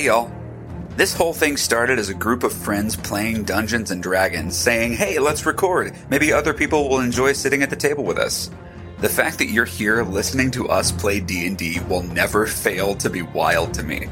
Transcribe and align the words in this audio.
Hey 0.00 0.06
y'all. 0.06 0.32
This 0.96 1.12
whole 1.12 1.34
thing 1.34 1.58
started 1.58 1.98
as 1.98 2.08
a 2.08 2.14
group 2.14 2.42
of 2.42 2.54
friends 2.54 2.96
playing 2.96 3.44
Dungeons 3.44 3.90
and 3.90 4.02
Dragons, 4.02 4.56
saying, 4.56 4.94
hey, 4.94 5.18
let's 5.18 5.44
record. 5.44 5.94
Maybe 6.08 6.32
other 6.32 6.54
people 6.54 6.88
will 6.88 7.00
enjoy 7.00 7.34
sitting 7.34 7.62
at 7.62 7.68
the 7.68 7.76
table 7.76 8.02
with 8.02 8.16
us. 8.16 8.48
The 9.00 9.10
fact 9.10 9.36
that 9.36 9.50
you're 9.50 9.66
here 9.66 10.02
listening 10.02 10.52
to 10.52 10.70
us 10.70 10.90
play 10.90 11.20
D&D 11.20 11.80
will 11.80 12.02
never 12.02 12.46
fail 12.46 12.94
to 12.94 13.10
be 13.10 13.20
wild 13.20 13.74
to 13.74 13.82
me. 13.82 14.06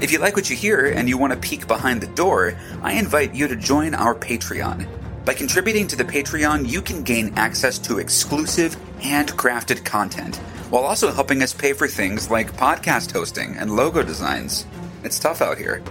If 0.00 0.12
you 0.12 0.20
like 0.20 0.36
what 0.36 0.48
you 0.48 0.54
hear 0.54 0.86
and 0.86 1.08
you 1.08 1.18
want 1.18 1.32
to 1.32 1.40
peek 1.40 1.66
behind 1.66 2.00
the 2.00 2.14
door, 2.14 2.56
I 2.80 2.92
invite 2.92 3.34
you 3.34 3.48
to 3.48 3.56
join 3.56 3.96
our 3.96 4.14
Patreon. 4.14 4.86
By 5.24 5.34
contributing 5.34 5.88
to 5.88 5.96
the 5.96 6.04
Patreon, 6.04 6.68
you 6.68 6.80
can 6.80 7.02
gain 7.02 7.34
access 7.34 7.80
to 7.80 7.98
exclusive, 7.98 8.76
handcrafted 9.00 9.84
content, 9.84 10.36
while 10.70 10.84
also 10.84 11.10
helping 11.10 11.42
us 11.42 11.52
pay 11.52 11.72
for 11.72 11.88
things 11.88 12.30
like 12.30 12.56
podcast 12.56 13.10
hosting 13.10 13.56
and 13.56 13.74
logo 13.74 14.04
designs. 14.04 14.66
It's 15.04 15.18
tough 15.18 15.42
out 15.42 15.58
here. 15.58 15.82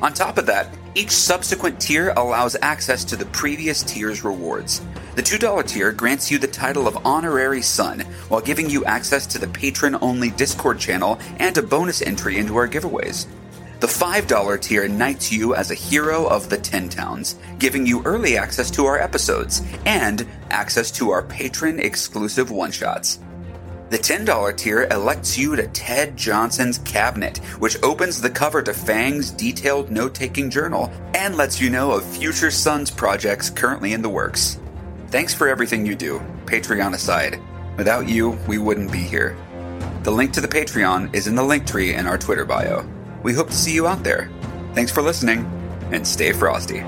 On 0.00 0.12
top 0.12 0.38
of 0.38 0.46
that, 0.46 0.72
each 0.94 1.10
subsequent 1.10 1.80
tier 1.80 2.10
allows 2.16 2.56
access 2.62 3.04
to 3.04 3.16
the 3.16 3.26
previous 3.26 3.82
tier's 3.82 4.24
rewards. 4.24 4.80
The 5.16 5.22
$2 5.22 5.66
tier 5.66 5.92
grants 5.92 6.30
you 6.30 6.38
the 6.38 6.46
title 6.46 6.86
of 6.86 7.04
Honorary 7.04 7.62
Son, 7.62 8.00
while 8.28 8.40
giving 8.40 8.70
you 8.70 8.84
access 8.84 9.26
to 9.28 9.38
the 9.38 9.48
patron 9.48 9.96
only 10.00 10.30
Discord 10.30 10.78
channel 10.78 11.18
and 11.38 11.56
a 11.58 11.62
bonus 11.62 12.02
entry 12.02 12.38
into 12.38 12.56
our 12.56 12.68
giveaways. 12.68 13.26
The 13.80 13.86
$5 13.86 14.60
tier 14.60 14.88
knights 14.88 15.32
you 15.32 15.54
as 15.54 15.70
a 15.70 15.74
hero 15.74 16.26
of 16.26 16.48
the 16.48 16.58
Ten 16.58 16.88
Towns, 16.88 17.36
giving 17.58 17.86
you 17.86 18.02
early 18.04 18.36
access 18.36 18.70
to 18.72 18.86
our 18.86 18.98
episodes 18.98 19.62
and 19.86 20.26
access 20.50 20.90
to 20.92 21.10
our 21.10 21.22
patron 21.22 21.78
exclusive 21.78 22.50
one 22.50 22.72
shots. 22.72 23.20
The 23.90 23.96
$10 23.98 24.54
tier 24.54 24.86
elects 24.90 25.38
you 25.38 25.56
to 25.56 25.66
Ted 25.68 26.14
Johnson's 26.14 26.76
Cabinet, 26.78 27.38
which 27.58 27.82
opens 27.82 28.20
the 28.20 28.28
cover 28.28 28.60
to 28.60 28.74
Fang's 28.74 29.30
detailed 29.30 29.90
note 29.90 30.14
taking 30.14 30.50
journal 30.50 30.92
and 31.14 31.36
lets 31.36 31.58
you 31.58 31.70
know 31.70 31.92
of 31.92 32.04
future 32.04 32.50
Sons 32.50 32.90
projects 32.90 33.48
currently 33.48 33.94
in 33.94 34.02
the 34.02 34.08
works. 34.10 34.60
Thanks 35.06 35.32
for 35.32 35.48
everything 35.48 35.86
you 35.86 35.94
do, 35.94 36.20
Patreon 36.44 36.92
aside. 36.92 37.40
Without 37.78 38.06
you, 38.06 38.38
we 38.46 38.58
wouldn't 38.58 38.92
be 38.92 38.98
here. 38.98 39.34
The 40.02 40.10
link 40.10 40.34
to 40.34 40.42
the 40.42 40.48
Patreon 40.48 41.14
is 41.14 41.26
in 41.26 41.34
the 41.34 41.42
link 41.42 41.66
tree 41.66 41.94
in 41.94 42.06
our 42.06 42.18
Twitter 42.18 42.44
bio. 42.44 42.86
We 43.22 43.32
hope 43.32 43.48
to 43.48 43.54
see 43.54 43.72
you 43.72 43.86
out 43.86 44.04
there. 44.04 44.30
Thanks 44.74 44.92
for 44.92 45.00
listening, 45.00 45.46
and 45.92 46.06
stay 46.06 46.32
frosty. 46.32 46.80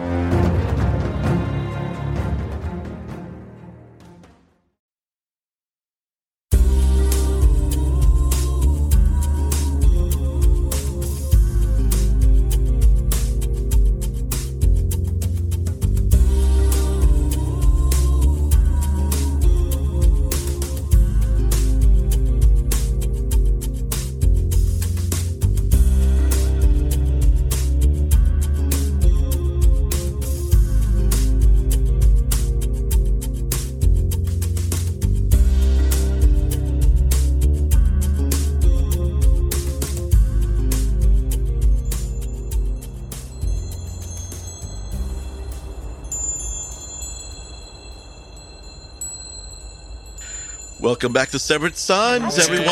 Welcome 51.00 51.14
back 51.14 51.30
to 51.30 51.38
Severed 51.38 51.78
Sons, 51.78 52.38
everyone. 52.38 52.68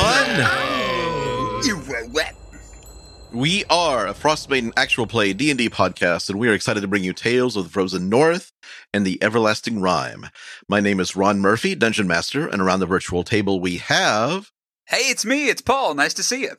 We 3.33 3.65
are 3.71 4.07
a 4.07 4.13
Frostmaiden 4.13 4.75
actual 4.77 5.07
play 5.07 5.33
D&D 5.33 5.71
podcast, 5.71 6.29
and 6.29 6.39
we 6.39 6.47
are 6.51 6.53
excited 6.53 6.83
to 6.83 6.89
bring 6.89 7.03
you 7.03 7.15
tales 7.15 7.57
of 7.57 7.65
the 7.65 7.71
Frozen 7.71 8.11
North 8.11 8.53
and 8.93 9.07
the 9.07 9.19
Everlasting 9.23 9.81
Rime. 9.81 10.27
My 10.69 10.79
name 10.79 11.01
is 11.01 11.17
Ron 11.17 11.41
Murphy, 11.41 11.75
Dungeon 11.75 12.07
Master, 12.07 12.47
and 12.47 12.61
around 12.61 12.81
the 12.81 12.87
virtual 12.87 13.25
table 13.25 13.61
we 13.61 13.79
have... 13.79 14.51
Hey, 14.89 15.09
it's 15.09 15.25
me, 15.25 15.49
it's 15.49 15.63
Paul. 15.63 15.95
Nice 15.95 16.13
to 16.13 16.23
see 16.23 16.43
you. 16.43 16.57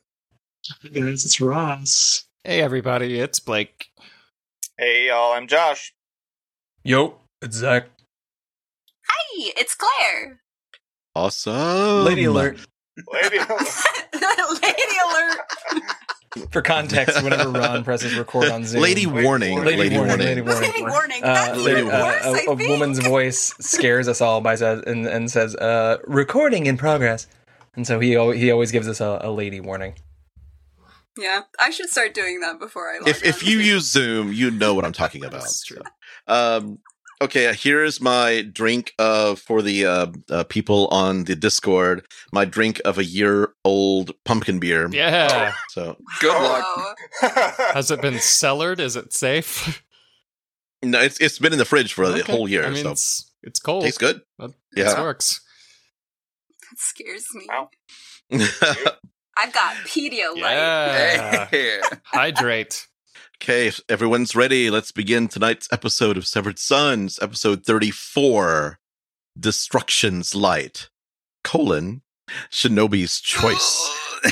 Hey 0.82 0.90
guys, 0.90 1.24
it's 1.24 1.40
Ross. 1.40 2.24
Hey 2.44 2.62
everybody, 2.62 3.20
it's 3.20 3.40
Blake. 3.40 3.90
Hey 4.76 5.10
y'all, 5.10 5.34
I'm 5.34 5.46
Josh. 5.46 5.94
Yo, 6.84 7.20
it's 7.44 7.58
Zach. 7.58 7.90
Hi, 9.08 9.52
it's 9.56 9.76
Claire. 9.76 10.42
Awesome. 11.16 12.06
Lady 12.06 12.26
alert. 12.26 12.60
Lady, 13.14 13.38
Lady 13.40 14.96
alert. 15.06 15.38
For 16.52 16.62
context, 16.62 17.24
whenever 17.24 17.50
Ron 17.50 17.84
presses 17.84 18.16
record 18.18 18.50
on 18.50 18.64
Zoom. 18.66 18.82
Lady 18.82 19.08
warning. 19.08 19.58
Lady, 19.64 19.78
Lady 19.78 19.96
warning, 19.98 20.10
warning. 20.10 20.28
Lady 20.28 20.42
warning. 20.42 20.62
Lady 20.72 20.82
warning. 20.84 21.24
Uh, 21.24 21.34
That's 21.34 21.58
Lady 21.60 21.82
even 21.82 21.92
uh, 21.92 22.04
worse, 22.04 22.24
I 22.26 22.30
a, 22.30 22.52
a 22.52 22.56
think. 22.58 22.70
woman's 22.70 23.00
voice 23.00 23.54
scares 23.60 24.08
us 24.08 24.22
all 24.22 24.40
by 24.42 24.56
says 24.56 24.84
and, 24.86 25.08
and 25.08 25.32
says 25.32 25.56
uh, 25.56 25.98
recording 26.06 26.68
in 26.68 26.78
progress, 26.78 27.26
and 27.76 27.88
so 27.88 28.00
he 28.00 28.10
he 28.38 28.52
always 28.52 28.72
gives 28.72 28.88
us 28.88 29.02
a, 29.02 29.20
a 29.24 29.32
lady 29.32 29.60
warning. 29.60 29.96
Yeah, 31.18 31.42
I 31.60 31.72
should 31.72 31.90
start 31.90 32.14
doing 32.14 32.40
that 32.42 32.60
before 32.60 32.90
I. 32.92 33.00
Log 33.00 33.08
If, 33.10 33.24
if 33.26 33.44
on. 33.44 33.50
you 33.50 33.58
use 33.60 33.90
Zoom, 33.92 34.32
you 34.32 34.52
know 34.52 34.74
what 34.76 34.86
I'm 34.86 34.94
talking 34.94 35.26
about. 35.26 35.42
That's 35.42 35.64
true. 35.64 35.82
Um, 36.28 36.78
okay, 37.22 37.54
here's 37.54 38.00
my 38.02 38.42
drink 38.42 38.94
of 39.00 39.40
for 39.40 39.62
the 39.62 39.86
uh, 39.86 40.08
uh, 40.30 40.44
people 40.46 40.88
on 40.88 41.26
the 41.26 41.36
Discord. 41.36 42.06
My 42.32 42.46
drink 42.46 42.82
of 42.86 42.98
a 42.98 43.04
year 43.06 43.54
old 43.64 44.12
pumpkin 44.26 44.60
beer. 44.60 44.90
Yeah. 44.92 45.54
So 45.70 45.98
Good 46.20 46.30
luck. 46.42 46.64
Oh, 46.66 46.94
Has 47.74 47.92
it 47.92 48.02
been 48.02 48.20
cellared? 48.20 48.80
Is 48.80 48.96
it 48.96 49.14
safe? 49.14 49.84
no, 50.84 51.00
it's 51.02 51.20
it's 51.20 51.40
been 51.40 51.54
in 51.54 51.60
the 51.60 51.66
fridge 51.66 51.94
for 51.94 52.08
the 52.10 52.24
whole 52.24 52.48
year. 52.48 52.66
I 52.66 52.70
mean, 52.70 52.84
so 52.84 52.92
it's 52.92 53.32
it's 53.44 53.60
cold. 53.60 53.84
tastes 53.84 53.98
good. 53.98 54.22
That, 54.38 54.52
Yeah. 54.76 54.86
This 54.86 54.98
works. 54.98 55.42
that 56.70 56.78
scares 56.80 57.26
me. 57.34 57.46
Wow. 57.50 57.70
I've 59.42 59.54
got 59.54 59.76
Pedialyte. 59.86 60.42
Yeah. 60.42 61.82
Hydrate. 62.04 62.88
Okay, 63.42 63.68
if 63.68 63.80
everyone's 63.88 64.36
ready. 64.36 64.70
Let's 64.70 64.92
begin 64.92 65.30
tonight's 65.30 65.70
episode 65.72 66.18
of 66.18 66.28
Severed 66.28 66.60
Sons, 66.60 67.18
episode 67.22 67.66
thirty-four, 67.66 68.80
Destruction's 69.40 70.36
Light: 70.36 70.90
colon 71.46 72.02
Shinobi's 72.52 73.22
Choice. 73.22 73.90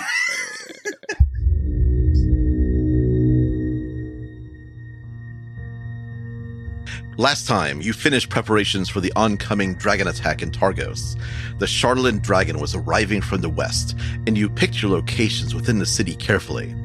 Last 7.18 7.48
time, 7.48 7.80
you 7.80 7.94
finished 7.94 8.30
preparations 8.30 8.90
for 8.90 9.00
the 9.00 9.14
oncoming 9.16 9.76
dragon 9.76 10.10
attack 10.10 10.42
in 10.42 10.52
Targos. 10.52 11.18
The 11.60 11.66
Chardalyn 11.66 12.22
dragon 12.22 12.60
was 12.60 12.76
arriving 12.76 13.22
from 13.22 13.40
the 13.40 13.48
west, 13.48 13.98
and 14.28 14.38
you 14.38 14.50
picked 14.50 14.82
your 14.82 14.92
locations 14.92 15.56
within 15.56 15.80
the 15.80 15.86
city 15.86 16.14
carefully. 16.14 16.76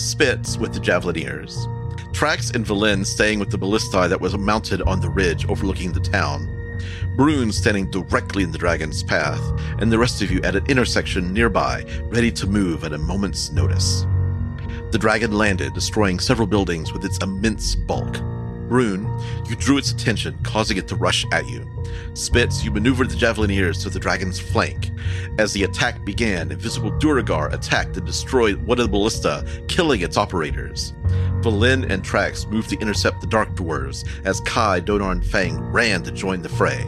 Spitz 0.00 0.56
with 0.56 0.72
the 0.72 0.80
Javelineers, 0.80 1.66
Trax 2.14 2.54
and 2.54 2.64
Valen 2.64 3.04
staying 3.04 3.38
with 3.38 3.50
the 3.50 3.58
ballista 3.58 4.08
that 4.08 4.20
was 4.20 4.36
mounted 4.36 4.80
on 4.82 5.00
the 5.00 5.10
ridge 5.10 5.46
overlooking 5.46 5.92
the 5.92 6.00
town, 6.00 6.48
Brune 7.16 7.52
standing 7.52 7.90
directly 7.90 8.42
in 8.42 8.50
the 8.50 8.56
dragon's 8.56 9.02
path, 9.02 9.42
and 9.78 9.92
the 9.92 9.98
rest 9.98 10.22
of 10.22 10.30
you 10.30 10.40
at 10.42 10.56
an 10.56 10.64
intersection 10.66 11.34
nearby, 11.34 11.84
ready 12.04 12.32
to 12.32 12.46
move 12.46 12.82
at 12.82 12.94
a 12.94 12.98
moment's 12.98 13.52
notice. 13.52 14.06
The 14.90 14.98
dragon 14.98 15.32
landed, 15.32 15.74
destroying 15.74 16.18
several 16.18 16.48
buildings 16.48 16.94
with 16.94 17.04
its 17.04 17.18
immense 17.18 17.74
bulk. 17.74 18.18
Brune, 18.68 19.06
you 19.50 19.54
drew 19.54 19.76
its 19.76 19.92
attention, 19.92 20.38
causing 20.42 20.78
it 20.78 20.88
to 20.88 20.96
rush 20.96 21.26
at 21.30 21.46
you. 21.46 21.68
Spitz, 22.14 22.64
you 22.64 22.70
maneuvered 22.70 23.10
the 23.10 23.16
Javelineers 23.16 23.82
to 23.82 23.90
the 23.90 23.98
dragon's 23.98 24.38
flank. 24.38 24.90
As 25.38 25.52
the 25.52 25.64
attack 25.64 26.04
began, 26.04 26.50
invisible 26.50 26.90
Duergar 26.98 27.52
attacked 27.52 27.96
and 27.96 28.06
destroyed 28.06 28.56
one 28.66 28.78
of 28.78 28.86
the 28.86 28.90
ballista, 28.90 29.44
killing 29.68 30.00
its 30.00 30.16
operators. 30.16 30.92
Valen 31.40 31.90
and 31.90 32.04
Trax 32.04 32.48
moved 32.50 32.70
to 32.70 32.78
intercept 32.78 33.20
the 33.20 33.26
Dark 33.26 33.50
Dwarves 33.54 34.06
as 34.24 34.40
Kai, 34.40 34.80
Donaar, 34.80 35.12
and 35.12 35.24
Fang 35.24 35.58
ran 35.58 36.02
to 36.02 36.10
join 36.10 36.42
the 36.42 36.48
fray. 36.48 36.84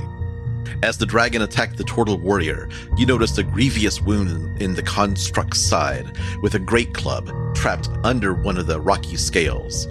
As 0.83 0.99
the 0.99 1.07
dragon 1.07 1.43
attacked 1.43 1.77
the 1.77 1.85
Turtle 1.85 2.19
Warrior, 2.19 2.69
you 2.97 3.07
noticed 3.07 3.39
a 3.39 3.45
grievous 3.45 4.01
wound 4.01 4.61
in 4.61 4.75
the 4.75 4.83
construct's 4.83 5.61
side, 5.61 6.19
with 6.43 6.55
a 6.55 6.59
great 6.59 6.93
club 6.93 7.31
trapped 7.55 7.89
under 8.03 8.35
one 8.35 8.59
of 8.59 8.67
the 8.67 8.81
rocky 8.81 9.17
scales. 9.17 9.87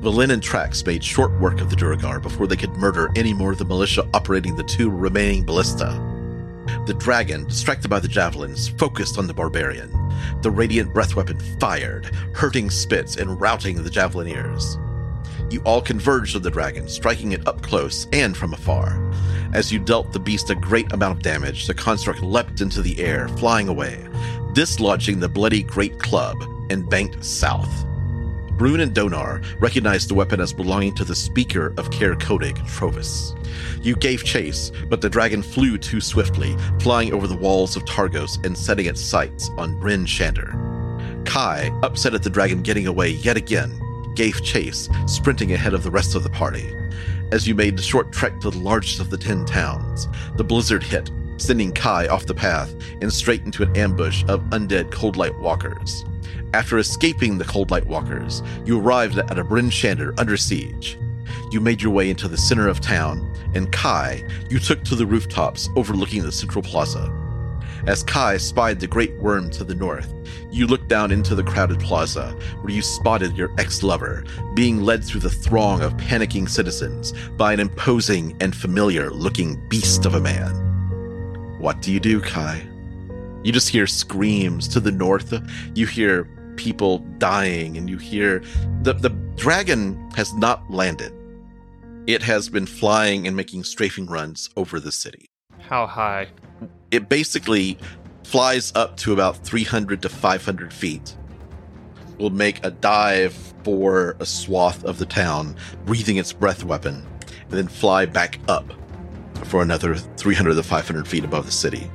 Valen 0.00 0.30
and 0.30 0.42
Trax 0.42 0.86
made 0.86 1.02
short 1.02 1.32
work 1.40 1.60
of 1.60 1.70
the 1.70 1.76
Duergar 1.76 2.20
before 2.20 2.46
they 2.46 2.56
could 2.56 2.76
murder 2.76 3.10
any 3.16 3.32
more 3.32 3.52
of 3.52 3.58
the 3.58 3.64
militia 3.64 4.06
operating 4.12 4.54
the 4.54 4.62
two 4.64 4.90
remaining 4.90 5.44
ballista. 5.44 6.02
The 6.86 6.94
dragon, 6.94 7.44
distracted 7.46 7.88
by 7.88 8.00
the 8.00 8.08
javelins, 8.08 8.68
focused 8.68 9.18
on 9.18 9.26
the 9.26 9.34
barbarian. 9.34 9.90
The 10.42 10.50
radiant 10.50 10.92
breath 10.92 11.16
weapon 11.16 11.38
fired, 11.58 12.06
hurting 12.34 12.70
Spitz 12.70 13.16
and 13.16 13.40
routing 13.40 13.82
the 13.82 13.90
Javelineers. 13.90 14.82
You 15.50 15.62
all 15.64 15.80
converged 15.80 16.36
on 16.36 16.42
the 16.42 16.50
dragon, 16.50 16.88
striking 16.88 17.32
it 17.32 17.46
up 17.46 17.62
close 17.62 18.06
and 18.12 18.36
from 18.36 18.52
afar. 18.52 19.00
As 19.54 19.72
you 19.72 19.78
dealt 19.78 20.12
the 20.12 20.18
beast 20.18 20.50
a 20.50 20.54
great 20.54 20.92
amount 20.92 21.16
of 21.16 21.22
damage, 21.22 21.66
the 21.66 21.74
construct 21.74 22.22
leapt 22.22 22.60
into 22.60 22.82
the 22.82 23.00
air, 23.00 23.28
flying 23.28 23.68
away, 23.68 24.06
dislodging 24.52 25.20
the 25.20 25.28
bloody 25.28 25.62
great 25.62 25.98
club 25.98 26.36
and 26.68 26.88
banked 26.90 27.24
south. 27.24 27.85
Brune 28.56 28.80
and 28.80 28.94
Donaar 28.94 29.44
recognized 29.60 30.08
the 30.08 30.14
weapon 30.14 30.40
as 30.40 30.52
belonging 30.52 30.94
to 30.94 31.04
the 31.04 31.14
speaker 31.14 31.74
of 31.76 31.90
Care 31.90 32.14
Kodig, 32.16 32.56
Trovus. 32.66 33.36
You 33.84 33.94
gave 33.96 34.24
chase, 34.24 34.72
but 34.88 35.02
the 35.02 35.10
dragon 35.10 35.42
flew 35.42 35.76
too 35.76 36.00
swiftly, 36.00 36.56
flying 36.80 37.12
over 37.12 37.26
the 37.26 37.36
walls 37.36 37.76
of 37.76 37.84
Targos 37.84 38.42
and 38.46 38.56
setting 38.56 38.86
its 38.86 39.00
sights 39.00 39.50
on 39.58 39.78
Bryn 39.78 40.06
Shander. 40.06 40.54
Kai, 41.26 41.70
upset 41.82 42.14
at 42.14 42.22
the 42.22 42.30
dragon 42.30 42.62
getting 42.62 42.86
away 42.86 43.10
yet 43.10 43.36
again, 43.36 43.78
gave 44.14 44.42
chase, 44.42 44.88
sprinting 45.06 45.52
ahead 45.52 45.74
of 45.74 45.82
the 45.82 45.90
rest 45.90 46.14
of 46.14 46.22
the 46.22 46.30
party. 46.30 46.74
As 47.32 47.46
you 47.46 47.54
made 47.54 47.76
the 47.76 47.82
short 47.82 48.10
trek 48.10 48.40
to 48.40 48.50
the 48.50 48.58
largest 48.58 49.00
of 49.00 49.10
the 49.10 49.18
ten 49.18 49.44
towns, 49.44 50.08
the 50.36 50.44
blizzard 50.44 50.82
hit, 50.82 51.10
sending 51.36 51.72
Kai 51.72 52.08
off 52.08 52.24
the 52.24 52.34
path 52.34 52.74
and 53.02 53.12
straight 53.12 53.42
into 53.42 53.62
an 53.62 53.76
ambush 53.76 54.24
of 54.28 54.40
undead 54.44 54.90
Cold 54.90 55.18
Light 55.18 55.38
Walkers. 55.38 56.06
After 56.54 56.78
escaping 56.78 57.38
the 57.38 57.44
Cold 57.44 57.70
Light 57.70 57.86
Walkers, 57.86 58.42
you 58.64 58.80
arrived 58.80 59.18
at 59.18 59.38
a 59.38 59.44
Bryn 59.44 59.70
Shander 59.70 60.18
under 60.18 60.36
siege. 60.36 60.98
You 61.50 61.60
made 61.60 61.82
your 61.82 61.92
way 61.92 62.10
into 62.10 62.28
the 62.28 62.36
center 62.36 62.68
of 62.68 62.80
town, 62.80 63.32
and 63.54 63.70
Kai, 63.72 64.24
you 64.50 64.58
took 64.58 64.82
to 64.84 64.94
the 64.94 65.06
rooftops 65.06 65.68
overlooking 65.76 66.22
the 66.22 66.32
central 66.32 66.62
plaza. 66.62 67.12
As 67.86 68.02
Kai 68.02 68.36
spied 68.36 68.80
the 68.80 68.86
great 68.86 69.16
worm 69.18 69.48
to 69.50 69.62
the 69.62 69.74
north, 69.74 70.12
you 70.50 70.66
looked 70.66 70.88
down 70.88 71.12
into 71.12 71.34
the 71.34 71.44
crowded 71.44 71.78
plaza, 71.78 72.30
where 72.60 72.72
you 72.72 72.82
spotted 72.82 73.36
your 73.36 73.52
ex 73.58 73.82
lover 73.82 74.24
being 74.54 74.82
led 74.82 75.04
through 75.04 75.20
the 75.20 75.30
throng 75.30 75.82
of 75.82 75.96
panicking 75.96 76.48
citizens 76.48 77.12
by 77.36 77.52
an 77.52 77.60
imposing 77.60 78.36
and 78.40 78.56
familiar 78.56 79.10
looking 79.10 79.56
beast 79.68 80.04
of 80.04 80.14
a 80.14 80.20
man. 80.20 80.52
What 81.58 81.80
do 81.80 81.92
you 81.92 82.00
do, 82.00 82.20
Kai? 82.20 82.66
You 83.46 83.52
just 83.52 83.68
hear 83.68 83.86
screams 83.86 84.66
to 84.66 84.80
the 84.80 84.90
north. 84.90 85.32
You 85.76 85.86
hear 85.86 86.24
people 86.56 86.98
dying, 87.18 87.76
and 87.76 87.88
you 87.88 87.96
hear 87.96 88.42
the, 88.82 88.92
the 88.92 89.10
dragon 89.36 90.10
has 90.16 90.34
not 90.34 90.68
landed. 90.68 91.12
It 92.08 92.24
has 92.24 92.48
been 92.48 92.66
flying 92.66 93.24
and 93.24 93.36
making 93.36 93.62
strafing 93.62 94.06
runs 94.06 94.50
over 94.56 94.80
the 94.80 94.90
city. 94.90 95.30
How 95.60 95.86
high? 95.86 96.26
It 96.90 97.08
basically 97.08 97.78
flies 98.24 98.72
up 98.74 98.96
to 98.96 99.12
about 99.12 99.36
300 99.46 100.02
to 100.02 100.08
500 100.08 100.72
feet. 100.72 101.16
Will 102.18 102.30
make 102.30 102.64
a 102.64 102.72
dive 102.72 103.32
for 103.62 104.16
a 104.18 104.26
swath 104.26 104.84
of 104.84 104.98
the 104.98 105.06
town, 105.06 105.54
breathing 105.84 106.16
its 106.16 106.32
breath 106.32 106.64
weapon, 106.64 107.06
and 107.42 107.52
then 107.52 107.68
fly 107.68 108.06
back 108.06 108.40
up 108.48 108.72
for 109.44 109.62
another 109.62 109.94
300 109.94 110.54
to 110.54 110.64
500 110.64 111.06
feet 111.06 111.22
above 111.22 111.46
the 111.46 111.52
city. 111.52 111.88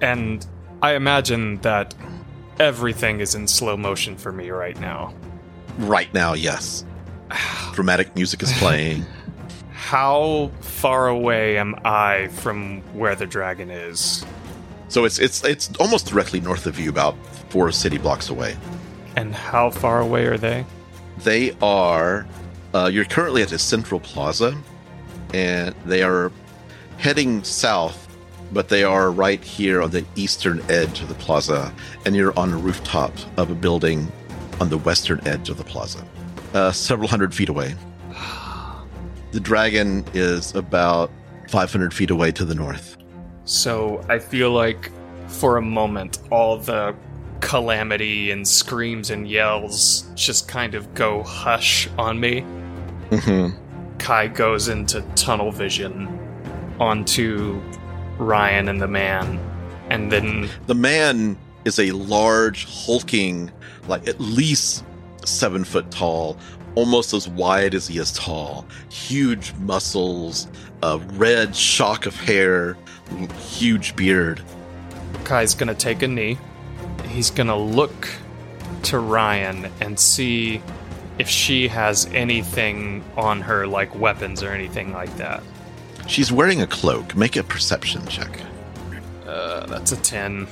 And 0.00 0.46
I 0.82 0.94
imagine 0.94 1.60
that 1.62 1.94
everything 2.58 3.20
is 3.20 3.34
in 3.34 3.48
slow 3.48 3.76
motion 3.76 4.16
for 4.16 4.32
me 4.32 4.50
right 4.50 4.78
now. 4.80 5.14
Right 5.78 6.12
now, 6.14 6.34
yes. 6.34 6.84
Dramatic 7.72 8.14
music 8.14 8.42
is 8.42 8.52
playing. 8.54 9.04
How 9.72 10.50
far 10.60 11.08
away 11.08 11.58
am 11.58 11.76
I 11.84 12.28
from 12.28 12.80
where 12.94 13.14
the 13.14 13.26
dragon 13.26 13.70
is? 13.70 14.24
so 14.88 15.04
it's 15.04 15.18
it's 15.18 15.44
it's 15.44 15.70
almost 15.76 16.06
directly 16.06 16.40
north 16.40 16.66
of 16.66 16.78
you, 16.78 16.88
about 16.88 17.16
four 17.50 17.70
city 17.72 17.98
blocks 17.98 18.28
away. 18.28 18.56
And 19.16 19.34
how 19.34 19.70
far 19.70 20.00
away 20.00 20.26
are 20.26 20.38
they? 20.38 20.64
They 21.18 21.56
are. 21.62 22.26
Uh, 22.74 22.90
you're 22.92 23.04
currently 23.04 23.42
at 23.42 23.48
the 23.48 23.58
Central 23.58 24.00
Plaza, 24.00 24.56
and 25.32 25.74
they 25.86 26.02
are 26.02 26.30
heading 26.98 27.42
south, 27.42 28.05
but 28.56 28.70
they 28.70 28.82
are 28.82 29.10
right 29.10 29.44
here 29.44 29.82
on 29.82 29.90
the 29.90 30.02
eastern 30.16 30.62
edge 30.70 31.02
of 31.02 31.08
the 31.10 31.14
plaza, 31.16 31.70
and 32.06 32.16
you're 32.16 32.36
on 32.38 32.54
a 32.54 32.56
rooftop 32.56 33.12
of 33.36 33.50
a 33.50 33.54
building 33.54 34.10
on 34.62 34.70
the 34.70 34.78
western 34.78 35.20
edge 35.28 35.50
of 35.50 35.58
the 35.58 35.64
plaza, 35.64 36.02
uh, 36.54 36.72
several 36.72 37.06
hundred 37.06 37.34
feet 37.34 37.50
away. 37.50 37.74
The 39.32 39.40
dragon 39.40 40.02
is 40.14 40.54
about 40.54 41.10
500 41.50 41.92
feet 41.92 42.10
away 42.10 42.32
to 42.32 42.44
the 42.46 42.54
north. 42.54 42.96
So 43.44 44.02
I 44.08 44.18
feel 44.18 44.50
like 44.50 44.90
for 45.26 45.58
a 45.58 45.62
moment, 45.62 46.20
all 46.30 46.56
the 46.56 46.94
calamity 47.40 48.30
and 48.30 48.48
screams 48.48 49.10
and 49.10 49.28
yells 49.28 50.08
just 50.14 50.48
kind 50.48 50.74
of 50.74 50.94
go 50.94 51.22
hush 51.22 51.86
on 51.98 52.18
me. 52.18 52.46
Mm-hmm. 53.10 53.98
Kai 53.98 54.28
goes 54.28 54.68
into 54.68 55.02
tunnel 55.16 55.52
vision 55.52 56.08
onto 56.80 57.60
Ryan 58.18 58.68
and 58.68 58.80
the 58.80 58.88
man, 58.88 59.38
and 59.90 60.10
then 60.10 60.48
The 60.66 60.74
man 60.74 61.38
is 61.64 61.78
a 61.78 61.90
large, 61.92 62.64
hulking, 62.64 63.50
like 63.88 64.06
at 64.08 64.20
least 64.20 64.84
seven 65.24 65.64
foot 65.64 65.90
tall, 65.90 66.38
almost 66.74 67.12
as 67.12 67.28
wide 67.28 67.74
as 67.74 67.88
he 67.88 67.98
is 67.98 68.12
tall. 68.12 68.66
Huge 68.90 69.52
muscles, 69.54 70.48
a 70.82 70.98
red 71.14 71.54
shock 71.54 72.06
of 72.06 72.14
hair, 72.14 72.76
huge 73.38 73.96
beard. 73.96 74.40
Kai's 75.24 75.54
gonna 75.54 75.74
take 75.74 76.02
a 76.02 76.08
knee. 76.08 76.38
He's 77.08 77.30
gonna 77.30 77.56
look 77.56 78.08
to 78.84 78.98
Ryan 78.98 79.70
and 79.80 79.98
see 79.98 80.62
if 81.18 81.28
she 81.28 81.66
has 81.68 82.06
anything 82.12 83.02
on 83.16 83.40
her, 83.40 83.66
like 83.66 83.94
weapons 83.98 84.42
or 84.42 84.50
anything 84.50 84.92
like 84.92 85.14
that. 85.16 85.42
She's 86.06 86.30
wearing 86.30 86.62
a 86.62 86.66
cloak. 86.66 87.16
Make 87.16 87.36
a 87.36 87.42
perception 87.42 88.06
check. 88.06 88.40
Uh, 89.26 89.66
that's 89.66 89.92
a 89.92 89.96
10. 89.96 90.46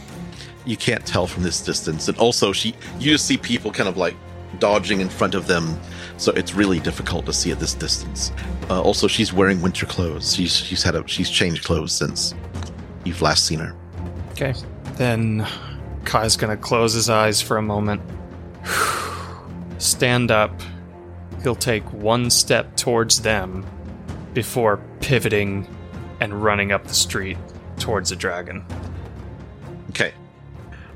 You 0.67 0.77
can't 0.77 1.07
tell 1.07 1.27
from 1.27 1.43
this 1.43 1.61
distance, 1.61 2.09
and 2.09 2.17
also 2.19 2.53
she, 2.53 2.75
you 2.99 3.13
just 3.13 3.27
see 3.27 3.37
people 3.37 3.71
kind 3.71 3.89
of 3.89 3.97
like 3.97 4.17
dodging 4.59 5.01
in 5.01 5.09
front 5.09 5.35
of 5.35 5.47
them, 5.47 5.79
so 6.17 6.33
it's 6.33 6.55
really 6.55 6.81
difficult 6.81 7.27
to 7.27 7.33
see 7.33 7.51
at 7.51 7.61
this 7.61 7.75
distance. 7.75 8.33
Uh, 8.71 8.81
also, 8.81 9.07
she's 9.07 9.33
wearing 9.33 9.61
winter 9.61 9.85
clothes. 9.85 10.35
She's 10.35 10.57
she's 10.57 10.83
had 10.83 10.95
a 10.95 11.07
she's 11.07 11.29
changed 11.29 11.65
clothes 11.65 11.93
since 11.93 12.35
you've 13.05 13.21
last 13.21 13.45
seen 13.45 13.59
her. 13.59 13.77
Okay. 14.31 14.55
Then 14.95 15.47
Kai's 16.05 16.37
gonna 16.37 16.57
close 16.57 16.95
his 16.95 17.11
eyes 17.11 17.43
for 17.43 17.59
a 17.59 17.63
moment. 17.63 18.01
Stand 19.79 20.31
up. 20.31 20.63
He'll 21.43 21.55
take 21.55 21.85
one 21.93 22.31
step 22.31 22.75
towards 22.75 23.21
them 23.21 23.67
before 24.35 24.79
pivoting 25.01 25.67
and 26.21 26.43
running 26.43 26.73
up 26.73 26.85
the 26.85 26.95
street 26.95 27.39
towards 27.79 28.11
the 28.11 28.17
dragon. 28.17 28.65
Okay. 29.91 30.13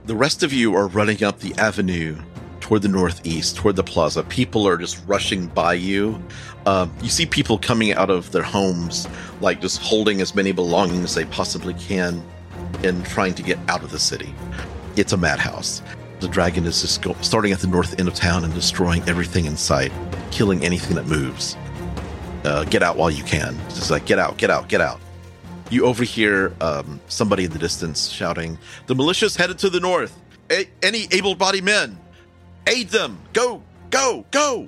The 0.07 0.17
rest 0.17 0.43
of 0.43 0.53
you 0.53 0.75
are 0.75 0.89
running 0.89 1.23
up 1.23 1.41
the 1.41 1.55
avenue 1.55 2.17
toward 2.61 2.83
the 2.83 2.89
northeast, 2.89 3.57
toward 3.57 3.77
the 3.77 3.83
plaza. 3.83 4.23
People 4.25 4.67
are 4.67 4.77
just 4.77 5.03
rushing 5.07 5.47
by 5.47 5.75
you. 5.75 6.23
Um, 6.67 6.93
you 7.01 7.09
see 7.09 7.25
people 7.25 7.59
coming 7.59 7.93
out 7.93 8.11
of 8.11 8.31
their 8.33 8.43
homes, 8.43 9.09
like 9.41 9.61
just 9.61 9.81
holding 9.81 10.21
as 10.21 10.35
many 10.35 10.53
belongings 10.53 11.05
as 11.05 11.15
they 11.15 11.25
possibly 11.27 11.75
can 11.75 12.23
and 12.83 13.05
trying 13.07 13.35
to 13.35 13.43
get 13.43 13.59
out 13.69 13.83
of 13.83 13.91
the 13.91 13.99
city. 13.99 14.35
It's 14.97 15.13
a 15.13 15.17
madhouse. 15.17 15.83
The 16.21 16.29
dragon 16.29 16.67
is 16.67 16.83
just 16.83 17.01
go- 17.01 17.17
starting 17.21 17.53
at 17.53 17.61
the 17.61 17.69
north 17.69 17.99
end 17.99 18.09
of 18.09 18.15
town 18.15 18.45
and 18.45 18.53
destroying 18.53 19.03
everything 19.09 19.47
in 19.47 19.57
sight, 19.57 19.93
killing 20.31 20.65
anything 20.65 20.97
that 20.97 21.07
moves. 21.07 21.57
Uh, 22.45 22.65
get 22.65 22.83
out 22.83 22.97
while 22.97 23.11
you 23.11 23.25
can. 23.25 23.57
Just 23.69 23.91
like, 23.91 24.07
get 24.07 24.19
out, 24.19 24.37
get 24.39 24.51
out, 24.51 24.69
get 24.69 24.81
out. 24.81 25.01
You 25.71 25.85
overhear 25.85 26.55
um, 26.61 27.01
somebody 27.09 27.45
in 27.45 27.51
the 27.51 27.59
distance 27.59 28.09
shouting, 28.09 28.59
The 28.87 28.95
militia's 28.95 29.37
headed 29.37 29.59
to 29.61 29.71
the 29.71 29.81
north. 29.81 30.19
A- 30.51 30.69
any 30.83 31.07
able 31.11 31.35
bodied 31.35 31.65
men, 31.65 31.99
aid 32.67 32.89
them. 32.89 33.19
Go, 33.35 33.63
go, 33.91 34.25
go. 34.31 34.67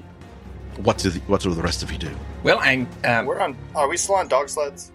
What 0.82 0.98
do, 0.98 1.08
the, 1.10 1.20
what 1.20 1.40
do 1.40 1.54
the 1.54 1.62
rest 1.62 1.82
of 1.82 1.90
you 1.90 1.96
do? 1.98 2.10
Well, 2.42 2.58
I 2.58 2.86
um, 3.04 3.24
We're 3.26 3.40
on. 3.40 3.56
Are 3.74 3.88
we 3.88 3.96
still 3.96 4.16
on 4.16 4.28
dog 4.28 4.48
sleds? 4.50 4.92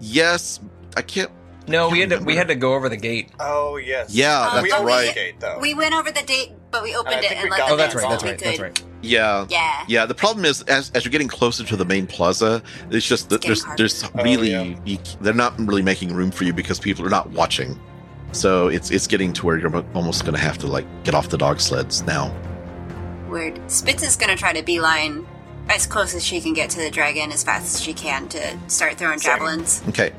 Yes, 0.00 0.60
I 0.96 1.02
can't. 1.02 1.30
no, 1.68 1.88
we 1.90 2.00
had 2.00 2.10
to 2.10 2.18
we 2.18 2.34
had 2.36 2.48
to 2.48 2.54
go 2.54 2.74
over 2.74 2.88
the 2.88 2.96
gate. 2.96 3.30
Oh 3.38 3.76
yes. 3.76 4.12
Yeah, 4.14 4.40
Um, 4.48 4.62
we 4.62 4.70
that's 4.70 4.72
but 4.72 4.74
opened 4.80 4.86
right. 4.88 5.08
the 5.08 5.14
gate 5.14 5.40
though. 5.40 5.58
We 5.60 5.74
went 5.74 5.94
over 5.94 6.10
the 6.10 6.22
date, 6.22 6.52
but 6.70 6.82
we 6.82 6.94
opened 6.96 7.16
I 7.16 7.18
it 7.18 7.28
think 7.28 7.32
and 7.40 7.44
we 7.44 7.50
let 7.50 7.58
got 7.58 7.68
them 7.68 7.74
Oh, 7.74 7.76
that's 7.76 7.94
in 7.94 7.98
right. 8.00 8.04
so 8.04 8.10
That's 8.10 8.22
we 8.24 8.30
right. 8.30 8.38
That's 8.38 8.56
could- 8.56 8.62
right. 8.62 8.82
Yeah. 9.02 9.46
Yeah. 9.48 9.84
Yeah, 9.88 10.06
the 10.06 10.14
problem 10.14 10.44
is 10.44 10.62
as, 10.62 10.90
as 10.92 11.04
you're 11.04 11.10
getting 11.12 11.28
closer 11.28 11.64
to 11.64 11.76
the 11.76 11.84
main 11.84 12.06
plaza, 12.06 12.62
it's 12.90 13.06
just 13.06 13.30
that 13.30 13.40
getting 13.40 13.48
there's 13.50 13.62
harder. 13.64 13.82
there's 13.82 14.04
Oh, 14.04 14.22
really 14.22 14.50
yeah. 14.50 14.74
you, 14.84 14.98
they're 15.20 15.32
not 15.34 15.58
really 15.58 15.82
making 15.82 16.12
room 16.14 16.30
for 16.30 16.44
you 16.44 16.52
because 16.52 16.78
people 16.78 17.04
are 17.06 17.10
not 17.10 17.30
watching. 17.30 17.78
So 18.32 18.68
it's 18.68 18.90
it's 18.90 19.06
getting 19.06 19.32
to 19.34 19.46
where 19.46 19.58
you're 19.58 19.84
almost 19.94 20.22
going 20.24 20.34
to 20.34 20.40
have 20.40 20.58
to 20.58 20.66
like 20.66 20.86
get 21.04 21.14
off 21.14 21.28
the 21.30 21.38
dog 21.38 21.60
sleds 21.60 22.02
now. 22.02 22.34
Weird. 23.28 23.60
Spitz 23.70 24.02
is 24.02 24.16
gonna 24.16 24.36
try 24.36 24.52
to 24.52 24.62
beeline 24.62 25.26
as 25.68 25.86
close 25.86 26.14
as 26.14 26.24
she 26.24 26.40
can 26.40 26.52
get 26.52 26.68
to 26.70 26.78
the 26.78 26.90
dragon 26.90 27.30
as 27.32 27.44
fast 27.44 27.74
as 27.76 27.80
she 27.82 27.92
can 27.92 28.28
to 28.28 28.58
start 28.68 28.98
throwing 28.98 29.18
Same. 29.18 29.32
javelins. 29.36 29.82
Okay. 29.88 30.12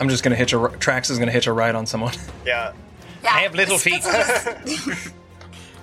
I'm 0.00 0.08
just 0.08 0.22
gonna 0.22 0.36
hitch 0.36 0.52
a 0.52 0.56
Trax 0.56 1.10
is 1.10 1.18
gonna 1.18 1.32
hitch 1.32 1.46
a 1.48 1.52
ride 1.52 1.74
on 1.74 1.86
someone. 1.86 2.14
Yeah. 2.46 2.72
Yeah, 3.22 3.30
I 3.34 3.40
have 3.40 3.54
little 3.54 3.78
feet. 3.78 4.02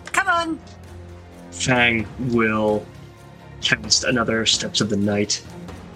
Come 0.14 0.28
on. 0.28 0.60
Fang 1.58 2.08
will 2.32 2.86
cast 3.62 4.04
another 4.04 4.46
Steps 4.46 4.82
of 4.82 4.90
the 4.90 4.98
Night 4.98 5.44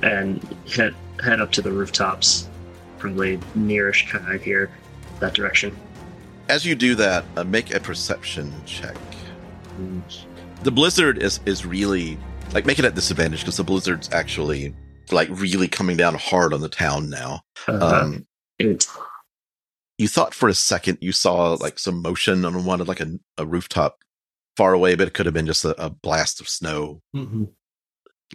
and 0.02 0.42
head 0.74 0.96
head 1.24 1.40
up 1.40 1.52
to 1.52 1.62
the 1.62 1.72
rooftops, 1.72 2.50
probably 2.98 3.38
nearish 3.56 4.10
Kai 4.10 4.38
here, 4.38 4.72
that 5.20 5.34
direction. 5.34 5.76
As 6.50 6.66
you 6.66 6.74
do 6.74 6.96
that, 6.96 7.24
uh, 7.38 7.44
make 7.44 7.74
a 7.74 7.80
perception 7.80 8.52
check. 8.66 8.98
The 10.64 10.72
blizzard 10.72 11.22
is 11.22 11.40
is 11.46 11.66
really 11.66 12.18
like 12.54 12.66
make 12.66 12.80
it 12.80 12.86
at 12.86 12.96
disadvantage 12.96 13.42
because 13.42 13.58
the 13.58 13.64
blizzard's 13.64 14.10
actually 14.12 14.74
like 15.12 15.30
really 15.32 15.68
coming 15.68 15.96
down 15.96 16.16
hard 16.16 16.54
on 16.54 16.62
the 16.62 16.70
town 16.70 17.10
now. 17.10 17.42
Uh, 17.68 18.02
Um, 18.02 18.26
it, 18.58 18.88
you 19.98 20.08
thought 20.08 20.34
for 20.34 20.50
a 20.50 20.54
second 20.54 20.98
you 21.02 21.12
saw 21.12 21.54
like 21.54 21.78
some 21.78 22.02
motion 22.02 22.46
on 22.46 22.66
one 22.66 22.82
of 22.82 22.88
like 22.88 23.00
a, 23.00 23.20
a 23.38 23.46
rooftop 23.46 24.00
far 24.62 24.74
away, 24.74 24.94
but 24.94 25.08
it 25.08 25.16
could 25.16 25.26
have 25.26 25.34
been 25.34 25.48
just 25.48 25.66
a, 25.66 25.84
a 25.84 25.90
blast 25.90 26.40
of 26.40 26.48
snow. 26.48 27.02
mhm. 27.16 27.50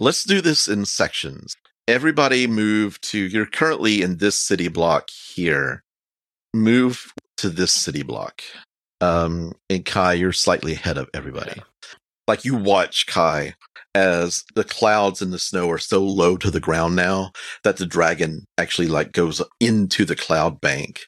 Let's 0.00 0.24
do 0.24 0.40
this 0.40 0.66
in 0.66 0.84
sections. 0.84 1.54
Everybody 1.86 2.48
move 2.48 3.00
to, 3.02 3.18
you're 3.18 3.46
currently 3.46 4.02
in 4.02 4.16
this 4.16 4.34
city 4.34 4.66
block 4.66 5.08
here. 5.08 5.84
Move 6.52 7.12
to 7.36 7.48
this 7.48 7.70
city 7.70 8.02
block. 8.02 8.42
Um, 9.00 9.52
and 9.70 9.84
Kai, 9.84 10.14
you're 10.14 10.32
slightly 10.32 10.72
ahead 10.72 10.98
of 10.98 11.08
everybody. 11.14 11.62
Like 12.26 12.44
you 12.44 12.56
watch 12.56 13.06
Kai 13.06 13.54
as 13.94 14.42
the 14.56 14.64
clouds 14.64 15.22
and 15.22 15.32
the 15.32 15.38
snow 15.38 15.70
are 15.70 15.78
so 15.78 16.02
low 16.02 16.36
to 16.38 16.50
the 16.50 16.60
ground 16.60 16.96
now 16.96 17.30
that 17.62 17.76
the 17.76 17.86
dragon 17.86 18.46
actually 18.58 18.88
like 18.88 19.12
goes 19.12 19.40
into 19.60 20.04
the 20.04 20.16
cloud 20.16 20.60
bank 20.60 21.02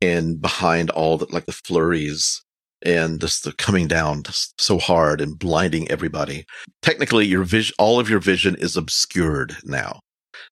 and 0.00 0.40
behind 0.40 0.88
all 0.90 1.18
the 1.18 1.26
like 1.30 1.44
the 1.44 1.52
flurries 1.52 2.42
and 2.84 3.20
just 3.20 3.44
the 3.44 3.52
coming 3.52 3.86
down 3.86 4.22
so 4.58 4.78
hard 4.78 5.20
and 5.20 5.38
blinding 5.38 5.90
everybody 5.90 6.44
technically 6.82 7.26
your 7.26 7.44
vision 7.44 7.74
all 7.78 7.98
of 8.00 8.10
your 8.10 8.20
vision 8.20 8.54
is 8.56 8.76
obscured 8.76 9.56
now. 9.64 10.00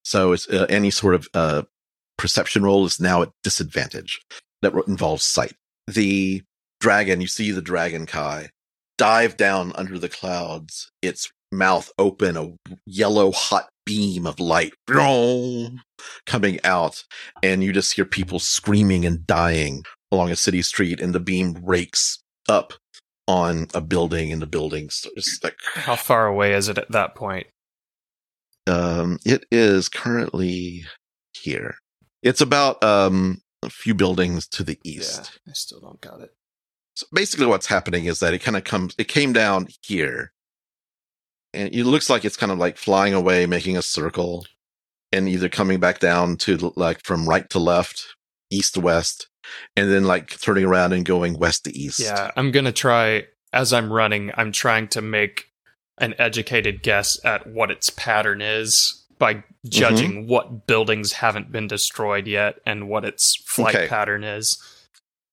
So 0.05 0.33
it's 0.33 0.49
uh, 0.49 0.67
any 0.69 0.91
sort 0.91 1.15
of 1.15 1.29
uh, 1.35 1.63
perception 2.17 2.63
roll 2.63 2.85
is 2.85 3.01
now 3.01 3.23
at 3.23 3.31
disadvantage 3.43 4.21
that 4.63 4.75
involves 4.87 5.25
sight. 5.25 5.55
The 5.87 6.43
dragon 6.81 7.21
you 7.21 7.27
see 7.27 7.51
the 7.51 7.63
dragon 7.63 8.07
kai 8.07 8.49
dive 8.97 9.37
down 9.37 9.73
under 9.75 9.99
the 9.99 10.09
clouds 10.09 10.91
its 11.03 11.31
mouth 11.53 11.91
open 11.99 12.37
a 12.37 12.53
yellow 12.87 13.33
hot 13.33 13.69
beam 13.85 14.27
of 14.27 14.39
light 14.41 14.73
coming 16.27 16.59
out 16.65 17.05
and 17.43 17.63
you 17.63 17.73
just 17.73 17.95
hear 17.95 18.05
people 18.05 18.39
screaming 18.39 19.05
and 19.05 19.27
dying 19.27 19.83
along 20.13 20.31
a 20.31 20.37
city 20.37 20.63
street 20.63 21.01
and 21.01 21.15
the 21.15 21.21
beam 21.21 21.59
rakes 21.63 22.23
up 22.49 22.73
on 23.29 23.69
a 23.75 23.81
building 23.81 24.33
and 24.33 24.43
the 24.43 24.47
buildings 24.47 25.07
just 25.17 25.45
like 25.45 25.57
How 25.75 25.95
far 25.97 26.27
away 26.27 26.53
is 26.53 26.69
it 26.69 26.79
at 26.79 26.91
that 26.91 27.15
point? 27.15 27.47
um, 28.67 29.19
it 29.25 29.47
is 29.51 29.89
currently 29.89 30.85
here. 31.33 31.77
It's 32.23 32.41
about 32.41 32.83
um, 32.85 33.41
a 33.63 33.71
few 33.71 33.95
buildings 33.95 34.47
to 34.49 34.63
the 34.63 34.79
east. 34.85 35.39
I 35.49 35.53
still 35.53 35.81
don't 35.81 36.01
got 36.01 36.21
it. 36.21 36.31
So 36.95 37.07
basically, 37.13 37.47
what's 37.47 37.67
happening 37.67 38.05
is 38.05 38.21
that 38.21 38.35
it 38.35 38.41
kind 38.41 38.57
of 38.57 38.65
comes. 38.65 38.95
It 38.99 39.09
came 39.09 39.33
down 39.33 39.69
here, 39.83 40.33
and 41.55 41.75
it 41.75 41.85
looks 41.85 42.11
like 42.11 42.25
it's 42.25 42.37
kind 42.37 42.53
of 42.53 42.59
like 42.59 42.77
flying 42.77 43.15
away, 43.15 43.47
making 43.47 43.77
a 43.79 43.83
circle, 43.83 44.45
and 45.11 45.29
either 45.29 45.49
coming 45.49 45.81
back 45.81 45.99
down 45.99 46.37
to 46.39 46.73
like 46.77 47.03
from 47.03 47.29
right 47.29 47.49
to 47.51 47.59
left, 47.59 48.15
east 48.51 48.75
to 48.75 48.81
west, 48.81 49.29
and 49.77 49.91
then 49.91 50.05
like 50.05 50.39
turning 50.41 50.65
around 50.65 50.93
and 50.93 51.05
going 51.05 51.39
west 51.39 51.65
to 51.65 51.77
east. 51.77 52.01
Yeah, 52.01 52.31
I'm 52.37 52.51
gonna 52.53 52.73
try 52.73 53.27
as 53.53 53.73
I'm 53.73 53.93
running. 53.93 54.31
I'm 54.37 54.53
trying 54.53 54.89
to 54.89 55.01
make 55.03 55.47
an 55.99 56.15
educated 56.19 56.83
guess 56.83 57.23
at 57.25 57.47
what 57.47 57.71
its 57.71 57.91
pattern 57.91 58.41
is 58.41 59.05
by 59.19 59.45
judging 59.69 60.27
what 60.27 60.67
buildings 60.67 61.13
haven't 61.13 61.53
been 61.53 61.67
destroyed 61.67 62.27
yet 62.27 62.59
and 62.65 62.89
what 62.89 63.05
its 63.05 63.37
flight 63.45 63.75
Okay. 63.75 63.87
pattern 63.89 64.25
is. 64.25 64.57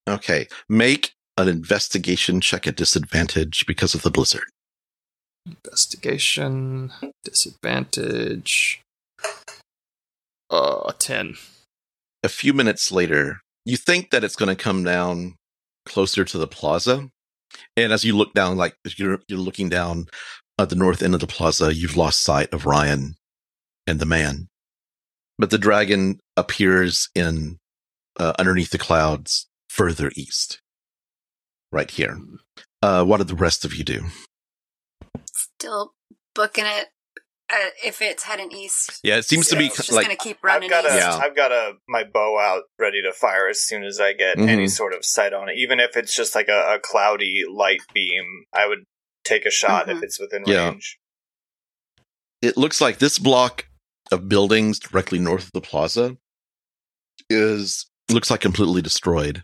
Okay. 0.09 0.47
Make 0.67 1.13
an 1.37 1.47
investigation 1.47 2.41
check 2.41 2.67
at 2.67 2.75
disadvantage 2.75 3.65
because 3.65 3.93
of 3.95 4.01
the 4.01 4.11
blizzard. 4.11 4.43
Investigation 5.45 6.91
disadvantage. 7.23 8.81
Uh, 10.49 10.91
ten. 10.99 11.35
a 12.23 12.29
few 12.29 12.53
minutes 12.53 12.91
later, 12.91 13.39
you 13.67 13.75
think 13.75 14.11
that 14.11 14.23
it's 14.23 14.37
going 14.37 14.55
to 14.55 14.63
come 14.63 14.85
down 14.85 15.35
closer 15.85 16.23
to 16.23 16.37
the 16.37 16.47
plaza. 16.47 17.09
And 17.75 17.91
as 17.91 18.05
you 18.05 18.15
look 18.15 18.33
down, 18.33 18.55
like 18.55 18.75
you're 18.97 19.19
you're 19.27 19.39
looking 19.39 19.67
down 19.67 20.07
at 20.57 20.69
the 20.69 20.75
north 20.75 21.03
end 21.03 21.13
of 21.13 21.19
the 21.19 21.27
plaza, 21.27 21.73
you've 21.75 21.97
lost 21.97 22.21
sight 22.21 22.53
of 22.53 22.65
Ryan 22.65 23.15
and 23.85 23.99
the 23.99 24.05
man. 24.05 24.47
But 25.37 25.49
the 25.49 25.57
dragon 25.57 26.19
appears 26.37 27.09
in 27.13 27.59
uh, 28.17 28.33
underneath 28.39 28.71
the 28.71 28.77
clouds 28.77 29.47
further 29.69 30.11
east, 30.15 30.61
right 31.71 31.91
here. 31.91 32.17
Uh, 32.81 33.03
what 33.03 33.17
did 33.17 33.27
the 33.27 33.35
rest 33.35 33.65
of 33.65 33.75
you 33.75 33.83
do? 33.83 34.05
Still 35.33 35.93
booking 36.33 36.65
it. 36.65 36.87
Uh, 37.49 37.69
if 37.85 38.01
it's 38.01 38.23
heading 38.23 38.51
east, 38.51 38.99
Yeah, 39.03 39.15
it 39.17 39.23
seems 39.23 39.47
to 39.47 39.55
be 39.55 39.67
it's 39.67 39.77
just 39.77 39.91
like 39.93 40.05
gonna 40.05 40.17
keep 40.17 40.37
I've 40.39 40.43
running 40.43 40.69
got 40.69 40.83
a, 40.83 40.89
east. 40.89 40.97
Yeah. 40.97 41.19
have 41.21 41.33
got 41.35 41.51
a 41.53 41.73
my 41.87 42.03
bow 42.03 42.37
out 42.37 42.63
ready 42.77 43.01
to 43.03 43.13
fire 43.13 43.47
as 43.47 43.61
soon 43.61 43.85
as 43.85 44.01
I 44.01 44.11
get 44.13 44.37
any 44.37 44.65
Mhm. 44.65 44.69
sort 44.69 44.93
of 44.93 45.05
sight 45.05 45.31
on 45.33 45.47
it. 45.47 45.55
Even 45.57 45.79
if 45.79 45.95
it's 45.95 46.13
just 46.13 46.35
like 46.35 46.49
a, 46.49 46.75
a 46.75 46.79
cloudy 46.79 47.43
light 47.49 47.79
beam, 47.93 48.25
I 48.53 48.67
would 48.67 48.79
take 49.23 49.45
a 49.45 49.49
shot 49.49 49.87
if 49.89 49.97
Mhm. 49.99 50.03
it's 50.03 50.19
within 50.19 50.43
Yeah. 50.45 50.69
range. 50.71 50.97
it 52.41 52.55
looks 52.57 52.79
like 52.81 52.99
this 52.99 53.17
block 53.17 53.65
of 54.11 54.29
buildings 54.29 54.77
directly 54.77 55.17
north 55.17 55.45
of 55.45 55.51
the 55.53 55.61
plaza 55.61 56.17
is 57.31 57.87
looks 58.11 58.29
like 58.29 58.41
completely 58.41 58.81
destroyed 58.81 59.43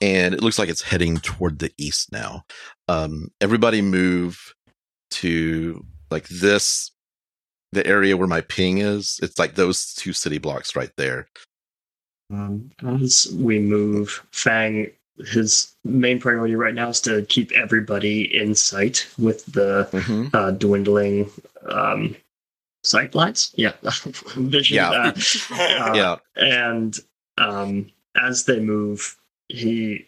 and 0.00 0.32
it 0.34 0.42
looks 0.42 0.58
like 0.58 0.68
it's 0.68 0.82
heading 0.82 1.16
toward 1.18 1.58
the 1.58 1.72
east 1.76 2.12
now 2.12 2.44
um 2.88 3.28
everybody 3.40 3.82
move 3.82 4.54
to 5.10 5.84
like 6.10 6.28
this 6.28 6.90
the 7.72 7.86
area 7.86 8.16
where 8.16 8.28
my 8.28 8.40
ping 8.40 8.78
is 8.78 9.18
it's 9.22 9.38
like 9.38 9.54
those 9.56 9.94
two 9.94 10.12
city 10.12 10.38
blocks 10.38 10.76
right 10.76 10.92
there 10.96 11.26
Um, 12.30 12.70
as 12.82 13.28
we 13.34 13.58
move, 13.58 14.24
Fang, 14.32 14.90
his 15.18 15.74
main 15.84 16.18
priority 16.18 16.56
right 16.56 16.74
now 16.74 16.88
is 16.88 17.00
to 17.02 17.22
keep 17.28 17.52
everybody 17.52 18.34
in 18.34 18.54
sight 18.54 19.06
with 19.18 19.44
the 19.46 19.86
uh, 20.32 20.50
dwindling 20.52 21.30
um, 21.68 22.16
sight 22.82 23.14
lines. 23.14 23.52
Yeah, 23.56 23.72
vision. 24.36 24.76
Yeah. 24.76 24.90
Uh, 24.90 25.12
uh, 25.52 25.92
yeah 25.94 26.16
and 26.36 26.98
um, 27.38 27.90
as 28.16 28.44
they 28.44 28.58
move, 28.60 29.16
he 29.48 30.06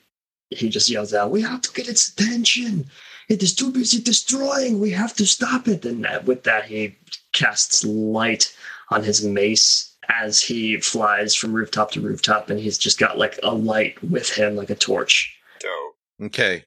he 0.51 0.69
just 0.69 0.89
yells 0.89 1.13
out, 1.15 1.31
"We 1.31 1.43
have 1.43 1.61
to 1.63 1.73
get 1.73 1.89
its 1.89 2.09
attention! 2.09 2.87
It 3.29 3.43
is 3.43 3.55
too 3.55 3.71
busy 3.71 4.01
destroying. 4.01 4.81
We 4.81 4.91
have 4.91 5.15
to 5.17 5.27
stop 5.27 5.69
it!" 5.69 5.85
And 5.85 6.07
with 6.27 6.45
that, 6.45 6.67
he 6.67 6.97
casts 7.33 7.85
light 7.85 8.55
on 8.91 9.03
his 9.03 9.25
mace 9.25 9.97
as 10.09 10.41
he 10.41 10.81
flies 10.81 11.35
from 11.35 11.53
rooftop 11.53 11.91
to 11.93 12.01
rooftop, 12.01 12.51
and 12.51 12.61
he's 12.61 12.79
just 12.79 12.99
got 12.99 13.19
like 13.19 13.39
a 13.43 13.55
light 13.55 14.03
with 14.03 14.31
him, 14.31 14.57
like 14.57 14.71
a 14.71 14.75
torch. 14.75 15.37
Dope. 15.61 15.97
Okay. 16.27 16.65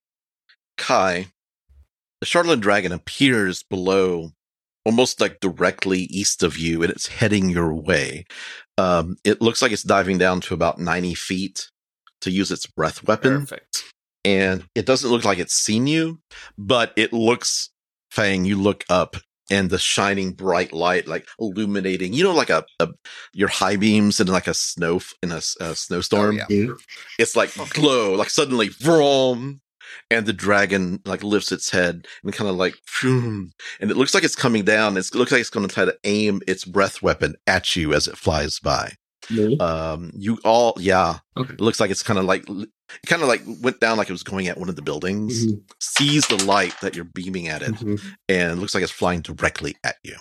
Kai, 0.77 1.27
the 2.19 2.25
Chardalyn 2.25 2.59
Dragon 2.59 2.91
appears 2.91 3.63
below, 3.63 4.31
almost 4.85 5.21
like 5.21 5.39
directly 5.39 6.01
east 6.01 6.43
of 6.43 6.57
you, 6.57 6.81
and 6.83 6.91
it's 6.91 7.07
heading 7.07 7.49
your 7.49 7.73
way. 7.73 8.25
Um, 8.77 9.17
it 9.23 9.41
looks 9.41 9.61
like 9.61 9.71
it's 9.71 9.83
diving 9.83 10.17
down 10.17 10.41
to 10.41 10.53
about 10.53 10.79
90 10.79 11.13
feet 11.15 11.69
to 12.21 12.31
use 12.31 12.51
its 12.51 12.65
breath 12.65 13.05
weapon, 13.07 13.41
Perfect. 13.41 13.68
And 14.29 14.63
it 14.75 14.85
doesn't 14.85 15.09
look 15.09 15.25
like 15.25 15.39
it's 15.39 15.53
seen 15.55 15.87
you, 15.87 16.19
but 16.57 16.93
it 16.95 17.11
looks, 17.13 17.69
Fang, 18.11 18.45
you 18.45 18.61
look 18.61 18.83
up. 18.89 19.15
And 19.51 19.71
the 19.71 19.79
shining 19.79 20.33
bright 20.33 20.73
light, 20.73 21.07
like 21.07 21.27
illuminating, 21.39 22.13
you 22.13 22.23
know, 22.23 22.35
like 22.35 22.51
a, 22.51 22.63
a 22.79 22.89
your 23.33 23.47
high 23.49 23.77
beams 23.77 24.19
in 24.19 24.27
like 24.27 24.45
a 24.45 24.53
snow 24.53 25.01
in 25.23 25.31
a 25.31 25.41
snowstorm 25.41 26.37
yeah. 26.37 26.45
It's 27.17 27.35
like 27.35 27.51
glow, 27.73 28.13
like 28.13 28.29
suddenly 28.29 28.67
vroom, 28.67 29.61
and 30.11 30.27
the 30.27 30.33
dragon 30.33 30.99
like 31.03 31.23
lifts 31.23 31.51
its 31.51 31.71
head 31.71 32.05
and 32.23 32.31
kind 32.31 32.47
of 32.47 32.57
like 32.57 32.75
and 33.81 33.89
it 33.89 33.97
looks 33.97 34.13
like 34.13 34.23
it's 34.23 34.35
coming 34.35 34.63
down. 34.63 34.97
It 34.97 35.15
looks 35.15 35.31
like 35.31 35.41
it's 35.41 35.49
going 35.49 35.67
to 35.67 35.73
try 35.73 35.85
to 35.85 35.97
aim 36.03 36.41
its 36.47 36.63
breath 36.63 37.01
weapon 37.01 37.33
at 37.47 37.75
you 37.75 37.95
as 37.95 38.07
it 38.07 38.17
flies 38.17 38.59
by. 38.59 38.93
me? 39.31 39.57
Um, 39.57 40.11
you 40.15 40.37
all, 40.45 40.75
yeah, 40.79 41.19
Okay. 41.37 41.53
it 41.53 41.61
looks 41.61 41.79
like 41.79 41.89
it's 41.89 42.03
kind 42.03 42.19
of 42.19 42.25
like 42.25 42.45
it 43.03 43.07
kind 43.07 43.21
of 43.21 43.27
like 43.27 43.41
went 43.61 43.79
down 43.79 43.97
like 43.97 44.09
it 44.09 44.13
was 44.13 44.23
going 44.23 44.47
at 44.47 44.57
one 44.57 44.69
of 44.69 44.75
the 44.75 44.81
buildings. 44.81 45.45
Mhm, 45.45 45.61
Sees 45.79 46.27
the 46.27 46.43
light 46.45 46.75
that 46.81 46.95
you're 46.95 47.05
beaming 47.05 47.47
at 47.47 47.61
it, 47.61 47.73
mhm. 47.75 48.01
and 48.27 48.59
looks 48.59 48.73
like 48.73 48.83
it's 48.83 48.91
flying 48.91 49.21
directly 49.21 49.75
at 49.83 49.97
you. 50.03 50.15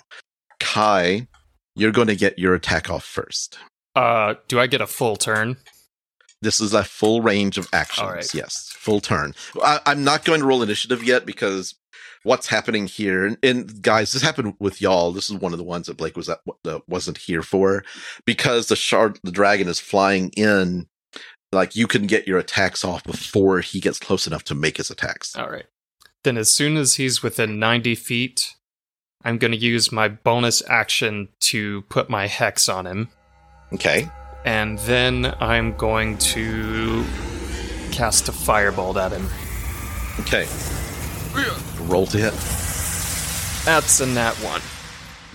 Kai, 0.59 1.27
you're 1.75 1.91
going 1.91 2.07
to 2.07 2.15
get 2.15 2.37
your 2.37 2.53
attack 2.53 2.89
off 2.89 3.05
first. 3.05 3.57
Uh, 3.95 4.35
do 4.47 4.59
I 4.59 4.67
get 4.67 4.81
a 4.81 4.87
full 4.87 5.15
turn? 5.15 5.57
This 6.41 6.59
is 6.61 6.73
a 6.73 6.83
full 6.83 7.21
range 7.21 7.57
of 7.57 7.67
actions. 7.73 8.07
All 8.07 8.13
right. 8.13 8.33
Yes, 8.33 8.71
full 8.73 9.01
turn. 9.01 9.33
I, 9.61 9.79
I'm 9.85 10.03
not 10.03 10.23
going 10.23 10.39
to 10.41 10.45
roll 10.45 10.63
initiative 10.63 11.03
yet 11.03 11.25
because 11.25 11.75
what's 12.23 12.47
happening 12.47 12.87
here, 12.87 13.25
and, 13.25 13.37
and 13.43 13.81
guys, 13.81 14.11
this 14.13 14.21
happened 14.21 14.53
with 14.59 14.81
y'all. 14.81 15.11
This 15.11 15.29
is 15.29 15.37
one 15.37 15.53
of 15.53 15.57
the 15.57 15.63
ones 15.63 15.87
that 15.87 15.97
Blake 15.97 16.17
was 16.17 16.29
at, 16.29 16.39
uh, 16.65 16.79
wasn't 16.87 17.17
here 17.17 17.41
for, 17.41 17.83
because 18.25 18.67
the 18.67 18.75
shard, 18.75 19.19
the 19.23 19.31
dragon 19.31 19.67
is 19.67 19.79
flying 19.79 20.29
in. 20.35 20.87
Like 21.51 21.75
you 21.75 21.87
can 21.87 22.05
get 22.05 22.27
your 22.27 22.37
attacks 22.37 22.85
off 22.85 23.03
before 23.03 23.61
he 23.61 23.79
gets 23.79 23.99
close 23.99 24.27
enough 24.27 24.43
to 24.45 24.55
make 24.55 24.77
his 24.77 24.91
attacks. 24.91 25.35
All 25.35 25.49
right. 25.49 25.65
Then, 26.23 26.37
as 26.37 26.51
soon 26.51 26.75
as 26.75 26.95
he's 26.95 27.23
within 27.23 27.59
90 27.59 27.95
feet, 27.95 28.55
I'm 29.23 29.37
going 29.37 29.51
to 29.51 29.57
use 29.57 29.91
my 29.91 30.09
bonus 30.09 30.61
action 30.67 31.29
to 31.41 31.83
put 31.83 32.09
my 32.09 32.27
hex 32.27 32.67
on 32.67 32.85
him. 32.85 33.09
Okay. 33.73 34.09
And 34.45 34.77
then 34.79 35.33
I'm 35.39 35.75
going 35.77 36.17
to 36.17 37.03
cast 37.91 38.27
a 38.27 38.31
firebolt 38.31 38.97
at 38.97 39.11
him. 39.11 39.27
Okay. 40.19 40.45
Roll 41.85 42.05
to 42.07 42.17
hit. 42.17 42.33
That's 43.65 43.99
a 43.99 44.05
nat 44.05 44.33
one. 44.35 44.61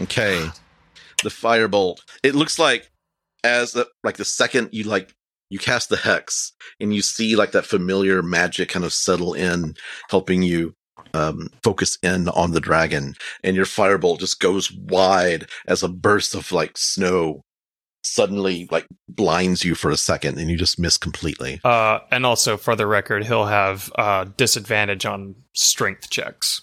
Okay. 0.01 0.49
The 1.23 1.31
firebolt. 1.31 2.01
It 2.23 2.35
looks 2.35 2.59
like 2.59 2.91
as 3.43 3.73
the 3.73 3.89
like 4.03 4.17
the 4.17 4.25
second 4.25 4.71
you 4.73 4.85
like 4.85 5.15
you 5.51 5.59
cast 5.59 5.89
the 5.89 5.97
hex 5.97 6.53
and 6.81 6.95
you 6.95 7.03
see 7.03 7.37
like 7.37 7.53
that 7.53 7.67
familiar 7.67 8.23
magic 8.23 8.69
kind 8.69 8.85
of 8.85 8.93
settle 8.93 9.35
in, 9.35 9.75
helping 10.09 10.43
you 10.43 10.75
um, 11.13 11.49
focus 11.63 11.99
in 12.03 12.29
on 12.31 12.53
the 12.53 12.61
dragon, 12.61 13.15
and 13.43 13.57
your 13.57 13.67
firebolt 13.67 14.21
just 14.21 14.41
goes 14.41 14.73
wide 14.73 15.47
as 15.67 15.83
a 15.83 15.89
burst 15.89 16.35
of 16.35 16.51
like 16.53 16.77
snow 16.77 17.43
suddenly 18.05 18.69
like 18.71 18.87
blinds 19.09 19.65
you 19.65 19.75
for 19.75 19.91
a 19.91 19.97
second 19.97 20.39
and 20.39 20.51
you 20.51 20.57
just 20.57 20.79
miss 20.79 20.97
completely. 20.97 21.61
Uh, 21.65 22.01
and 22.11 22.25
also, 22.27 22.57
for 22.57 22.77
the 22.77 22.87
record, 22.87 23.25
he'll 23.25 23.47
have 23.47 23.91
uh, 23.97 24.25
disadvantage 24.37 25.07
on 25.07 25.35
strength 25.55 26.11
checks. 26.11 26.63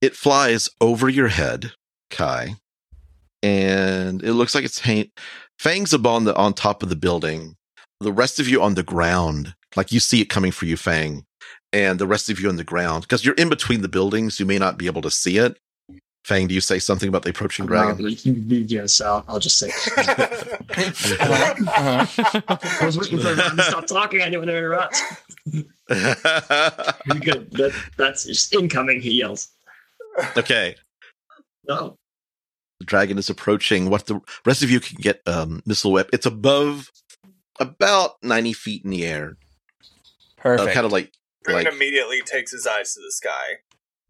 It 0.00 0.16
flies 0.16 0.68
over 0.80 1.08
your 1.08 1.28
head, 1.28 1.72
Kai, 2.10 2.56
and 3.42 4.22
it 4.24 4.32
looks 4.32 4.54
like 4.54 4.64
it's 4.64 4.80
hang- 4.80 5.12
fangs 5.58 5.92
upon 5.92 6.24
the 6.24 6.34
on 6.34 6.54
top 6.54 6.82
of 6.82 6.88
the 6.88 6.96
building. 6.96 7.56
The 8.02 8.12
rest 8.12 8.40
of 8.40 8.48
you 8.48 8.60
on 8.62 8.74
the 8.74 8.82
ground, 8.82 9.54
like 9.76 9.92
you 9.92 10.00
see 10.00 10.20
it 10.20 10.26
coming 10.26 10.50
for 10.52 10.66
you, 10.66 10.76
Fang, 10.76 11.24
and 11.72 11.98
the 11.98 12.06
rest 12.06 12.28
of 12.30 12.40
you 12.40 12.48
on 12.48 12.56
the 12.56 12.64
ground 12.64 13.02
because 13.02 13.24
you're 13.24 13.34
in 13.36 13.48
between 13.48 13.80
the 13.82 13.88
buildings. 13.88 14.40
You 14.40 14.46
may 14.46 14.58
not 14.58 14.76
be 14.76 14.86
able 14.86 15.02
to 15.02 15.10
see 15.10 15.38
it. 15.38 15.56
Fang, 16.24 16.46
do 16.46 16.54
you 16.54 16.60
say 16.60 16.78
something 16.78 17.08
about 17.08 17.22
the 17.22 17.30
approaching 17.30 17.66
dragon? 17.66 18.06
Yes, 18.68 19.00
I'll, 19.00 19.24
I'll 19.28 19.38
just 19.40 19.58
say. 19.58 19.70
Uh-huh. 20.74 22.06
I 22.80 22.84
was 22.86 22.96
waiting 22.98 23.18
for 23.18 23.28
everyone 23.28 23.56
to 23.56 23.62
stop 23.64 23.86
talking. 23.86 24.20
I 24.20 24.24
didn't 24.30 24.40
want 24.40 24.50
to 24.50 24.56
interrupt. 24.56 25.02
You're 27.06 27.20
good. 27.20 27.50
That, 27.52 27.72
that's 27.96 28.24
just 28.24 28.54
incoming. 28.54 29.00
He 29.00 29.12
yells. 29.12 29.48
okay, 30.36 30.76
No. 31.66 31.96
the 32.80 32.84
dragon 32.86 33.18
is 33.18 33.28
approaching. 33.30 33.90
What 33.90 34.06
the 34.06 34.20
rest 34.46 34.62
of 34.62 34.70
you 34.70 34.78
can 34.80 34.96
get 35.00 35.20
um, 35.26 35.62
missile 35.66 35.92
whip. 35.92 36.08
It's 36.12 36.26
above 36.26 36.90
about 37.60 38.12
ninety 38.22 38.52
feet 38.52 38.84
in 38.84 38.90
the 38.90 39.04
air, 39.06 39.36
uh, 40.38 40.42
Perfect. 40.42 40.74
kind 40.74 40.86
of 40.86 40.92
like 40.92 41.12
Green 41.44 41.58
like 41.64 41.72
immediately 41.72 42.20
takes 42.22 42.52
his 42.52 42.66
eyes 42.66 42.94
to 42.94 43.00
the 43.00 43.10
sky. 43.12 43.58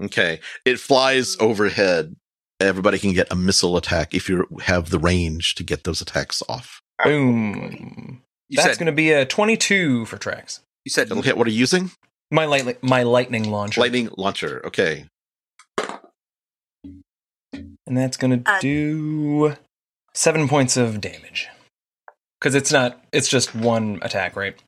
Okay. 0.03 0.41
It 0.65 0.79
flies 0.81 1.37
overhead. 1.41 2.17
Everybody 2.61 2.99
can 2.99 3.13
get 3.13 3.33
a 3.33 3.37
missile 3.37 3.77
attack 3.77 4.15
if 4.15 4.29
you 4.29 4.47
have 4.63 4.91
the 4.91 4.99
range 4.99 5.55
to 5.57 5.63
get 5.65 5.85
those 5.85 6.01
attacks 6.01 6.43
off. 6.49 6.81
Boom. 7.03 8.23
You 8.49 8.57
That's 8.57 8.77
uh, 8.77 8.79
going 8.79 8.87
to 8.87 8.93
be 8.93 9.11
a 9.13 9.25
22 9.25 10.05
for 10.07 10.17
Trax. 10.19 10.61
you 10.85 10.91
said 10.91 11.11
Okay, 11.11 11.33
what 11.33 11.47
are 11.47 11.51
you 11.51 11.59
using? 11.59 11.91
My 12.31 12.45
light, 12.45 12.83
my 12.83 13.03
lightning 13.03 13.51
launcher, 13.51 13.81
Lightning 13.81 14.11
launcher. 14.17 14.63
Okay. 14.67 15.07
and 17.87 17.97
that's 17.97 18.17
going 18.17 18.43
to 18.45 18.51
Uh, 18.51 18.61
do 18.61 19.57
seven 20.15 20.49
points 20.49 20.77
of 20.77 21.01
damage. 21.01 21.49
Because 22.43 22.57
it's 22.57 22.73
not, 22.73 23.01
it's 23.13 23.29
just 23.29 23.55
one 23.55 24.01
attack, 24.03 24.35
right? 24.35 24.61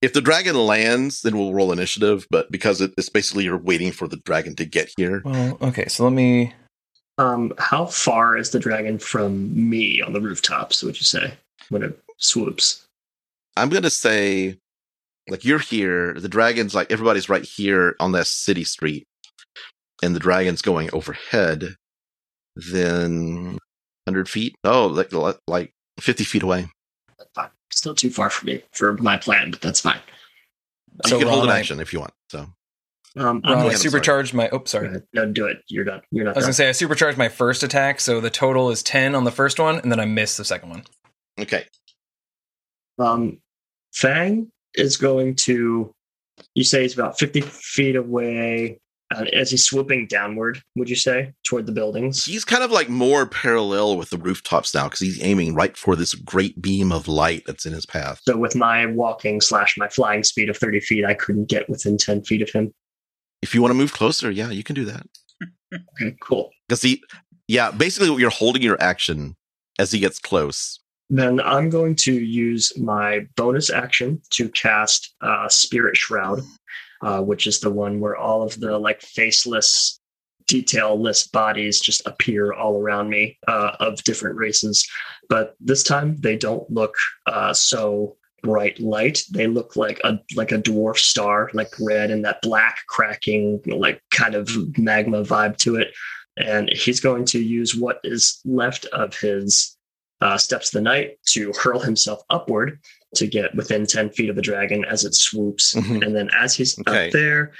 If 0.00 0.12
the 0.12 0.20
dragon 0.20 0.54
lands, 0.54 1.22
then 1.22 1.36
we'll 1.36 1.52
roll 1.52 1.72
initiative, 1.72 2.24
but 2.30 2.52
because 2.52 2.80
it, 2.80 2.94
it's 2.96 3.08
basically 3.08 3.42
you're 3.42 3.58
waiting 3.58 3.90
for 3.90 4.06
the 4.06 4.18
dragon 4.18 4.54
to 4.54 4.64
get 4.64 4.92
here. 4.96 5.22
Well, 5.24 5.58
okay, 5.60 5.88
so 5.88 6.04
let 6.04 6.12
me. 6.12 6.54
Um, 7.18 7.52
how 7.58 7.86
far 7.86 8.36
is 8.36 8.50
the 8.50 8.60
dragon 8.60 9.00
from 9.00 9.68
me 9.68 10.00
on 10.00 10.12
the 10.12 10.20
rooftops? 10.20 10.84
Would 10.84 10.98
you 10.98 11.04
say 11.04 11.34
when 11.68 11.82
it 11.82 11.98
swoops? 12.18 12.84
I'm 13.56 13.70
going 13.70 13.82
to 13.82 13.90
say, 13.90 14.58
like, 15.28 15.44
you're 15.44 15.58
here. 15.58 16.14
The 16.14 16.28
dragon's 16.28 16.76
like, 16.76 16.92
everybody's 16.92 17.28
right 17.28 17.42
here 17.42 17.96
on 17.98 18.12
that 18.12 18.28
city 18.28 18.62
street, 18.62 19.04
and 20.00 20.14
the 20.14 20.20
dragon's 20.20 20.62
going 20.62 20.90
overhead. 20.92 21.74
Then 22.54 23.58
100 24.04 24.28
feet? 24.28 24.54
Oh, 24.62 24.86
like, 24.86 25.12
like 25.48 25.72
50 25.98 26.22
feet 26.22 26.44
away. 26.44 26.68
That's 27.18 27.30
fine. 27.34 27.50
Still 27.70 27.94
too 27.94 28.10
far 28.10 28.30
for 28.30 28.44
me 28.46 28.62
for 28.72 28.94
my 28.98 29.16
plan, 29.16 29.50
but 29.50 29.60
that's 29.60 29.80
fine. 29.80 30.00
So 31.06 31.16
you 31.16 31.20
can 31.20 31.28
hold 31.28 31.40
Ron, 31.44 31.48
an 31.50 31.56
I- 31.56 31.58
action 31.60 31.80
if 31.80 31.92
you 31.92 32.00
want. 32.00 32.12
So 32.30 32.38
Um, 32.40 32.52
Ron, 33.16 33.40
I'm 33.44 33.58
I 33.58 33.66
I'm 33.70 33.76
supercharged 33.76 34.34
my. 34.34 34.48
Oh, 34.50 34.62
sorry. 34.64 34.88
ahead. 34.88 35.04
No, 35.14 35.26
do 35.30 35.46
it. 35.46 35.58
You're 35.68 35.84
done. 35.84 36.02
You're 36.10 36.24
not 36.24 36.36
I 36.36 36.38
was 36.38 36.44
done. 36.44 36.48
gonna 36.48 36.54
say 36.54 36.68
I 36.68 36.72
supercharged 36.72 37.16
my 37.18 37.28
first 37.28 37.62
attack, 37.62 38.00
so 38.00 38.20
the 38.20 38.30
total 38.30 38.70
is 38.70 38.82
ten 38.82 39.14
on 39.14 39.24
the 39.24 39.30
first 39.32 39.58
one, 39.58 39.78
and 39.80 39.90
then 39.90 40.00
I 40.00 40.04
missed 40.04 40.36
the 40.36 40.44
second 40.44 40.70
one. 40.70 40.84
okay. 41.40 41.64
Um, 42.98 43.38
Fang 43.94 44.50
is 44.74 44.96
going 44.96 45.34
to. 45.36 45.92
You 46.54 46.64
say 46.64 46.82
he's 46.82 46.92
about 46.94 47.18
50 47.18 47.40
feet 47.40 47.96
away. 47.96 48.78
Uh, 49.14 49.24
as 49.32 49.52
he's 49.52 49.64
swooping 49.64 50.08
downward, 50.08 50.60
would 50.74 50.90
you 50.90 50.96
say, 50.96 51.32
toward 51.44 51.64
the 51.66 51.72
buildings? 51.72 52.24
He's 52.24 52.44
kind 52.44 52.64
of 52.64 52.72
like 52.72 52.88
more 52.88 53.24
parallel 53.24 53.96
with 53.96 54.10
the 54.10 54.18
rooftops 54.18 54.74
now 54.74 54.84
because 54.84 54.98
he's 54.98 55.22
aiming 55.22 55.54
right 55.54 55.76
for 55.76 55.94
this 55.94 56.14
great 56.14 56.60
beam 56.60 56.90
of 56.90 57.06
light 57.06 57.44
that's 57.46 57.64
in 57.64 57.72
his 57.72 57.86
path. 57.86 58.20
So 58.26 58.36
with 58.36 58.56
my 58.56 58.86
walking 58.86 59.40
slash 59.40 59.78
my 59.78 59.88
flying 59.88 60.24
speed 60.24 60.48
of 60.48 60.56
30 60.56 60.80
feet, 60.80 61.04
I 61.04 61.14
couldn't 61.14 61.48
get 61.48 61.68
within 61.68 61.98
10 61.98 62.24
feet 62.24 62.42
of 62.42 62.50
him. 62.50 62.72
If 63.42 63.54
you 63.54 63.62
want 63.62 63.70
to 63.70 63.76
move 63.76 63.92
closer, 63.92 64.28
yeah, 64.28 64.50
you 64.50 64.64
can 64.64 64.74
do 64.74 64.84
that. 64.86 65.06
Okay, 65.72 66.16
cool. 66.20 66.52
Because 66.68 66.80
he, 66.80 67.02
yeah, 67.48 67.72
basically 67.72 68.14
you're 68.20 68.30
holding 68.30 68.62
your 68.62 68.80
action 68.80 69.36
as 69.80 69.90
he 69.90 69.98
gets 69.98 70.20
close. 70.20 70.78
Then 71.10 71.40
I'm 71.40 71.70
going 71.70 71.96
to 71.96 72.12
use 72.12 72.72
my 72.78 73.26
bonus 73.36 73.68
action 73.68 74.20
to 74.30 74.48
cast 74.48 75.14
uh, 75.20 75.48
Spirit 75.48 75.96
Shroud, 75.96 76.40
uh, 77.02 77.20
which 77.22 77.46
is 77.46 77.60
the 77.60 77.70
one 77.70 78.00
where 78.00 78.16
all 78.16 78.42
of 78.42 78.58
the 78.60 78.78
like 78.78 79.02
faceless, 79.02 80.00
detailless 80.46 81.30
bodies 81.30 81.80
just 81.80 82.06
appear 82.06 82.52
all 82.52 82.80
around 82.80 83.08
me 83.10 83.38
uh, 83.48 83.72
of 83.80 84.02
different 84.04 84.36
races. 84.36 84.88
But 85.28 85.54
this 85.60 85.82
time 85.82 86.16
they 86.16 86.36
don't 86.36 86.70
look 86.70 86.94
uh, 87.26 87.52
so 87.52 88.16
bright 88.42 88.78
light. 88.80 89.22
They 89.30 89.46
look 89.46 89.76
like 89.76 90.00
a 90.04 90.20
like 90.34 90.52
a 90.52 90.58
dwarf 90.58 90.98
star, 90.98 91.50
like 91.52 91.72
red 91.80 92.10
and 92.10 92.24
that 92.24 92.42
black 92.42 92.78
cracking, 92.88 93.60
like 93.66 94.00
kind 94.10 94.34
of 94.34 94.48
magma 94.78 95.22
vibe 95.22 95.56
to 95.58 95.76
it. 95.76 95.94
And 96.36 96.70
he's 96.70 97.00
going 97.00 97.24
to 97.26 97.42
use 97.42 97.74
what 97.74 97.98
is 98.04 98.40
left 98.44 98.84
of 98.86 99.18
his 99.18 99.76
uh, 100.20 100.38
steps 100.38 100.68
of 100.68 100.72
the 100.78 100.80
night 100.82 101.18
to 101.28 101.52
hurl 101.52 101.80
himself 101.80 102.20
upward 102.30 102.78
to 103.16 103.26
get 103.26 103.54
within 103.54 103.86
10 103.86 104.10
feet 104.10 104.30
of 104.30 104.36
the 104.36 104.42
dragon 104.42 104.84
as 104.84 105.04
it 105.04 105.14
swoops. 105.14 105.74
Mhm. 105.74 106.04
And 106.06 106.14
then 106.16 106.28
as 106.38 106.54
he's 106.54 106.78
Okay. 106.80 107.06
up 107.06 107.12
there, 107.12 107.52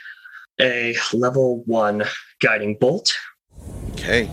a 0.60 0.96
level 1.12 1.62
one 1.64 2.04
guiding 2.40 2.76
bolt. 2.78 3.12
Okay. 3.92 4.30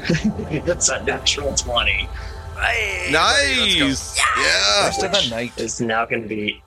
it's 0.50 0.88
a 0.88 1.02
natural 1.04 1.54
20. 1.54 2.08
Hey, 2.56 3.06
everybody, 3.14 3.80
let's. 3.80 4.16
Nice. 4.16 4.18
Yeah. 4.38 4.84
First 4.86 5.02
of 5.04 5.12
the 5.12 5.30
night. 5.34 5.52
Is 5.58 5.80
now 5.80 6.04
going 6.06 6.22
to 6.22 6.28
be 6.28 6.60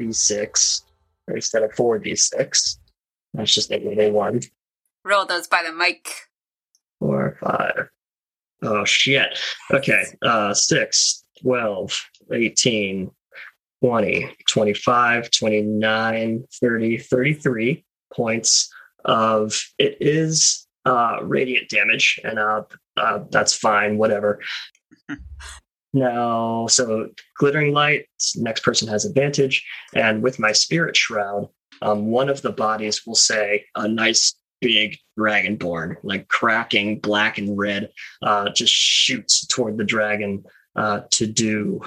8d6 0.00 0.82
instead 1.28 1.62
of 1.62 1.72
4d6. 1.72 2.78
That's 3.34 3.52
just 3.54 3.70
a 3.70 3.78
level 3.78 4.12
one. 4.12 4.40
Roll 5.04 5.26
those 5.26 5.46
by 5.48 5.62
the 5.62 5.72
mic. 5.72 6.08
Four, 7.00 7.36
five. 7.42 7.88
Oh, 8.62 8.84
shit. 8.84 9.38
Okay. 9.70 10.04
Uh, 10.22 10.54
6, 10.54 11.24
12, 11.42 12.00
18, 12.32 13.10
20, 13.84 14.34
25, 14.48 15.30
29, 15.30 16.44
30, 16.58 16.96
33 16.96 17.84
points 18.14 18.72
of 19.04 19.62
it 19.76 19.98
is 20.00 20.66
uh, 20.86 21.18
radiant 21.22 21.68
damage, 21.68 22.18
and 22.24 22.38
uh, 22.38 22.62
uh, 22.96 23.18
that's 23.30 23.54
fine, 23.54 23.98
whatever. 23.98 24.40
now, 25.92 26.66
so 26.66 27.10
glittering 27.36 27.74
light, 27.74 28.06
next 28.36 28.62
person 28.62 28.88
has 28.88 29.04
advantage, 29.04 29.62
and 29.94 30.22
with 30.22 30.38
my 30.38 30.52
spirit 30.52 30.96
shroud, 30.96 31.50
um, 31.82 32.06
one 32.06 32.30
of 32.30 32.40
the 32.40 32.52
bodies 32.52 33.02
will 33.06 33.14
say 33.14 33.66
a 33.74 33.86
nice 33.86 34.34
big 34.62 34.96
dragonborn, 35.18 35.96
like 36.02 36.26
cracking 36.28 37.00
black 37.00 37.36
and 37.36 37.58
red, 37.58 37.90
uh, 38.22 38.48
just 38.48 38.72
shoots 38.72 39.46
toward 39.46 39.76
the 39.76 39.84
dragon 39.84 40.42
uh, 40.74 41.02
to 41.10 41.26
do 41.26 41.82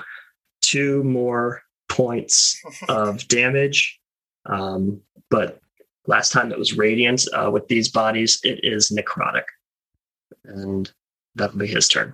two 0.62 1.04
more 1.04 1.64
points 1.90 2.62
of 2.90 3.28
damage. 3.28 4.00
Um, 4.46 5.02
but 5.30 5.60
last 6.06 6.32
time 6.32 6.52
it 6.52 6.58
was 6.60 6.78
radiant. 6.78 7.26
Uh, 7.34 7.50
with 7.52 7.68
these 7.68 7.90
bodies, 7.90 8.40
it 8.44 8.60
is 8.64 8.92
necrotic, 8.96 9.44
and 10.46 10.92
that'll 11.36 11.58
be 11.58 11.68
his 11.68 11.88
turn. 11.88 12.14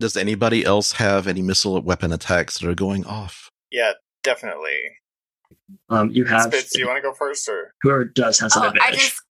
Does 0.00 0.16
anybody 0.16 0.64
else 0.64 0.92
have 0.92 1.26
any 1.28 1.42
missile 1.42 1.80
weapon 1.80 2.12
attacks 2.12 2.58
that 2.58 2.68
are 2.68 2.74
going 2.74 3.04
off? 3.06 3.48
Yeah, 3.70 3.92
definitely. 4.22 4.78
Um, 5.88 6.10
you 6.10 6.24
have 6.24 6.44
Spitz, 6.52 6.72
do 6.72 6.80
you 6.80 6.86
want 6.86 6.96
to 6.98 7.02
go 7.02 7.14
first 7.14 7.48
or? 7.48 7.72
whoever 7.82 8.04
does 8.04 8.38
has 8.40 8.56
an 8.56 8.62
Oh, 8.62 8.66
I 8.66 8.68
advantage. 8.70 8.98
just. 9.00 9.22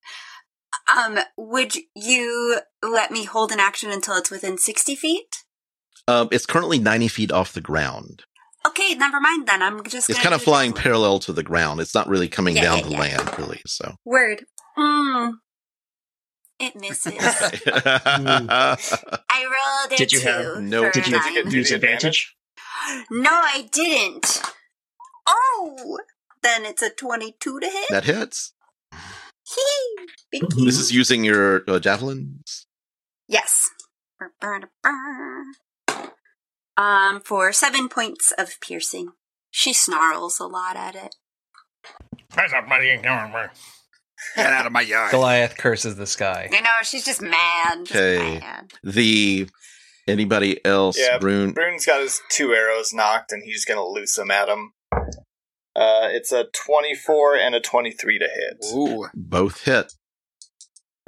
Um, 0.97 1.19
would 1.37 1.75
you 1.95 2.61
let 2.83 3.11
me 3.11 3.25
hold 3.25 3.53
an 3.53 3.61
action 3.61 3.91
until 3.91 4.17
it's 4.17 4.31
within 4.31 4.59
60 4.59 4.95
feet? 4.97 5.27
Um, 6.09 6.29
it's 6.33 6.47
currently 6.47 6.79
90 6.79 7.09
feet 7.09 7.33
off 7.33 7.53
the 7.53 7.61
ground. 7.61 8.25
Okay, 8.67 8.95
never 8.95 9.21
mind 9.21 9.47
then. 9.49 9.63
I'm 9.63 9.83
just 9.85 10.09
It's 10.09 10.19
kind 10.21 10.35
of 10.35 10.43
flying 10.43 10.71
javelin. 10.71 10.83
parallel 10.83 11.19
to 11.21 11.33
the 11.33 11.43
ground. 11.43 11.81
It's 11.81 11.95
not 11.95 12.09
really 12.09 12.29
coming 12.29 12.57
Yeah, 12.57 12.63
down 12.63 12.79
yeah, 12.79 12.85
to 12.85 12.91
yeah. 12.91 12.99
land, 13.01 13.39
really. 13.39 13.61
So. 13.67 13.95
Word. 14.05 14.45
Mm. 14.79 15.33
It 16.61 16.77
misses. 16.77 17.15
I 17.19 18.77
rolled 19.45 19.93
a 19.93 19.97
Did 19.97 20.13
you 20.13 20.21
have- 20.21 20.61
no- 20.63 20.91
Did 20.93 21.09
you 21.09 21.17
a 21.17 21.21
Did 21.23 21.35
you 21.35 21.43
get- 21.45 21.53
use 21.53 21.71
advantage? 21.73 22.37
No, 23.11 23.31
I 23.33 23.69
didn't. 23.73 24.43
Oh, 25.27 25.99
then 26.43 26.65
it's 26.65 26.83
a 26.83 26.91
twenty-two 26.91 27.61
to 27.61 27.67
hit. 27.69 27.89
that 27.91 28.05
hits. 28.05 28.53
Hee. 28.93 30.41
This 30.57 30.79
is 30.79 30.91
using 30.93 31.25
your 31.25 31.63
uh, 31.69 31.79
javelins. 31.79 32.67
yes. 33.29 33.69
Brr, 34.19 34.29
brr, 34.41 34.61
brr. 34.83 35.45
Um, 36.77 37.21
for 37.21 37.53
seven 37.53 37.89
points 37.89 38.33
of 38.39 38.61
piercing. 38.61 39.11
She 39.51 39.73
snarls 39.73 40.41
a 40.41 40.47
lot 40.47 40.77
at 40.77 40.95
it. 40.95 41.15
What's 42.35 42.53
up, 42.53 42.69
buddy? 42.69 42.97
Get 42.97 43.05
out 44.47 44.67
of 44.67 44.73
my 44.73 44.81
yard. 44.81 45.11
Goliath 45.11 45.57
curses 45.59 45.97
the 45.97 46.07
sky. 46.07 46.49
You 46.51 46.63
know, 46.63 46.69
she's 46.83 47.05
just 47.05 47.21
mad. 47.21 47.85
Just 47.85 47.95
Okay. 47.95 48.39
mad. 48.39 48.73
The 48.83 49.49
anybody 50.09 50.65
else? 50.65 50.99
Yeah, 50.99 51.19
Brune. 51.19 51.53
Brune's 51.53 51.85
got 51.85 52.01
his 52.01 52.21
two 52.31 52.53
arrows 52.55 52.93
knocked, 52.95 53.33
and 53.33 53.43
he's 53.45 53.65
gonna 53.65 53.85
loose 53.85 54.15
them 54.17 54.31
at 54.31 54.49
him. 54.49 54.73
Uh, 55.75 56.09
it's 56.11 56.33
a 56.33 56.45
twenty-four 56.55 57.37
and 57.37 57.55
a 57.55 57.61
twenty-three 57.61 58.19
to 58.19 58.29
hit. 58.29 58.65
Ooh. 58.75 59.09
Both 59.13 59.65
hit. 59.65 59.93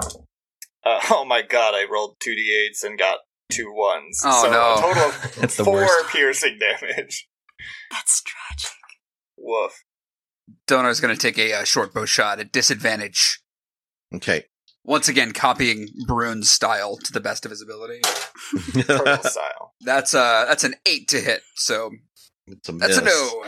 Uh, 0.03 0.99
oh 1.09 1.25
my 1.25 1.41
god! 1.41 1.73
I 1.73 1.85
rolled 1.91 2.17
two 2.19 2.35
d8s 2.35 2.83
and 2.83 2.99
got 2.99 3.19
two 3.51 3.71
ones. 3.73 4.21
Oh, 4.23 4.43
so 4.43 4.51
no. 4.51 4.73
a 4.73 4.81
total 4.81 5.09
of 5.09 5.35
That's 5.39 5.55
four 5.55 5.75
worst. 5.75 6.09
piercing 6.09 6.59
damage. 6.59 7.27
That's 7.91 8.21
tragic. 8.23 8.71
Woof. 9.37 9.83
Donaar's 10.67 10.99
going 10.99 11.15
to 11.15 11.19
take 11.19 11.37
a 11.37 11.53
uh, 11.53 11.63
short 11.63 11.93
bow 11.93 12.05
shot 12.05 12.39
at 12.39 12.51
disadvantage. 12.51 13.41
Okay. 14.13 14.45
Once 14.83 15.07
again, 15.07 15.31
copying 15.31 15.87
Brune's 16.05 16.49
style 16.49 16.97
to 16.97 17.11
the 17.11 17.19
best 17.19 17.43
of 17.45 17.49
his 17.51 17.61
ability. 17.61 18.01
Turtle 18.83 19.17
style. 19.23 19.73
That's 19.81 20.13
uh 20.13 20.45
that's 20.47 20.63
an 20.63 20.75
eight 20.85 21.07
to 21.07 21.19
hit. 21.19 21.41
So 21.55 21.89
it's 22.45 22.69
a 22.69 22.73
miss. 22.73 22.81
that's 22.81 22.97
a 22.99 23.03
no. 23.03 23.45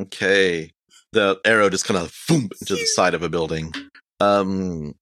Okay. 0.00 0.72
The 1.12 1.38
arrow 1.44 1.68
just 1.68 1.84
kind 1.84 2.00
of 2.00 2.14
boom 2.26 2.48
into 2.60 2.74
the 2.74 2.86
side 2.86 3.12
of 3.12 3.22
a 3.22 3.28
building. 3.28 3.72
Um, 4.20 4.94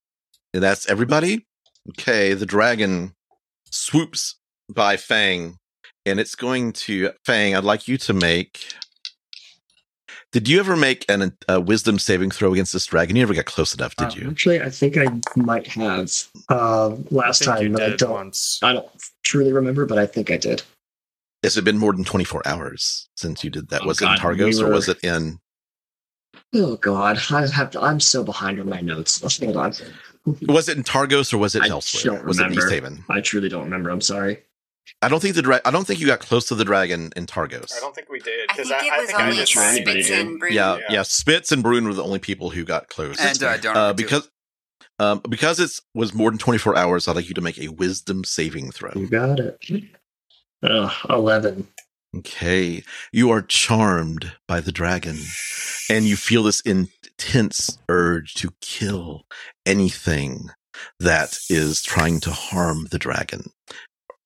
and 0.52 0.62
that's 0.62 0.88
everybody. 0.88 1.46
Okay. 1.90 2.34
The 2.34 2.46
dragon 2.46 3.14
swoops 3.76 4.36
by 4.68 4.96
Fang, 4.96 5.58
and 6.04 6.18
it's 6.18 6.34
going 6.34 6.72
to 6.72 7.10
Fang. 7.24 7.54
I'd 7.54 7.64
like 7.64 7.88
you 7.88 7.98
to 7.98 8.12
make. 8.12 8.72
Did 10.32 10.48
you 10.48 10.58
ever 10.60 10.76
make 10.76 11.04
an, 11.08 11.36
a 11.48 11.60
wisdom 11.60 11.98
saving 11.98 12.30
throw 12.30 12.52
against 12.52 12.72
this 12.72 12.86
dragon? 12.86 13.16
You 13.16 13.22
never 13.22 13.32
got 13.34 13.46
close 13.46 13.74
enough, 13.74 13.96
did 13.96 14.08
Uh, 14.08 14.14
you? 14.16 14.30
Actually, 14.30 14.60
I 14.60 14.70
think 14.70 14.98
I 14.98 15.06
might 15.36 15.66
have 15.68 16.10
uh, 16.48 16.96
last 17.10 17.46
I 17.46 17.60
time, 17.60 17.72
but 17.72 17.82
I 17.82 17.96
don't. 17.96 18.10
once. 18.10 18.58
I 18.62 18.72
don't 18.74 18.88
truly 19.22 19.52
remember, 19.52 19.86
but 19.86 19.98
I 19.98 20.06
think 20.06 20.30
I 20.30 20.36
did. 20.36 20.62
Has 21.42 21.56
it 21.56 21.64
been 21.64 21.78
more 21.78 21.92
than 21.92 22.04
twenty 22.04 22.24
four 22.24 22.42
hours 22.46 23.08
since 23.16 23.44
you 23.44 23.50
did 23.50 23.68
that? 23.68 23.82
Oh, 23.82 23.86
was 23.86 24.02
it 24.02 24.06
in 24.06 24.16
Targos 24.16 24.58
we 24.58 24.64
or 24.64 24.70
was 24.70 24.88
it 24.88 24.98
in? 25.04 25.38
Oh 26.54 26.76
God, 26.76 27.18
I 27.30 27.46
have. 27.46 27.70
To, 27.70 27.80
I'm 27.80 28.00
so 28.00 28.24
behind 28.24 28.58
on 28.58 28.68
my 28.68 28.80
notes. 28.80 29.20
Hold 29.40 29.56
on. 29.56 29.72
Was 30.48 30.68
it 30.68 30.76
in 30.76 30.82
Targos 30.84 31.32
or 31.32 31.38
was 31.38 31.54
it 31.54 31.62
I 31.62 31.68
elsewhere? 31.68 32.16
don't 32.16 32.26
Was 32.26 32.38
it 32.40 32.46
in 32.46 32.52
East 32.52 32.64
remember. 32.64 32.88
Haven? 32.88 33.04
I 33.08 33.20
truly 33.20 33.48
don't 33.48 33.64
remember. 33.64 33.90
I'm 33.90 34.00
sorry. 34.00 34.38
I 35.02 35.08
don't 35.08 35.20
think 35.20 35.34
the 35.34 35.42
dra- 35.42 35.60
I 35.64 35.70
don't 35.70 35.86
think 35.86 36.00
you 36.00 36.06
got 36.06 36.20
close 36.20 36.46
to 36.48 36.54
the 36.54 36.64
dragon 36.64 37.12
in 37.16 37.26
Targos. 37.26 37.76
I 37.76 37.80
don't 37.80 37.94
think 37.94 38.08
we 38.08 38.18
did 38.20 38.48
I 38.50 38.52
because 38.54 38.68
think 38.68 38.82
I, 38.82 38.86
it 38.86 38.92
I 38.92 38.98
was 39.00 39.06
think 39.10 39.20
only 39.20 39.36
did 39.36 39.48
sure 39.48 39.62
mine. 39.62 39.76
anybody 39.76 40.02
Spitz 40.02 40.20
and 40.20 40.38
Brune. 40.40 40.52
Yeah, 40.52 40.76
Yeah. 40.76 40.82
yeah, 40.90 41.02
Spitz 41.02 41.52
and 41.52 41.62
Brune 41.62 41.84
were 41.86 41.94
the 41.94 42.04
only 42.04 42.18
people 42.20 42.50
who 42.50 42.64
got 42.64 42.88
close. 42.88 43.18
And 43.20 43.42
uh, 43.42 43.58
Donaar 43.58 43.76
uh, 43.76 43.92
because 43.92 44.28
um, 44.98 45.20
because 45.28 45.60
it 45.60 45.70
was 45.94 46.14
more 46.14 46.30
than 46.30 46.38
24 46.38 46.76
hours, 46.78 47.06
I'd 47.08 47.16
like 47.16 47.28
you 47.28 47.34
to 47.34 47.40
make 47.40 47.58
a 47.58 47.68
wisdom 47.68 48.24
saving 48.24 48.70
throw. 48.70 48.92
You 48.94 49.08
got 49.08 49.38
it. 49.40 49.58
Uh, 50.62 50.90
Eleven. 51.10 51.66
Okay. 52.16 52.82
You 53.12 53.30
are 53.30 53.42
charmed 53.42 54.32
by 54.48 54.60
the 54.60 54.72
dragon, 54.72 55.18
and 55.90 56.06
you 56.06 56.16
feel 56.16 56.42
this 56.44 56.62
intense 57.18 57.78
urge 57.88 58.34
to 58.34 58.52
kill 58.60 59.24
anything 59.64 60.50
that 61.00 61.38
is 61.48 61.82
trying 61.82 62.20
to 62.20 62.30
harm 62.30 62.86
the 62.90 62.98
dragon. 62.98 63.50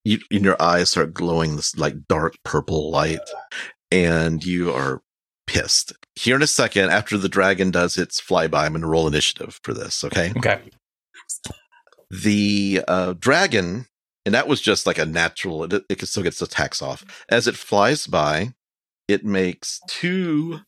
You, 0.05 0.19
and 0.31 0.45
your 0.45 0.61
eyes 0.61 0.91
start 0.91 1.15
glowing 1.15 1.57
this 1.57 1.77
like 1.77 2.09
dark 2.09 2.35
purple 2.45 2.91
light, 2.91 3.21
and 3.91 4.43
you 4.45 4.73
are 4.73 5.03
pissed. 5.47 5.93
Here 6.17 6.37
in 6.37 6.43
a 6.43 6.47
second, 6.47 6.91
after 6.91 7.19
the 7.19 7.29
dragon 7.29 7.71
does 7.71 7.99
its 7.99 8.21
flyby, 8.21 8.55
I'm 8.55 8.73
going 8.73 8.81
to 8.81 8.89
roll 8.89 9.07
initiative 9.07 9.61
for 9.63 9.75
this, 9.75 10.03
okay? 10.05 10.33
Okay. 10.37 10.61
the 12.11 12.83
uh, 12.89 13.15
dragon, 13.19 13.87
and 14.25 14.35
that 14.35 14.49
was 14.49 14.61
just 14.61 14.87
like 14.87 14.99
a 14.99 15.07
natural. 15.07 15.65
It, 15.65 15.85
it 15.89 16.01
still 16.07 16.23
gets 16.23 16.41
attacks 16.41 16.81
off 16.83 17.05
as 17.29 17.47
it 17.47 17.57
flies 17.57 18.07
by. 18.07 18.55
It 19.07 19.25
makes 19.25 19.81
two 19.87 20.61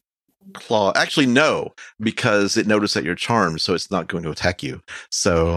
claw. 0.54 0.92
Actually, 0.96 1.26
no, 1.26 1.72
because 2.00 2.56
it 2.56 2.66
noticed 2.66 2.94
that 2.94 3.04
you're 3.04 3.14
charmed, 3.14 3.60
so 3.60 3.74
it's 3.74 3.90
not 3.90 4.08
going 4.08 4.22
to 4.24 4.30
attack 4.30 4.62
you. 4.62 4.80
So 5.10 5.54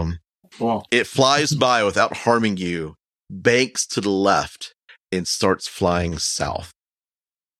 um, 0.60 0.84
it 0.90 1.06
flies 1.06 1.52
by 1.52 1.84
without 1.84 2.16
harming 2.16 2.56
you, 2.56 2.94
banks 3.30 3.86
to 3.88 4.00
the 4.00 4.10
left, 4.10 4.74
and 5.12 5.26
starts 5.26 5.68
flying 5.68 6.18
south. 6.18 6.70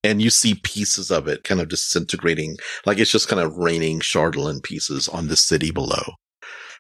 And 0.05 0.23
you 0.23 0.31
see 0.31 0.55
pieces 0.55 1.11
of 1.11 1.27
it 1.27 1.43
kind 1.43 1.61
of 1.61 1.69
disintegrating, 1.69 2.59
like 2.85 2.99
it's 2.99 3.11
just 3.11 3.29
kind 3.29 3.43
of 3.43 3.57
raining 3.57 4.01
Chardalyn 4.01 4.63
pieces 4.63 5.09
on 5.09 5.29
the 5.29 5.37
city 5.37 5.71
below. 5.71 6.15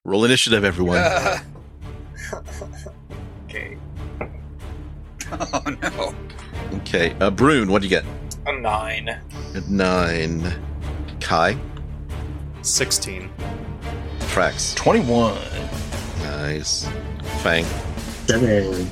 Roll 0.04 0.24
initiative, 0.24 0.64
everyone. 0.64 0.98
Uh, 0.98 1.38
Okay, 3.48 3.76
oh 5.32 5.76
no. 5.80 6.14
Okay, 6.78 7.14
uh, 7.20 7.30
Brune, 7.30 7.70
what 7.70 7.80
do 7.80 7.86
you 7.86 7.90
get? 7.90 8.04
a 8.46 8.60
nine. 8.60 9.20
At 9.56 9.68
nine. 9.68 10.52
Kai, 11.20 11.56
Sixteen. 12.62 13.30
Trax, 14.20 14.74
21. 14.76 15.34
nice. 16.22 16.86
Fang, 17.42 17.64
seven. 18.26 18.86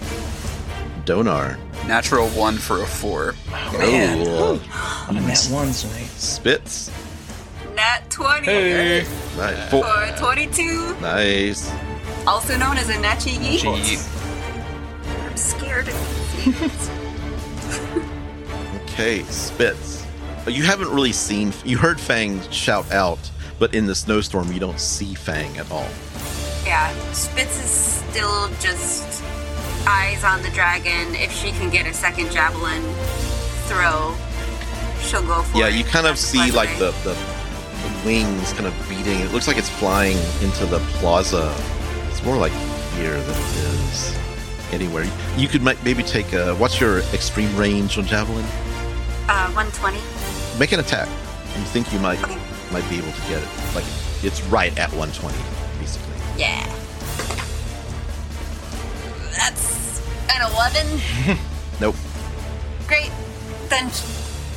Donar, 1.04 1.58
Natural 1.86 2.28
one 2.30 2.56
for 2.56 2.82
a 2.82 2.86
four. 2.86 3.34
Man. 3.78 4.24
oh, 4.26 4.60
I'm 5.08 5.16
at 5.18 5.44
one 5.50 5.70
tonight. 5.72 6.08
Spitz, 6.16 6.90
Nat 7.74 8.08
20 8.08 8.46
Hey. 8.46 9.04
nice. 9.36 9.70
Four, 9.70 9.84
for 9.84 10.16
22, 10.18 10.96
nice. 11.00 11.70
also 12.26 12.56
known 12.56 12.78
as 12.78 12.88
a 12.88 12.94
Nachi 12.94 13.36
Yeet. 13.36 13.66
I'm 15.26 15.36
scared. 15.36 15.88
of 15.88 15.94
Okay, 18.84 19.22
Spitz. 19.24 20.03
You 20.46 20.62
haven't 20.64 20.88
really 20.90 21.12
seen. 21.12 21.52
You 21.64 21.78
heard 21.78 21.98
Fang 22.00 22.40
shout 22.50 22.90
out, 22.92 23.18
but 23.58 23.74
in 23.74 23.86
the 23.86 23.94
snowstorm, 23.94 24.52
you 24.52 24.60
don't 24.60 24.78
see 24.80 25.14
Fang 25.14 25.56
at 25.58 25.70
all. 25.70 25.88
yeah, 26.64 26.92
Spitz 27.12 27.62
is 27.62 27.70
still 27.70 28.48
just 28.60 29.22
eyes 29.86 30.22
on 30.24 30.42
the 30.42 30.50
dragon. 30.50 31.14
If 31.14 31.32
she 31.32 31.50
can 31.52 31.70
get 31.70 31.86
a 31.86 31.94
second 31.94 32.30
javelin 32.30 32.82
throw, 33.66 34.14
she'll 35.00 35.22
go 35.26 35.42
for 35.42 35.58
Yeah, 35.58 35.66
it. 35.68 35.72
Yeah, 35.72 35.78
you 35.78 35.84
kind 35.84 36.06
of 36.06 36.18
see 36.18 36.50
like 36.52 36.70
the, 36.78 36.90
the 37.04 37.14
the 37.14 38.06
wings 38.06 38.52
kind 38.54 38.66
of 38.66 38.74
beating. 38.88 39.20
It 39.20 39.32
looks 39.32 39.46
like 39.48 39.56
it's 39.58 39.68
flying 39.68 40.16
into 40.42 40.66
the 40.66 40.78
plaza. 41.00 41.54
It's 42.10 42.22
more 42.24 42.36
like 42.36 42.52
here 42.96 43.18
than 43.18 43.30
it 43.30 43.56
is 43.90 44.18
anywhere. 44.72 45.06
You 45.36 45.48
could 45.48 45.62
maybe 45.62 46.02
take 46.02 46.32
a. 46.34 46.54
What's 46.56 46.80
your 46.80 46.98
extreme 47.14 47.54
range 47.56 47.96
on 47.98 48.04
javelin? 48.06 48.44
uh, 49.26 49.50
120. 49.52 49.96
Make 50.58 50.72
an 50.72 50.80
attack. 50.80 51.08
You 51.56 51.64
think 51.64 51.92
you 51.92 51.98
might 51.98 52.22
Okay. 52.22 52.38
might 52.72 52.88
be 52.88 52.98
able 52.98 53.12
to 53.12 53.20
get 53.22 53.42
it? 53.42 53.48
Like 53.74 53.84
it's 54.22 54.42
right 54.44 54.76
at 54.78 54.90
120, 54.92 55.36
basically. 55.80 56.14
Yeah. 56.36 56.64
That's 59.36 60.00
an 60.34 60.50
11. 60.52 61.38
Nope. 61.80 61.96
Great. 62.86 63.10
Then 63.68 63.90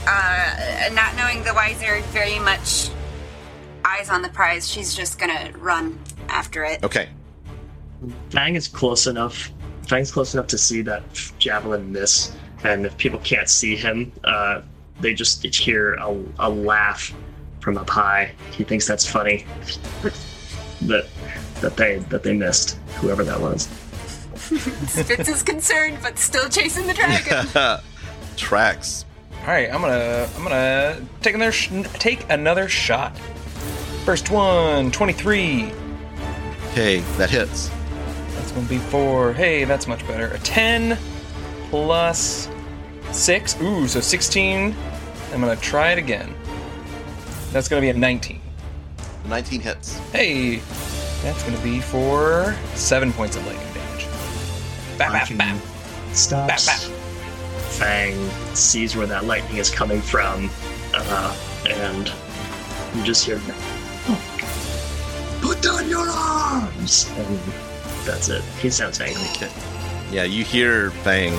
uh, 0.06 0.90
not 0.94 1.16
knowing 1.18 1.44
the 1.44 1.52
wiser, 1.56 2.00
very 2.12 2.38
much 2.38 2.90
eyes 3.84 4.10
on 4.12 4.22
the 4.22 4.30
prize. 4.30 4.70
She's 4.70 4.94
just 4.96 5.18
gonna 5.18 5.52
run 5.58 5.98
after 6.30 6.64
it. 6.64 6.84
Okay. 6.84 7.10
Fang 8.30 8.54
is 8.54 8.68
close 8.68 9.08
enough. 9.08 9.50
Fang's 9.88 10.12
close 10.12 10.36
enough 10.36 10.46
to 10.48 10.60
see 10.60 10.84
that 10.84 11.02
javelin 11.40 11.92
miss, 11.92 12.34
and 12.64 12.86
if 12.86 12.96
people 12.98 13.20
can't 13.20 13.50
see 13.50 13.76
him, 13.76 14.12
uh, 14.24 14.62
they 15.00 15.14
just 15.14 15.44
hear 15.44 15.94
a, 15.96 16.24
a 16.40 16.50
laugh 16.50 17.14
from 17.60 17.78
up 17.78 17.90
high. 17.90 18.32
He 18.52 18.64
thinks 18.64 18.88
that's 18.88 19.06
funny 19.06 19.46
that 20.82 21.08
that 21.62 21.76
they 21.76 21.98
that 22.10 22.24
they 22.24 22.34
missed 22.34 22.78
whoever 22.96 23.24
that 23.24 23.40
was. 23.40 23.68
Spitz 24.36 25.28
is 25.28 25.44
concerned, 25.44 25.98
but 26.02 26.18
still 26.18 26.48
chasing 26.50 26.88
the 26.88 26.94
dragon. 26.94 27.46
Trax. 28.38 29.04
All 29.42 29.48
right, 29.48 29.70
I'm 29.74 29.82
gonna 29.82 30.28
I'm 30.36 30.44
gonna 30.44 31.02
take 31.22 31.36
another 31.36 31.52
sh- 31.52 31.72
take 31.94 32.26
another 32.30 32.68
shot. 32.68 33.18
First 34.06 34.30
one, 34.32 34.92
23. 34.92 35.72
Okay, 36.72 37.00
that 37.18 37.30
hits. 37.30 37.70
That's 38.36 38.52
gonna 38.52 38.68
be 38.68 38.78
four. 38.78 39.34
Hey, 39.34 39.64
that's 39.66 39.88
much 39.88 40.06
better. 40.08 40.28
A 40.28 40.40
10 40.40 40.98
plus 41.70 42.50
six. 43.12 43.60
Ooh, 43.62 43.88
so 43.88 44.00
16. 44.00 44.76
I'm 45.34 45.42
gonna 45.42 45.56
try 45.58 45.92
it 45.92 45.98
again. 45.98 46.34
That's 47.52 47.68
gonna 47.68 47.82
be 47.82 47.90
a 47.90 47.94
19. 47.94 48.42
19 49.28 49.62
hits. 49.62 49.98
Hey, 50.12 50.58
that's 51.24 51.44
gonna 51.44 51.60
be 51.62 51.80
for 51.80 52.56
seven 52.76 53.12
points 53.14 53.36
of 53.36 53.46
lightning 53.46 53.68
damage. 53.74 54.08
Bap, 54.98 55.12
bap, 55.12 55.14
Lightning 55.30 55.38
bap. 55.38 55.58
Stops. 56.14 56.66
Bap, 56.66 56.80
Fang 57.78 58.30
sees 58.56 58.96
where 58.96 59.06
that 59.08 59.26
lightning 59.26 59.58
is 59.58 59.70
coming 59.70 60.02
from, 60.02 60.50
uh, 60.94 61.36
and 61.70 62.12
you 62.96 63.04
just 63.04 63.26
hear, 63.26 63.40
"Put 65.42 65.62
down 65.62 65.88
your 65.90 66.08
arms!" 66.10 67.08
And 67.18 67.40
that's 68.06 68.30
it. 68.30 68.44
He 68.62 68.70
sounds 68.70 69.00
angry. 69.02 69.24
Yeah, 70.12 70.24
you 70.24 70.44
hear 70.44 70.92
Fang 71.04 71.34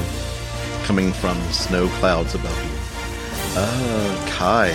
coming 0.89 1.13
from 1.13 1.39
snow 1.53 1.87
clouds 2.01 2.35
above 2.35 2.65
you. 2.65 2.71
Oh, 3.61 4.27
Kai, 4.31 4.73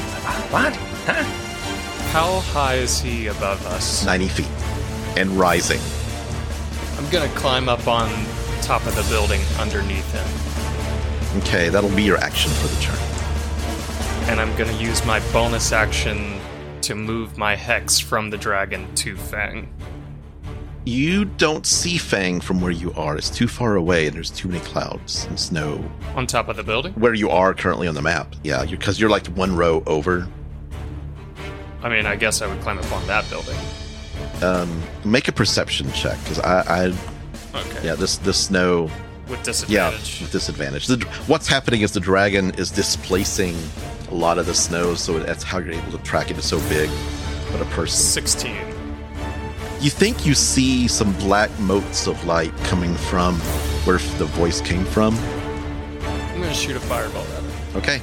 What? 0.52 0.76
Huh? 1.08 1.23
How 2.12 2.39
high 2.41 2.76
is 2.76 3.02
he 3.02 3.26
above 3.26 3.65
us? 3.65 4.06
90 4.06 4.28
feet 4.28 4.47
and 5.17 5.32
rising. 5.32 5.80
I'm 6.99 7.10
gonna 7.10 7.34
climb 7.34 7.67
up 7.67 7.88
on 7.88 8.12
top 8.62 8.86
of 8.86 8.93
the 8.95 9.02
building 9.10 9.41
underneath 9.60 10.08
him, 10.13 11.39
Okay, 11.41 11.69
that'll 11.69 11.89
be 11.95 12.04
your 12.04 12.19
action 12.19 12.52
for 12.52 12.67
the 12.67 12.80
turn. 12.80 14.30
and 14.30 14.39
I'm 14.39 14.56
gonna 14.56 14.78
use 14.78 15.04
my 15.08 15.19
bonus 15.34 15.71
action 15.71 16.39
to 16.82 16.93
move 16.93 17.39
my 17.39 17.56
hex 17.56 17.97
from 17.97 18.30
the 18.30 18.38
dragon 18.38 18.93
to 18.97 19.17
Fang. 19.17 19.67
You 20.86 21.26
don't 21.26 21.65
see 21.65 21.98
Fang 21.98 22.41
from 22.41 22.60
where 22.60 22.72
you 22.72 22.91
are. 22.93 23.15
It's 23.17 23.30
too 23.30 23.48
far 23.48 23.76
away 23.76 24.08
and 24.08 24.15
there's 24.15 24.30
too 24.30 24.50
many 24.50 24.60
clouds 24.65 25.26
and 25.26 25.39
snow. 25.39 25.84
On 26.15 26.28
top 26.28 26.50
of 26.50 26.58
the 26.58 26.63
building? 26.63 26.91
Where 26.93 27.13
you 27.13 27.30
are 27.30 27.54
currently 27.54 27.88
on 27.88 27.96
the 27.96 28.02
map. 28.02 28.36
Yeah, 28.43 28.65
because 28.65 29.00
you're 29.00 29.10
like 29.10 29.26
one 29.28 29.56
row 29.56 29.82
over. 29.88 30.28
I 31.82 31.89
mean, 31.89 32.06
I 32.06 32.15
guess 32.17 32.41
I 32.41 32.48
would 32.48 32.60
climb 32.62 32.80
up 32.80 32.91
on 32.91 33.06
that 33.08 33.30
building. 33.30 33.58
Um, 34.41 34.82
make 35.06 35.28
a 35.30 35.32
perception 35.32 35.89
check 35.93 36.17
because 36.24 36.39
I, 36.39 36.88
I, 36.88 36.93
Okay. 37.56 37.86
yeah, 37.88 37.93
this 37.96 38.17
this 38.17 38.38
snow 38.46 38.89
With 39.30 39.43
disadvantage. 39.43 40.15
Yeah, 40.19 40.24
with 40.24 40.32
disadvantage. 40.32 40.88
The, 40.88 40.98
what's 41.28 41.48
happening 41.48 41.82
is 41.82 41.91
the 41.91 42.00
dragon 42.00 42.52
is 42.56 42.72
displacing 42.72 43.56
a 44.10 44.13
lot 44.15 44.38
of 44.39 44.48
the 44.48 44.56
snow, 44.56 44.96
so 44.96 45.19
that's 45.19 45.43
how 45.43 45.60
you're 45.60 45.74
able 45.74 45.91
to 45.91 46.04
track 46.04 46.32
it. 46.32 46.38
It's 46.38 46.48
so 46.48 46.58
big, 46.67 46.89
but 47.52 47.62
a 47.62 47.65
person. 47.65 48.00
16. 48.00 48.56
You 49.84 49.89
think 49.89 50.26
you 50.26 50.34
see 50.34 50.88
some 50.88 51.12
black 51.17 51.52
motes 51.60 52.08
of 52.08 52.24
light 52.24 52.56
coming 52.60 52.96
from 52.96 53.36
where 53.84 53.98
the 54.17 54.24
voice 54.24 54.62
came 54.62 54.86
from? 54.86 55.13
I'm 55.13 56.39
gonna 56.39 56.54
shoot 56.54 56.78
a 56.78 56.80
fireball 56.80 57.24
at 57.24 57.43
it. 57.43 57.76
Okay, 57.76 58.02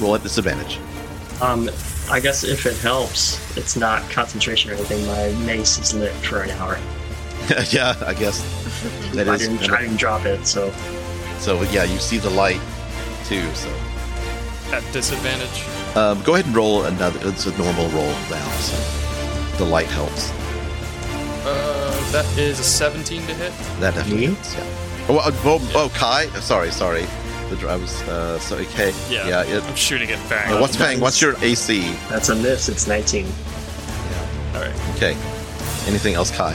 roll 0.00 0.14
at 0.14 0.22
disadvantage. 0.22 0.80
Um, 1.42 1.68
I 2.10 2.20
guess 2.20 2.42
if 2.42 2.64
it 2.64 2.78
helps, 2.78 3.38
it's 3.54 3.76
not 3.76 4.08
concentration 4.10 4.70
or 4.70 4.76
anything. 4.76 5.06
My 5.06 5.28
mace 5.44 5.76
is 5.76 5.92
lit 5.92 6.12
for 6.24 6.40
an 6.40 6.52
hour. 6.52 6.78
yeah, 7.70 7.94
I 8.06 8.14
guess 8.14 8.40
that 9.12 9.28
I 9.28 9.34
is. 9.34 9.40
didn't, 9.46 9.70
I 9.70 9.82
didn't 9.82 9.98
drop 9.98 10.24
it, 10.24 10.46
so 10.46 10.72
So 11.38 11.60
yeah, 11.64 11.84
you 11.84 11.98
see 11.98 12.16
the 12.16 12.30
light 12.30 12.62
too. 13.26 13.46
So 13.54 13.68
At 14.72 14.90
disadvantage? 14.90 15.66
um, 15.98 16.22
go 16.22 16.32
ahead 16.32 16.46
and 16.46 16.56
roll 16.56 16.84
another. 16.84 17.20
It's 17.28 17.44
a 17.44 17.54
normal 17.58 17.90
roll 17.90 18.10
now. 18.30 18.50
So 18.60 19.58
the 19.58 19.66
light 19.66 19.88
helps. 19.88 20.32
That 22.12 22.24
is 22.38 22.58
a 22.58 22.64
17 22.64 23.26
to 23.26 23.34
hit. 23.34 23.52
That 23.80 23.94
definitely 23.94 24.28
Me? 24.28 24.34
hits, 24.34 24.54
yeah. 24.54 24.64
Oh, 25.10 25.20
oh, 25.44 25.70
oh, 25.74 25.90
Kai. 25.94 26.24
uh, 26.26 26.40
Sorry, 26.40 26.70
sorry. 26.70 27.06
The 27.50 27.56
dr- 27.56 27.72
I 27.72 27.76
was 27.76 28.00
uh, 28.02 28.38
so 28.38 28.56
okay. 28.56 28.92
Yeah. 29.10 29.26
Yeah. 29.28 29.44
It, 29.44 29.62
I'm 29.62 29.74
shooting 29.74 30.10
at 30.10 30.18
Fang. 30.20 30.52
uh, 30.52 30.60
what's 30.60 30.76
Fang? 30.76 31.00
What's 31.00 31.20
your 31.20 31.34
AC? 31.42 31.92
that's 32.08 32.28
a 32.30 32.34
miss. 32.34 32.68
It's 32.68 32.86
19. 32.86 33.26
Yeah. 33.26 34.52
Alright. 34.54 34.96
Okay. 34.96 35.12
Anything 35.86 36.14
else, 36.14 36.30
Kai? 36.30 36.54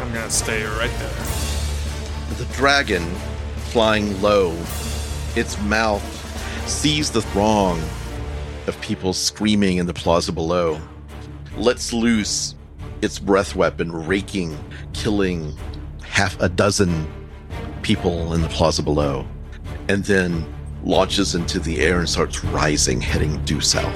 I'm 0.00 0.12
gonna 0.12 0.30
stay 0.30 0.64
right 0.64 0.90
there. 0.98 2.36
The 2.38 2.44
dragon, 2.56 3.04
flying 3.70 4.20
low, 4.20 4.52
its 5.36 5.60
mouth 5.62 6.02
sees 6.68 7.10
the 7.10 7.22
throng 7.22 7.80
of 8.66 8.76
people 8.80 9.12
screaming 9.12 9.78
in 9.78 9.86
the 9.86 9.94
plaza 9.94 10.32
below, 10.32 10.80
lets 11.56 11.92
loose 11.92 12.55
its 13.02 13.18
breath 13.18 13.54
weapon, 13.54 13.92
raking, 13.92 14.58
killing 14.92 15.56
half 16.02 16.40
a 16.40 16.48
dozen 16.48 17.06
people 17.82 18.32
in 18.32 18.42
the 18.42 18.48
plaza 18.48 18.82
below, 18.82 19.26
and 19.88 20.04
then 20.04 20.44
launches 20.82 21.34
into 21.34 21.58
the 21.58 21.80
air 21.80 21.98
and 21.98 22.08
starts 22.08 22.44
rising, 22.44 23.00
heading 23.00 23.42
due 23.44 23.60
south. 23.60 23.94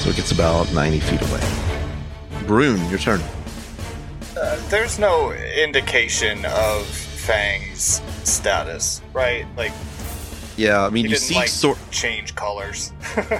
So 0.00 0.10
it 0.10 0.16
gets 0.16 0.32
about 0.32 0.72
90 0.72 1.00
feet 1.00 1.22
away. 1.22 1.40
Brune, 2.46 2.88
your 2.88 2.98
turn. 2.98 3.20
Uh, 4.36 4.60
there's 4.68 4.98
no 4.98 5.32
indication 5.32 6.44
of 6.46 6.86
Fang's 6.86 8.00
status, 8.24 9.02
right? 9.12 9.46
Like 9.56 9.72
Yeah, 10.58 10.84
I 10.84 10.90
mean, 10.90 11.06
you 11.06 11.16
see 11.16 11.36
like 11.36 11.48
sort. 11.48 11.78
Of 11.78 11.90
change 11.90 12.34
colors. 12.34 12.92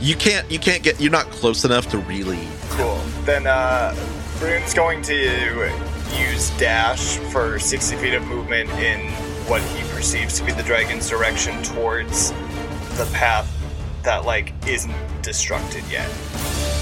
You 0.00 0.16
can't. 0.16 0.50
You 0.50 0.58
can't 0.58 0.82
get. 0.82 1.00
You're 1.00 1.12
not 1.12 1.26
close 1.26 1.64
enough 1.64 1.88
to 1.90 1.98
really. 1.98 2.48
cool. 2.70 2.96
Then 3.24 3.46
uh, 3.46 3.94
Brune's 4.38 4.72
going 4.74 5.02
to 5.02 5.70
use 6.18 6.50
dash 6.58 7.18
for 7.30 7.58
60 7.58 7.96
feet 7.96 8.14
of 8.14 8.26
movement 8.26 8.70
in 8.70 9.00
what 9.48 9.60
he 9.62 9.88
perceives 9.94 10.38
to 10.38 10.44
be 10.44 10.52
the 10.52 10.62
dragon's 10.62 11.08
direction 11.10 11.62
towards 11.62 12.30
the 12.96 13.08
path 13.12 13.46
that 14.02 14.24
like 14.24 14.52
isn't 14.66 14.94
destructed 15.22 15.88
yet. 15.90 16.08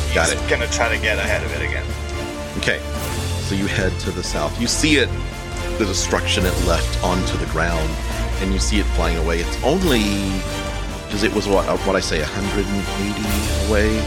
He's 0.07 0.15
Got 0.15 0.33
it. 0.33 0.49
gonna 0.51 0.69
try 0.69 0.95
to 0.95 1.01
get 1.03 1.19
ahead 1.19 1.43
of 1.45 1.53
it 1.53 1.63
again. 1.63 1.85
Okay. 2.59 2.79
So 3.49 3.55
you 3.55 3.67
head 3.67 3.93
to 4.01 4.13
the 4.13 4.23
south. 4.23 4.59
You 4.61 4.67
see 4.69 4.97
it, 4.97 5.09
the 5.79 5.85
destruction 5.85 6.47
it 6.47 6.55
left 6.67 7.03
onto 7.03 7.37
the 7.39 7.47
ground, 7.47 7.91
and 8.41 8.53
you 8.53 8.59
see 8.59 8.79
it 8.79 8.85
flying 8.97 9.17
away. 9.19 9.41
It's 9.41 9.63
only 9.63 10.03
because 11.07 11.23
it 11.23 11.33
was 11.35 11.47
what 11.47 11.67
what 11.87 11.97
I 11.97 12.01
say 12.01 12.21
180 12.21 13.69
away 13.69 14.01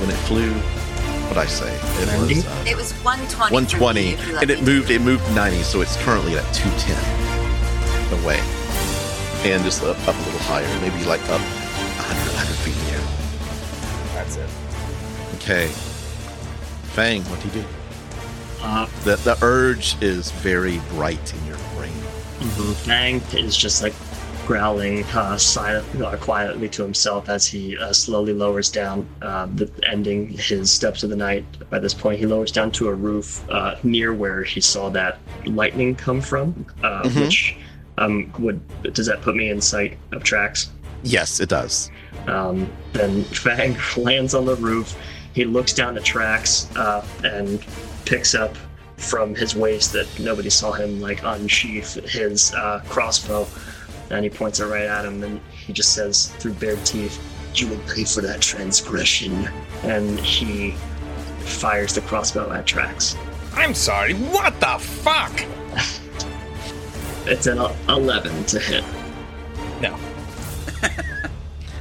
when 0.00 0.10
it 0.10 0.16
flew. 0.28 0.52
What 1.28 1.38
I 1.38 1.46
say? 1.46 1.72
It 2.02 2.06
90? 2.08 2.34
was 2.34 2.46
uh, 2.46 2.64
It 2.66 2.76
was 2.76 2.92
120. 3.04 3.54
120, 3.54 3.76
for 3.78 3.94
me, 3.94 4.14
if 4.14 4.28
you 4.28 4.38
and 4.38 4.50
it 4.50 4.62
moved. 4.64 4.90
It 4.90 5.00
moved 5.00 5.22
90, 5.32 5.62
so 5.62 5.80
it's 5.80 5.96
currently 6.02 6.36
at 6.36 6.44
210 6.52 6.96
away, 8.24 8.40
and 9.48 9.62
just 9.62 9.82
up, 9.84 9.96
up 10.08 10.16
a 10.16 10.22
little 10.26 10.40
higher, 10.40 10.66
maybe 10.80 11.04
like 11.04 11.22
up 11.30 11.40
100, 11.40 12.34
100 12.34 12.56
feet 12.64 12.74
in 12.74 12.84
the 12.84 12.90
air. 12.98 13.04
That's 14.14 14.36
it. 14.38 14.50
Okay. 15.36 15.68
Fang, 16.94 17.22
what 17.30 17.40
do 17.40 17.46
you 17.48 17.54
do? 17.62 17.68
Uh, 18.62 18.86
The 19.04 19.14
the 19.16 19.38
urge 19.42 19.96
is 20.02 20.32
very 20.32 20.78
bright 20.90 21.32
in 21.32 21.46
your 21.46 21.49
brain. 22.40 22.74
Fang 22.74 23.20
is 23.38 23.56
just 23.56 23.82
like 23.82 23.94
growling 24.46 25.04
uh, 25.14 25.36
silent, 25.36 26.02
uh, 26.02 26.16
quietly 26.16 26.68
to 26.68 26.82
himself 26.82 27.28
as 27.28 27.46
he 27.46 27.76
uh, 27.78 27.92
slowly 27.92 28.32
lowers 28.32 28.68
down, 28.68 29.06
uh, 29.22 29.46
the, 29.54 29.70
ending 29.88 30.28
his 30.28 30.72
steps 30.72 31.02
of 31.04 31.10
the 31.10 31.16
night. 31.16 31.44
By 31.70 31.78
this 31.78 31.94
point, 31.94 32.18
he 32.18 32.26
lowers 32.26 32.50
down 32.50 32.72
to 32.72 32.88
a 32.88 32.94
roof 32.94 33.48
uh, 33.50 33.76
near 33.84 34.12
where 34.12 34.42
he 34.42 34.60
saw 34.60 34.88
that 34.90 35.18
lightning 35.46 35.94
come 35.94 36.20
from, 36.20 36.66
uh, 36.82 37.02
Mhm. 37.04 37.20
which 37.26 37.56
um, 37.98 38.32
would 38.38 38.60
does 38.94 39.06
that 39.06 39.20
put 39.20 39.36
me 39.36 39.50
in 39.50 39.60
sight 39.60 39.98
of 40.12 40.22
Trax? 40.24 40.68
Yes, 41.02 41.38
it 41.38 41.48
does. 41.48 41.90
Um, 42.26 42.70
then 42.92 43.22
Fang 43.44 43.76
lands 43.96 44.34
on 44.34 44.46
the 44.46 44.56
roof. 44.56 44.96
He 45.32 45.44
looks 45.44 45.72
down 45.72 45.94
the 45.94 46.00
tracks 46.00 46.66
uh, 46.76 47.04
and 47.22 47.64
picks 48.04 48.34
up 48.34 48.56
from 49.00 49.34
his 49.34 49.56
waist 49.56 49.92
that 49.94 50.06
nobody 50.20 50.50
saw 50.50 50.72
him 50.72 51.00
like 51.00 51.22
unsheath 51.24 51.94
his 52.08 52.52
uh, 52.54 52.82
crossbow 52.88 53.46
And 54.10 54.24
he 54.24 54.30
points 54.30 54.60
it 54.60 54.66
right 54.66 54.84
at 54.84 55.04
him, 55.04 55.22
and 55.22 55.40
he 55.50 55.72
just 55.72 55.94
says 55.94 56.26
through 56.38 56.54
bared 56.54 56.84
teeth, 56.84 57.18
You 57.54 57.68
will 57.68 57.78
pay 57.88 58.04
for 58.04 58.20
that 58.20 58.40
transgression. 58.40 59.48
And 59.82 60.18
he 60.20 60.72
fires 61.40 61.94
the 61.94 62.00
crossbow 62.02 62.50
at 62.52 62.66
Trax. 62.66 63.16
I'm 63.54 63.74
sorry. 63.74 64.14
What 64.14 64.58
the 64.60 64.76
fuck? 64.78 65.44
It's 67.26 67.46
an 67.46 67.58
11 67.88 68.44
to 68.46 68.58
hit. 68.58 68.84
No. 69.80 69.96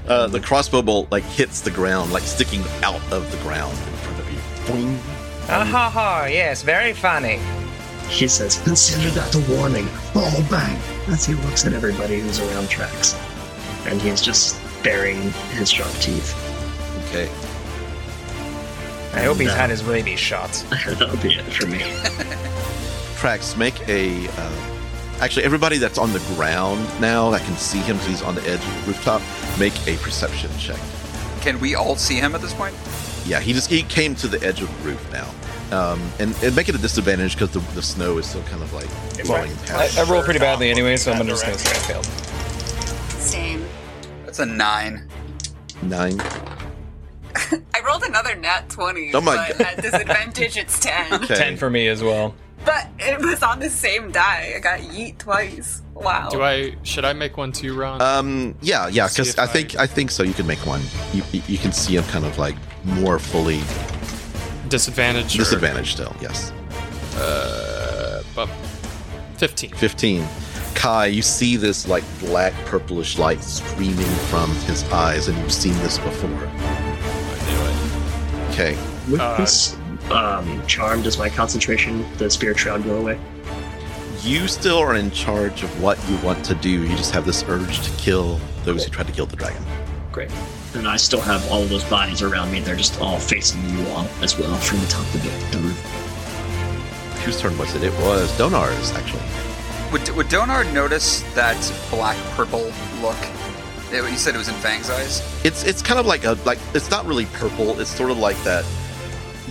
Uh, 0.07 0.25
the 0.25 0.39
crossbow 0.39 0.81
bolt 0.81 1.11
like 1.11 1.23
hits 1.23 1.61
the 1.61 1.69
ground, 1.69 2.11
like 2.11 2.23
sticking 2.23 2.63
out 2.81 2.99
of 3.13 3.29
the 3.29 3.37
ground 3.43 3.77
in 3.77 3.93
front 3.97 4.19
of 4.19 4.31
you. 4.31 4.39
Boing. 4.65 5.18
Ah 5.51 5.65
ha 5.65 5.89
ha. 5.89 6.25
Yes, 6.25 6.61
very 6.63 6.93
funny. 6.93 7.39
He 8.07 8.27
says, 8.27 8.61
Consider 8.63 9.09
that 9.11 9.33
a 9.35 9.39
warning. 9.55 9.85
Fall 10.13 10.41
back. 10.49 10.77
As 11.09 11.25
he 11.25 11.33
looks 11.35 11.65
at 11.65 11.73
everybody 11.73 12.19
who's 12.19 12.39
around 12.39 12.67
Trax. 12.67 13.15
And 13.89 14.01
he's 14.01 14.21
just 14.21 14.59
baring 14.83 15.31
his 15.57 15.69
sharp 15.71 15.91
teeth. 15.95 16.33
Okay. 17.09 17.29
I 19.17 19.23
hope 19.23 19.37
he's 19.37 19.47
No. 19.47 19.55
had 19.55 19.69
his 19.69 19.83
rabies 19.83 20.19
shots. 20.19 20.61
That'll 20.85 21.17
be 21.17 21.33
it 21.35 21.43
for 21.53 21.65
me. 21.67 21.79
Trax, 23.17 23.57
make 23.57 23.87
a. 23.89 24.27
Uh, 24.27 24.51
actually, 25.19 25.43
everybody 25.45 25.77
that's 25.77 25.97
on 25.97 26.13
the 26.13 26.19
ground 26.35 26.79
now 27.01 27.29
that 27.31 27.41
can 27.41 27.55
see 27.57 27.79
him 27.79 27.97
because 27.97 28.09
he's 28.09 28.21
on 28.21 28.35
the 28.35 28.41
edge 28.47 28.59
of 28.63 28.81
the 28.85 28.87
rooftop, 28.91 29.21
make 29.59 29.73
a 29.87 29.97
perception 29.97 30.49
check. 30.57 30.79
Can 31.41 31.59
we 31.59 31.75
all 31.75 31.95
see 31.95 32.15
him 32.15 32.35
at 32.35 32.41
this 32.41 32.53
point? 32.53 32.75
Yeah, 33.25 33.39
he 33.39 33.53
just 33.53 33.69
he 33.69 33.83
came 33.83 34.15
to 34.15 34.27
the 34.27 34.41
edge 34.45 34.61
of 34.61 34.69
the 34.83 34.89
roof 34.89 35.11
now, 35.11 35.29
um, 35.71 36.01
and, 36.19 36.35
and 36.43 36.55
make 36.55 36.69
it 36.69 36.75
a 36.75 36.79
disadvantage 36.79 37.33
because 37.33 37.51
the, 37.51 37.59
the 37.73 37.81
snow 37.81 38.17
is 38.17 38.27
still 38.27 38.43
kind 38.43 38.61
of 38.63 38.73
like 38.73 38.87
blowing 39.25 39.51
I, 39.51 39.65
past. 39.65 39.97
I 39.99 40.11
roll 40.11 40.23
pretty 40.23 40.39
badly 40.39 40.69
anyway, 40.71 40.97
so 40.97 41.11
I'm 41.11 41.17
looking 41.19 41.29
just 41.31 41.45
gonna 41.45 41.57
say 41.57 41.71
I 41.71 42.01
failed. 42.01 42.05
Same. 43.21 43.65
That's 44.25 44.39
a 44.39 44.45
nine. 44.45 45.07
Nine. 45.83 46.19
I 47.73 47.81
rolled 47.85 48.03
another 48.03 48.35
nat 48.35 48.69
20. 48.69 49.13
Oh 49.13 49.21
my 49.21 49.35
but 49.35 49.57
God. 49.57 49.67
at 49.67 49.81
disadvantage, 49.81 50.57
it's 50.57 50.79
10. 50.83 51.13
Okay. 51.23 51.35
Ten 51.35 51.57
for 51.57 51.69
me 51.69 51.87
as 51.87 52.03
well. 52.03 52.35
But 52.65 52.87
it 52.99 53.19
was 53.21 53.41
on 53.41 53.59
the 53.59 53.69
same 53.69 54.11
die. 54.11 54.53
I 54.55 54.59
got 54.59 54.79
yeet 54.81 55.17
twice. 55.19 55.81
Wow. 55.93 56.27
Do 56.29 56.41
I 56.43 56.75
should 56.83 57.05
I 57.05 57.13
make 57.13 57.37
one 57.37 57.51
too, 57.53 57.73
Ron? 57.77 58.01
Um. 58.01 58.55
Yeah. 58.61 58.87
Yeah. 58.89 59.07
See 59.07 59.21
Because 59.21 59.33
if 59.33 59.39
I 59.39 59.43
I- 59.43 59.47
think 59.47 59.75
I 59.77 59.87
think 59.87 60.11
so. 60.11 60.23
You 60.23 60.33
can 60.33 60.45
make 60.45 60.65
one. 60.65 60.81
You 61.13 61.23
you- 61.31 61.41
you 61.47 61.57
can 61.57 61.71
see 61.71 61.95
him 61.95 62.03
kind 62.05 62.25
of 62.25 62.37
like 62.37 62.55
more 62.83 63.17
fully 63.17 63.61
disadvantage. 64.69 65.35
or- 65.35 65.39
disadvantaged 65.39 65.91
still. 65.93 66.15
Yes. 66.21 66.51
Uh, 67.17 68.23
but 68.35 68.47
fifteen. 69.37 69.71
15. 69.71 70.25
Kai, 70.75 71.07
you 71.07 71.21
see 71.21 71.57
this 71.57 71.87
like 71.87 72.03
black 72.19 72.53
purplish 72.65 73.17
light 73.17 73.43
streaming 73.43 74.05
from 74.29 74.49
his 74.61 74.83
eyes, 74.91 75.27
and 75.27 75.37
you've 75.39 75.51
seen 75.51 75.73
this 75.79 75.97
before. 75.99 76.29
I 76.29 77.49
knew 77.49 78.45
it. 78.45 78.49
Okay. 78.51 78.77
With 79.11 79.19
Uh, 79.19 79.37
this 79.37 79.75
um, 80.11 80.65
charm, 80.67 81.01
does 81.01 81.17
my 81.17 81.27
concentration, 81.29 82.05
the 82.17 82.29
spirit 82.29 82.57
shroud, 82.59 82.83
go 82.85 82.95
away? 82.97 83.19
You 84.21 84.47
still 84.47 84.77
are 84.77 84.95
in 84.95 85.11
charge 85.11 85.63
of 85.63 85.81
what 85.81 85.97
you 86.09 86.15
want 86.17 86.45
to 86.45 86.55
do. 86.55 86.69
You 86.69 86.95
just 86.95 87.11
have 87.13 87.25
this 87.25 87.43
urge 87.47 87.81
to 87.81 87.91
kill 87.97 88.39
those 88.63 88.83
who 88.85 88.89
tried 88.91 89.07
to 89.07 89.13
kill 89.13 89.25
the 89.25 89.35
dragon. 89.35 89.63
Great. 90.11 90.29
And 90.75 90.87
I 90.87 90.97
still 90.97 91.21
have 91.21 91.49
all 91.51 91.63
of 91.63 91.69
those 91.69 91.83
bodies 91.85 92.21
around 92.21 92.51
me. 92.51 92.59
They're 92.59 92.75
just 92.75 92.99
all 93.01 93.19
facing 93.19 93.67
you 93.69 93.87
all 93.89 94.07
as 94.21 94.37
well 94.37 94.55
from 94.57 94.79
the 94.79 94.85
top 94.87 95.01
of 95.15 95.23
the, 95.23 95.57
the 95.57 95.63
roof. 95.63 97.23
Whose 97.25 97.39
turn 97.41 97.57
was 97.57 97.73
it? 97.75 97.83
It 97.83 97.93
was 98.01 98.31
Donaar's, 98.37 98.91
actually. 98.91 99.23
Would, 99.91 100.07
would 100.15 100.27
Donaar 100.27 100.71
notice 100.73 101.21
that 101.33 101.57
black 101.89 102.17
purple 102.35 102.71
look? 103.01 103.17
It- 103.91 104.09
you 104.11 104.17
said 104.17 104.35
it 104.35 104.37
was 104.37 104.47
in 104.49 104.55
Fang's 104.55 104.89
eyes. 104.91 105.21
It's 105.43 105.63
it's 105.63 105.81
kind 105.81 105.99
of 105.99 106.05
like 106.05 106.23
a 106.23 106.33
like 106.45 106.59
it's 106.75 106.91
not 106.91 107.05
really 107.07 107.25
purple. 107.25 107.79
It's 107.79 107.89
sort 107.89 108.11
of 108.11 108.19
like 108.19 108.37
that. 108.43 108.63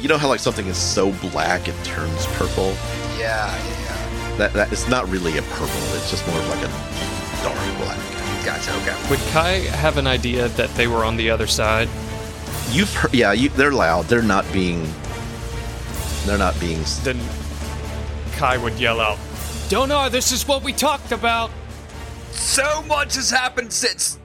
You 0.00 0.06
know 0.08 0.16
how 0.16 0.28
like 0.28 0.38
something 0.38 0.66
is 0.68 0.76
so 0.76 1.10
black 1.32 1.66
it 1.66 1.74
turns 1.84 2.24
purple. 2.38 2.72
Yeah, 3.18 3.52
yeah, 3.52 4.36
That 4.36 4.52
that 4.52 4.70
it's 4.72 4.86
not 4.88 5.08
really 5.08 5.36
a 5.38 5.42
purple. 5.42 5.80
It's 5.96 6.08
just 6.08 6.24
more 6.28 6.38
of 6.38 6.48
like 6.50 6.60
a 6.62 7.42
dark 7.42 7.58
black. 7.78 7.98
Gotcha. 8.44 8.74
Okay. 8.82 8.96
Would 9.10 9.18
Kai 9.30 9.50
have 9.76 9.98
an 9.98 10.06
idea 10.06 10.48
that 10.48 10.70
they 10.70 10.86
were 10.86 11.04
on 11.04 11.16
the 11.16 11.30
other 11.30 11.46
side? 11.46 11.88
You've 12.70 12.92
heard, 12.94 13.14
yeah. 13.14 13.32
You, 13.32 13.48
they're 13.50 13.72
loud. 13.72 14.06
They're 14.06 14.22
not 14.22 14.50
being. 14.52 14.86
They're 16.24 16.38
not 16.38 16.58
being. 16.60 16.82
Then 17.02 17.18
Kai 18.32 18.56
would 18.58 18.78
yell 18.78 19.00
out, 19.00 19.16
"Donaar, 19.68 20.10
this 20.10 20.32
is 20.32 20.46
what 20.46 20.62
we 20.62 20.72
talked 20.72 21.12
about." 21.12 21.50
So 22.30 22.82
much 22.82 23.14
has 23.16 23.30
happened 23.30 23.72
since 23.72 24.18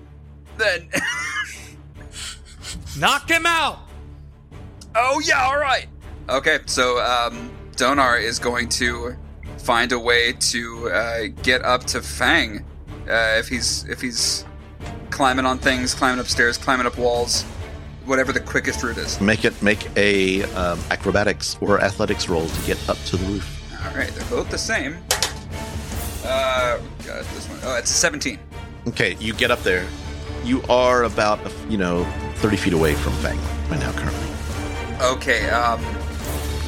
then. 0.57 0.89
Knock 2.97 3.29
him 3.29 3.45
out. 3.45 3.79
oh 4.95 5.21
yeah, 5.25 5.43
all 5.43 5.57
right. 5.57 5.87
Okay, 6.29 6.59
so 6.65 6.99
um, 6.99 7.51
Donaar 7.75 8.21
is 8.21 8.39
going 8.39 8.69
to 8.69 9.15
find 9.57 9.91
a 9.91 9.99
way 9.99 10.33
to 10.33 10.89
uh, 10.89 11.23
get 11.41 11.63
up 11.63 11.83
to 11.85 12.01
Fang. 12.01 12.65
Uh, 13.07 13.35
if 13.37 13.47
he's 13.47 13.83
if 13.89 14.01
he's 14.01 14.45
climbing 15.09 15.45
on 15.45 15.57
things, 15.57 15.93
climbing 15.93 16.19
upstairs, 16.19 16.57
climbing 16.57 16.85
up 16.87 16.97
walls, 16.97 17.43
whatever 18.05 18.31
the 18.31 18.39
quickest 18.39 18.83
route 18.83 18.97
is. 18.97 19.19
Make 19.21 19.45
it 19.45 19.61
make 19.61 19.87
a 19.97 20.43
um, 20.53 20.79
acrobatics 20.89 21.57
or 21.61 21.81
athletics 21.81 22.29
roll 22.29 22.47
to 22.47 22.61
get 22.65 22.89
up 22.89 22.97
to 23.05 23.17
the 23.17 23.25
roof. 23.25 23.85
All 23.85 23.95
right, 23.95 24.09
they're 24.09 24.29
both 24.29 24.49
the 24.49 24.57
same. 24.57 24.97
Uh, 26.25 26.79
got 27.05 27.23
this 27.25 27.49
one. 27.49 27.59
Oh, 27.63 27.77
it's 27.77 27.91
a 27.91 27.93
17. 27.93 28.39
Okay, 28.87 29.15
you 29.19 29.33
get 29.33 29.51
up 29.51 29.59
there. 29.59 29.85
You 30.43 30.61
are 30.63 31.03
about 31.03 31.39
you 31.69 31.77
know 31.77 32.05
thirty 32.35 32.57
feet 32.57 32.73
away 32.73 32.95
from 32.95 33.13
Fang 33.13 33.39
right 33.69 33.79
now 33.79 33.91
currently. 33.93 34.27
Okay, 35.01 35.49
um, 35.49 35.81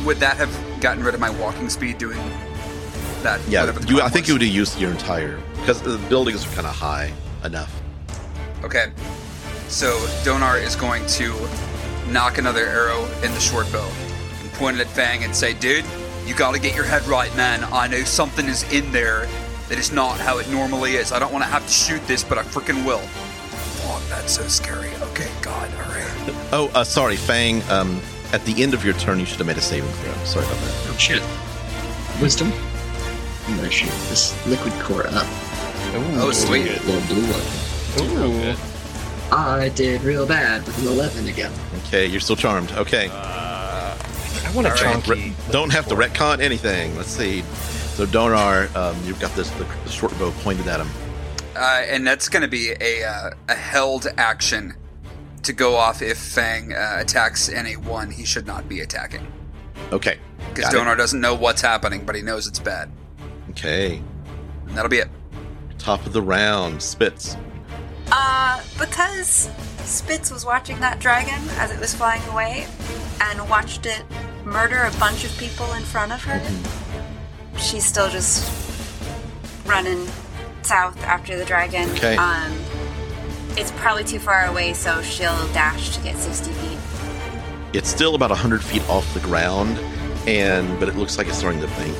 would 0.06 0.18
that 0.18 0.38
have 0.38 0.82
gotten 0.82 1.04
rid 1.04 1.14
of 1.14 1.20
my 1.20 1.30
walking 1.30 1.70
speed 1.70 1.98
doing 1.98 2.20
that? 3.24 3.42
Yeah, 3.50 3.78
you, 3.88 4.02
I 4.02 4.10
think 4.10 4.28
you 4.28 4.34
would 4.34 4.42
have 4.42 4.52
used 4.52 4.80
your 4.80 4.92
entire 4.92 5.42
because 5.66 5.82
the 5.82 5.98
buildings 6.10 6.46
are 6.46 6.52
kind 6.52 6.68
of 6.68 6.76
high 6.76 7.12
enough. 7.44 7.82
Okay, 8.64 8.92
so 9.68 9.98
Donaar 10.24 10.62
is 10.62 10.76
going 10.76 11.04
to 11.08 11.34
knock 12.12 12.38
another 12.38 12.68
arrow 12.68 13.04
in 13.24 13.34
the 13.34 13.40
short 13.40 13.72
bow 13.72 13.90
and 14.42 14.52
point 14.54 14.78
it 14.78 14.82
at 14.82 14.88
Fang 14.88 15.24
and 15.24 15.36
say, 15.36 15.54
"Dude, 15.54 15.84
you 16.28 16.36
got 16.36 16.54
to 16.54 16.60
get 16.60 16.76
your 16.76 16.84
head 16.84 17.04
right, 17.08 17.36
man. 17.36 17.64
I 17.74 17.88
know 17.88 18.04
something 18.04 18.46
is 18.46 18.62
in 18.72 18.92
there 18.92 19.28
that 19.68 19.80
is 19.80 19.92
not 19.92 20.20
how 20.20 20.38
it 20.38 20.48
normally 20.52 20.98
is. 20.98 21.12
I 21.12 21.18
don't 21.18 21.34
want 21.34 21.44
to 21.44 21.50
have 21.50 21.66
to 21.66 21.74
shoot 21.74 22.06
this, 22.06 22.24
but 22.24 22.38
I 22.38 22.44
freaking 22.44 22.86
will." 22.86 23.02
Oh, 23.88 24.06
that's 24.08 24.34
so 24.34 24.44
scary. 24.44 24.90
Okay, 25.02 25.32
God, 25.42 25.68
all 25.74 25.92
right. 25.92 26.02
Oh, 26.52 26.72
uh, 26.76 26.84
sorry, 26.84 27.16
Fang. 27.16 27.64
Um, 27.72 28.00
at 28.34 28.46
the 28.46 28.62
end 28.62 28.76
of 28.76 28.86
your 28.86 28.94
turn, 28.96 29.20
you 29.20 29.26
should 29.26 29.40
have 29.40 29.48
made 29.48 29.58
a 29.58 29.62
saving 29.62 29.90
throw. 29.90 30.14
Sorry 30.26 30.46
about 30.46 30.58
that. 30.58 30.88
Oh 30.90 30.98
shit. 31.00 31.24
Wisdom. 32.22 32.54
I'm 33.48 33.56
gonna 33.56 33.72
shoot 33.72 33.90
this 34.10 34.34
liquid 34.48 34.74
core 34.84 35.08
up. 35.08 35.45
Oh, 35.98 36.32
sweet. 36.32 36.66
Little 36.86 37.02
blue 37.08 37.24
one. 37.32 38.52
Ooh. 38.52 38.56
I 39.32 39.70
did 39.70 40.02
real 40.04 40.26
bad 40.26 40.66
with 40.66 40.78
an 40.82 40.88
11 40.88 41.28
again. 41.28 41.52
Okay, 41.86 42.06
you're 42.06 42.20
still 42.20 42.36
charmed. 42.36 42.72
Okay, 42.74 43.10
I 43.10 44.52
want 44.54 44.68
a 44.68 44.70
All 44.72 44.76
right. 44.76 44.78
chunky. 44.78 45.12
Re- 45.12 45.34
don't 45.52 45.72
have 45.72 45.88
to 45.88 45.96
retcon 45.96 46.40
anything. 46.42 46.96
Let's 46.96 47.10
see. 47.10 47.42
So 47.96 48.06
Donaar, 48.06 48.74
um, 48.76 48.96
you've 49.06 49.20
got 49.20 49.34
this 49.36 49.50
the, 49.52 49.64
the 49.84 49.90
short 49.90 50.18
bow 50.20 50.32
pointed 50.44 50.68
at 50.68 50.80
him. 50.80 50.90
Uh, 51.56 51.84
and 51.88 52.06
that's 52.06 52.28
going 52.30 52.42
to 52.42 52.48
be 52.50 52.74
a, 52.82 53.04
uh, 53.04 53.32
a 53.48 53.56
held 53.56 54.08
action 54.18 54.74
to 55.44 55.54
go 55.54 55.76
off 55.76 56.02
if 56.02 56.18
Fang 56.18 56.74
uh, 56.74 56.98
attacks 57.00 57.50
NA1 57.50 58.12
he 58.12 58.26
should 58.26 58.46
not 58.46 58.68
be 58.68 58.82
attacking. 58.82 59.26
Okay, 59.92 60.18
Because 60.50 60.66
got 60.66 60.74
it. 60.74 60.78
Donaar 60.78 60.98
doesn't 60.98 61.22
know 61.22 61.34
what's 61.36 61.62
happening, 61.62 62.06
but 62.06 62.16
he 62.16 62.22
knows 62.22 62.48
it's 62.48 62.60
bad. 62.60 62.92
Okay, 63.52 64.02
And 64.68 64.76
that'll 64.78 64.90
be 64.90 64.98
it. 65.00 65.10
Top 65.86 66.04
of 66.08 66.14
the 66.14 66.22
round, 66.22 66.82
Spitz. 66.82 67.38
Uh, 68.12 68.60
because 68.80 69.52
Spitz 69.84 70.32
was 70.32 70.44
watching 70.44 70.80
that 70.80 71.00
dragon 71.00 71.40
as 71.58 71.70
it 71.70 71.80
was 71.80 71.94
flying 71.94 72.28
away 72.30 72.66
and 73.22 73.48
watched 73.48 73.86
it 73.86 74.04
murder 74.44 74.82
a 74.82 74.92
bunch 75.00 75.24
of 75.24 75.38
people 75.38 75.72
in 75.74 75.84
front 75.84 76.12
of 76.12 76.24
her, 76.24 76.42
she's 77.60 77.86
still 77.86 78.10
just 78.10 78.52
running 79.68 80.08
south 80.64 81.00
after 81.04 81.38
the 81.38 81.46
dragon. 81.46 81.88
Okay. 81.92 82.16
Um, 82.16 82.52
it's 83.56 83.72
probably 83.74 84.06
too 84.06 84.18
far 84.18 84.46
away, 84.46 84.74
so 84.74 85.04
she'll 85.04 85.48
dash 85.50 85.96
to 85.96 86.02
get 86.02 86.16
60 86.18 86.52
feet. 86.52 86.80
It's 87.74 87.90
still 87.90 88.16
about 88.16 88.32
hundred 88.32 88.64
feet 88.64 88.82
off 88.90 89.14
the 89.14 89.20
ground, 89.20 89.78
and 90.28 90.80
but 90.80 90.90
it 90.90 90.96
looks 90.96 91.20
like 91.20 91.28
it's 91.28 91.38
starting 91.38 91.62
to 91.62 91.68
bank 91.68 91.96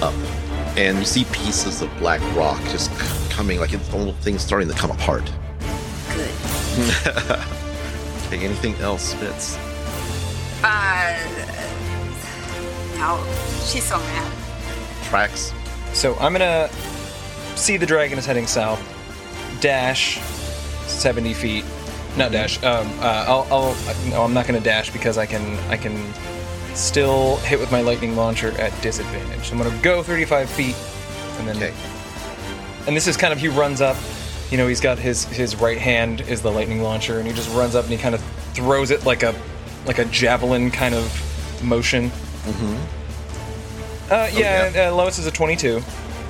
up. 0.00 0.14
And 0.76 0.98
you 0.98 1.04
see 1.04 1.24
pieces 1.32 1.80
of 1.82 1.96
black 1.98 2.20
rock 2.36 2.60
just 2.64 2.90
c- 2.98 3.30
coming, 3.34 3.58
like 3.60 3.72
it's 3.72 3.86
the 3.88 3.96
whole 3.96 4.12
thing's 4.12 4.42
starting 4.42 4.68
to 4.68 4.74
come 4.74 4.90
apart. 4.90 5.30
Good. 6.14 6.30
Okay, 8.26 8.44
anything 8.44 8.74
else, 8.76 9.12
Spitz? 9.14 9.56
Uh, 10.64 11.16
no, 12.98 13.24
she's 13.64 13.84
so 13.84 13.98
mad. 13.98 14.32
Trax. 15.04 15.52
So 15.94 16.16
I'm 16.16 16.32
gonna 16.32 16.68
see 17.54 17.76
the 17.76 17.86
dragon 17.86 18.18
is 18.18 18.26
heading 18.26 18.46
south. 18.48 18.80
dash 19.60 20.18
70 20.88 21.34
feet. 21.34 21.64
Not 22.16 22.32
dash. 22.32 22.60
Um, 22.64 22.88
uh, 23.00 23.24
I'll, 23.28 23.46
I'll. 23.50 23.76
No, 24.10 24.22
I'm 24.24 24.34
not 24.34 24.46
gonna 24.46 24.58
dash 24.60 24.90
because 24.90 25.18
I 25.18 25.26
can. 25.26 25.56
I 25.70 25.76
can 25.76 25.94
still 26.76 27.36
hit 27.38 27.58
with 27.58 27.72
my 27.72 27.80
lightning 27.80 28.16
launcher 28.16 28.50
at 28.60 28.78
disadvantage. 28.82 29.46
So 29.48 29.56
I'm 29.56 29.62
gonna 29.62 29.82
go 29.82 30.02
35 30.02 30.48
feet, 30.50 30.76
and 31.38 31.48
then. 31.48 31.56
Okay. 31.56 31.74
And 32.86 32.96
this 32.96 33.06
is 33.08 33.16
kind 33.16 33.32
of 33.32 33.38
he 33.40 33.48
runs 33.48 33.80
up. 33.80 33.96
You 34.50 34.58
know, 34.58 34.68
he's 34.68 34.80
got 34.80 34.98
his 34.98 35.24
his 35.24 35.56
right 35.56 35.78
hand 35.78 36.20
is 36.22 36.40
the 36.42 36.52
lightning 36.52 36.82
launcher, 36.82 37.18
and 37.18 37.26
he 37.26 37.32
just 37.34 37.52
runs 37.54 37.74
up 37.74 37.84
and 37.84 37.92
he 37.92 37.98
kind 37.98 38.14
of 38.14 38.22
throws 38.54 38.90
it 38.90 39.04
like 39.04 39.22
a 39.24 39.34
like 39.86 39.98
a 39.98 40.04
javelin 40.06 40.70
kind 40.70 40.94
of 40.94 41.62
motion. 41.64 42.10
Mm-hmm. 42.10 44.12
Uh, 44.12 44.28
yeah, 44.32 44.88
Uh, 44.88 44.94
Lois 44.94 45.18
is 45.18 45.26
a 45.26 45.32
22. 45.32 45.82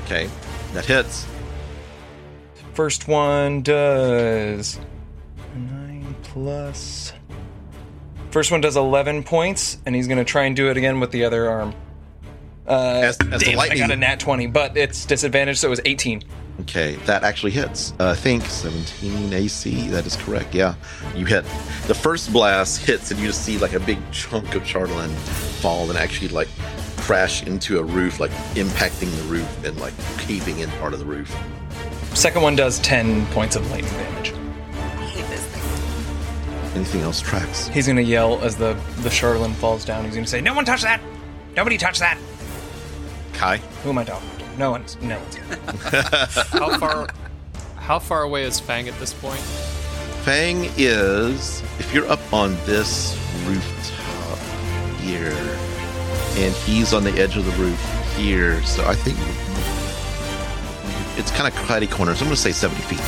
Okay. 0.05 0.31
That 0.73 0.87
hits. 0.87 1.27
First 2.73 3.07
one 3.07 3.61
does 3.63 4.79
nine 5.55 6.15
plus. 6.23 7.13
First 8.37 8.51
one 8.51 8.61
does 8.61 8.77
11 8.77 9.23
points, 9.23 9.79
and 9.87 9.95
he's 9.95 10.07
gonna 10.07 10.23
try 10.23 10.45
and 10.45 10.55
do 10.55 10.69
it 10.69 10.77
again 10.77 11.01
with 11.01 11.11
the 11.11 11.25
other 11.25 11.49
arm. 11.49 11.75
Uh, 12.69 13.01
As, 13.03 13.17
as 13.33 13.41
the 13.41 13.53
damn, 13.53 13.59
I 13.59 13.75
got 13.79 13.91
a 13.91 13.97
nat 13.97 14.21
20, 14.21 14.49
but 14.49 14.77
it's 14.77 15.07
disadvantage, 15.07 15.57
so 15.57 15.69
it 15.69 15.71
was 15.71 15.81
18. 15.87 16.23
Okay, 16.61 16.97
that 17.07 17.25
actually 17.25 17.53
hits. 17.53 17.95
Uh, 17.99 18.11
I 18.11 18.15
think 18.15 18.45
17 18.45 19.33
AC. 19.33 19.89
That 19.89 20.05
is 20.05 20.17
correct. 20.17 20.55
Yeah, 20.55 20.75
you 21.15 21.25
hit. 21.25 21.45
The 21.87 21.95
first 21.95 22.31
blast 22.31 22.85
hits, 22.85 23.11
and 23.11 23.19
you 23.19 23.29
just 23.29 23.43
see 23.43 23.57
like 23.57 23.73
a 23.73 23.81
big 23.81 23.97
chunk 24.13 24.55
of 24.55 24.65
Chardalyn 24.65 25.09
fall 25.63 25.89
and 25.89 25.99
actually 25.99 26.29
like 26.29 26.49
crash 26.99 27.43
into 27.43 27.79
a 27.79 27.83
roof, 27.83 28.21
like 28.21 28.33
impacting 28.53 29.17
the 29.17 29.23
roof 29.31 29.65
and 29.65 29.81
like 29.81 29.95
caving 30.19 30.59
in 30.59 30.69
part 30.73 30.93
of 30.93 30.99
the 30.99 31.07
roof. 31.07 31.35
Second 32.13 32.43
one 32.43 32.55
does 32.55 32.81
10 32.81 33.25
points 33.29 33.57
of 33.57 33.67
lightning 33.71 33.95
damage. 33.95 34.35
Anything 36.77 37.01
else 37.01 37.23
Trax? 37.23 37.69
He's 37.71 37.87
gonna 37.87 38.03
yell 38.03 38.39
as 38.43 38.55
the 38.55 38.75
the 38.99 39.09
Chardalyn 39.09 39.55
falls 39.55 39.83
down. 39.83 40.05
He's 40.05 40.15
gonna 40.15 40.27
say, 40.27 40.43
"No 40.43 40.53
one 40.53 40.67
touch 40.67 40.83
that! 40.83 41.01
Nobody 41.57 41.79
touch 41.79 41.99
that!" 42.01 42.19
Kai? 43.33 43.57
Who 43.83 43.89
am 43.89 43.97
I 43.97 44.05
talking 44.05 44.29
to? 44.39 44.59
No 44.59 44.73
one's. 44.73 45.01
No 45.01 45.19
one's. 45.19 45.37
How 46.53 46.79
far? 46.79 47.09
How 47.77 47.99
far 47.99 48.25
away 48.25 48.43
is 48.43 48.61
Fang 48.61 48.89
at 48.89 48.99
this 48.99 49.15
point? 49.15 49.41
Fang 50.27 50.71
is, 50.77 51.63
if 51.79 51.95
you're 51.95 52.09
up 52.11 52.21
on 52.31 52.55
this 52.67 53.17
rooftop 53.47 54.39
here, 54.99 55.33
and 56.37 56.55
he's 56.57 56.93
on 56.93 57.05
the 57.05 57.13
edge 57.13 57.39
of 57.39 57.47
the 57.47 57.53
roof 57.53 57.81
here, 58.17 58.63
so 58.65 58.85
I 58.85 58.95
think 58.95 59.17
it's 61.17 61.31
kind 61.31 61.49
of 61.49 61.55
cloudy 61.65 61.87
corners. 61.87 62.21
I'm 62.21 62.27
going 62.27 62.37
to 62.37 62.43
say 62.43 62.53
70 62.53 62.83
feet. 62.83 63.01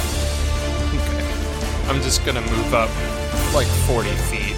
Okay. 0.95 1.91
I'm 1.91 2.01
just 2.03 2.25
gonna 2.25 2.41
move 2.41 2.73
up 2.73 2.91
like 3.55 3.67
40 3.87 4.11
feet, 4.31 4.57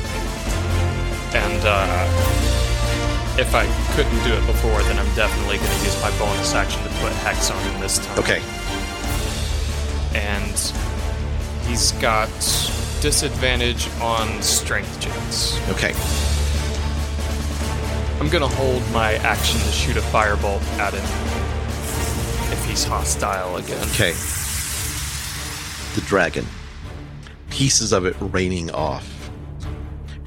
and 1.35 1.63
uh, 1.65 2.41
if 3.39 3.55
I 3.55 3.65
couldn't 3.95 4.23
do 4.25 4.35
it 4.35 4.47
before, 4.47 4.83
then 4.83 4.99
I'm 4.99 5.15
definitely 5.15 5.57
gonna 5.59 5.85
use 5.85 6.01
my 6.03 6.11
bonus 6.19 6.55
action 6.55 6.83
to 6.83 6.89
put 7.01 7.13
hex 7.25 7.51
on 7.51 7.63
him 7.63 7.81
this 7.81 7.99
time. 7.99 8.19
Okay. 8.19 8.43
And 10.15 10.57
he's 11.67 11.93
got 11.93 12.29
disadvantage 13.01 13.89
on 14.01 14.43
strength 14.43 15.01
checks. 15.01 15.57
Okay. 15.71 15.95
I'm 18.21 18.29
gonna 18.29 18.49
hold 18.49 18.83
my 18.93 19.15
action 19.15 19.59
to 19.61 19.73
shoot 19.73 19.97
a 19.97 20.01
firebolt 20.01 20.63
at 20.79 20.93
him 20.93 21.05
if 22.53 22.65
he's 22.67 22.85
hostile 22.85 23.57
again. 23.57 23.83
Okay. 23.91 24.13
The 25.95 26.03
dragon, 26.07 26.45
pieces 27.51 27.93
of 27.93 28.07
it 28.07 28.17
raining 28.21 28.71
off, 28.71 29.31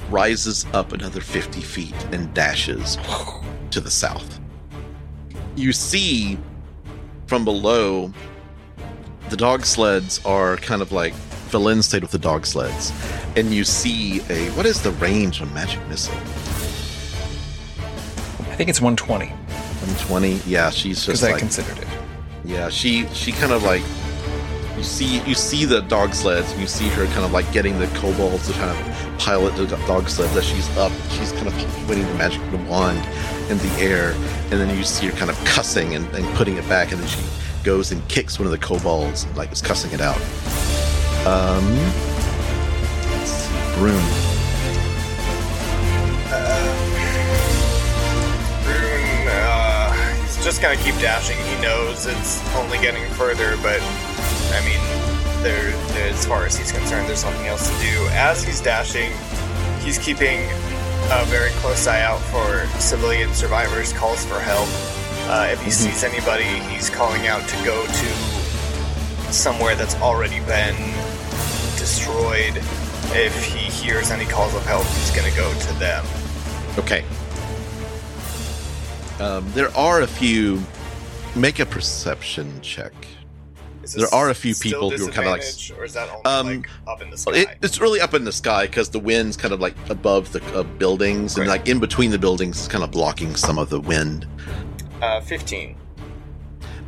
rises 0.09 0.65
up 0.73 0.91
another 0.91 1.21
50 1.21 1.61
feet 1.61 1.95
and 2.11 2.33
dashes 2.33 2.97
to 3.71 3.79
the 3.81 3.91
south. 3.91 4.39
You 5.55 5.73
see 5.73 6.37
from 7.27 7.45
below, 7.45 8.13
the 9.29 9.37
dog 9.37 9.65
sleds 9.65 10.23
are 10.25 10.57
kind 10.57 10.81
of 10.81 10.91
like 10.91 11.13
Valen 11.49 11.83
stayed 11.83 12.01
with 12.01 12.11
the 12.11 12.19
dog 12.19 12.45
sleds, 12.45 12.91
and 13.35 13.53
you 13.53 13.63
see 13.63 14.21
a 14.29 14.49
what 14.51 14.65
is 14.65 14.81
the 14.81 14.91
range 14.91 15.41
of 15.41 15.51
magic 15.53 15.79
missile? 15.87 16.15
I 18.49 18.55
think 18.55 18.69
it's 18.69 18.81
120 18.81 19.29
120. 19.29 20.49
Yeah, 20.49 20.69
she's 20.69 21.05
just 21.05 21.07
because 21.07 21.23
I 21.23 21.31
like 21.31 21.39
considered 21.39 21.77
it. 21.79 21.87
Yeah, 22.45 22.69
she 22.69 23.07
she 23.13 23.31
kind 23.31 23.51
of 23.51 23.63
like 23.63 23.83
you 24.75 24.83
see 24.83 25.21
you 25.23 25.35
see 25.35 25.65
the 25.65 25.81
dog 25.81 26.13
sleds 26.13 26.51
and 26.51 26.59
you 26.59 26.67
see 26.67 26.87
her 26.89 27.05
kind 27.07 27.25
of 27.25 27.31
like 27.31 27.51
getting 27.51 27.79
the 27.79 27.87
kobolds 27.87 28.47
to 28.47 28.53
kind 28.53 28.71
of 28.71 29.19
pilot 29.19 29.55
the 29.55 29.67
dog 29.87 30.09
sleds 30.09 30.35
as 30.35 30.45
she's 30.45 30.69
up. 30.77 30.91
She's 31.11 31.31
kind 31.31 31.47
of 31.47 31.89
winning 31.89 32.07
the 32.07 32.13
magic 32.15 32.41
wand 32.67 32.99
in 33.49 33.57
the 33.57 33.75
air, 33.79 34.13
and 34.51 34.53
then 34.53 34.75
you 34.75 34.83
see 34.83 35.07
her 35.07 35.17
kind 35.17 35.29
of 35.29 35.37
cussing 35.45 35.95
and, 35.95 36.05
and 36.15 36.25
putting 36.35 36.57
it 36.57 36.67
back, 36.67 36.91
and 36.91 36.99
then 36.99 37.07
she 37.07 37.21
goes 37.63 37.91
and 37.91 38.05
kicks 38.07 38.39
one 38.39 38.45
of 38.45 38.51
the 38.51 38.57
kobolds, 38.57 39.27
like 39.35 39.51
is 39.51 39.61
cussing 39.61 39.91
it 39.91 40.01
out. 40.01 40.19
Um, 41.25 41.63
Bruin. 43.77 44.32
Just 50.43 50.61
gonna 50.61 50.75
keep 50.75 50.95
dashing. 50.95 51.37
He 51.45 51.61
knows 51.61 52.05
it's 52.05 52.55
only 52.55 52.77
getting 52.79 53.05
further, 53.13 53.55
but 53.63 53.79
I 54.51 54.59
mean, 54.65 54.79
there, 55.41 55.73
as 56.09 56.25
far 56.25 56.45
as 56.45 56.57
he's 56.57 56.71
concerned, 56.71 57.07
there's 57.07 57.23
nothing 57.23 57.47
else 57.47 57.69
to 57.69 57.85
do. 57.85 58.07
As 58.11 58.43
he's 58.43 58.59
dashing, 58.59 59.11
he's 59.81 59.97
keeping 59.97 60.39
a 61.11 61.23
very 61.25 61.49
close 61.61 61.87
eye 61.87 62.01
out 62.01 62.19
for 62.19 62.67
civilian 62.79 63.33
survivors. 63.33 63.93
Calls 63.93 64.25
for 64.25 64.39
help. 64.39 64.67
Uh, 65.29 65.47
if 65.49 65.63
he 65.63 65.71
sees 65.71 66.03
anybody, 66.03 66.43
he's 66.43 66.89
calling 66.89 67.27
out 67.27 67.47
to 67.47 67.55
go 67.63 67.85
to 67.85 68.05
somewhere 69.31 69.75
that's 69.75 69.95
already 69.95 70.41
been 70.41 70.75
destroyed. 71.77 72.57
If 73.15 73.45
he 73.45 73.69
hears 73.71 74.11
any 74.11 74.25
calls 74.25 74.53
of 74.55 74.65
help, 74.65 74.85
he's 74.87 75.11
gonna 75.11 75.35
go 75.37 75.53
to 75.53 75.73
them. 75.79 76.05
Okay. 76.77 77.05
Um, 79.23 79.49
there 79.53 79.75
are 79.75 80.01
a 80.01 80.07
few. 80.07 80.61
Make 81.35 81.59
a 81.59 81.65
perception 81.65 82.59
check. 82.61 82.93
There 83.95 84.13
are 84.13 84.29
a 84.29 84.33
few 84.35 84.53
people 84.55 84.89
who 84.91 85.07
are 85.07 85.11
kinda 85.11 85.29
like- 85.31 85.43
or 85.77 85.83
is 85.83 85.93
that 85.93 86.07
only 86.09 86.21
Um, 86.25 86.47
like 86.61 86.69
up 86.87 87.01
in 87.01 87.09
the 87.09 87.17
sky? 87.17 87.31
It, 87.33 87.47
it's 87.61 87.81
really 87.81 87.99
up 87.99 88.13
in 88.13 88.23
the 88.23 88.31
sky 88.31 88.65
because 88.65 88.89
the 88.89 88.99
wind's 88.99 89.35
kind 89.35 89.53
of 89.53 89.59
like 89.59 89.75
above 89.89 90.31
the 90.31 90.41
uh, 90.57 90.63
buildings, 90.63 91.37
and 91.37 91.47
like 91.47 91.67
in 91.67 91.79
between 91.79 92.11
the 92.11 92.17
buildings 92.19 92.61
is 92.61 92.67
kind 92.67 92.83
of 92.83 92.91
blocking 92.91 93.35
some 93.35 93.57
of 93.57 93.69
the 93.69 93.79
wind. 93.79 94.25
uh, 95.01 95.19
Fifteen. 95.21 95.75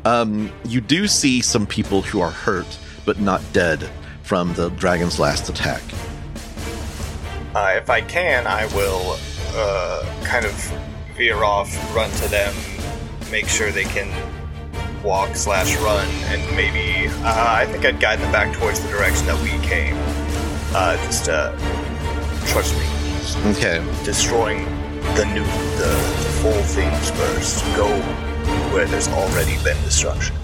Um, 0.06 0.52
you 0.64 0.80
do 0.80 1.08
see 1.08 1.42
some 1.42 1.66
people 1.66 2.02
who 2.02 2.22
are 2.22 2.32
hurt 2.32 2.78
but 3.06 3.20
not 3.20 3.42
dead 3.54 3.90
from 4.24 4.54
the 4.54 4.70
dragon's 4.72 5.20
last 5.20 5.50
attack. 5.50 5.82
Uh, 7.56 7.74
if 7.78 7.90
I 7.90 8.02
can, 8.02 8.46
I 8.48 8.66
will 8.68 9.18
uh, 9.56 10.06
kind 10.24 10.46
of 10.46 10.72
veer 11.16 11.44
off, 11.44 11.70
run 11.96 12.10
to 12.12 12.28
them, 12.30 12.54
make 13.32 13.48
sure 13.48 13.72
they 13.72 13.84
can 13.86 14.10
walk 15.04 15.36
slash 15.36 15.76
run, 15.78 16.06
and 16.26 16.42
maybe 16.56 17.08
uh, 17.24 17.46
I 17.48 17.66
think 17.68 17.86
I'd 17.86 18.00
guide 18.00 18.20
them 18.20 18.32
back 18.32 18.56
towards 18.58 18.80
the 18.82 18.90
direction 18.90 19.26
that 19.28 19.42
we 19.42 19.50
came. 19.66 19.96
Uh, 20.74 20.98
just 21.06 21.30
uh, 21.30 21.52
trust 22.48 22.76
me, 22.78 23.52
Okay. 23.52 23.84
destroying 24.04 24.66
the 25.16 25.26
new 25.34 25.44
the, 25.78 25.88
the 26.24 26.32
full 26.42 26.62
things 26.64 27.12
first. 27.12 27.64
Go 27.76 27.88
where 28.74 28.86
there's 28.86 29.08
already 29.08 29.56
been 29.64 29.82
destruction. 29.84 30.36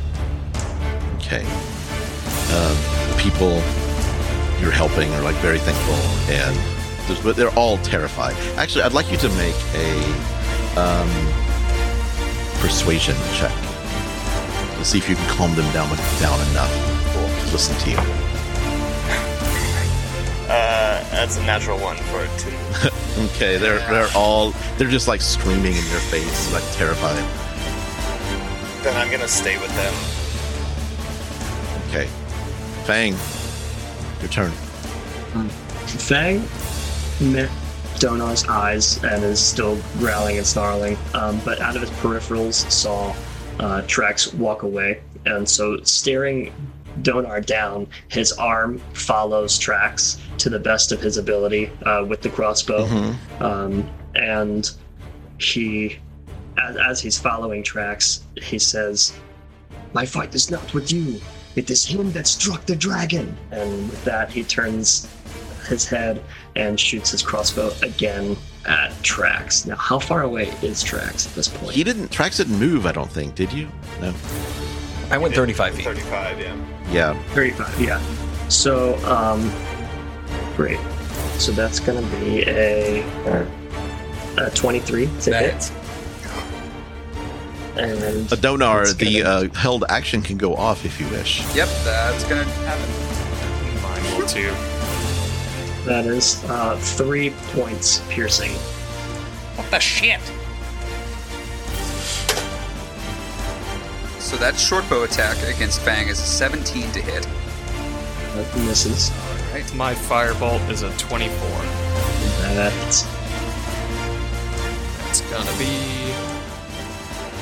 Okay. 1.17 1.43
Um, 2.53 3.17
people 3.17 3.61
you're 4.61 4.71
helping 4.71 5.11
are 5.13 5.21
like 5.21 5.35
very 5.37 5.59
thankful, 5.59 5.95
and 6.33 7.23
but 7.23 7.35
they're 7.35 7.53
all 7.59 7.77
terrified. 7.79 8.35
Actually, 8.57 8.83
I'd 8.83 8.93
like 8.93 9.11
you 9.11 9.17
to 9.17 9.29
make 9.29 9.55
a 9.75 10.40
um, 10.77 11.09
persuasion 12.59 13.15
check 13.33 13.51
to 14.77 14.85
see 14.85 14.97
if 14.97 15.09
you 15.09 15.15
can 15.15 15.29
calm 15.29 15.55
them 15.55 15.71
down 15.73 15.89
down 16.19 16.39
enough 16.51 16.71
to 17.13 17.51
listen 17.51 17.77
to 17.79 17.89
you. 17.91 17.97
Uh, 20.47 21.03
that's 21.11 21.37
a 21.37 21.43
natural 21.43 21.79
one 21.79 21.97
for 21.97 22.23
a 22.23 22.37
two. 22.37 22.91
Okay, 23.35 23.57
they're 23.57 23.79
they're 23.89 24.09
all 24.15 24.51
they're 24.77 24.89
just 24.89 25.07
like 25.09 25.21
screaming 25.21 25.73
in 25.73 25.85
your 25.91 25.99
face, 25.99 26.53
like 26.53 26.63
terrified. 26.71 27.17
Then 28.83 28.95
I'm 28.95 29.11
gonna 29.11 29.27
stay 29.27 29.57
with 29.57 29.69
them. 29.75 29.93
Okay, 31.89 32.07
Fang, 32.85 33.15
your 34.21 34.29
turn. 34.29 34.51
Fang 35.99 36.41
met 37.19 37.49
Donaar's 38.01 38.45
eyes 38.47 39.03
and 39.03 39.23
is 39.23 39.39
still 39.39 39.77
growling 39.99 40.37
and 40.39 40.47
snarling, 40.47 40.97
um, 41.13 41.39
but 41.45 41.61
out 41.61 41.75
of 41.75 41.81
his 41.83 41.91
peripherals 41.91 42.69
saw 42.71 43.11
uh, 43.59 43.83
Trax 43.83 44.33
walk 44.33 44.63
away, 44.63 45.01
and 45.27 45.47
so 45.47 45.79
staring 45.83 46.51
Donaar 47.03 47.45
down, 47.45 47.85
his 48.07 48.31
arm 48.33 48.79
follows 48.93 49.59
Trax 49.59 50.19
to 50.39 50.49
the 50.49 50.57
best 50.57 50.91
of 50.91 50.99
his 50.99 51.17
ability 51.17 51.69
uh, 51.85 52.03
with 52.03 52.21
the 52.21 52.29
crossbow. 52.29 52.87
Mhm. 52.87 53.41
Um, 53.41 53.89
and 54.15 54.71
he, 55.37 55.99
as, 56.57 56.77
as 56.77 57.01
he's 57.01 57.19
following 57.19 57.61
Trax, 57.61 58.21
he 58.41 58.57
says, 58.57 59.13
My 59.93 60.07
fight 60.07 60.33
is 60.33 60.49
not 60.49 60.73
with 60.73 60.91
you. 60.91 61.21
It 61.55 61.69
is 61.69 61.85
him 61.85 62.11
that 62.13 62.25
struck 62.25 62.65
the 62.65 62.75
dragon. 62.75 63.37
And 63.51 63.89
with 63.91 64.03
that, 64.05 64.31
he 64.31 64.43
turns 64.43 65.07
his 65.67 65.85
head 65.85 66.23
and 66.55 66.79
shoots 66.79 67.11
his 67.11 67.21
crossbow 67.21 67.71
again 67.81 68.35
at 68.65 68.91
Trax. 69.03 69.65
Now, 69.65 69.75
how 69.75 69.99
far 69.99 70.23
away 70.23 70.49
is 70.61 70.83
Trax 70.83 71.27
at 71.27 71.33
this 71.35 71.47
point? 71.47 71.73
He 71.73 71.83
didn't. 71.83 72.09
Trax 72.11 72.37
didn't 72.37 72.59
move. 72.59 72.85
I 72.85 72.91
don't 72.91 73.09
think. 73.11 73.35
Did 73.35 73.51
you? 73.53 73.67
No. 73.99 74.13
I 75.09 75.17
went 75.17 75.33
35 75.35 75.75
feet. 75.75 75.83
35, 75.85 76.39
yeah. 76.39 76.55
Yeah. 76.91 77.23
35, 77.33 77.81
yeah. 77.81 78.01
So, 78.49 78.95
um, 79.05 79.51
great. 80.55 80.79
So 81.37 81.51
that's 81.51 81.79
going 81.79 82.01
to 82.03 82.15
be 82.17 82.43
a, 82.47 83.01
a 84.37 84.49
23 84.51 85.05
to 85.21 85.29
That 85.31 85.41
hit. 85.43 85.53
hits. 85.53 85.71
And 87.77 88.01
A 88.31 88.35
Donaar, 88.35 88.95
the 88.97 89.21
gonna- 89.21 89.47
uh, 89.47 89.53
held 89.57 89.85
action 89.89 90.21
can 90.21 90.37
go 90.37 90.55
off 90.55 90.85
if 90.85 90.99
you 90.99 91.07
wish. 91.07 91.39
Yep, 91.55 91.69
that's 91.85 92.23
gonna 92.25 92.43
happen. 92.43 93.81
Mine 93.81 94.17
will 94.19 94.27
too. 94.27 94.53
That 95.85 96.05
is 96.05 96.43
uh, 96.45 96.75
three 96.77 97.31
points 97.53 98.01
piercing. 98.09 98.51
What 99.57 99.69
the 99.71 99.79
shit? 99.79 100.19
So 104.19 104.37
that 104.37 104.57
short 104.57 104.87
bow 104.89 105.03
attack 105.03 105.37
against 105.53 105.81
Fang 105.81 106.07
is 106.07 106.19
a 106.19 106.23
17 106.23 106.91
to 106.91 107.01
hit. 107.01 107.27
That 108.35 108.55
misses. 108.59 109.11
Right. 109.51 109.73
My 109.75 109.93
firebolt 109.93 110.69
is 110.69 110.83
a 110.83 110.95
24. 110.97 111.35
That's 112.55 113.05
It's 115.09 115.21
gonna 115.29 115.51
be. 115.57 116.13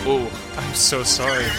Oh, 0.07 0.31
I'm 0.57 0.73
so 0.73 1.03
sorry. 1.03 1.45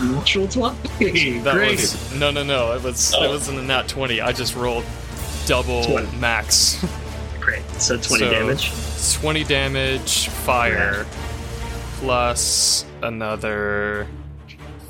natural 0.02 0.48
20. 0.48 1.38
That 1.40 1.54
Great. 1.54 1.72
was 1.80 2.14
no, 2.14 2.30
no, 2.30 2.42
no. 2.42 2.72
It 2.74 2.82
was 2.82 3.12
it 3.12 3.16
Oh. 3.20 3.28
wasn't 3.30 3.58
a 3.58 3.62
nat 3.62 3.88
20. 3.88 4.20
I 4.22 4.32
just 4.32 4.54
rolled 4.54 4.84
double 5.46 5.82
20. 5.84 6.16
max. 6.18 6.84
Great. 7.40 7.62
So 7.80 7.96
20 7.96 8.24
So- 8.24 8.30
damage. 8.30 8.72
20 9.20 9.44
damage, 9.44 10.28
fire, 10.28 11.06
plus 11.98 12.84
another 13.02 14.06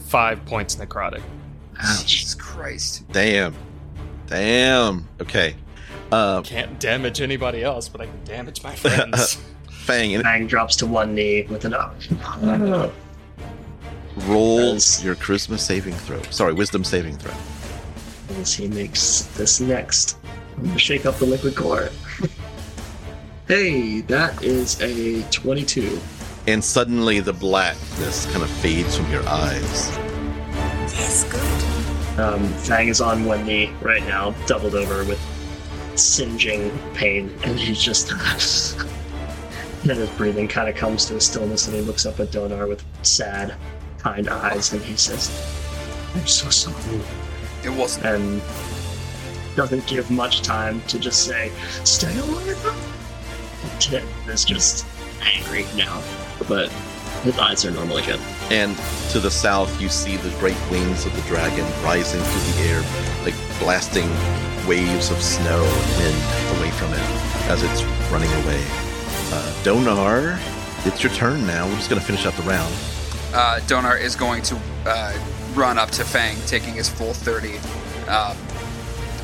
five 0.07 0.43
points 0.47 0.77
necrotic. 0.77 1.23
Ouch. 1.79 2.07
Jesus 2.07 2.35
Christ. 2.35 3.05
Damn. 3.13 3.55
Damn. 4.27 5.07
Okay. 5.21 5.55
Uh, 6.11 6.41
Can't 6.43 6.81
damage 6.81 7.21
anybody 7.21 7.63
else, 7.63 7.89
but 7.91 8.01
I 8.01 8.07
can 8.07 8.25
damage 8.25 8.63
my 8.65 8.75
friends. 8.75 9.35
Fang, 9.71 10.15
and 10.15 10.25
Fang 10.25 10.47
drops 10.47 10.77
to 10.77 10.87
one 10.87 11.15
knee 11.15 11.43
with 11.43 11.65
an 11.67 11.75
up. 11.75 11.95
roll 14.27 14.75
As- 14.75 15.05
your 15.05 15.15
charisma 15.15 15.59
saving 15.59 15.95
throw. 15.95 16.23
Sorry, 16.31 16.53
wisdom 16.53 16.85
saving 16.85 17.19
throw. 17.19 17.35
As 18.41 18.55
he 18.55 18.67
makes 18.69 19.23
this 19.37 19.61
next. 19.61 20.17
I'm 20.57 20.65
gonna 20.65 20.79
shake 20.79 21.07
up 21.07 21.17
the 21.17 21.27
liquid 21.27 21.57
core. 21.57 21.91
hey, 23.49 24.01
that 24.03 24.43
is 24.43 24.81
a 24.81 25.23
22. 25.31 26.01
And 26.47 26.63
suddenly 26.65 27.21
the 27.21 27.33
blackness 27.33 28.27
kind 28.27 28.43
of 28.43 28.51
fades 28.51 28.97
from 28.97 29.11
your 29.11 29.27
eyes. 29.29 29.91
Yes, 30.95 31.25
good. 31.31 32.21
Um, 32.21 32.49
Fang 32.49 32.89
is 32.89 33.01
on 33.01 33.25
one 33.27 33.45
knee 33.45 33.73
right 33.83 34.03
now, 34.05 34.31
doubled 34.47 34.75
over 34.75 35.05
with 35.05 35.21
singeing 35.97 36.71
pain, 36.95 37.37
and 37.45 37.59
he's 37.59 37.83
just. 37.83 38.09
then 39.85 39.97
his 39.97 40.11
breathing 40.11 40.49
kind 40.49 40.69
of 40.69 40.75
comes 40.75 41.05
to 41.07 41.17
a 41.17 41.21
stillness, 41.21 41.67
and 41.67 41.77
he 41.77 41.83
looks 41.83 42.07
up 42.07 42.19
at 42.21 42.29
Donaar 42.29 42.69
with 42.69 42.83
sad, 43.03 43.55
kind 43.99 44.29
eyes, 44.29 44.73
and 44.73 44.83
he 44.83 44.97
says, 44.97 45.31
I'm 46.15 46.27
so 46.27 46.49
sorry. 46.49 47.01
It 47.65 47.71
wasn't. 47.71 48.07
And 48.07 48.43
doesn't 49.57 49.87
give 49.87 50.11
much 50.11 50.43
time 50.43 50.81
to 50.83 50.99
just 50.99 51.25
say, 51.25 51.51
Stay 51.85 52.17
away 52.19 52.55
from 52.55 52.77
Tim 53.81 54.07
is 54.29 54.45
just 54.45 54.87
angry 55.21 55.67
now, 55.77 56.03
but 56.49 56.71
his 57.25 57.39
eyes 57.39 57.65
are 57.65 57.71
normal 57.71 57.97
again. 57.97 58.21
And 58.51 58.77
to 59.11 59.19
the 59.19 59.31
south, 59.31 59.81
you 59.81 59.89
see 59.89 60.17
the 60.17 60.31
great 60.39 60.57
wings 60.71 61.05
of 61.07 61.15
the 61.17 61.23
dragon 61.23 61.65
rising 61.83 62.21
through 62.21 62.53
the 62.53 62.69
air, 62.71 62.83
like 63.25 63.35
blasting 63.59 64.09
waves 64.69 65.11
of 65.11 65.21
snow 65.23 65.65
and 65.65 65.97
wind 65.99 66.59
away 66.59 66.71
from 66.73 66.93
it 66.93 67.01
as 67.49 67.63
it's 67.63 67.83
running 68.13 68.31
away. 68.45 68.63
Uh, 69.33 69.53
Donaar, 69.63 70.39
it's 70.87 71.03
your 71.03 71.13
turn 71.13 71.47
now. 71.47 71.67
We're 71.67 71.77
just 71.77 71.91
going 71.91 72.01
to 72.01 72.07
finish 72.07 72.27
out 72.27 72.35
the 72.35 72.43
round. 72.43 72.73
Uh, 73.35 73.61
Donaar 73.67 74.01
is 74.01 74.15
going 74.15 74.43
to 74.43 74.59
uh, 74.87 75.19
run 75.55 75.79
up 75.79 75.91
to 75.93 76.05
Fang, 76.05 76.37
taking 76.47 76.75
his 76.75 76.89
full 76.89 77.13
30. 77.13 77.59
Um, 78.09 78.37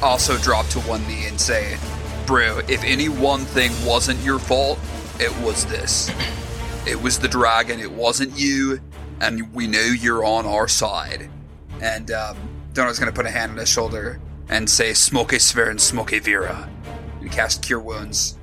also 0.03 0.37
drop 0.39 0.67
to 0.69 0.81
one 0.81 1.07
knee 1.07 1.27
and 1.27 1.41
say, 1.41 1.77
Bro, 2.27 2.61
if 2.69 2.83
any 2.85 3.09
one 3.09 3.41
thing 3.41 3.71
wasn't 3.87 4.21
your 4.21 4.39
fault, 4.39 4.79
it 5.19 5.35
was 5.45 5.65
this. 5.67 6.11
It 6.87 7.01
was 7.01 7.19
the 7.19 7.29
dragon, 7.29 7.81
it 7.81 7.91
wasn't 7.91 8.37
you, 8.39 8.81
and 9.21 9.53
we 9.55 9.67
know 9.67 9.81
you're 9.81 10.25
on 10.25 10.47
our 10.47 10.67
side. 10.69 11.31
And 11.81 12.11
um, 12.11 12.37
Donaar's 12.73 12.99
going 12.99 13.11
to 13.11 13.17
put 13.17 13.27
a 13.27 13.31
hand 13.31 13.53
on 13.53 13.59
his 13.59 13.69
shoulder 13.69 14.21
and 14.49 14.69
say, 14.69 14.93
Smoke 14.93 15.31
Svern 15.31 15.79
Smoke 15.79 16.11
Vira. 16.11 16.69
And 17.21 17.31
cast 17.31 17.63
Cure 17.63 17.81
Wounds. 17.81 18.37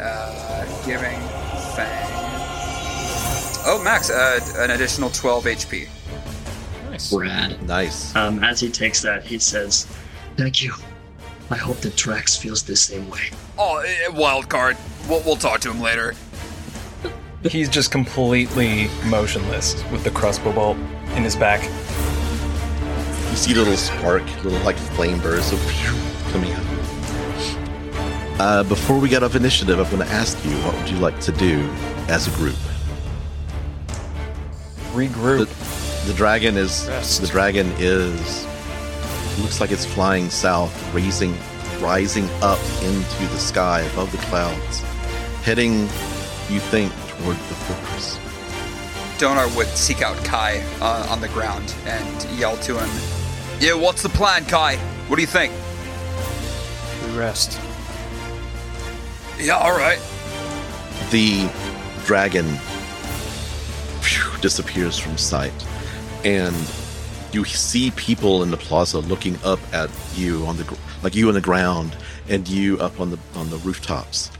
Uh, 0.00 0.64
giving 0.86 1.18
Fang. 1.74 2.08
Oh, 3.66 3.80
Max, 3.82 4.10
uh, 4.10 4.40
an 4.56 4.70
additional 4.70 5.10
12 5.10 5.44
HP. 5.44 5.88
nice. 6.90 7.12
Rad. 7.12 7.62
Nice. 7.66 8.14
Um, 8.16 8.42
as 8.44 8.60
he 8.60 8.70
takes 8.70 9.02
that, 9.02 9.24
he 9.24 9.38
says, 9.38 9.86
Thank 10.38 10.62
you. 10.62 10.72
I 11.50 11.56
hope 11.56 11.78
that 11.78 11.94
Trax 11.94 12.38
feels 12.38 12.62
the 12.62 12.76
same 12.76 13.10
way. 13.10 13.30
Oh, 13.58 13.78
eh, 13.78 14.06
wild 14.08 14.48
card. 14.48 14.76
We'll, 15.08 15.20
we'll 15.24 15.34
talk 15.36 15.58
to 15.62 15.70
him 15.70 15.80
later. 15.80 16.14
He's 17.42 17.68
just 17.68 17.90
completely 17.90 18.86
motionless 19.06 19.82
with 19.90 20.04
the 20.04 20.12
crossbow 20.12 20.52
bolt 20.52 20.76
in 21.16 21.24
his 21.24 21.34
back. 21.34 21.64
You 23.30 23.36
see 23.36 23.52
little 23.52 23.76
spark, 23.76 24.22
little 24.44 24.60
like 24.60 24.76
flame 24.76 25.18
bursts 25.20 25.52
of 25.52 25.60
coming 26.30 26.52
out. 26.52 26.64
Uh, 28.40 28.62
before 28.62 29.00
we 29.00 29.08
get 29.08 29.24
off 29.24 29.34
initiative, 29.34 29.80
I'm 29.80 29.90
going 29.90 30.06
to 30.06 30.14
ask 30.14 30.38
you, 30.44 30.52
what 30.58 30.76
would 30.76 30.88
you 30.88 30.98
like 30.98 31.18
to 31.22 31.32
do 31.32 31.68
as 32.06 32.28
a 32.28 32.30
group? 32.36 32.54
Regroup. 34.92 35.48
The 36.06 36.14
dragon 36.14 36.56
is 36.56 36.86
Rest. 36.86 37.22
the 37.22 37.26
dragon 37.26 37.72
is 37.78 38.46
looks 39.42 39.60
like 39.60 39.70
it's 39.70 39.84
flying 39.86 40.30
south, 40.30 40.94
raising 40.94 41.34
rising 41.80 42.28
up 42.42 42.58
into 42.82 43.26
the 43.26 43.38
sky 43.38 43.80
above 43.92 44.10
the 44.10 44.18
clouds, 44.18 44.80
heading 45.42 45.82
you 46.50 46.60
think 46.60 46.92
toward 47.08 47.36
the 47.36 47.54
fortress. 47.54 48.18
Donaar 49.18 49.54
would 49.56 49.66
seek 49.68 50.02
out 50.02 50.16
Kai 50.24 50.62
uh, 50.80 51.06
on 51.10 51.20
the 51.20 51.28
ground 51.28 51.74
and 51.84 52.38
yell 52.38 52.56
to 52.58 52.78
him, 52.78 52.90
Yeah, 53.60 53.74
what's 53.74 54.02
the 54.02 54.08
plan, 54.08 54.44
Kai? 54.44 54.76
What 55.06 55.16
do 55.16 55.22
you 55.22 55.28
think? 55.28 55.52
We 57.04 57.18
rest. 57.18 57.60
Yeah, 59.38 59.58
alright. 59.58 60.00
The 61.10 61.50
dragon 62.04 62.46
phew, 64.00 64.40
disappears 64.40 64.98
from 64.98 65.16
sight, 65.16 65.52
and 66.24 66.54
you 67.32 67.44
see 67.44 67.90
people 67.92 68.42
in 68.42 68.50
the 68.50 68.56
plaza 68.56 68.98
looking 68.98 69.36
up 69.44 69.60
at 69.72 69.90
you 70.14 70.46
on 70.46 70.56
the 70.56 70.78
like 71.02 71.14
you 71.14 71.28
on 71.28 71.34
the 71.34 71.40
ground 71.40 71.96
and 72.28 72.48
you 72.48 72.78
up 72.78 73.00
on 73.00 73.10
the 73.10 73.18
on 73.34 73.50
the 73.50 73.58
rooftops, 73.58 74.30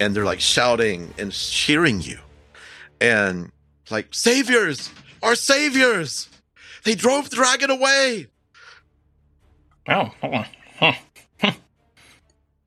and 0.00 0.14
they're 0.14 0.24
like 0.24 0.40
shouting 0.40 1.12
and 1.18 1.32
cheering 1.32 2.00
you, 2.00 2.18
and 3.00 3.52
like 3.90 4.08
saviors, 4.12 4.90
our 5.22 5.34
saviors! 5.34 6.28
They 6.84 6.94
drove 6.94 7.30
the 7.30 7.36
dragon 7.36 7.70
away. 7.70 8.26
Oh, 9.88 10.04
hold 10.20 10.34
on. 10.34 10.46
Huh. 10.78 10.92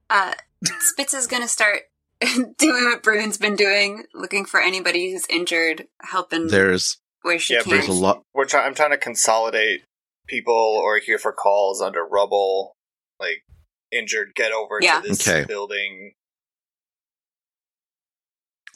Uh, 0.09 0.33
Spitz 0.79 1.13
is 1.13 1.27
gonna 1.27 1.47
start 1.47 1.81
doing 2.21 2.85
what 2.85 3.03
Bruin's 3.03 3.37
been 3.37 3.55
doing, 3.55 4.05
looking 4.13 4.45
for 4.45 4.61
anybody 4.61 5.11
who's 5.11 5.25
injured, 5.29 5.87
helping 6.01 6.47
There's 6.47 6.97
where 7.25 7.39
she 7.39 7.55
Yeah, 7.55 7.61
can. 7.63 7.71
there's 7.71 7.87
a 7.87 7.93
lot. 7.93 8.21
We're 8.33 8.45
trying. 8.45 8.67
I'm 8.67 8.75
trying 8.75 8.91
to 8.91 8.97
consolidate 8.97 9.83
people 10.27 10.53
or 10.55 10.97
hear 10.99 11.17
for 11.17 11.31
calls 11.33 11.81
under 11.81 12.05
rubble, 12.05 12.73
like 13.19 13.43
injured. 13.91 14.33
Get 14.35 14.51
over 14.51 14.79
Yeah. 14.81 15.01
to 15.01 15.07
this 15.07 15.27
Okay. 15.27 15.45
building. 15.45 16.13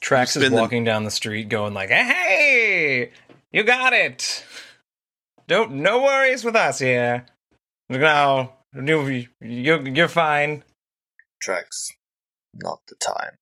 Trax 0.02 0.24
is 0.28 0.32
Spin 0.44 0.52
the- 0.54 0.58
walking 0.62 0.84
down 0.84 1.04
the 1.04 1.12
street 1.12 1.50
going 1.50 1.74
like, 1.74 1.90
hey, 1.90 3.12
you 3.52 3.64
got 3.64 3.94
it. 3.94 4.44
don't 5.48 5.72
no 5.72 6.02
worries 6.04 6.44
with 6.44 6.56
us 6.56 6.80
here. 6.80 7.26
No, 7.90 8.54
you, 8.74 9.28
you 9.42 9.80
you're 9.82 10.08
fine. 10.08 10.64
Trex, 11.44 11.92
not 12.54 12.80
the 12.88 12.96
time. 12.96 13.36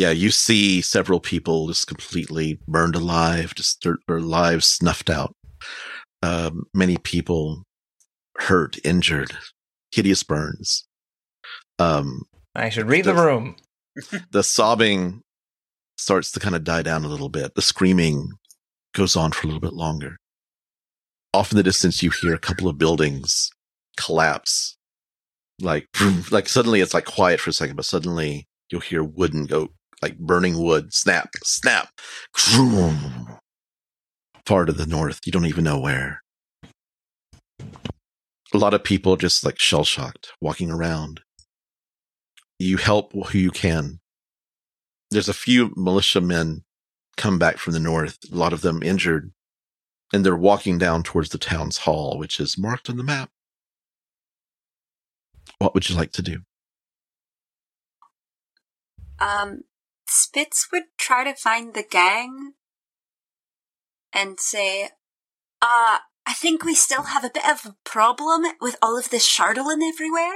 Yeah, 0.00 0.12
you 0.12 0.30
see 0.30 0.80
several 0.80 1.20
people 1.20 1.68
just 1.68 1.86
completely 1.86 2.58
burned 2.66 2.94
alive, 2.94 3.54
just 3.54 3.82
their, 3.82 3.98
their 4.08 4.22
lives 4.22 4.66
snuffed 4.66 5.10
out. 5.10 5.34
Um, 6.22 6.62
many 6.72 6.96
people 6.96 7.64
hurt, 8.38 8.78
injured, 8.82 9.32
hideous 9.92 10.22
burns. 10.22 10.86
Um, 11.78 12.22
I 12.54 12.70
should 12.70 12.88
read 12.88 13.04
the 13.04 13.12
Does- 13.12 13.22
room. 13.22 13.56
the 14.30 14.42
sobbing 14.42 15.20
starts 15.98 16.32
to 16.32 16.40
kind 16.40 16.56
of 16.56 16.64
die 16.64 16.80
down 16.80 17.04
a 17.04 17.08
little 17.08 17.28
bit. 17.28 17.54
The 17.54 17.60
screaming 17.60 18.30
goes 18.94 19.16
on 19.16 19.32
for 19.32 19.42
a 19.42 19.48
little 19.48 19.60
bit 19.60 19.74
longer. 19.74 20.16
Off 21.34 21.52
in 21.52 21.58
the 21.58 21.62
distance, 21.62 22.02
you 22.02 22.10
hear 22.10 22.32
a 22.32 22.38
couple 22.38 22.68
of 22.68 22.78
buildings 22.78 23.50
collapse. 23.98 24.78
Like, 25.60 25.88
like 26.30 26.48
suddenly 26.48 26.80
it's 26.80 26.94
like 26.94 27.04
quiet 27.04 27.38
for 27.38 27.50
a 27.50 27.52
second, 27.52 27.76
but 27.76 27.84
suddenly 27.84 28.46
you'll 28.70 28.80
hear 28.80 29.04
wooden 29.04 29.44
go, 29.44 29.68
like 30.02 30.18
burning 30.18 30.62
wood, 30.62 30.92
snap, 30.92 31.30
snap, 31.42 31.88
far 34.46 34.64
to 34.64 34.72
the 34.72 34.86
north. 34.86 35.20
You 35.24 35.32
don't 35.32 35.46
even 35.46 35.64
know 35.64 35.78
where. 35.78 36.22
A 38.52 38.58
lot 38.58 38.74
of 38.74 38.82
people 38.82 39.16
just 39.16 39.44
like 39.44 39.58
shell 39.58 39.84
shocked, 39.84 40.32
walking 40.40 40.70
around. 40.70 41.20
You 42.58 42.78
help 42.78 43.12
who 43.12 43.38
you 43.38 43.50
can. 43.50 44.00
There's 45.10 45.28
a 45.28 45.34
few 45.34 45.72
militiamen 45.76 46.64
come 47.16 47.38
back 47.38 47.58
from 47.58 47.74
the 47.74 47.80
north, 47.80 48.18
a 48.32 48.34
lot 48.34 48.52
of 48.52 48.62
them 48.62 48.82
injured, 48.82 49.32
and 50.12 50.24
they're 50.24 50.36
walking 50.36 50.78
down 50.78 51.02
towards 51.02 51.28
the 51.30 51.38
town's 51.38 51.78
hall, 51.78 52.18
which 52.18 52.40
is 52.40 52.58
marked 52.58 52.88
on 52.88 52.96
the 52.96 53.04
map. 53.04 53.30
What 55.58 55.74
would 55.74 55.88
you 55.88 55.96
like 55.96 56.12
to 56.12 56.22
do? 56.22 56.38
Um, 59.18 59.62
Spitz 60.10 60.68
would 60.72 60.84
try 60.98 61.24
to 61.24 61.34
find 61.34 61.72
the 61.72 61.84
gang 61.88 62.54
and 64.12 64.40
say, 64.40 64.90
uh, 65.62 65.98
I 66.26 66.32
think 66.34 66.64
we 66.64 66.74
still 66.74 67.04
have 67.04 67.24
a 67.24 67.30
bit 67.32 67.48
of 67.48 67.64
a 67.64 67.76
problem 67.84 68.42
with 68.60 68.76
all 68.82 68.98
of 68.98 69.10
this 69.10 69.28
Chardalyn 69.28 69.88
everywhere. 69.88 70.34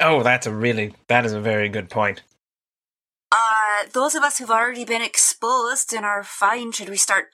Oh, 0.00 0.22
that's 0.22 0.46
a 0.46 0.54
really 0.54 0.94
that 1.08 1.26
is 1.26 1.32
a 1.32 1.40
very 1.40 1.68
good 1.68 1.90
point. 1.90 2.22
Uh, 3.32 3.88
those 3.92 4.14
of 4.14 4.22
us 4.22 4.38
who've 4.38 4.50
already 4.50 4.84
been 4.84 5.02
exposed 5.02 5.92
and 5.92 6.06
are 6.06 6.22
fine, 6.22 6.72
should 6.72 6.88
we 6.88 6.96
start 6.96 7.26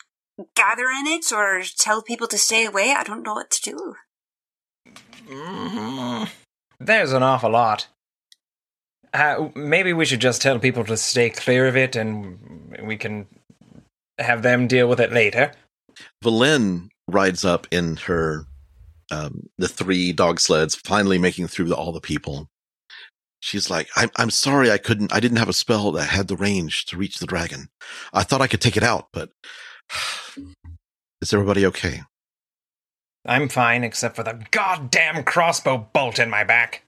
gathering 0.56 1.04
it 1.06 1.30
or 1.32 1.62
tell 1.78 2.02
people 2.02 2.26
to 2.28 2.38
stay 2.38 2.64
away? 2.64 2.94
I 2.96 3.04
don't 3.04 3.22
know 3.22 3.34
what 3.34 3.50
to 3.50 3.70
do. 3.70 3.94
Mm, 5.28 6.28
There's 6.80 7.12
an 7.12 7.22
awful 7.22 7.50
lot. 7.50 7.86
Uh, 9.14 9.48
maybe 9.54 9.92
we 9.92 10.04
should 10.04 10.20
just 10.20 10.42
tell 10.42 10.58
people 10.58 10.84
to 10.84 10.96
stay 10.96 11.30
clear 11.30 11.68
of 11.68 11.76
it, 11.76 11.94
and 11.94 12.36
we 12.82 12.96
can 12.96 13.26
have 14.18 14.42
them 14.42 14.66
deal 14.66 14.88
with 14.88 14.98
it 15.00 15.12
later. 15.12 15.52
Valen 16.22 16.88
rides 17.08 17.44
up 17.44 17.68
in 17.70 17.96
her 17.96 18.44
um, 19.12 19.48
the 19.56 19.68
three 19.68 20.12
dog 20.12 20.40
sleds, 20.40 20.74
finally 20.74 21.18
making 21.18 21.46
through 21.46 21.72
all 21.72 21.92
the 21.92 22.00
people. 22.00 22.48
She's 23.38 23.70
like, 23.70 23.88
I'm 23.94 24.10
I'm 24.16 24.30
sorry 24.30 24.70
I 24.70 24.78
couldn't 24.78 25.12
I 25.12 25.20
didn't 25.20 25.36
have 25.36 25.48
a 25.48 25.52
spell 25.52 25.92
that 25.92 26.04
had 26.04 26.26
the 26.28 26.36
range 26.36 26.86
to 26.86 26.96
reach 26.96 27.18
the 27.18 27.26
dragon. 27.26 27.68
I 28.12 28.24
thought 28.24 28.40
I 28.40 28.46
could 28.48 28.60
take 28.60 28.76
it 28.76 28.82
out, 28.82 29.08
but 29.12 29.30
is 31.22 31.32
everybody 31.32 31.64
okay? 31.66 32.02
I'm 33.26 33.48
fine, 33.48 33.84
except 33.84 34.16
for 34.16 34.22
the 34.22 34.44
goddamn 34.50 35.24
crossbow 35.24 35.88
bolt 35.92 36.18
in 36.18 36.28
my 36.28 36.44
back. 36.44 36.82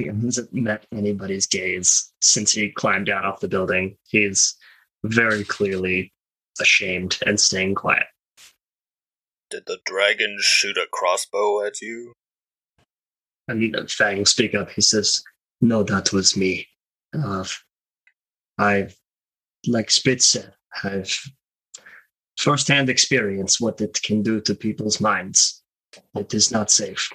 He 0.00 0.06
hasn't 0.06 0.52
met 0.54 0.86
anybody's 0.92 1.46
gaze 1.46 2.10
since 2.22 2.52
he 2.52 2.70
climbed 2.70 3.06
down 3.06 3.24
off 3.24 3.40
the 3.40 3.48
building. 3.48 3.96
He's 4.08 4.56
very 5.04 5.44
clearly 5.44 6.12
ashamed 6.58 7.18
and 7.26 7.38
staying 7.38 7.74
quiet. 7.74 8.06
Did 9.50 9.64
the 9.66 9.78
dragon 9.84 10.38
shoot 10.40 10.78
a 10.78 10.86
crossbow 10.90 11.66
at 11.66 11.80
you? 11.82 12.14
And 13.48 13.90
Fang 13.90 14.24
speak 14.24 14.54
up. 14.54 14.70
He 14.70 14.80
says, 14.80 15.22
"No, 15.60 15.82
that 15.82 16.12
was 16.12 16.36
me. 16.36 16.68
Uh, 17.12 17.44
I've, 18.56 18.96
like 19.66 19.90
Spitz 19.90 20.28
said, 20.28 20.54
I've 20.84 21.18
firsthand 22.38 22.88
experience 22.88 23.60
what 23.60 23.80
it 23.80 24.00
can 24.02 24.22
do 24.22 24.40
to 24.42 24.54
people's 24.54 25.00
minds. 25.00 25.62
It 26.14 26.32
is 26.32 26.50
not 26.50 26.70
safe." 26.70 27.10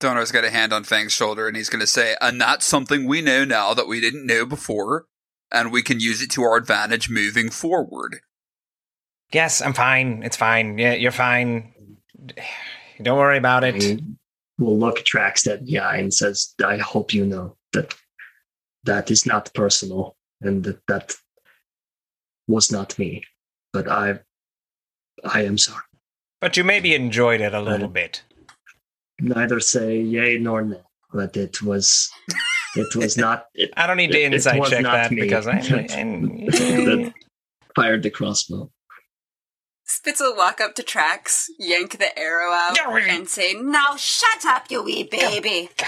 Donaar's 0.00 0.32
got 0.32 0.44
a 0.44 0.50
hand 0.50 0.72
on 0.72 0.84
Fang's 0.84 1.12
shoulder 1.12 1.46
and 1.46 1.56
he's 1.56 1.68
going 1.68 1.80
to 1.80 1.86
say, 1.86 2.16
and 2.20 2.40
that's 2.40 2.66
something 2.66 3.06
we 3.06 3.20
know 3.20 3.44
now 3.44 3.74
that 3.74 3.86
we 3.86 4.00
didn't 4.00 4.26
know 4.26 4.46
before, 4.46 5.06
and 5.52 5.70
we 5.70 5.82
can 5.82 6.00
use 6.00 6.22
it 6.22 6.30
to 6.32 6.42
our 6.42 6.56
advantage 6.56 7.10
moving 7.10 7.50
forward. 7.50 8.20
Yes, 9.32 9.62
I'm 9.62 9.74
fine. 9.74 10.22
It's 10.24 10.36
fine. 10.36 10.78
Yeah, 10.78 10.94
you're 10.94 11.12
fine. 11.12 11.72
Don't 13.02 13.18
worry 13.18 13.38
about 13.38 13.62
it. 13.62 13.80
He 13.80 14.02
will 14.58 14.78
look 14.78 15.04
Traxted 15.04 15.58
in 15.60 15.64
the 15.66 15.78
eye 15.78 15.98
and 15.98 16.12
says, 16.12 16.54
"I 16.64 16.78
hope 16.78 17.14
you 17.14 17.24
know 17.24 17.56
that 17.72 17.94
that 18.84 19.10
is 19.10 19.26
not 19.26 19.52
personal, 19.54 20.16
and 20.40 20.64
that 20.64 20.80
that 20.88 21.14
was 22.48 22.72
not 22.72 22.98
me. 22.98 23.22
But 23.72 23.88
I, 23.88 24.18
I 25.24 25.44
am 25.44 25.58
sorry. 25.58 25.84
But 26.40 26.56
you 26.56 26.64
maybe 26.64 26.94
enjoyed 26.94 27.40
it 27.40 27.54
a 27.54 27.60
little 27.60 27.88
bit. 27.88 28.22
Neither 29.20 29.60
say 29.60 30.00
yay 30.00 30.38
nor 30.38 30.62
nay, 30.62 30.80
but 31.12 31.36
it 31.36 31.62
was, 31.62 32.10
it 32.76 32.94
was 32.96 33.16
not. 33.16 33.46
It, 33.54 33.70
I 33.76 33.86
don't 33.86 33.96
need 33.96 34.12
to 34.12 34.18
It- 34.18 34.26
it 34.26 34.34
insight 34.34 34.62
check 34.64 34.82
that 34.84 35.10
me. 35.10 35.20
because 35.22 35.46
I. 35.46 35.60
that 35.60 37.12
fired 37.74 38.02
the 38.02 38.10
crossbow. 38.10 38.70
Spitz 39.84 40.20
will 40.20 40.36
walk 40.36 40.60
up 40.60 40.74
to 40.76 40.82
Trax, 40.84 41.46
yank 41.58 41.98
the 41.98 42.16
arrow 42.18 42.52
out, 42.52 42.76
Yeah, 42.76 42.92
we- 42.94 43.08
and 43.08 43.28
say, 43.28 43.54
Now 43.54 43.96
shut 43.96 44.44
up, 44.46 44.70
you 44.70 44.82
wee 44.84 45.02
baby. 45.02 45.68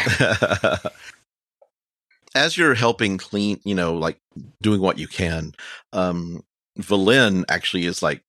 As 2.35 2.57
you're 2.57 2.74
helping 2.74 3.18
clean, 3.18 3.61
you 3.64 3.74
know, 3.74 3.95
like 3.95 4.18
doing 4.62 4.80
what 4.80 4.99
you 4.99 5.07
can, 5.07 5.53
um, 5.93 6.43
Valen 6.80 7.45
actually 7.49 7.85
is 7.85 8.03
like 8.03 8.22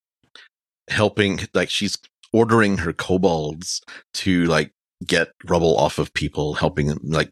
helping, 0.89 1.39
like 1.53 1.69
she's 1.69 1.97
ordering 2.33 2.79
her 2.79 2.91
kobolds 2.91 3.81
to 4.15 4.43
like 4.45 4.71
get 5.05 5.29
rubble 5.45 5.77
off 5.77 5.99
of 5.99 6.13
people, 6.13 6.55
helping, 6.55 6.97
like 7.03 7.29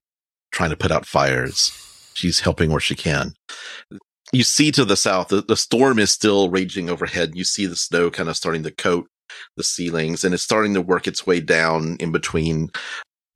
trying 0.51 0.69
to 0.69 0.77
put 0.77 0.91
out 0.91 1.05
fires. 1.05 1.71
She's 2.13 2.39
helping 2.39 2.71
where 2.71 2.79
she 2.79 2.95
can. 2.95 3.33
You 4.33 4.43
see 4.43 4.71
to 4.71 4.85
the 4.85 4.95
south, 4.95 5.29
the, 5.29 5.41
the 5.41 5.57
storm 5.57 5.99
is 5.99 6.11
still 6.11 6.49
raging 6.49 6.89
overhead. 6.89 7.31
You 7.35 7.43
see 7.43 7.65
the 7.65 7.75
snow 7.75 8.09
kind 8.09 8.29
of 8.29 8.37
starting 8.37 8.63
to 8.63 8.71
coat 8.71 9.07
the 9.57 9.63
ceilings 9.63 10.23
and 10.23 10.33
it's 10.33 10.43
starting 10.43 10.73
to 10.73 10.81
work 10.81 11.07
its 11.07 11.25
way 11.25 11.39
down 11.39 11.97
in 11.99 12.11
between 12.11 12.69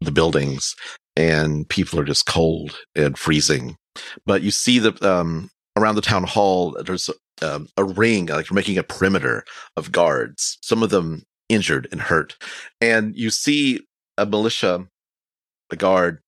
the 0.01 0.11
buildings 0.11 0.75
and 1.15 1.67
people 1.69 1.99
are 1.99 2.05
just 2.05 2.25
cold 2.25 2.77
and 2.95 3.17
freezing. 3.17 3.77
But 4.25 4.41
you 4.41 4.51
see 4.51 4.79
the 4.79 4.93
um, 5.07 5.49
around 5.77 5.95
the 5.95 6.01
town 6.01 6.23
hall, 6.23 6.77
there's 6.85 7.09
um, 7.41 7.67
a 7.77 7.83
ring, 7.83 8.27
like 8.27 8.49
you're 8.49 8.55
making 8.55 8.77
a 8.77 8.83
perimeter 8.83 9.43
of 9.77 9.91
guards. 9.91 10.57
Some 10.61 10.83
of 10.83 10.89
them 10.89 11.23
injured 11.49 11.87
and 11.91 12.01
hurt, 12.01 12.35
and 12.81 13.15
you 13.15 13.29
see 13.29 13.81
a 14.17 14.25
militia, 14.25 14.87
a 15.71 15.75
guard, 15.75 16.21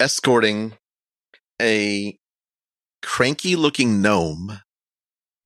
escorting 0.00 0.74
a 1.60 2.18
cranky-looking 3.02 4.00
gnome 4.02 4.60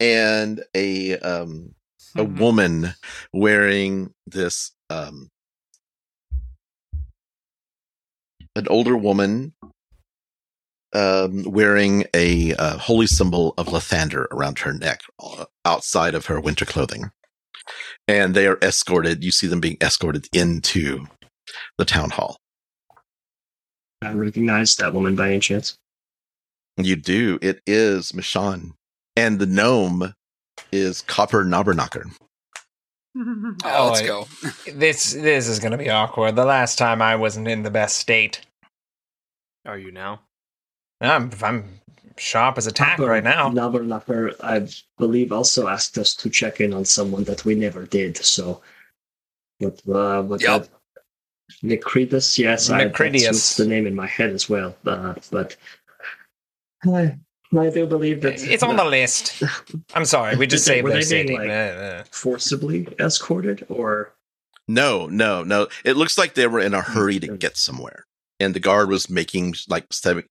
and 0.01 0.65
a 0.75 1.19
um, 1.19 1.75
a 2.15 2.25
Mhm. 2.25 2.39
woman 2.39 2.95
wearing 3.33 4.15
this 4.27 4.73
um, 4.91 5.31
an 8.55 8.67
older 8.69 8.97
woman 8.97 9.55
um, 10.93 11.43
wearing 11.43 12.05
a 12.15 12.55
uh, 12.55 12.79
holy 12.79 13.07
symbol 13.07 13.53
of 13.59 13.67
Lathander 13.67 14.27
around 14.31 14.61
her 14.61 14.73
neck 14.73 15.03
uh, 15.23 15.45
outside 15.65 16.15
of 16.15 16.27
her 16.27 16.41
winter 16.41 16.65
clothing. 16.65 17.11
And 18.09 18.35
they 18.35 18.47
are 18.47 18.59
escorted. 18.63 19.23
You 19.23 19.31
see 19.31 19.47
them 19.47 19.61
being 19.61 19.77
escorted 19.83 20.29
into 20.33 21.07
the 21.79 21.85
town 21.85 22.11
hall. 22.11 22.37
I 24.03 24.13
recognize 24.13 24.77
that 24.77 24.93
woman 24.95 25.17
by 25.17 25.29
any 25.31 25.41
chance. 25.41 25.77
You 26.77 26.97
do. 26.97 27.39
It 27.41 27.63
is 27.67 28.13
Michonne. 28.13 28.73
And 29.17 29.39
the 29.39 29.47
gnome 29.47 30.15
is 30.71 31.01
Copper 31.03 31.45
Knobberknocker. 31.45 32.05
Oh, 33.19 33.55
Oh, 33.65 33.91
let's 33.93 34.03
go. 34.07 34.27
This 34.75 35.15
this 35.15 35.49
is 35.49 35.59
gonna 35.59 35.79
be 35.79 35.89
awkward. 35.89 36.37
The 36.37 36.45
last 36.45 36.77
time 36.77 37.01
I 37.01 37.17
wasn't 37.17 37.49
in 37.49 37.63
the 37.63 37.71
best 37.71 37.97
state. 37.97 38.43
Are 39.65 39.79
you 39.79 39.91
now? 39.91 40.21
I'm 41.01 41.31
I'm 41.43 41.81
sharp 42.19 42.59
as 42.59 42.67
a 42.67 42.73
tack 42.73 42.99
right 42.99 43.25
now. 43.25 43.49
Knobberknocker, 43.49 44.35
I 44.43 44.69
believe, 44.99 45.33
also 45.33 45.67
asked 45.67 45.97
us 45.97 46.15
to 46.17 46.29
check 46.29 46.61
in 46.61 46.75
on 46.75 46.85
someone 46.85 47.25
that 47.25 47.47
we 47.47 47.55
never 47.55 47.87
did. 47.87 48.19
So 48.19 48.61
What, 49.61 49.81
uh, 49.89 50.23
what 50.23 50.43
Yep. 50.43 50.69
That- 51.49 51.67
Nicritus, 51.67 52.39
yes, 52.39 52.71
I, 52.71 52.85
that's 52.85 52.99
Nicridius. 52.99 53.57
the 53.57 53.67
name 53.67 53.87
in 53.87 53.95
my 53.95 54.07
head 54.07 54.31
as 54.31 54.49
well. 54.49 54.77
Uh, 54.87 55.15
but 55.31 55.57
I, 56.85 57.17
I 57.57 57.71
do 57.71 57.87
believe 57.87 58.21
that 58.23 58.43
It's 58.43 58.63
on 58.63 58.77
the 58.77 58.85
list. 58.85 59.43
I'm 59.95 60.05
sorry, 60.05 60.37
we 60.37 60.47
just 60.55 60.65
say 60.65 60.77
they- 60.77 60.83
were 60.83 60.93
they 61.03 61.25
being, 61.25 61.39
like- 61.39 61.51
Uh, 61.51 62.05
forcibly 62.11 62.89
escorted, 62.99 63.65
or 63.69 64.13
No, 64.69 65.07
no, 65.07 65.43
no. 65.43 65.69
It 65.85 65.97
looks 65.97 66.19
like 66.19 66.35
they 66.35 66.47
were 66.47 66.61
in 66.61 66.75
a 66.75 66.83
hurry 66.83 67.19
to 67.21 67.37
get 67.37 67.57
somewhere. 67.57 68.05
And 68.39 68.53
the 68.53 68.61
guard 68.61 68.91
was 68.91 69.09
making 69.09 69.55
like 69.67 69.87
stepping 69.91 70.25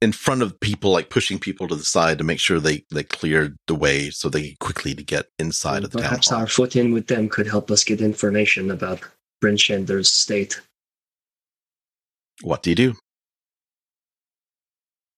in 0.00 0.12
front 0.12 0.42
of 0.42 0.60
people, 0.60 0.92
like 0.92 1.10
pushing 1.10 1.40
people 1.40 1.66
to 1.66 1.74
the 1.74 1.82
side 1.82 2.18
to 2.18 2.24
make 2.24 2.38
sure 2.38 2.60
they, 2.60 2.84
they 2.92 3.02
cleared 3.02 3.56
the 3.66 3.74
way 3.74 4.10
so 4.10 4.28
they 4.28 4.54
quickly 4.60 4.94
to 4.94 5.02
get 5.02 5.26
inside 5.40 5.82
of 5.82 5.90
the 5.90 5.98
town 5.98 6.08
perhaps 6.08 6.30
our 6.30 6.46
foot 6.46 6.76
in 6.76 6.92
with 6.92 7.08
them 7.08 7.28
could 7.28 7.48
help 7.48 7.68
us 7.72 7.82
get 7.82 8.00
information 8.00 8.70
about 8.70 9.00
Bryn 9.40 9.56
Shander's 9.56 10.10
state. 10.10 10.60
What 12.42 12.62
do 12.62 12.70
you 12.70 12.76
do? 12.76 12.94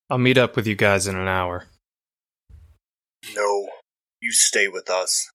I'll 0.08 0.18
meet 0.18 0.38
up 0.38 0.56
with 0.56 0.66
you 0.66 0.74
guys 0.74 1.06
in 1.06 1.16
an 1.16 1.28
hour. 1.28 1.66
No, 3.34 3.68
you 4.20 4.32
stay 4.32 4.68
with 4.68 4.90
us. 4.90 5.30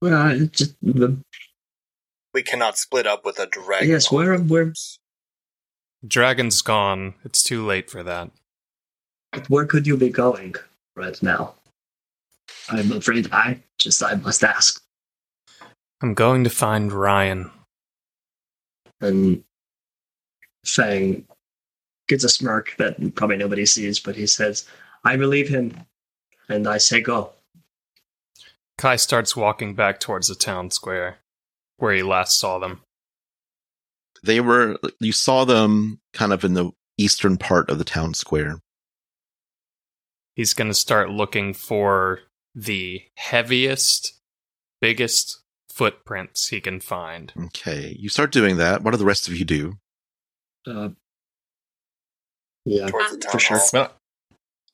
Well, 0.00 0.46
just, 0.46 0.76
the, 0.80 1.18
We 2.32 2.42
cannot 2.42 2.78
split 2.78 3.06
up 3.06 3.24
with 3.24 3.38
a 3.38 3.46
dragon. 3.46 3.88
yes, 3.88 4.10
where, 4.10 4.38
where, 4.38 4.72
Dragon's 6.06 6.62
gone. 6.62 7.14
It's 7.24 7.42
too 7.42 7.66
late 7.66 7.90
for 7.90 8.02
that. 8.04 8.30
where 9.48 9.66
could 9.66 9.86
you 9.86 9.96
be 9.96 10.10
going 10.10 10.54
right 10.94 11.20
now? 11.22 11.54
I'm 12.70 12.92
afraid 12.92 13.28
I 13.32 13.60
just 13.78 14.02
I 14.02 14.14
must 14.14 14.44
ask. 14.44 14.80
I'm 16.00 16.14
going 16.14 16.44
to 16.44 16.50
find 16.50 16.92
Ryan. 16.92 17.50
And 19.00 19.44
Fang 20.66 21.26
gets 22.08 22.24
a 22.24 22.28
smirk 22.28 22.74
that 22.78 23.14
probably 23.14 23.36
nobody 23.36 23.66
sees, 23.66 24.00
but 24.00 24.16
he 24.16 24.26
says, 24.26 24.66
I 25.04 25.16
believe 25.16 25.48
him, 25.48 25.86
and 26.48 26.66
I 26.66 26.78
say 26.78 27.00
go. 27.00 27.32
Kai 28.76 28.96
starts 28.96 29.36
walking 29.36 29.74
back 29.74 30.00
towards 30.00 30.28
the 30.28 30.34
town 30.34 30.70
square 30.70 31.18
where 31.78 31.94
he 31.94 32.02
last 32.02 32.38
saw 32.38 32.58
them. 32.58 32.82
They 34.22 34.40
were, 34.40 34.78
you 35.00 35.12
saw 35.12 35.44
them 35.44 36.00
kind 36.12 36.32
of 36.32 36.44
in 36.44 36.54
the 36.54 36.72
eastern 36.96 37.36
part 37.36 37.70
of 37.70 37.78
the 37.78 37.84
town 37.84 38.14
square. 38.14 38.60
He's 40.34 40.54
going 40.54 40.68
to 40.68 40.74
start 40.74 41.10
looking 41.10 41.54
for 41.54 42.20
the 42.54 43.02
heaviest, 43.16 44.14
biggest 44.80 45.40
footprints 45.78 46.48
he 46.48 46.60
can 46.60 46.80
find. 46.80 47.32
Okay. 47.46 47.96
You 47.98 48.08
start 48.08 48.32
doing 48.32 48.56
that. 48.56 48.82
What 48.82 48.90
do 48.90 48.96
the 48.96 49.04
rest 49.04 49.28
of 49.28 49.36
you 49.36 49.44
do? 49.44 49.78
Uh, 50.66 50.90
yeah, 52.64 52.88
Towards 52.88 53.24
for 53.26 53.38
sure. 53.38 53.58
hall. 53.58 53.68
Well, 53.72 53.92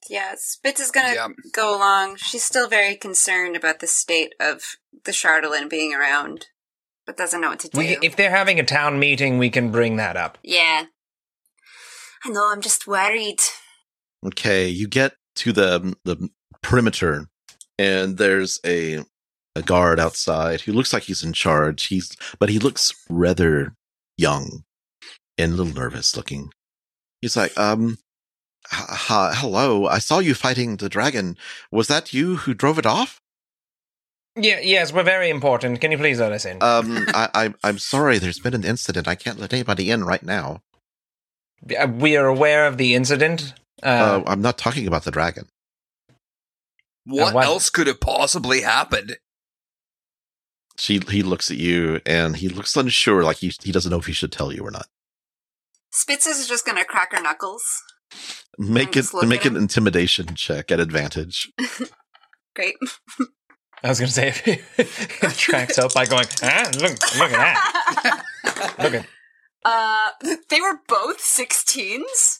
Yeah, 0.08 0.34
Spitz 0.36 0.80
is 0.80 0.90
gonna 0.90 1.14
Yeah. 1.14 1.28
go 1.52 1.76
along. 1.76 2.16
She's 2.16 2.44
still 2.44 2.68
very 2.68 2.96
concerned 2.96 3.54
about 3.56 3.80
the 3.80 3.86
state 3.86 4.34
of 4.40 4.76
the 5.04 5.12
Chardalyn 5.12 5.68
being 5.70 5.94
around, 5.94 6.46
but 7.06 7.16
doesn't 7.16 7.40
know 7.40 7.50
what 7.50 7.60
to 7.60 7.68
do. 7.68 7.78
we, 7.78 7.98
if 8.02 8.16
they're 8.16 8.30
having 8.30 8.58
a 8.58 8.64
town 8.64 8.98
meeting, 8.98 9.38
we 9.38 9.50
can 9.50 9.70
bring 9.70 9.96
that 9.96 10.16
up. 10.16 10.38
yeah. 10.42 10.86
I 12.26 12.30
know, 12.30 12.50
I'm 12.50 12.62
just 12.62 12.86
worried. 12.86 13.40
Okay, 14.26 14.66
you 14.68 14.88
get 14.88 15.12
to 15.36 15.52
the 15.52 15.94
the 16.04 16.30
perimeter, 16.62 17.26
and 17.78 18.16
there's 18.16 18.58
a 18.64 19.04
a 19.56 19.62
guard 19.62 20.00
outside 20.00 20.62
who 20.62 20.72
looks 20.72 20.92
like 20.92 21.04
he's 21.04 21.22
in 21.24 21.32
charge. 21.32 21.84
He's 21.86 22.16
but 22.38 22.48
he 22.48 22.58
looks 22.58 22.92
rather 23.08 23.74
young 24.16 24.64
and 25.38 25.52
a 25.52 25.56
little 25.56 25.72
nervous 25.74 26.16
looking. 26.16 26.50
He's 27.22 27.36
like, 27.36 27.56
um, 27.58 27.98
h- 28.72 28.80
h- 28.90 29.36
hello, 29.38 29.86
I 29.86 29.98
saw 29.98 30.18
you 30.18 30.34
fighting 30.34 30.76
the 30.76 30.88
dragon. 30.88 31.36
Was 31.70 31.88
that 31.88 32.12
you 32.12 32.36
who 32.36 32.54
drove 32.54 32.78
it 32.78 32.86
off? 32.86 33.20
Yeah, 34.36 34.58
yes, 34.60 34.92
we're 34.92 35.04
very 35.04 35.30
important. 35.30 35.80
Can 35.80 35.92
you 35.92 35.98
please 35.98 36.18
let 36.18 36.32
us 36.32 36.44
in? 36.44 36.60
Um, 36.62 37.06
I, 37.14 37.28
I 37.34 37.54
I'm 37.62 37.78
sorry. 37.78 38.18
There's 38.18 38.40
been 38.40 38.54
an 38.54 38.64
incident. 38.64 39.06
I 39.06 39.14
can't 39.14 39.38
let 39.38 39.52
anybody 39.52 39.90
in 39.90 40.04
right 40.04 40.22
now. 40.22 40.60
Uh, 41.78 41.86
we 41.86 42.16
are 42.16 42.26
aware 42.26 42.66
of 42.66 42.76
the 42.76 42.94
incident. 42.94 43.54
Uh, 43.82 43.86
Uh, 43.86 44.22
I'm 44.26 44.42
not 44.42 44.58
talking 44.58 44.86
about 44.88 45.04
the 45.04 45.10
dragon. 45.12 45.46
What, 47.06 47.34
what- 47.34 47.44
else 47.44 47.70
could 47.70 47.86
have 47.86 48.00
possibly 48.00 48.62
happened? 48.62 49.16
She 50.76 51.00
he 51.08 51.22
looks 51.22 51.50
at 51.50 51.56
you 51.56 52.00
and 52.04 52.36
he 52.36 52.48
looks 52.48 52.76
unsure, 52.76 53.22
like 53.22 53.38
he 53.38 53.52
he 53.62 53.70
doesn't 53.72 53.90
know 53.90 53.98
if 53.98 54.06
he 54.06 54.12
should 54.12 54.32
tell 54.32 54.52
you 54.52 54.62
or 54.66 54.70
not. 54.70 54.86
Spitz 55.92 56.26
is 56.26 56.48
just 56.48 56.66
gonna 56.66 56.84
crack 56.84 57.12
her 57.14 57.22
knuckles. 57.22 57.62
Make 58.58 58.96
it 58.96 59.06
make 59.24 59.44
an 59.44 59.56
him. 59.56 59.62
intimidation 59.62 60.34
check 60.34 60.70
at 60.72 60.80
advantage. 60.80 61.52
Great. 62.56 62.76
I 63.82 63.88
was 63.88 63.98
going 63.98 64.08
to 64.08 64.14
say, 64.14 64.28
if 64.78 65.22
it 65.22 65.32
tracks 65.36 65.78
up 65.78 65.92
by 65.92 66.06
going, 66.06 66.24
ah, 66.42 66.70
look, 66.80 66.92
look 67.18 67.32
at 67.32 68.22
that. 68.44 68.74
Look 68.78 68.94
at 68.94 69.06
Uh, 69.64 70.10
they 70.48 70.60
were 70.60 70.78
both 70.88 71.18
16s? 71.18 72.38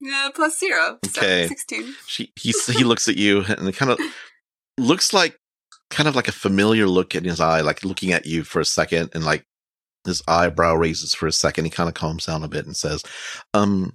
Yeah, 0.00 0.30
plus 0.34 0.58
zero. 0.58 0.98
So 1.04 1.20
Okay. 1.20 1.46
16. 1.46 1.94
She 2.06 2.32
he 2.36 2.52
he 2.72 2.84
looks 2.84 3.06
at 3.08 3.16
you 3.16 3.42
and 3.44 3.68
it 3.68 3.76
kind 3.76 3.90
of 3.92 4.00
looks 4.78 5.12
like 5.12 5.38
kind 5.94 6.08
of 6.08 6.16
like 6.16 6.28
a 6.28 6.32
familiar 6.32 6.86
look 6.86 7.14
in 7.14 7.24
his 7.24 7.40
eye, 7.40 7.60
like 7.60 7.84
looking 7.84 8.12
at 8.12 8.26
you 8.26 8.42
for 8.42 8.60
a 8.60 8.64
second, 8.64 9.10
and 9.14 9.24
like 9.24 9.44
his 10.04 10.22
eyebrow 10.28 10.74
raises 10.74 11.14
for 11.14 11.26
a 11.26 11.32
second. 11.32 11.64
He 11.64 11.70
kind 11.70 11.88
of 11.88 11.94
calms 11.94 12.26
down 12.26 12.42
a 12.42 12.48
bit 12.48 12.66
and 12.66 12.76
says, 12.76 13.02
"Um, 13.54 13.94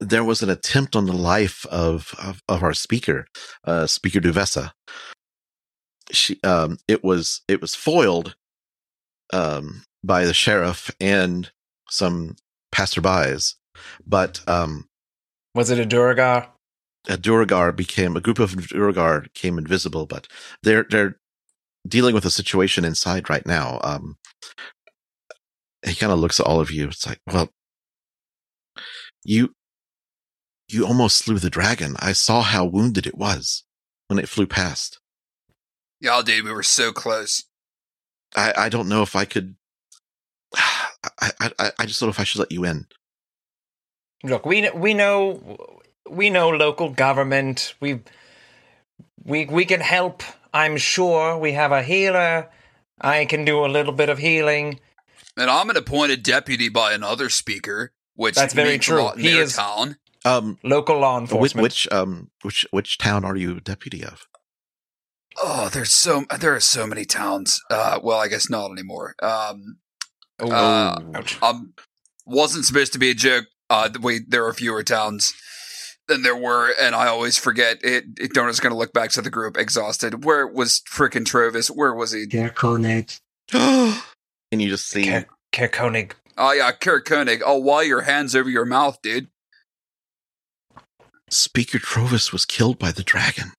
there 0.00 0.24
was 0.24 0.42
an 0.42 0.50
attempt 0.50 0.96
on 0.96 1.06
the 1.06 1.12
life 1.12 1.64
of 1.66 2.14
of, 2.18 2.42
of 2.48 2.62
our 2.62 2.74
speaker, 2.74 3.26
uh, 3.64 3.86
Speaker 3.86 4.20
Duvessa. 4.20 4.72
She 6.10 6.40
um, 6.42 6.78
it 6.88 7.04
was 7.04 7.42
it 7.48 7.60
was 7.60 7.74
foiled 7.74 8.34
um 9.32 9.84
by 10.02 10.24
the 10.26 10.34
sheriff 10.34 10.90
and 11.00 11.50
some 11.88 12.36
passerbys, 12.74 13.54
but 14.06 14.40
um." 14.48 14.88
Was 15.54 15.70
it 15.70 15.78
a 15.78 15.86
Duergar? 15.86 16.48
A 17.08 17.16
Duergar 17.16 17.72
became 17.72 18.16
a 18.16 18.20
group 18.20 18.38
of 18.38 18.68
Duergar 18.68 19.26
came 19.34 19.58
invisible, 19.58 20.06
but 20.06 20.26
they're 20.62 20.86
they're 20.88 21.18
dealing 21.86 22.14
with 22.14 22.24
a 22.24 22.30
situation 22.30 22.84
inside 22.84 23.28
right 23.28 23.44
now. 23.46 23.78
Um, 23.84 24.16
he 25.84 25.94
kind 25.94 26.12
of 26.12 26.18
looks 26.18 26.40
at 26.40 26.46
all 26.46 26.60
of 26.60 26.70
you. 26.70 26.88
It's 26.88 27.06
like, 27.06 27.20
well, 27.26 27.50
you 29.22 29.54
you 30.68 30.86
almost 30.86 31.18
slew 31.18 31.38
the 31.38 31.50
dragon. 31.50 31.94
I 31.98 32.12
saw 32.12 32.40
how 32.42 32.64
wounded 32.64 33.06
it 33.06 33.18
was 33.18 33.64
when 34.08 34.18
it 34.18 34.28
flew 34.28 34.46
past. 34.46 34.98
Y'all, 36.00 36.22
dude, 36.22 36.44
we 36.44 36.52
were 36.52 36.62
so 36.62 36.90
close. 36.90 37.44
I 38.34 38.52
I 38.56 38.68
don't 38.70 38.88
know 38.88 39.02
if 39.02 39.14
I 39.14 39.26
could. 39.26 39.56
I 40.56 41.30
I 41.40 41.50
I- 41.58 41.72
I 41.80 41.86
just 41.86 42.00
don't 42.00 42.06
know 42.08 42.12
if 42.12 42.20
I 42.20 42.24
should 42.24 42.38
let 42.38 42.52
you 42.52 42.64
in. 42.64 42.86
Look, 44.22 44.46
we 44.46 44.62
kn- 44.62 44.80
we 44.80 44.94
know 44.94 45.80
we 46.10 46.30
know 46.30 46.48
local 46.50 46.90
government. 46.90 47.74
We 47.80 48.00
we 49.24 49.46
we 49.46 49.64
can 49.64 49.80
help. 49.80 50.22
I'm 50.52 50.76
sure 50.76 51.36
we 51.38 51.52
have 51.52 51.72
a 51.72 51.82
healer. 51.82 52.50
I 53.00 53.24
can 53.24 53.44
do 53.44 53.64
a 53.64 53.66
little 53.68 53.92
bit 53.92 54.08
of 54.08 54.18
healing. 54.18 54.80
And 55.36 55.50
I'm 55.50 55.68
an 55.70 55.76
appointed 55.76 56.22
deputy 56.22 56.68
by 56.68 56.92
another 56.92 57.28
speaker, 57.28 57.92
which 58.14 58.36
That's 58.36 58.54
very 58.54 58.70
means 58.70 58.84
a 58.86 58.90
true. 58.90 59.02
lot 59.02 59.16
in 59.16 59.22
He 59.22 59.32
their 59.32 59.42
is- 59.42 59.56
town. 59.56 59.96
Um, 60.26 60.58
Local 60.62 60.98
law 61.00 61.20
which, 61.20 61.30
enforcement. 61.32 61.62
which 61.62 61.92
um 61.92 62.30
which 62.42 62.66
which 62.70 62.96
town 62.98 63.24
are 63.26 63.36
you 63.36 63.60
deputy 63.60 64.02
of? 64.04 64.26
Oh, 65.42 65.68
there's 65.70 65.92
so 65.92 66.24
there 66.40 66.54
are 66.54 66.60
so 66.60 66.86
many 66.86 67.04
towns. 67.04 67.60
Uh, 67.68 67.98
well, 68.02 68.18
I 68.20 68.28
guess 68.28 68.48
not 68.48 68.70
anymore. 68.70 69.14
Um, 69.22 69.78
Oh, 70.40 70.50
uh, 70.50 71.22
um, 71.42 71.74
wasn't 72.26 72.64
supposed 72.64 72.92
to 72.94 72.98
be 72.98 73.10
a 73.10 73.14
joke. 73.14 73.44
Uh, 73.70 73.88
the 73.88 74.00
way 74.00 74.18
there 74.26 74.44
are 74.46 74.52
fewer 74.54 74.82
towns 74.82 75.32
than 76.08 76.22
there 76.22 76.36
were, 76.36 76.72
and 76.80 76.94
I 76.94 77.08
always 77.08 77.38
forget. 77.38 77.78
It, 77.82 78.04
it 78.18 78.32
Donut's 78.32 78.60
going 78.60 78.72
to 78.72 78.78
look 78.78 78.92
back 78.92 79.10
to 79.10 79.22
the 79.22 79.30
group, 79.30 79.56
exhausted. 79.56 80.24
Where 80.24 80.46
was 80.46 80.82
frickin' 80.90 81.24
Trovus? 81.24 81.70
Where 81.70 81.94
was 81.94 82.12
he? 82.12 82.26
Der 82.26 82.50
Koenig. 82.50 83.12
and 83.52 84.02
you 84.50 84.68
just 84.68 84.88
see 84.88 85.04
Ker- 85.04 85.26
Caer-Konig. 85.52 86.12
Oh 86.36 86.52
yeah, 86.52 86.72
Caer-Konig. 86.72 87.42
Oh, 87.44 87.58
why 87.58 87.82
your 87.82 88.02
hands 88.02 88.34
over 88.34 88.50
your 88.50 88.64
mouth, 88.64 88.98
dude? 89.02 89.28
Speaker 91.30 91.78
Trovus 91.78 92.32
was 92.32 92.44
killed 92.44 92.78
by 92.78 92.92
the 92.92 93.02
dragon. 93.02 93.52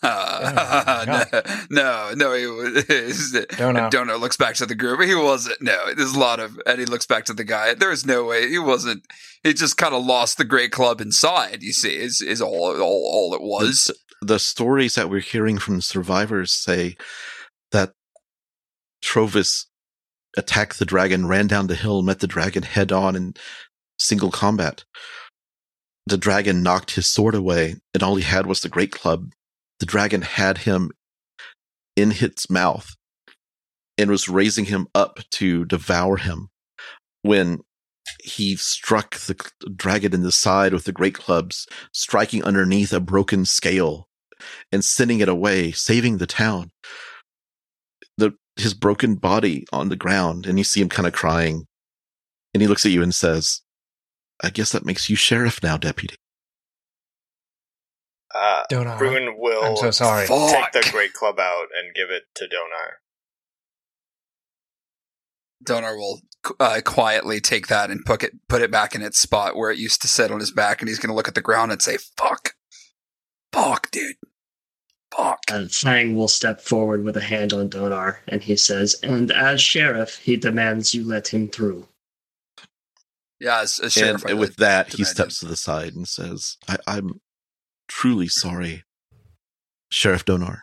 Uh, 0.02 1.04
Oh, 1.08 1.24
no, 1.70 2.12
no, 2.14 2.14
no, 2.14 2.34
he 2.34 2.46
was. 2.46 3.32
Don't 3.90 4.20
looks 4.20 4.36
back 4.36 4.54
to 4.56 4.66
the 4.66 4.74
group. 4.76 5.00
He 5.00 5.14
wasn't. 5.14 5.60
No, 5.60 5.92
there's 5.94 6.14
a 6.14 6.18
lot 6.18 6.38
of, 6.38 6.58
and 6.66 6.78
he 6.78 6.86
looks 6.86 7.06
back 7.06 7.24
to 7.24 7.34
the 7.34 7.44
guy. 7.44 7.74
There's 7.74 8.06
no 8.06 8.24
way 8.24 8.48
he 8.48 8.58
wasn't. 8.58 9.04
He 9.42 9.52
just 9.54 9.76
kind 9.76 9.94
of 9.94 10.04
lost 10.04 10.38
the 10.38 10.44
great 10.44 10.70
club 10.70 11.00
inside. 11.00 11.62
You 11.62 11.72
see, 11.72 11.96
is 11.96 12.20
is 12.20 12.40
all 12.40 12.80
all 12.80 13.10
all 13.12 13.34
it 13.34 13.42
was. 13.42 13.90
The, 14.20 14.34
the 14.34 14.38
stories 14.38 14.94
that 14.94 15.10
we're 15.10 15.20
hearing 15.20 15.58
from 15.58 15.80
survivors 15.80 16.52
say 16.52 16.96
that 17.72 17.92
Trovus 19.02 19.66
attacked 20.36 20.78
the 20.78 20.84
dragon, 20.86 21.26
ran 21.26 21.46
down 21.48 21.66
the 21.66 21.74
hill, 21.74 22.02
met 22.02 22.20
the 22.20 22.26
dragon 22.26 22.62
head 22.62 22.92
on 22.92 23.16
in 23.16 23.34
single 23.98 24.30
combat. 24.30 24.84
The 26.06 26.18
dragon 26.18 26.62
knocked 26.62 26.92
his 26.92 27.06
sword 27.06 27.34
away, 27.34 27.76
and 27.92 28.02
all 28.02 28.16
he 28.16 28.22
had 28.24 28.46
was 28.46 28.60
the 28.60 28.68
great 28.68 28.92
club. 28.92 29.32
The 29.80 29.86
dragon 29.86 30.22
had 30.22 30.58
him 30.58 30.90
in 31.96 32.12
its 32.12 32.50
mouth 32.50 32.94
and 33.96 34.10
was 34.10 34.28
raising 34.28 34.66
him 34.66 34.86
up 34.94 35.18
to 35.32 35.64
devour 35.64 36.16
him 36.16 36.48
when 37.22 37.60
he 38.22 38.56
struck 38.56 39.16
the 39.16 39.36
dragon 39.74 40.14
in 40.14 40.22
the 40.22 40.32
side 40.32 40.72
with 40.72 40.84
the 40.84 40.92
great 40.92 41.14
clubs, 41.14 41.66
striking 41.92 42.42
underneath 42.42 42.92
a 42.92 43.00
broken 43.00 43.44
scale 43.44 44.08
and 44.72 44.84
sending 44.84 45.20
it 45.20 45.28
away, 45.28 45.72
saving 45.72 46.18
the 46.18 46.26
town. 46.26 46.70
The 48.16 48.34
his 48.56 48.74
broken 48.74 49.14
body 49.14 49.64
on 49.72 49.88
the 49.88 49.96
ground, 49.96 50.46
and 50.46 50.58
you 50.58 50.64
see 50.64 50.80
him 50.80 50.88
kind 50.88 51.06
of 51.06 51.12
crying. 51.12 51.66
And 52.52 52.60
he 52.60 52.66
looks 52.66 52.84
at 52.84 52.92
you 52.92 53.02
and 53.02 53.14
says, 53.14 53.62
I 54.42 54.50
guess 54.50 54.72
that 54.72 54.84
makes 54.84 55.08
you 55.08 55.16
sheriff 55.16 55.62
now, 55.62 55.76
deputy. 55.76 56.16
Uh, 58.34 58.62
Donaar. 58.70 58.98
Bruin 58.98 59.36
will 59.38 59.64
I'm 59.64 59.76
so 59.76 59.90
sorry. 59.90 60.26
Fuck. 60.26 60.72
take 60.72 60.84
the 60.84 60.90
great 60.90 61.12
club 61.14 61.38
out 61.38 61.68
and 61.76 61.94
give 61.94 62.10
it 62.10 62.24
to 62.36 62.44
Donaar. 62.44 62.98
Donaar 65.64 65.96
will 65.96 66.20
uh, 66.60 66.80
quietly 66.84 67.40
take 67.40 67.66
that 67.68 67.90
and 67.90 68.04
put 68.04 68.22
it 68.22 68.34
put 68.48 68.62
it 68.62 68.70
back 68.70 68.94
in 68.94 69.02
its 69.02 69.18
spot 69.18 69.56
where 69.56 69.70
it 69.70 69.78
used 69.78 70.00
to 70.02 70.08
sit 70.08 70.30
on 70.30 70.40
his 70.40 70.52
back, 70.52 70.80
and 70.80 70.88
he's 70.88 70.98
going 70.98 71.10
to 71.10 71.16
look 71.16 71.28
at 71.28 71.34
the 71.34 71.40
ground 71.40 71.72
and 71.72 71.82
say, 71.82 71.96
"Fuck, 72.16 72.54
fuck, 73.52 73.90
dude, 73.90 74.16
fuck." 75.14 75.40
And 75.50 75.72
Fang 75.72 76.14
will 76.14 76.28
step 76.28 76.60
forward 76.60 77.04
with 77.04 77.16
a 77.16 77.22
hand 77.22 77.52
on 77.52 77.68
Donaar, 77.70 78.18
and 78.28 78.42
he 78.42 78.56
says, 78.56 78.94
And 79.02 79.32
as 79.32 79.60
sheriff, 79.60 80.18
he 80.18 80.36
demands 80.36 80.94
you 80.94 81.04
let 81.04 81.28
him 81.28 81.48
through. 81.48 81.88
Yeah, 83.40 83.62
as, 83.62 83.80
as 83.80 83.92
sheriff, 83.92 84.24
I 84.26 84.30
and 84.30 84.38
with 84.38 84.56
that, 84.56 84.88
he 84.92 84.98
imagine. 85.02 85.14
steps 85.14 85.40
to 85.40 85.46
the 85.46 85.56
side 85.56 85.94
and 85.94 86.06
says, 86.06 86.56
I, 86.68 86.76
I'm 86.86 87.20
truly 87.88 88.28
sorry, 88.28 88.84
Sheriff 89.90 90.24
Donaar. 90.24 90.60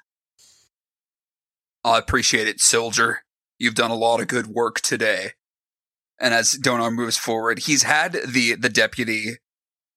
I 1.84 1.98
appreciate 1.98 2.48
it, 2.48 2.60
soldier. 2.60 3.24
You've 3.60 3.76
done 3.76 3.92
a 3.92 3.96
lot 3.96 4.20
of 4.22 4.28
good 4.28 4.48
work 4.48 4.82
today. 4.82 5.32
And 6.20 6.34
as 6.34 6.54
Donaar 6.54 6.94
moves 6.94 7.18
forward, 7.18 7.60
he's 7.60 7.84
had 7.84 8.14
the 8.28 8.56
the 8.56 8.70
deputy 8.70 9.38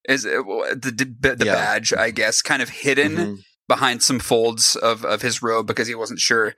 is 0.08 0.22
the 0.24 1.14
the, 1.20 1.34
the 1.36 1.44
Yeah. 1.46 1.54
badge, 1.54 1.92
I 1.92 2.10
guess, 2.10 2.42
kind 2.42 2.62
of 2.62 2.68
hidden 2.70 3.16
Mhm. 3.16 3.36
behind 3.68 4.02
some 4.02 4.18
folds 4.18 4.74
of 4.76 5.04
of 5.04 5.22
his 5.22 5.42
robe 5.42 5.66
because 5.66 5.88
he 5.88 5.94
wasn't 5.94 6.20
sure 6.20 6.54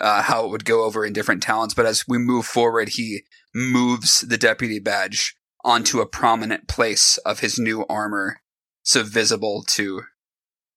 uh, 0.00 0.22
how 0.22 0.44
it 0.44 0.50
would 0.50 0.64
go 0.64 0.84
over 0.84 1.04
in 1.04 1.12
different 1.12 1.42
talents. 1.42 1.74
But 1.74 1.86
as 1.86 2.04
we 2.06 2.18
move 2.18 2.46
forward, 2.46 2.90
he 2.90 3.24
moves 3.54 4.20
the 4.20 4.38
deputy 4.38 4.78
badge 4.78 5.34
onto 5.64 6.00
a 6.00 6.06
prominent 6.06 6.68
place 6.68 7.16
of 7.18 7.40
his 7.40 7.58
new 7.58 7.84
armor, 7.88 8.40
so 8.88 9.02
visible 9.02 9.62
to 9.62 10.02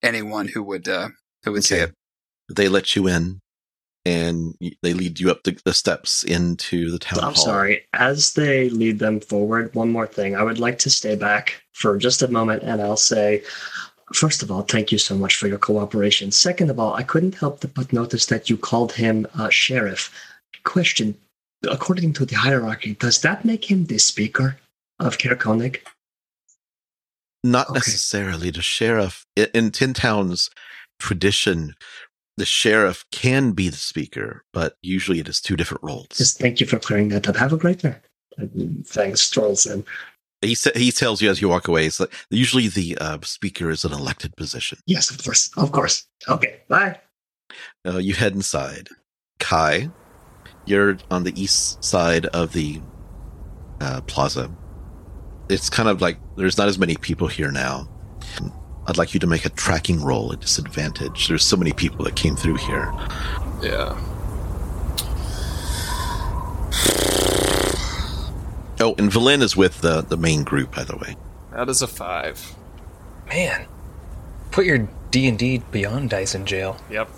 anyone 0.03 0.49
who 0.49 0.61
would 0.61 0.87
uh, 0.87 1.09
who 1.43 1.53
would 1.53 1.63
see 1.63 1.77
it. 1.77 1.93
They 2.53 2.67
let 2.67 2.93
you 2.93 3.07
in, 3.07 3.39
and 4.05 4.53
they 4.83 4.93
lead 4.93 5.19
you 5.19 5.31
up 5.31 5.43
the, 5.43 5.57
the 5.63 5.73
steps 5.73 6.23
into 6.23 6.91
the 6.91 6.99
town 6.99 7.19
I'm 7.19 7.33
hall. 7.33 7.45
sorry. 7.45 7.87
As 7.93 8.33
they 8.33 8.69
lead 8.69 8.99
them 8.99 9.21
forward, 9.21 9.73
one 9.73 9.91
more 9.91 10.07
thing. 10.07 10.35
I 10.35 10.43
would 10.43 10.59
like 10.59 10.77
to 10.79 10.89
stay 10.89 11.15
back 11.15 11.61
for 11.71 11.97
just 11.97 12.21
a 12.21 12.27
moment 12.27 12.63
and 12.63 12.81
I'll 12.81 12.97
say, 12.97 13.43
first 14.13 14.43
of 14.43 14.51
all, 14.51 14.63
thank 14.63 14.91
you 14.91 14.97
so 14.97 15.15
much 15.15 15.37
for 15.37 15.47
your 15.47 15.57
cooperation. 15.57 16.31
Second 16.31 16.69
of 16.69 16.79
all, 16.79 16.93
I 16.93 17.03
couldn't 17.03 17.35
help 17.35 17.63
but 17.73 17.93
notice 17.93 18.25
that 18.25 18.49
you 18.49 18.57
called 18.57 18.91
him 18.91 19.25
uh, 19.35 19.49
sheriff. 19.49 20.13
Question 20.65 21.15
According 21.63 22.13
to 22.13 22.25
the 22.25 22.35
hierarchy, 22.35 22.95
does 22.95 23.21
that 23.21 23.45
make 23.45 23.69
him 23.69 23.85
the 23.85 23.99
speaker 23.99 24.57
of 24.99 25.19
Caer-Konig? 25.19 25.81
Not 27.43 27.69
Okay. 27.69 27.75
necessarily. 27.79 28.51
The 28.51 28.61
sheriff 28.61 29.25
in 29.35 29.71
Ten-Town's 29.71 30.49
tradition, 30.99 31.73
the 32.37 32.45
sheriff 32.45 33.03
can 33.11 33.51
be 33.53 33.69
the 33.69 33.77
speaker, 33.77 34.43
but 34.53 34.75
usually 34.81 35.19
it 35.19 35.27
is 35.27 35.41
two 35.41 35.55
different 35.55 35.83
roles. 35.83 36.07
Just 36.13 36.37
thank 36.37 36.59
you 36.59 36.67
for 36.67 36.77
clearing 36.79 37.09
that 37.09 37.27
up. 37.27 37.35
Have 37.35 37.53
a 37.53 37.57
great 37.57 37.83
night. 37.83 38.01
Thanks, 38.85 39.35
in. 39.65 39.83
He 40.41 40.55
sa- 40.55 40.71
he 40.75 40.91
tells 40.91 41.21
you 41.21 41.29
as 41.29 41.41
you 41.41 41.49
walk 41.49 41.67
away. 41.67 41.85
It's 41.85 41.99
like 41.99 42.13
usually 42.31 42.67
the 42.67 42.97
uh, 42.99 43.17
speaker 43.23 43.69
is 43.69 43.85
an 43.85 43.93
elected 43.93 44.35
position. 44.35 44.79
Yes, 44.87 45.11
of 45.11 45.23
course. 45.23 45.51
Of 45.57 45.71
course. 45.71 46.07
Okay, 46.27 46.61
bye. 46.67 46.99
Uh, 47.85 47.97
you 47.97 48.13
head 48.15 48.33
inside. 48.33 48.89
Kai, 49.39 49.89
you're 50.65 50.97
on 51.11 51.23
the 51.23 51.39
east 51.39 51.83
side 51.83 52.25
of 52.27 52.53
the 52.53 52.81
uh, 53.81 54.01
plaza. 54.01 54.49
It's 55.51 55.69
kind 55.69 55.89
of 55.89 56.01
like 56.01 56.17
there's 56.37 56.57
not 56.57 56.67
as 56.67 56.77
many 56.79 56.95
people 56.95 57.27
here 57.27 57.51
now. 57.51 57.87
I'd 58.87 58.97
like 58.97 59.13
you 59.13 59.19
to 59.19 59.27
make 59.27 59.45
a 59.45 59.49
tracking 59.49 60.01
roll 60.01 60.33
at 60.33 60.39
disadvantage. 60.39 61.27
There's 61.27 61.43
so 61.43 61.57
many 61.57 61.73
people 61.73 62.05
that 62.05 62.15
came 62.15 62.35
through 62.35 62.55
here. 62.55 62.91
Yeah. 63.61 63.97
Oh, 68.79 68.95
and 68.97 69.11
Valen 69.11 69.43
is 69.43 69.55
with 69.55 69.81
the, 69.81 70.01
the 70.01 70.17
main 70.17 70.43
group, 70.43 70.73
by 70.73 70.83
the 70.83 70.95
way. 70.97 71.15
That 71.51 71.69
is 71.69 71.81
a 71.81 71.87
five. 71.87 72.55
Man, 73.27 73.67
put 74.49 74.65
your 74.65 74.89
D 75.11 75.27
and 75.27 75.37
D 75.37 75.61
Beyond 75.71 76.09
dice 76.09 76.33
in 76.33 76.45
jail. 76.45 76.77
Yep. 76.89 77.09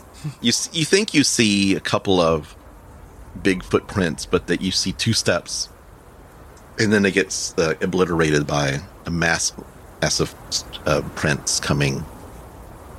You 0.42 0.52
you 0.72 0.86
think 0.86 1.14
you 1.14 1.24
see 1.24 1.76
a 1.76 1.80
couple 1.80 2.20
of 2.20 2.56
big 3.42 3.64
footprints, 3.64 4.26
but 4.26 4.48
that 4.48 4.62
you 4.62 4.72
see 4.72 4.92
two 4.92 5.14
steps, 5.14 5.70
and 6.80 6.92
then 6.92 7.06
it 7.06 7.12
gets 7.14 7.54
uh, 7.58 7.74
obliterated 7.82 8.46
by 8.48 8.80
a 9.06 9.10
mass 9.12 9.52
massive 10.02 10.34
uh, 10.86 11.02
prints 11.16 11.60
coming 11.60 12.04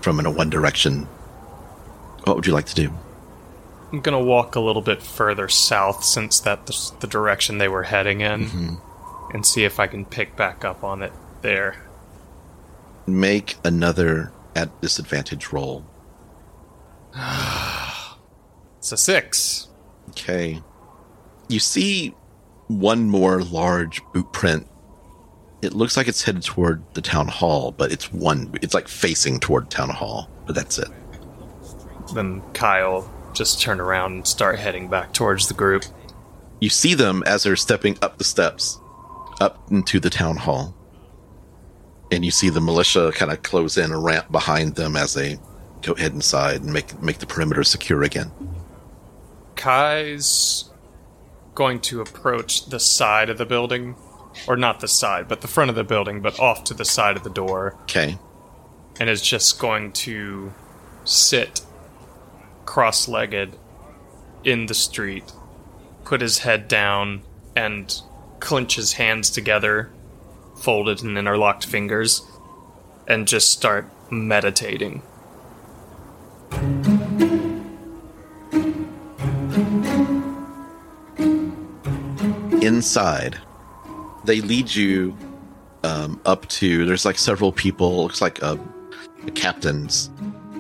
from 0.00 0.18
in 0.20 0.26
a 0.26 0.30
one 0.30 0.48
direction. 0.50 1.02
What 2.24 2.36
would 2.36 2.46
you 2.46 2.52
like 2.54 2.66
to 2.66 2.74
do? 2.74 2.92
I'm 3.92 4.00
gonna 4.00 4.20
walk 4.22 4.54
a 4.56 4.60
little 4.60 4.82
bit 4.82 5.02
further 5.02 5.48
south 5.48 6.02
since 6.04 6.40
that's 6.40 6.90
the 6.90 7.06
direction 7.06 7.58
they 7.58 7.68
were 7.68 7.82
heading 7.84 8.22
in, 8.22 8.46
Mhm. 8.48 8.80
and 9.34 9.44
see 9.46 9.64
if 9.64 9.78
I 9.78 9.86
can 9.86 10.04
pick 10.04 10.34
back 10.36 10.64
up 10.64 10.82
on 10.82 11.02
it 11.02 11.12
there. 11.42 11.76
Make 13.06 13.56
another 13.64 14.32
at 14.56 14.80
disadvantage 14.80 15.52
roll. 15.52 15.84
It's 18.78 18.92
a 18.92 18.96
six. 18.98 19.68
Okay. 20.10 20.62
You 21.48 21.58
see 21.58 22.14
one 22.68 23.08
more 23.08 23.42
large 23.42 24.00
boot 24.12 24.32
print. 24.32 24.66
It 25.62 25.72
looks 25.72 25.96
like 25.96 26.08
it's 26.08 26.22
headed 26.22 26.42
toward 26.42 26.82
the 26.94 27.00
town 27.00 27.28
hall, 27.28 27.72
but 27.72 27.90
it's 27.90 28.12
one. 28.12 28.54
It's 28.60 28.74
like 28.74 28.88
facing 28.88 29.40
toward 29.40 29.70
town 29.70 29.90
hall, 29.90 30.28
but 30.46 30.54
that's 30.54 30.78
it. 30.78 30.88
Then 32.14 32.42
Kai 32.52 33.02
just 33.32 33.60
turn 33.60 33.80
around 33.80 34.12
and 34.12 34.26
start 34.26 34.58
heading 34.58 34.88
back 34.88 35.12
towards 35.12 35.48
the 35.48 35.54
group. 35.54 35.84
You 36.60 36.70
see 36.70 36.94
them 36.94 37.22
as 37.26 37.42
they're 37.42 37.56
stepping 37.56 37.98
up 38.02 38.18
the 38.18 38.24
steps, 38.24 38.78
up 39.40 39.70
into 39.70 40.00
the 40.00 40.10
town 40.10 40.36
hall, 40.36 40.74
and 42.10 42.24
you 42.24 42.30
see 42.30 42.50
the 42.50 42.60
militia 42.60 43.12
kind 43.12 43.32
of 43.32 43.42
close 43.42 43.76
in 43.76 43.90
a 43.90 43.98
ramp 43.98 44.30
behind 44.30 44.76
them 44.76 44.96
as 44.96 45.14
they 45.14 45.38
go 45.82 45.94
head 45.94 46.12
inside 46.12 46.62
and 46.62 46.72
make 46.72 47.00
make 47.02 47.18
the 47.18 47.26
perimeter 47.26 47.64
secure 47.64 48.02
again. 48.02 48.30
Kai's 49.56 50.70
going 51.54 51.80
to 51.80 52.00
approach 52.00 52.66
the 52.66 52.80
side 52.80 53.30
of 53.30 53.38
the 53.38 53.46
building, 53.46 53.96
or 54.48 54.56
not 54.56 54.80
the 54.80 54.88
side, 54.88 55.28
but 55.28 55.40
the 55.40 55.48
front 55.48 55.70
of 55.70 55.76
the 55.76 55.84
building, 55.84 56.20
but 56.20 56.38
off 56.40 56.64
to 56.64 56.74
the 56.74 56.84
side 56.84 57.16
of 57.16 57.22
the 57.24 57.30
door, 57.30 57.76
Okay. 57.82 58.18
and 58.98 59.08
is 59.08 59.22
just 59.22 59.58
going 59.58 59.92
to 59.92 60.52
sit 61.04 61.62
cross 62.64 63.06
legged 63.06 63.56
in 64.42 64.66
the 64.66 64.74
street, 64.74 65.32
put 66.04 66.20
his 66.20 66.38
head 66.38 66.66
down, 66.66 67.22
and 67.54 68.00
clench 68.40 68.74
his 68.76 68.94
hands 68.94 69.30
together, 69.30 69.90
folded 70.60 71.02
in 71.02 71.16
interlocked 71.16 71.64
fingers, 71.66 72.22
and 73.06 73.28
just 73.28 73.50
start 73.50 73.86
meditating. 74.10 75.02
Inside 82.84 83.38
they 84.24 84.42
lead 84.42 84.74
you 84.74 85.16
um, 85.84 86.20
up 86.26 86.46
to 86.48 86.84
there's 86.84 87.06
like 87.06 87.16
several 87.16 87.50
people 87.50 88.02
looks 88.02 88.20
like 88.20 88.42
uh, 88.42 88.58
the 89.24 89.30
captains 89.30 90.10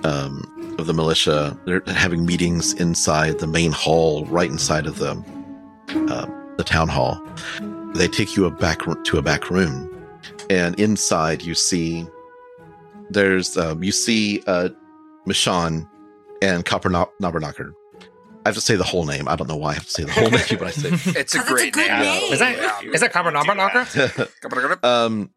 um, 0.04 0.74
of 0.78 0.86
the 0.86 0.94
militia. 0.94 1.58
They're 1.66 1.82
having 1.86 2.24
meetings 2.24 2.72
inside 2.74 3.40
the 3.40 3.46
main 3.46 3.72
hall 3.72 4.24
right 4.24 4.48
inside 4.50 4.86
of 4.86 4.98
the 4.98 5.22
uh, 6.08 6.26
the 6.56 6.64
town 6.64 6.88
hall. 6.88 7.22
They 7.94 8.08
take 8.08 8.36
you 8.36 8.46
a 8.46 8.50
back 8.50 8.80
to 9.04 9.18
a 9.18 9.22
back 9.22 9.50
room 9.50 9.90
and 10.48 10.80
inside 10.80 11.42
you 11.42 11.54
see 11.54 12.06
there's 13.10 13.58
um, 13.58 13.82
you 13.82 13.92
see 13.92 14.42
uh 14.46 14.70
and 16.40 16.64
Copper 16.64 16.88
Knob- 16.88 17.12
Knobberknocker 17.20 17.74
I 18.44 18.48
have 18.48 18.54
to 18.56 18.60
say 18.60 18.76
the 18.76 18.84
whole 18.84 19.04
name. 19.06 19.28
I 19.28 19.36
don't 19.36 19.48
know 19.48 19.56
why 19.56 19.70
I 19.70 19.74
have 19.74 19.84
to 19.86 19.90
say 19.90 20.04
the 20.04 20.12
whole 20.12 20.30
name, 20.30 20.44
but 20.58 20.62
I 20.68 20.70
say 20.70 20.88
It's 20.92 21.06
a 21.06 21.12
'Cause 21.12 21.24
it's 21.24 21.34
a 21.34 21.42
great 21.42 21.72
good 21.72 21.88
name. 21.88 22.00
name. 22.00 22.32
Is 22.32 22.38
that 22.40 22.56
Yeah. 22.84 22.90
is 22.92 23.00
that 23.00 23.12
Carbonara 23.12 23.56
Knocker? 23.56 24.28
um, 24.86 25.30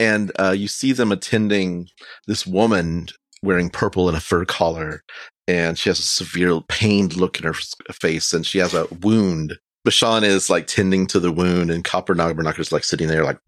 and 0.00 0.32
uh, 0.38 0.50
you 0.56 0.68
see 0.68 0.92
them 0.92 1.12
attending 1.12 1.88
this 2.26 2.46
woman 2.46 3.08
wearing 3.42 3.68
purple 3.70 4.08
and 4.08 4.16
a 4.16 4.20
fur 4.20 4.44
collar, 4.44 5.02
and 5.46 5.78
she 5.78 5.90
has 5.90 5.98
a 5.98 6.02
severe 6.02 6.60
pained 6.68 7.16
look 7.16 7.38
in 7.38 7.44
her 7.44 7.54
face, 7.92 8.32
and 8.32 8.46
she 8.46 8.58
has 8.58 8.74
a 8.74 8.86
wound. 9.02 9.58
Bashan 9.84 10.24
is 10.24 10.48
like 10.48 10.66
tending 10.66 11.06
to 11.08 11.20
the 11.20 11.30
wound, 11.30 11.70
and 11.70 11.84
Copper 11.84 12.14
Knocker 12.14 12.60
is 12.60 12.72
like 12.72 12.84
sitting 12.84 13.06
there, 13.08 13.22
like, 13.24 13.38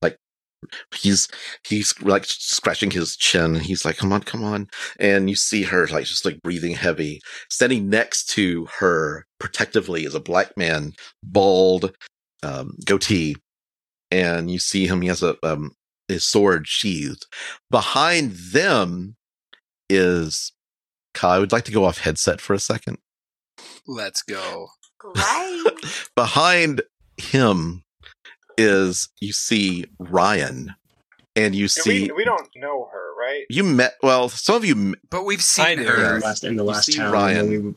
like 0.00 0.16
he's 0.94 1.28
he's 1.66 2.00
like 2.02 2.24
scratching 2.24 2.90
his 2.90 3.16
chin. 3.16 3.56
He's 3.56 3.84
like, 3.84 3.96
"Come 3.96 4.12
on, 4.12 4.22
come 4.22 4.44
on!" 4.44 4.68
And 4.98 5.28
you 5.28 5.36
see 5.36 5.62
her 5.64 5.86
like 5.86 6.04
just 6.04 6.24
like 6.24 6.42
breathing 6.42 6.74
heavy. 6.74 7.20
Standing 7.50 7.88
next 7.88 8.26
to 8.30 8.66
her 8.78 9.26
protectively 9.38 10.04
is 10.04 10.14
a 10.14 10.20
black 10.20 10.56
man, 10.56 10.92
bald, 11.22 11.94
um, 12.42 12.76
goatee, 12.84 13.36
and 14.10 14.50
you 14.50 14.58
see 14.58 14.86
him. 14.86 15.02
He 15.02 15.08
has 15.08 15.22
a 15.22 15.36
um, 15.42 15.72
his 16.08 16.24
sword 16.24 16.66
sheathed. 16.68 17.26
Behind 17.70 18.32
them 18.32 19.16
is 19.88 20.52
Kai. 21.14 21.36
I 21.36 21.38
would 21.38 21.52
like 21.52 21.64
to 21.64 21.72
go 21.72 21.84
off 21.84 21.98
headset 21.98 22.40
for 22.40 22.54
a 22.54 22.58
second. 22.58 22.98
Let's 23.86 24.22
go. 24.22 24.68
Great. 24.98 25.64
Behind 26.16 26.82
him 27.16 27.82
is 28.58 29.08
you 29.20 29.32
see 29.32 29.86
Ryan, 29.98 30.74
and 31.34 31.54
you 31.54 31.64
And 31.64 31.70
see 31.70 32.04
we, 32.06 32.12
we 32.12 32.24
don't 32.24 32.48
know 32.56 32.88
her, 32.92 33.14
right? 33.18 33.44
you 33.50 33.64
met. 33.64 33.94
Well, 34.02 34.28
some 34.28 34.56
of 34.56 34.64
you 34.64 34.94
But 35.10 35.24
we've 35.24 35.42
seen 35.42 35.66
I 35.66 35.74
do. 35.76 35.82
in 35.82 35.86
her. 35.88 36.14
the 36.20 36.26
last 36.26 36.44
in 36.44 36.56
the 36.56 36.62
You 36.64 36.68
last 36.70 36.86
see 36.86 36.94
town 36.96 37.12
Ryan. 37.12 37.48
when 37.50 37.76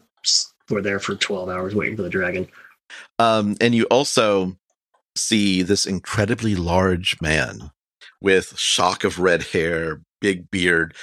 we 0.70 0.76
were 0.76 0.82
there 0.82 1.00
for 1.00 1.16
12 1.16 1.50
hours 1.50 1.76
waiting 1.76 1.96
for 1.98 2.04
the 2.04 2.10
dragon. 2.10 2.48
Um, 3.20 3.56
and 3.62 3.76
you 3.76 3.86
also 3.86 4.58
see 5.16 5.62
this 5.62 5.86
incredibly 5.86 6.56
large 6.56 7.20
man 7.22 7.72
with 8.22 8.58
shock 8.58 9.04
of 9.04 9.20
red 9.20 9.44
hair, 9.44 10.02
big 10.22 10.50
beard, 10.52 10.96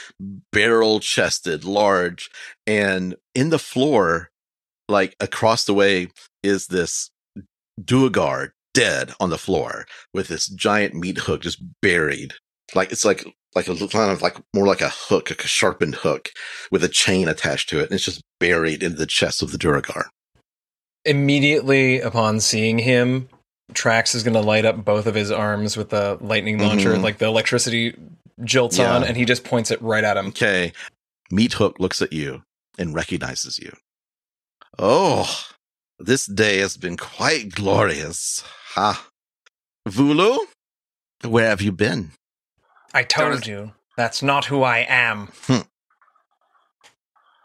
barrel 0.53 1.01
chested, 1.01 1.65
large, 1.65 2.31
and 2.67 3.17
in 3.35 3.51
the 3.51 3.59
floor, 3.59 4.31
like 4.89 5.17
across 5.21 5.65
the 5.65 5.75
way, 5.75 6.09
is 6.43 6.67
this 6.69 7.11
Duergar 7.83 8.53
dead 8.77 9.13
on 9.21 9.31
the 9.31 9.39
floor 9.39 9.87
with 10.15 10.29
this 10.29 10.47
giant 10.49 10.95
meat 10.95 11.19
hook 11.19 11.41
just 11.43 11.59
buried. 11.81 12.35
Like 12.75 12.93
it's 12.93 13.05
like 13.05 13.25
like 13.55 13.69
a 13.69 13.77
kind 13.89 14.11
of 14.13 14.21
like 14.23 14.37
more 14.55 14.67
like 14.67 14.83
a 14.83 14.91
hook, 14.91 15.31
like 15.31 15.43
a 15.45 15.49
sharpened 15.49 15.95
hook 15.97 16.29
with 16.71 16.85
a 16.85 16.89
chain 16.89 17.27
attached 17.29 17.69
to 17.71 17.79
it, 17.81 17.85
and 17.85 17.93
it's 17.93 18.05
just 18.05 18.23
buried 18.39 18.83
into 18.83 18.97
the 18.99 19.07
chest 19.07 19.43
of 19.43 19.51
the 19.53 19.59
Duergar. 19.59 20.07
Immediately 21.07 22.01
upon 22.01 22.41
seeing 22.41 22.79
him, 22.79 23.29
Trax 23.73 24.15
is 24.15 24.23
going 24.23 24.35
to 24.35 24.41
light 24.41 24.65
up 24.65 24.85
both 24.85 25.07
of 25.07 25.15
his 25.15 25.31
arms 25.31 25.77
with 25.77 25.91
the 25.91 26.19
lightning 26.21 26.59
launcher, 26.59 26.95
Mhm. 26.95 27.03
like 27.03 27.19
the 27.19 27.27
electricity 27.27 27.95
jolts 28.45 28.77
Yeah. 28.79 28.95
on, 28.95 29.05
and 29.05 29.17
he 29.17 29.25
just 29.25 29.45
points 29.45 29.71
it 29.71 29.81
right 29.81 30.05
at 30.05 30.17
him. 30.17 30.27
Okay. 30.29 30.73
Meat 31.31 31.55
Hook 31.55 31.77
looks 31.79 32.03
at 32.03 32.13
you 32.13 32.43
and 32.79 32.95
recognizes 32.95 33.59
you. 33.59 33.73
Oh, 34.79 35.47
this 35.99 36.27
day 36.27 36.59
has 36.59 36.77
been 36.77 36.97
quite 36.97 37.51
glorious. 37.55 38.45
Ha. 38.77 39.09
Vulu, 39.89 40.39
where 41.25 41.49
have 41.49 41.63
you 41.63 41.73
been? 41.73 42.11
I 42.93 43.05
told 43.05 43.41
Donut- 43.41 43.47
you 43.47 43.73
that's 43.97 44.23
not 44.23 44.45
who 44.47 44.63
I 44.63 44.85
am. 44.89 45.29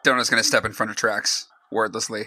Donut's 0.04 0.30
gonna 0.30 0.44
step 0.44 0.66
in 0.66 0.74
front 0.74 0.90
of 0.90 0.98
Trax 0.98 1.46
wordlessly. 1.72 2.26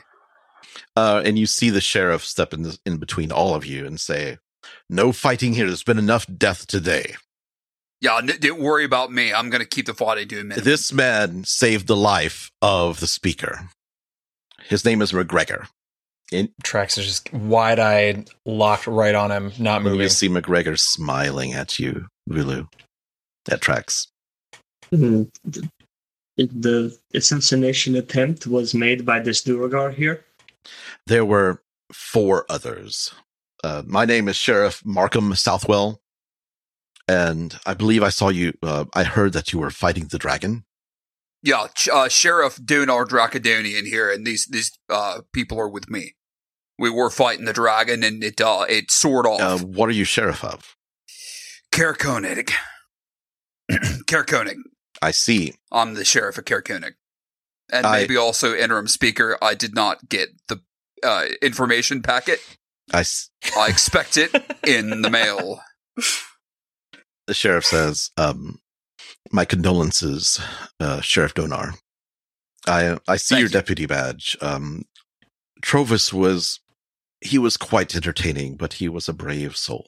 Uh, 0.96 1.20
and 1.24 1.38
you 1.38 1.46
see 1.46 1.68
the 1.68 1.80
sheriff 1.80 2.24
step 2.24 2.54
in, 2.54 2.62
the, 2.62 2.78
in 2.86 2.96
between 2.96 3.30
all 3.30 3.54
of 3.54 3.66
you 3.66 3.84
and 3.86 4.00
say, 4.00 4.38
No 4.88 5.12
fighting 5.12 5.52
here. 5.52 5.66
There's 5.66 5.82
been 5.82 5.98
enough 5.98 6.26
death 6.38 6.66
today. 6.66 7.16
Yeah, 8.00 8.18
n- 8.18 8.32
don't 8.40 8.60
worry 8.60 8.84
about 8.84 9.12
me. 9.12 9.34
I'm 9.34 9.50
gonna 9.50 9.66
keep 9.66 9.86
the 9.86 9.94
fighting 9.94 10.28
to 10.28 10.40
a 10.40 10.44
minute. 10.44 10.64
This 10.64 10.92
man 10.92 11.44
saved 11.44 11.86
the 11.86 11.96
life 11.96 12.50
of 12.62 13.00
the 13.00 13.06
speaker. 13.06 13.68
His 14.62 14.84
name 14.84 15.02
is 15.02 15.12
McGregor. 15.12 15.66
And 16.34 16.48
Trax 16.64 16.98
is 16.98 17.06
just 17.06 17.32
wide 17.32 17.78
eyed, 17.78 18.28
locked 18.44 18.86
right 18.86 19.14
on 19.14 19.30
him, 19.30 19.52
not 19.58 19.78
and 19.78 19.86
you 19.86 19.92
moving. 19.92 20.08
see 20.08 20.28
McGregor 20.28 20.78
smiling 20.78 21.52
at 21.52 21.78
you, 21.78 22.06
Vulu. 22.30 22.68
That 23.46 23.60
tracks. 23.60 24.08
Mhm. 24.92 25.30
The, 25.44 25.68
the 26.36 26.98
assassination 27.14 27.94
attempt 27.94 28.46
was 28.46 28.74
made 28.74 29.06
by 29.06 29.20
this 29.20 29.42
Duergar 29.42 29.92
here. 29.94 30.24
there 31.06 31.24
were 31.24 31.62
four 31.92 32.44
others. 32.48 33.14
Uh, 33.62 33.82
my 33.86 34.04
name 34.04 34.28
is 34.28 34.36
Sheriff 34.36 34.82
Markham 34.84 35.34
Southwell, 35.36 36.00
and 37.06 37.58
I 37.66 37.74
believe 37.74 38.02
I 38.02 38.08
saw 38.08 38.28
you. 38.30 38.52
Uh, 38.62 38.86
I 38.94 39.04
heard 39.04 39.32
that 39.34 39.52
you 39.52 39.58
were 39.58 39.70
fighting 39.70 40.08
the 40.08 40.18
dragon. 40.18 40.64
yeah, 41.42 41.66
Ch- 41.74 41.88
uh, 41.90 42.08
Sheriff 42.08 42.56
Donaar 42.56 43.06
Dracodonian 43.06 43.86
here, 43.86 44.10
and 44.10 44.26
these 44.26 44.46
these 44.46 44.72
uh, 44.88 45.20
people 45.32 45.58
are 45.60 45.68
with 45.68 45.88
me. 45.90 46.14
We 46.78 46.90
were 46.90 47.10
fighting 47.10 47.44
the 47.44 47.52
dragon, 47.52 48.02
and 48.02 48.22
it 48.24 48.40
uh, 48.40 48.64
it 48.68 48.90
soared 48.90 49.26
off. 49.26 49.40
Uh, 49.40 49.58
what 49.58 49.88
are 49.88 49.92
you 49.92 50.04
sheriff 50.04 50.42
of? 50.44 50.74
Caer-Konig. 51.72 52.50
Caer-Konig. 54.06 54.56
I 55.02 55.10
see. 55.10 55.54
I'm 55.72 55.94
the 55.94 56.04
sheriff 56.04 56.38
of 56.38 56.44
Caer-Konig. 56.44 56.94
And 57.72 57.86
I- 57.86 58.00
maybe 58.00 58.16
also 58.16 58.54
interim 58.54 58.88
speaker. 58.88 59.38
I 59.42 59.54
did 59.54 59.74
not 59.74 60.08
get 60.08 60.30
the 60.48 60.60
uh, 61.02 61.24
information 61.42 62.02
packet. 62.02 62.40
I 62.92 63.00
s- 63.00 63.30
I 63.56 63.68
expect 63.68 64.16
it 64.16 64.30
in 64.66 65.02
the 65.02 65.10
mail. 65.10 65.60
the 67.26 67.34
sheriff 67.34 67.64
says, 67.64 68.10
um, 68.16 68.58
"My 69.32 69.44
condolences, 69.44 70.40
uh, 70.80 71.00
Sheriff 71.00 71.34
Donaar. 71.34 71.74
I 72.66 72.98
I 73.08 73.16
see 73.16 73.34
Thank 73.36 73.40
your 73.40 73.48
you. 73.48 73.52
deputy 73.52 73.86
badge. 73.86 74.36
Um, 74.40 74.84
Trovus 75.62 76.12
was 76.12 76.60
he 77.20 77.38
was 77.38 77.56
quite 77.56 77.94
entertaining, 77.94 78.56
but 78.56 78.74
he 78.74 78.88
was 78.88 79.08
a 79.08 79.12
brave 79.12 79.56
soul. 79.56 79.86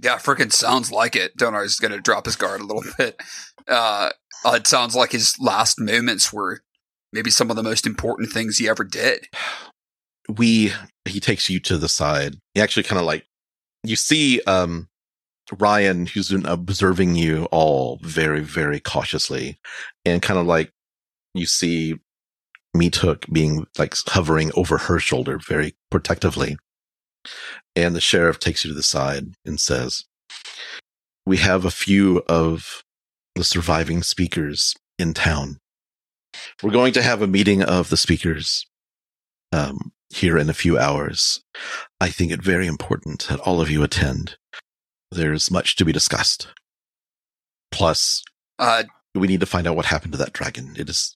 Yeah, 0.00 0.16
freaking 0.18 0.52
sounds 0.52 0.92
like 0.92 1.16
it. 1.16 1.36
Donaar's 1.36 1.76
going 1.80 1.92
to 1.92 2.00
drop 2.00 2.26
his 2.26 2.36
guard 2.36 2.60
a 2.60 2.64
little 2.64 2.84
bit. 2.98 3.20
Uh, 3.66 4.10
uh, 4.44 4.52
it 4.54 4.66
sounds 4.66 4.94
like 4.94 5.12
his 5.12 5.34
last 5.40 5.80
moments 5.80 6.32
were 6.32 6.60
maybe 7.12 7.30
some 7.30 7.50
of 7.50 7.56
the 7.56 7.62
most 7.62 7.86
important 7.86 8.30
things 8.32 8.58
he 8.58 8.68
ever 8.68 8.84
did. 8.84 9.26
we 10.28 10.72
he 11.06 11.20
takes 11.20 11.48
you 11.48 11.58
to 11.58 11.78
the 11.78 11.88
side 11.88 12.34
he 12.54 12.60
actually 12.60 12.82
kind 12.82 12.98
of 13.00 13.06
like 13.06 13.24
you 13.82 13.96
see 13.96 14.42
um 14.42 14.88
ryan 15.58 16.04
who's 16.06 16.28
been 16.28 16.44
observing 16.44 17.16
you 17.16 17.46
all 17.46 17.98
very 18.02 18.40
very 18.40 18.78
cautiously 18.78 19.58
and 20.04 20.20
kind 20.20 20.38
of 20.38 20.46
like 20.46 20.70
you 21.34 21.46
see 21.46 21.94
meat 22.78 22.96
hook 22.96 23.26
being 23.32 23.66
like 23.78 23.94
hovering 24.06 24.50
over 24.54 24.78
her 24.78 24.98
shoulder 24.98 25.38
very 25.38 25.74
protectively 25.90 26.56
and 27.74 27.94
the 27.94 28.00
sheriff 28.00 28.38
takes 28.38 28.64
you 28.64 28.70
to 28.70 28.74
the 28.74 28.82
side 28.82 29.34
and 29.44 29.60
says 29.60 30.04
we 31.26 31.36
have 31.38 31.64
a 31.64 31.70
few 31.70 32.22
of 32.28 32.82
the 33.34 33.44
surviving 33.44 34.02
speakers 34.02 34.74
in 34.98 35.12
town 35.12 35.58
we're 36.62 36.70
going 36.70 36.92
to 36.92 37.02
have 37.02 37.22
a 37.22 37.26
meeting 37.26 37.62
of 37.62 37.90
the 37.90 37.96
speakers 37.96 38.66
um, 39.52 39.92
here 40.10 40.38
in 40.38 40.48
a 40.48 40.54
few 40.54 40.78
hours. 40.78 41.42
I 42.00 42.08
think 42.08 42.32
it 42.32 42.42
very 42.42 42.66
important 42.66 43.26
that 43.28 43.40
all 43.40 43.60
of 43.60 43.70
you 43.70 43.82
attend. 43.82 44.36
There's 45.10 45.50
much 45.50 45.76
to 45.76 45.84
be 45.84 45.92
discussed. 45.92 46.48
Plus, 47.70 48.22
Uh, 48.58 48.84
we 49.14 49.26
need 49.28 49.40
to 49.40 49.46
find 49.46 49.66
out 49.66 49.76
what 49.76 49.86
happened 49.86 50.12
to 50.12 50.18
that 50.18 50.32
dragon. 50.32 50.74
It 50.76 50.88
is 50.88 51.14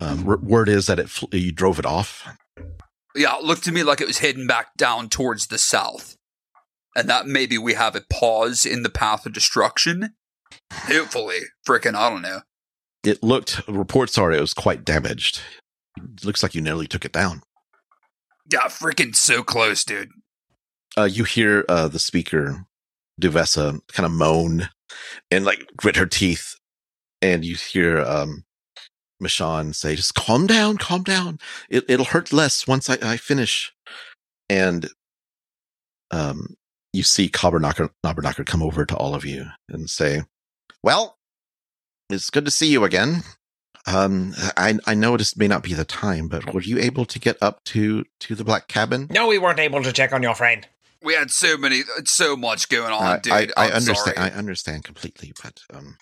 um, 0.00 0.18
w- 0.24 0.40
word 0.42 0.68
is 0.68 0.86
that 0.86 0.98
it 0.98 1.10
fl- 1.10 1.26
you 1.32 1.52
drove 1.52 1.78
it 1.78 1.86
off. 1.86 2.26
yeah, 3.14 3.36
it 3.38 3.44
looked 3.44 3.64
to 3.64 3.72
me 3.72 3.82
like 3.82 4.00
it 4.00 4.06
was 4.06 4.18
heading 4.18 4.46
back 4.46 4.76
down 4.76 5.08
towards 5.08 5.46
the 5.46 5.58
south. 5.58 6.16
And 6.96 7.08
that 7.08 7.26
maybe 7.26 7.58
we 7.58 7.74
have 7.74 7.96
a 7.96 8.04
pause 8.12 8.64
in 8.64 8.82
the 8.84 8.90
path 8.90 9.26
of 9.26 9.32
destruction. 9.32 10.14
Hopefully. 10.72 11.38
Freaking, 11.66 11.94
I 11.96 12.08
don't 12.08 12.22
know. 12.22 12.40
It 13.04 13.22
looked 13.22 13.66
reports 13.66 14.16
are 14.16 14.32
it 14.32 14.40
was 14.40 14.54
quite 14.54 14.84
damaged. 14.84 15.40
It 15.96 16.24
looks 16.24 16.42
like 16.42 16.54
you 16.54 16.60
nearly 16.60 16.86
took 16.86 17.04
it 17.04 17.12
down. 17.12 17.42
Yeah, 18.52 18.66
freaking 18.68 19.14
so 19.16 19.42
close, 19.42 19.84
dude. 19.84 20.10
Uh, 20.96 21.04
you 21.04 21.24
hear 21.24 21.64
uh, 21.68 21.88
the 21.88 21.98
speaker, 21.98 22.66
Duvessa, 23.18 23.80
kind 23.88 24.06
of 24.06 24.12
moan 24.12 24.68
and 25.30 25.44
like 25.44 25.66
grit 25.76 25.96
her 25.96 26.06
teeth, 26.06 26.54
and 27.20 27.44
you 27.44 27.56
hear 27.56 28.00
um, 28.00 28.44
Michonne 29.24 29.74
say, 29.74 29.96
"Just 29.96 30.14
calm 30.14 30.46
down, 30.46 30.76
calm 30.78 31.02
down. 31.02 31.38
It, 31.68 31.84
it'll 31.88 32.04
hurt 32.06 32.32
less 32.32 32.66
once 32.66 32.88
I, 32.90 32.98
I 33.02 33.16
finish." 33.16 33.72
And 34.48 34.88
um, 36.10 36.56
you 36.92 37.02
see 37.02 37.28
Cobberknocker, 37.28 37.90
Knobberknocker 38.04 38.46
come 38.46 38.62
over 38.62 38.84
to 38.86 38.96
all 38.96 39.14
of 39.14 39.24
you 39.24 39.46
and 39.68 39.88
say, 39.90 40.22
"Well, 40.82 41.16
it's 42.10 42.30
good 42.30 42.44
to 42.44 42.50
see 42.50 42.68
you 42.68 42.84
again. 42.84 43.22
Um, 43.86 44.34
I 44.56 44.78
I 44.86 44.94
know 44.94 45.16
this 45.16 45.36
may 45.36 45.48
not 45.48 45.62
be 45.62 45.74
the 45.74 45.84
time, 45.84 46.28
but 46.28 46.54
were 46.54 46.62
you 46.62 46.78
able 46.78 47.04
to 47.06 47.18
get 47.18 47.36
up 47.42 47.62
to 47.64 48.04
to 48.20 48.34
the 48.34 48.44
black 48.44 48.68
cabin? 48.68 49.08
No, 49.10 49.26
we 49.26 49.38
weren't 49.38 49.58
able 49.58 49.82
to 49.82 49.92
check 49.92 50.12
on 50.12 50.22
your 50.22 50.34
friend. 50.34 50.66
We 51.02 51.12
had 51.14 51.30
so 51.30 51.58
many, 51.58 51.82
so 52.06 52.34
much 52.34 52.70
going 52.70 52.90
on, 52.92 53.02
I- 53.02 53.18
dude. 53.18 53.32
I, 53.32 53.38
I 53.58 53.66
I'm 53.66 53.72
understand. 53.72 54.16
sorry. 54.16 54.16
I 54.16 54.28
understand 54.30 54.84
completely, 54.84 55.32
but 55.42 55.60
um, 55.74 55.98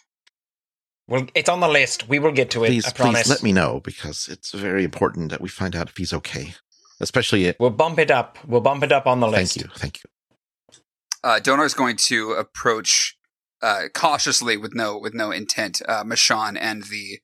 Well, 1.13 1.27
it's 1.35 1.51
on 1.51 1.61
the 1.61 1.69
list. 1.69 2.09
We 2.09 2.19
will 2.19 2.33
get 2.33 2.51
to 2.53 2.65
it. 2.65 2.69
please, 2.69 2.87
I 2.87 2.93
promise. 2.93 3.25
please 3.25 3.29
let 3.31 3.43
me 3.43 3.53
know 3.53 3.81
because 3.85 4.29
it's 4.29 4.53
very 4.53 4.83
important 4.83 5.29
that 5.31 5.43
we 5.43 5.49
find 5.51 5.77
out 5.77 5.91
if 5.91 5.97
he's 5.99 6.15
okay. 6.15 6.55
Especially, 7.01 7.45
it. 7.45 7.57
We'll 7.61 7.69
bump 7.69 7.99
it 7.99 8.11
up. 8.11 8.39
We'll 8.47 8.63
bump 8.63 8.83
it 8.83 8.93
up 8.93 9.07
on 9.07 9.21
the 9.21 9.29
list. 9.29 9.57
thank 9.57 9.67
you, 9.67 9.73
thank 9.77 10.01
you. 10.03 10.81
uh, 11.23 11.39
Donaar's 11.39 11.75
going 11.75 11.97
to 12.09 12.33
approach 12.33 13.19
uh, 13.61 13.83
cautiously 13.93 14.57
with 14.57 14.75
no 14.75 14.97
with 14.97 15.13
no 15.13 15.31
intent. 15.31 15.83
Uh, 15.87 16.03
Mashan 16.03 16.57
and 16.59 16.85
the 16.85 17.19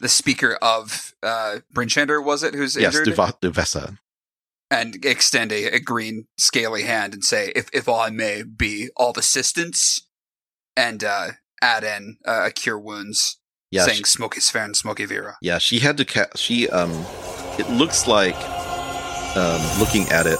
the 0.00 0.08
speaker 0.08 0.58
of 0.60 1.14
uh, 1.22 1.60
Bryn 1.72 1.86
Shander 1.88 2.22
was 2.24 2.42
it 2.42 2.54
who's 2.54 2.74
Yes, 2.74 2.96
injured, 2.96 3.14
Duva- 3.14 3.40
Duvessa. 3.40 3.98
and 4.68 5.04
extend 5.04 5.52
a, 5.52 5.76
a 5.76 5.78
green 5.78 6.26
scaly 6.36 6.82
hand 6.82 7.14
and 7.14 7.22
say, 7.24 7.52
"If 7.54 7.68
if 7.72 7.88
I 7.88 8.10
may 8.10 8.42
be 8.42 8.88
of 8.96 9.16
assistance," 9.16 10.08
and 10.76 11.04
uh, 11.04 11.28
add 11.62 11.84
in 11.84 12.16
uh, 12.26 12.44
a 12.46 12.50
cure 12.50 12.78
wounds, 12.78 13.38
Yeah, 13.70 13.84
saying 13.84 13.98
she, 13.98 14.04
"Smoky 14.04 14.40
Sven, 14.40 14.74
Smoky 14.74 15.04
Vera." 15.04 15.36
yeah, 15.42 15.58
she 15.58 15.78
had 15.80 15.96
to. 15.98 16.04
Ca- 16.04 16.34
she 16.36 16.68
um, 16.70 16.90
it 17.58 17.68
looks 17.70 18.06
like 18.06 18.36
um, 19.36 19.60
looking 19.78 20.08
at 20.08 20.26
it, 20.26 20.38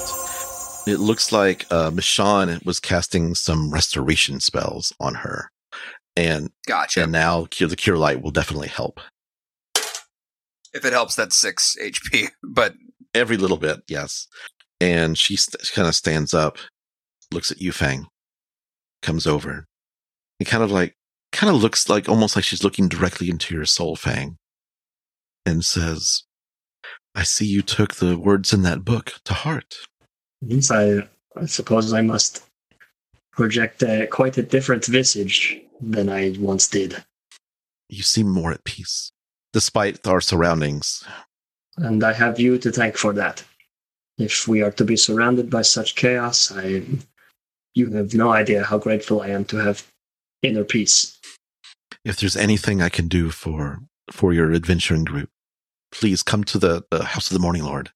it 0.86 0.98
looks 1.00 1.32
like 1.32 1.66
uh, 1.70 1.90
Michonne 1.90 2.64
was 2.64 2.80
casting 2.80 3.34
some 3.34 3.70
restoration 3.72 4.40
spells 4.40 4.92
on 5.00 5.14
her, 5.16 5.50
and 6.16 6.50
Gotcha. 6.66 7.02
and 7.02 7.12
now 7.12 7.46
cure 7.50 7.68
the 7.68 7.76
cure 7.76 7.98
light 7.98 8.22
will 8.22 8.30
definitely 8.30 8.68
help. 8.68 9.00
if 10.74 10.84
it 10.84 10.92
helps, 10.92 11.14
that's 11.14 11.36
six 11.36 11.76
HP. 11.82 12.28
But 12.42 12.74
Every 13.14 13.38
little 13.38 13.56
bit, 13.56 13.80
yes. 13.88 14.28
And 14.82 15.16
she 15.16 15.34
st- 15.34 15.72
kind 15.72 15.88
of 15.88 15.94
stands 15.94 16.34
up, 16.34 16.58
looks 17.32 17.50
at 17.50 17.56
Yufang, 17.58 18.04
comes 19.00 19.26
over, 19.26 19.64
and 20.38 20.46
kind 20.48 20.62
of 20.62 20.70
like, 20.70 20.94
kind 21.32 21.54
of 21.54 21.62
looks 21.62 21.88
like 21.88 22.08
almost 22.08 22.36
like 22.36 22.44
she's 22.44 22.64
looking 22.64 22.88
directly 22.88 23.30
into 23.30 23.54
your 23.54 23.64
soul, 23.64 23.96
Fang, 23.96 24.36
and 25.44 25.64
says, 25.64 26.24
I 27.14 27.22
see 27.22 27.46
you 27.46 27.62
took 27.62 27.96
the 27.96 28.18
words 28.18 28.52
in 28.52 28.62
that 28.62 28.84
book 28.84 29.14
to 29.24 29.34
heart. 29.34 29.76
Yes, 30.40 30.70
I, 30.70 31.08
I 31.36 31.46
suppose 31.46 31.92
I 31.92 32.00
must 32.00 32.44
project 33.32 33.82
uh, 33.82 34.06
quite 34.06 34.38
a 34.38 34.42
different 34.42 34.84
visage 34.86 35.60
than 35.80 36.08
I 36.08 36.34
once 36.38 36.68
did. 36.68 37.04
You 37.88 38.02
seem 38.02 38.28
more 38.28 38.52
at 38.52 38.64
peace, 38.64 39.10
despite 39.52 40.06
our 40.06 40.20
surroundings. 40.20 41.04
And 41.76 42.02
I 42.02 42.12
have 42.12 42.40
you 42.40 42.58
to 42.58 42.72
thank 42.72 42.96
for 42.96 43.12
that. 43.14 43.44
If 44.18 44.48
we 44.48 44.62
are 44.62 44.72
to 44.72 44.84
be 44.84 44.96
surrounded 44.96 45.48
by 45.48 45.62
such 45.62 45.94
chaos, 45.94 46.52
I 46.52 46.82
you 47.74 47.90
have 47.92 48.14
no 48.14 48.30
idea 48.30 48.64
how 48.64 48.78
grateful 48.78 49.22
I 49.22 49.28
am 49.28 49.44
to 49.46 49.56
have 49.58 49.86
inner 50.42 50.64
peace. 50.64 51.17
If 52.04 52.18
there's 52.18 52.36
anything 52.36 52.82
I 52.82 52.88
can 52.88 53.08
do 53.08 53.30
for 53.30 53.80
for 54.10 54.32
your 54.32 54.52
adventuring 54.52 55.04
group, 55.04 55.30
please 55.92 56.22
come 56.22 56.44
to 56.44 56.58
the, 56.58 56.84
the 56.90 57.04
House 57.04 57.30
of 57.30 57.34
the 57.34 57.42
Morning 57.42 57.64
Lord. 57.64 57.90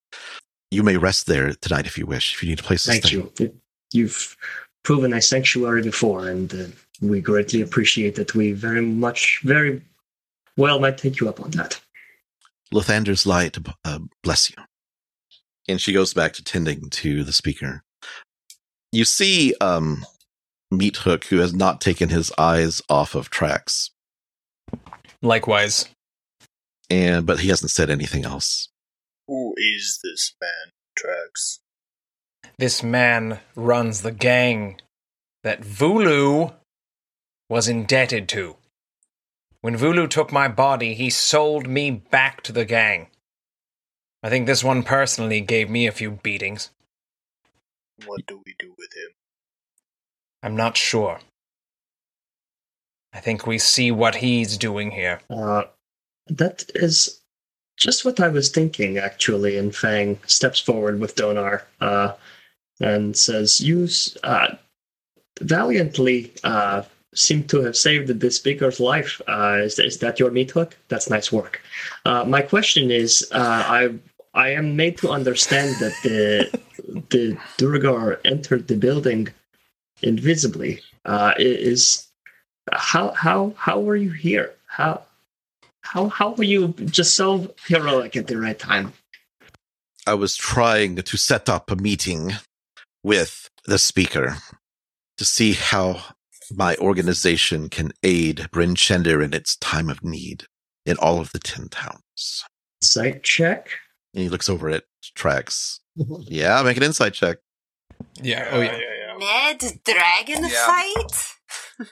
You 0.71 0.83
may 0.83 0.97
rest 0.97 1.27
there 1.27 1.53
tonight 1.55 1.87
if 1.87 1.99
you 1.99 2.07
wish, 2.07 2.35
if 2.35 2.43
you 2.43 2.49
need 2.49 2.61
a 2.61 2.63
place 2.63 2.85
to 2.85 2.91
Thank 2.91 3.13
you. 3.13 3.33
You've 3.93 4.37
proven 4.85 5.13
a 5.13 5.21
sanctuary 5.21 5.83
before, 5.83 6.29
and 6.29 6.53
uh, 6.55 6.65
we 7.01 7.21
greatly 7.21 7.61
appreciate 7.61 8.15
that. 8.17 8.35
We 8.35 8.53
very 8.53 8.81
much, 8.81 9.41
very 9.45 9.83
well 10.57 10.81
might 10.81 10.99
take 10.99 11.21
you 11.21 11.29
up 11.29 11.41
on 11.41 11.51
that. 11.53 11.81
Lathander's 12.73 13.27
light 13.27 13.59
uh, 13.85 13.99
bless 14.23 14.51
you. 14.51 14.57
And 15.69 15.81
she 15.81 15.93
goes 15.93 16.15
back 16.15 16.33
to 16.35 16.45
tending 16.45 16.89
to 16.91 17.23
the 17.23 17.33
speaker. 17.33 17.85
You 18.91 19.05
see 19.05 19.55
um, 19.61 20.05
Meat 20.73 20.97
Hook, 20.99 21.27
who 21.27 21.39
has 21.39 21.53
not 21.55 21.81
taken 21.81 22.09
his 22.09 22.33
eyes 22.39 22.81
off 22.89 23.15
of 23.15 23.31
Trax, 23.31 23.91
Likewise. 25.21 25.89
and 26.91 27.27
but 27.27 27.41
he 27.41 27.49
hasn't 27.49 27.71
said 27.71 27.91
anything 27.91 28.25
else. 28.25 28.69
Who 29.29 29.55
is 29.57 30.01
this 30.03 30.35
man, 30.41 30.73
Trax? 30.99 31.59
This 32.59 32.83
man 32.83 33.41
runs 33.55 34.03
the 34.03 34.13
gang 34.13 34.81
that 35.45 35.63
Vulu 35.63 36.55
was 37.49 37.69
indebted 37.69 38.29
to. 38.31 38.57
When 39.61 39.77
Vulu 39.77 40.09
took 40.09 40.33
my 40.33 40.49
body, 40.49 40.95
he 40.95 41.11
sold 41.11 41.69
me 41.69 41.91
back 41.91 42.43
to 42.43 42.53
the 42.53 42.65
gang. 42.65 43.09
I 44.23 44.29
think 44.29 44.47
this 44.47 44.65
one 44.65 44.83
personally 44.83 45.41
gave 45.41 45.69
me 45.71 45.87
a 45.87 45.93
few 45.93 46.13
beatings. 46.13 46.71
What 48.07 48.27
do 48.27 48.43
we 48.45 48.55
do 48.59 48.75
with 48.79 48.91
him? 48.95 49.11
I'm 50.43 50.57
not 50.57 50.77
sure. 50.77 51.21
I 53.13 53.21
think 53.21 53.47
we 53.47 53.59
see 53.59 53.91
what 53.91 54.17
he's 54.17 54.57
doing 54.57 54.91
here. 54.91 55.21
Uh, 55.29 55.65
that 56.29 56.65
is 56.75 57.21
just 57.77 58.05
what 58.05 58.21
I 58.21 58.29
was 58.29 58.49
thinking, 58.49 58.99
actually. 58.99 59.59
And 59.59 59.75
Fang 59.75 60.19
steps 60.27 60.59
forward 60.59 60.99
with 60.99 61.15
Donaar 61.15 61.63
uh, 61.81 62.15
and 62.81 63.17
says, 63.17 63.61
You 63.61 63.89
uh, 64.25 64.55
valiantly 65.41 66.33
uh, 66.43 66.83
seem 67.15 67.45
to 67.45 67.63
have 67.63 67.77
saved 67.77 68.09
the 68.21 68.31
speaker's 68.31 68.81
life. 68.81 69.21
Uh, 69.29 69.61
is, 69.63 69.79
is 69.79 69.99
that 69.99 70.19
your 70.19 70.31
meat 70.31 70.51
hook? 70.51 70.77
That's 70.89 71.11
nice 71.11 71.31
work. 71.31 71.61
Uh, 72.07 72.25
my 72.25 72.41
question 72.41 72.91
is 72.91 73.29
I, 73.33 73.95
I 74.35 74.49
am 74.51 74.75
made 74.77 74.97
to 74.99 75.11
understand 75.11 75.77
that 75.81 75.95
the, 76.03 76.61
the 77.11 77.39
Duergar 77.59 78.21
entered 78.25 78.69
the 78.69 78.77
building 78.77 79.29
invisibly. 80.03 80.81
Uh, 81.05 81.35
is 81.39 82.09
how 82.73 83.13
how 83.13 83.55
how 83.57 83.81
were 83.81 83.97
you 83.97 84.11
here? 84.11 84.55
How 84.67 85.03
how 85.83 86.09
how 86.09 86.33
were 86.33 86.45
you 86.45 86.69
just 86.87 87.15
so 87.17 87.55
heroic 87.67 88.17
at 88.17 88.27
the 88.27 88.39
right 88.39 88.59
time? 88.59 88.93
I 90.07 90.15
was 90.15 90.37
trying 90.37 90.97
to 90.97 91.17
set 91.17 91.49
up 91.49 91.71
a 91.71 91.77
meeting 91.77 92.33
with 93.03 93.49
the 93.67 93.79
speaker 93.79 94.37
to 95.19 95.25
see 95.25 95.53
how 95.53 96.03
my 96.55 96.77
organization 96.77 97.69
can 97.69 97.93
aid 98.03 98.49
Bryn 98.51 98.75
Shander 98.75 99.25
in 99.25 99.33
its 99.33 99.57
time 99.57 99.89
of 99.89 100.03
need 100.03 100.45
in 100.85 100.97
all 100.99 101.21
of 101.21 101.33
the 101.33 101.39
ten 101.39 101.69
towns. 101.69 102.45
Sight 102.81 103.23
check. 103.23 103.69
And 104.15 104.23
he 104.23 104.29
looks 104.29 104.49
over 104.49 104.69
at 104.71 104.85
Trax. 105.17 105.79
Yeah, 106.23 106.63
make 106.63 106.79
an 106.79 106.83
insight 106.83 107.13
check. 107.13 107.37
Yeah, 108.23 108.49
oh 108.51 108.61
yeah. 108.61 108.73
yeah, 108.73 108.79
yeah. 108.79 109.02
Ned 109.23 109.81
dragon 109.85 110.45
Yeah. 110.47 110.67
fight? 110.67 111.89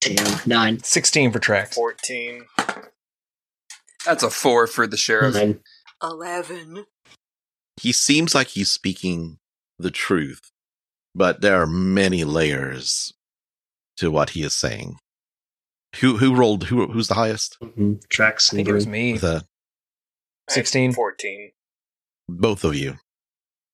Damn, 0.00 0.40
nine. 0.46 0.82
16 0.82 1.32
for 1.32 1.38
Trax. 1.40 1.74
14. 1.74 2.46
that's 4.04 4.22
a 4.22 4.30
four 4.30 4.66
for 4.66 4.86
the 4.86 4.96
sheriff. 4.96 5.34
Nine. 5.34 5.60
Eleven. 6.02 6.86
He 7.80 7.92
seems 7.92 8.34
like 8.34 8.48
he's 8.48 8.70
speaking 8.70 9.38
the 9.78 9.90
truth, 9.90 10.50
but 11.14 11.40
there 11.40 11.60
are 11.60 11.66
many 11.66 12.22
layers 12.24 13.12
to 13.96 14.10
what 14.10 14.30
he 14.30 14.42
is 14.44 14.54
saying. 14.54 14.98
Who 16.00 16.18
who 16.18 16.34
rolled 16.34 16.64
who 16.64 16.86
who's 16.92 17.08
the 17.08 17.14
highest? 17.14 17.56
Mhm. 17.60 18.00
Trax 18.06 18.52
I 18.52 18.56
think 18.56 18.68
it 18.68 18.72
was 18.72 18.86
me. 18.86 19.18
The 19.18 19.44
16. 20.50 20.92
14. 20.92 21.50
both 22.28 22.62
of 22.64 22.74
you. 22.76 22.98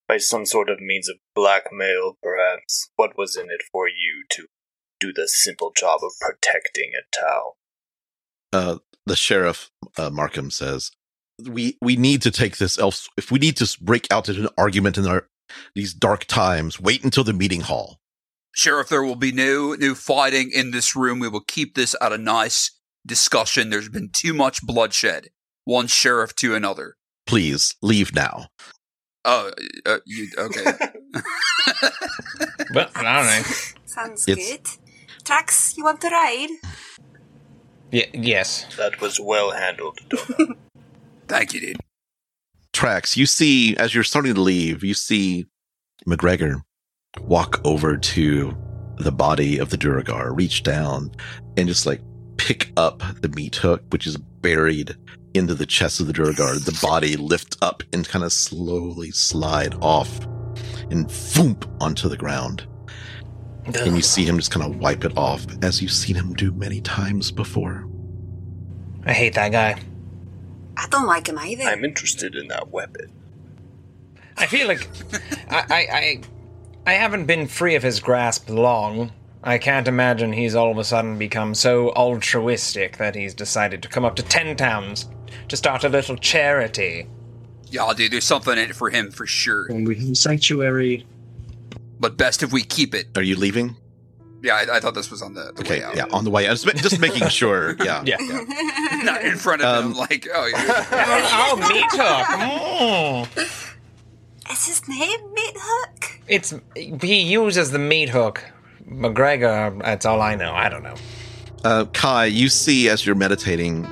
By 0.06 0.18
some 0.18 0.44
sort 0.44 0.68
of 0.68 0.81
means 0.81 1.09
of 1.09 1.16
blackmail, 1.35 2.18
perhaps. 2.22 2.90
What 2.97 3.16
was 3.16 3.36
in 3.36 3.47
it 3.47 3.62
for 3.72 3.89
you 3.89 4.24
to 4.32 4.47
do 5.01 5.12
the 5.14 5.28
simple 5.28 5.72
job 5.76 6.01
of 6.02 6.12
protecting 6.20 6.93
a 6.94 7.05
town? 7.16 7.52
uh, 8.55 8.78
the 9.06 9.16
sheriff 9.16 9.70
uh, 9.98 10.10
Markham 10.10 10.51
says, 10.51 10.90
"We 11.44 11.76
we 11.82 11.97
need 11.97 12.22
to 12.22 12.31
take 12.31 12.56
this 12.56 12.78
else. 12.78 13.09
If 13.16 13.31
we 13.31 13.39
need 13.39 13.56
to 13.59 13.76
break 13.81 14.06
out 14.10 14.28
into 14.28 14.43
an 14.43 14.48
argument 14.56 14.97
in 14.97 15.06
our 15.06 15.28
these 15.74 15.93
dark 15.93 16.24
times, 16.24 16.81
wait 16.81 17.05
until 17.05 17.24
the 17.24 17.32
meeting 17.32 17.62
hall. 17.62 18.01
Sheriff, 18.55 18.89
there 18.89 19.02
will 19.02 19.16
be 19.16 19.32
no 19.32 19.74
new 19.74 19.94
fighting 19.94 20.51
in 20.55 20.70
this 20.70 20.94
room. 20.94 21.18
We 21.18 21.28
will 21.28 21.40
keep 21.40 21.74
this 21.74 21.97
at 22.01 22.12
a 22.12 22.18
nice 22.18 22.70
discussion. 23.05 23.68
There's 23.68 23.89
been 23.89 24.10
too 24.10 24.32
much 24.32 24.62
bloodshed. 24.62 25.28
One 25.64 25.89
sheriff 25.89 26.35
to 26.36 26.55
another. 26.55 26.97
Please 27.26 27.74
leave 27.82 28.14
now." 28.14 28.48
Oh, 29.24 29.51
uh, 29.86 29.98
you, 30.06 30.28
okay. 30.38 30.64
Well, 32.74 32.90
I 32.94 33.02
don't 33.02 33.26
know. 33.26 33.42
Sounds 33.86 34.26
It's- 34.28 34.51
good. 34.51 34.66
Trax, 35.24 35.76
you 35.76 35.84
want 35.84 36.01
to 36.02 36.09
ride? 36.09 36.48
Yeah, 37.90 38.06
yes. 38.12 38.66
That 38.76 39.01
was 39.01 39.20
well 39.20 39.52
handled. 39.52 39.98
Thank 41.28 41.55
you, 41.55 41.60
dude. 41.60 41.80
Trax, 42.72 43.16
you 43.16 43.24
see 43.26 43.76
as 43.76 43.94
you're 43.94 44.05
starting 44.05 44.34
to 44.34 44.40
leave, 44.40 44.82
you 44.82 44.92
see 44.94 45.46
McGregor 46.06 46.60
walk 47.20 47.60
over 47.64 47.96
to 47.96 48.56
the 48.98 49.12
body 49.12 49.59
of 49.59 49.70
the 49.70 49.76
Duergar, 49.76 50.34
reach 50.34 50.62
down, 50.62 51.10
and 51.56 51.68
just 51.68 51.86
like 51.86 52.01
pick 52.36 52.72
up 52.76 53.02
the 53.20 53.28
meat 53.30 53.56
hook, 53.56 53.82
which 53.90 54.06
is 54.06 54.16
buried 54.16 54.96
into 55.35 55.55
the 55.55 55.66
chest 55.66 56.01
of 56.01 56.06
the 56.06 56.12
Duergar. 56.12 56.55
The 56.55 56.78
body 56.81 57.16
lift 57.16 57.56
up 57.61 57.82
and 57.93 58.09
kind 58.09 58.24
of 58.24 58.32
slowly 58.32 59.11
slide 59.11 59.74
off 59.81 60.20
and 60.90 61.11
thump 61.11 61.69
onto 61.81 62.09
the 62.09 62.16
ground. 62.16 62.66
And 63.66 63.97
you 63.97 64.02
see 64.02 64.24
him 64.24 64.36
just 64.39 64.51
kind 64.51 64.65
of 64.65 64.78
wipe 64.78 65.05
it 65.05 65.16
off, 65.16 65.47
as 65.62 65.81
you've 65.81 65.90
seen 65.90 66.16
him 66.16 66.35
do 66.35 66.52
many 66.52 66.81
times 66.81 67.31
before. 67.31 67.89
I 69.06 69.12
hate 69.12 69.35
that 69.35 69.52
guy. 69.52 69.81
I 70.77 70.86
don't 70.89 71.06
like 71.06 71.28
him 71.28 71.39
either. 71.39 71.65
I'm 71.65 71.85
interested 71.85 72.35
in 72.35 72.48
that 72.48 72.70
weapon. 72.70 73.11
I 74.36 74.47
feel 74.47 74.69
like 74.69 74.86
I, 75.48 75.65
I, 75.70 75.86
I, 75.93 76.20
I 76.86 76.93
haven't 76.94 77.27
been 77.27 77.47
free 77.47 77.74
of 77.74 77.82
his 77.82 78.01
grasp 78.01 78.51
long. 78.51 79.12
I 79.43 79.59
can't 79.59 79.89
imagine 79.89 80.32
he's 80.32 80.55
all 80.55 80.70
of 80.70 80.78
a 80.78 80.85
sudden 80.85 81.19
become 81.19 81.55
so 81.55 81.90
altruistic 81.90 82.97
that 82.98 83.15
he's 83.15 83.35
decided 83.35 83.82
to 83.82 83.89
come 83.89 84.05
up 84.05 84.16
to 84.16 84.23
ten 84.23 84.56
towns 84.56 85.09
to 85.48 85.56
start 85.56 85.85
a 85.85 85.89
little 85.89 86.16
charity. 86.16 87.06
Yeah, 87.70 87.93
dude, 87.97 88.12
there's 88.12 88.24
something 88.24 88.52
in 88.55 88.70
it 88.70 88.77
for 88.77 88.90
him 88.90 89.11
for 89.11 89.27
sure. 89.27 89.66
When 89.69 89.85
we 89.85 89.97
have 89.97 90.11
a 90.11 90.15
sanctuary, 90.15 91.06
But 92.01 92.16
best 92.16 92.43
if 92.43 92.52
we 92.52 92.62
keep 92.62 92.94
it. 92.94 93.09
Are 93.16 93.23
you 93.23 93.36
leaving? 93.36 93.77
Yeah, 94.43 94.56
I, 94.56 94.77
I 94.77 94.81
thought 94.81 94.94
this 94.94 95.11
was 95.11 95.23
on 95.23 95.32
the, 95.35 95.52
the 95.55 95.61
Okay, 95.62 95.78
way 95.78 95.85
out. 95.85 95.97
yeah, 95.97 96.05
on 96.12 96.24
the 96.24 96.31
way. 96.31 96.47
out. 96.47 96.59
Just, 96.59 96.77
just 96.77 97.01
making 97.01 97.28
sure. 97.28 97.74
Yeah, 97.85 98.02
Yeah. 98.05 98.16
Not 99.02 99.24
in 99.24 99.36
front 99.36 99.62
of 99.62 99.85
Um, 99.85 99.93
him, 99.93 99.97
like, 99.97 100.28
oh, 100.35 100.47
yeah. 100.47 100.86
oh, 101.51 101.56
meat 101.56 101.85
hook. 101.90 103.28
Mm. 103.39 104.52
Is 104.52 104.66
his 104.66 104.86
name 104.89 105.32
Meat 105.32 105.55
Hook? 105.56 106.20
It's 106.28 106.55
he 107.01 107.23
uses 107.23 107.70
the 107.70 107.78
meat 107.78 108.11
hook. 108.11 108.44
McGregor, 108.86 109.82
that's 109.82 110.05
all 110.05 110.20
I 110.20 110.35
know. 110.35 110.52
I 110.52 110.69
don't 110.69 110.82
know. 110.82 110.94
Uh, 111.65 111.86
Kai, 111.86 112.27
you 112.27 112.51
see 112.51 112.90
as 112.90 113.06
you're 113.06 113.15
meditating, 113.15 113.86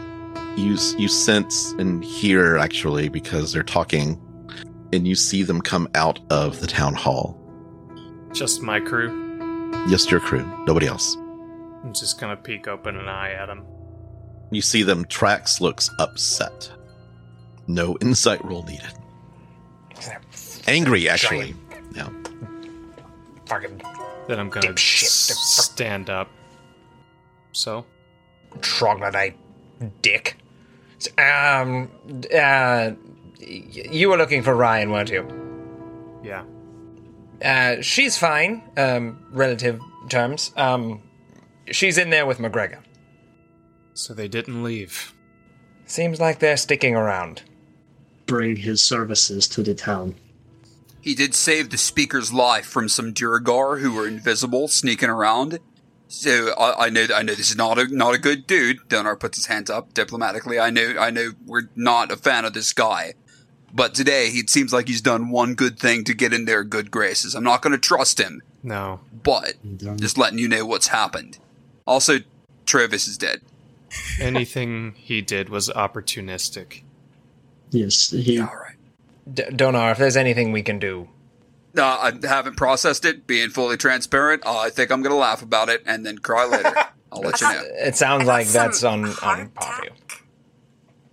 you 0.57 0.77
you 0.99 1.09
sense 1.09 1.73
and 1.73 2.05
hear 2.05 2.57
actually 2.59 3.09
because 3.09 3.53
they're 3.53 3.63
talking, 3.63 4.21
and 4.93 5.07
you 5.07 5.15
see 5.15 5.43
them 5.43 5.61
come 5.61 5.89
out 5.95 6.21
of 6.31 6.61
the 6.61 6.67
town 6.67 6.95
hall. 6.95 7.39
Just 8.33 8.63
my 8.63 8.81
crew. 8.81 9.21
Just 9.89 10.11
your 10.11 10.21
crew, 10.21 10.45
nobody 10.67 10.87
else. 10.87 11.17
I'm 11.85 11.93
just 11.95 12.21
gonna 12.21 12.37
peek 12.37 12.69
open 12.69 12.97
an 12.97 13.09
eye 13.09 13.33
at 13.33 13.47
them 13.47 13.65
You 14.53 14.61
see 14.63 14.83
them. 14.83 15.05
Trax 15.07 15.61
looks 15.61 15.91
upset. 15.99 16.71
No 17.67 17.97
insight 18.01 18.45
roll 18.45 18.63
needed. 18.65 18.93
Angry, 20.67 21.09
actually. 21.09 21.55
Yeah. 21.95 22.09
Fucking 23.47 23.81
Then 24.29 24.39
I'm 24.39 24.49
gonna 24.49 24.69
Dipshit. 24.69 25.05
s- 25.05 25.65
stand 25.73 26.09
up. 26.11 26.29
So, 27.53 27.85
troglodyte 28.61 29.37
dick. 30.03 30.37
S- 31.07 31.09
Um, 31.19 31.91
uh, 32.35 32.93
you 33.41 34.09
were 34.09 34.17
looking 34.17 34.43
for 34.43 34.55
Ryan, 34.55 34.91
weren't 34.91 35.11
you? 35.11 35.27
yeah. 36.25 36.45
Uh, 37.45 37.83
she's 37.83 38.17
fine, 38.17 38.63
um, 38.77 39.19
relative 39.33 39.81
terms. 40.09 40.53
Um, 40.57 41.03
she's 41.73 41.99
in 41.99 42.11
there 42.11 42.25
with 42.25 42.39
McGregor. 42.39 42.79
So 43.95 44.15
they 44.15 44.29
didn't 44.29 44.63
leave. 44.63 45.13
Seems 45.87 46.21
like 46.21 46.39
they're 46.39 46.57
sticking 46.57 46.95
around. 46.95 47.43
bring 48.27 48.57
his 48.57 48.81
services 48.81 49.47
to 49.49 49.63
the 49.63 49.75
town. 49.75 50.15
He 51.01 51.15
did 51.17 51.35
save 51.35 51.69
the 51.71 51.77
speaker's 51.77 52.33
life 52.33 52.65
from 52.65 52.89
some 52.89 53.13
Duergar 53.13 53.79
who 53.81 53.93
were 53.93 54.07
invisible, 54.07 54.69
sneaking 54.69 55.11
around. 55.11 55.59
So 56.13 56.53
I, 56.59 56.87
I 56.87 56.91
know 56.91 57.07
I 57.15 57.23
know 57.23 57.35
this 57.35 57.51
is 57.51 57.57
not 57.57 57.79
a 57.79 57.87
not 57.89 58.15
a 58.15 58.19
good 58.19 58.47
dude. 58.47 58.87
Donaar 58.89 59.19
puts 59.19 59.39
his 59.39 59.47
hands 59.47 59.71
up 59.71 59.95
diplomatically. 59.95 60.59
I 60.61 60.69
know 60.69 60.95
I 61.01 61.11
know 61.11 61.31
we're 61.47 61.69
not 61.75 62.13
a 62.13 62.17
fan 62.17 62.45
of 62.45 62.53
this 62.53 62.75
guy, 62.75 63.15
but 63.73 63.95
today 63.95 64.29
he 64.31 64.47
seems 64.47 64.75
like 64.75 64.89
he's 64.89 65.01
done 65.01 65.31
one 65.31 65.55
good 65.55 65.79
thing 65.79 66.05
to 66.05 66.13
get 66.15 66.35
in 66.35 66.45
their 66.45 66.65
good 66.65 66.91
graces. 66.91 67.35
I'm 67.35 67.43
not 67.45 67.63
going 67.63 67.73
to 67.73 67.79
trust 67.79 68.21
him, 68.21 68.43
No. 68.63 69.01
but 69.23 69.55
just 69.97 70.19
letting 70.19 70.39
you 70.39 70.49
know 70.49 70.67
what's 70.67 70.89
happened. 70.89 71.39
Also, 71.87 72.19
Trovus 72.67 73.09
is 73.09 73.17
dead. 73.17 73.41
Anything 74.21 74.93
he 74.99 75.23
did 75.23 75.49
was 75.49 75.71
opportunistic. 75.71 76.83
yes, 77.71 78.11
he 78.11 78.39
All 78.39 78.47
right. 78.47 78.77
D- 79.33 79.45
Donaar, 79.45 79.93
if 79.93 79.99
there's 79.99 80.17
anything 80.17 80.53
we 80.53 80.63
can 80.63 80.79
do, 80.79 81.09
No, 81.75 81.85
I 81.85 82.13
haven't 82.23 82.57
processed 82.57 83.05
it. 83.05 83.27
Being 83.27 83.49
fully 83.51 83.77
transparent, 83.77 84.45
uh, 84.45 84.59
I 84.59 84.71
think 84.71 84.91
I'm 84.91 85.03
going 85.03 85.13
to 85.15 85.19
laugh 85.19 85.43
about 85.43 85.69
it 85.69 85.83
and 85.87 86.05
then 86.05 86.19
cry 86.19 86.45
later. 86.47 86.73
I'll 87.13 87.21
let 87.21 87.41
you 87.41 87.47
know. 87.49 87.63
it 87.65 87.97
sounds 87.97 88.25
like 88.27 88.47
that's 88.49 88.83
on 88.85 89.05
on 89.05 89.11
hardtack. 89.13 89.55
Poppy. 89.55 89.89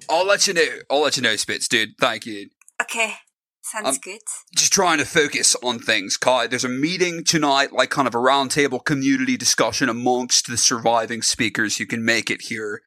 I'll 0.10 0.26
let 0.26 0.48
you 0.48 0.53
know. 0.53 0.65
I'll 0.90 1.02
let 1.02 1.18
you 1.18 1.23
know, 1.23 1.36
Spitz, 1.36 1.68
dude. 1.68 1.90
Thank 1.99 2.26
you. 2.26 2.49
Okay, 2.81 3.15
sounds 3.61 3.88
Um, 3.88 3.98
good. 4.03 4.19
Just 4.56 4.72
trying 4.73 4.98
to 4.99 5.06
focus 5.06 5.56
on 5.61 5.80
things, 5.80 6.18
Kai. 6.18 6.48
There's 6.48 6.64
a 6.64 6.69
meeting 6.69 7.23
tonight, 7.23 7.73
like 7.73 7.90
kind 7.90 8.07
of 8.07 8.15
a 8.15 8.19
roundtable 8.19 8.84
community 8.84 9.38
discussion 9.38 9.90
amongst 9.90 10.48
the 10.48 10.57
surviving 10.57 11.22
speakers 11.22 11.77
who 11.77 11.86
can 11.86 12.03
make 12.03 12.30
it 12.31 12.44
here. 12.44 12.81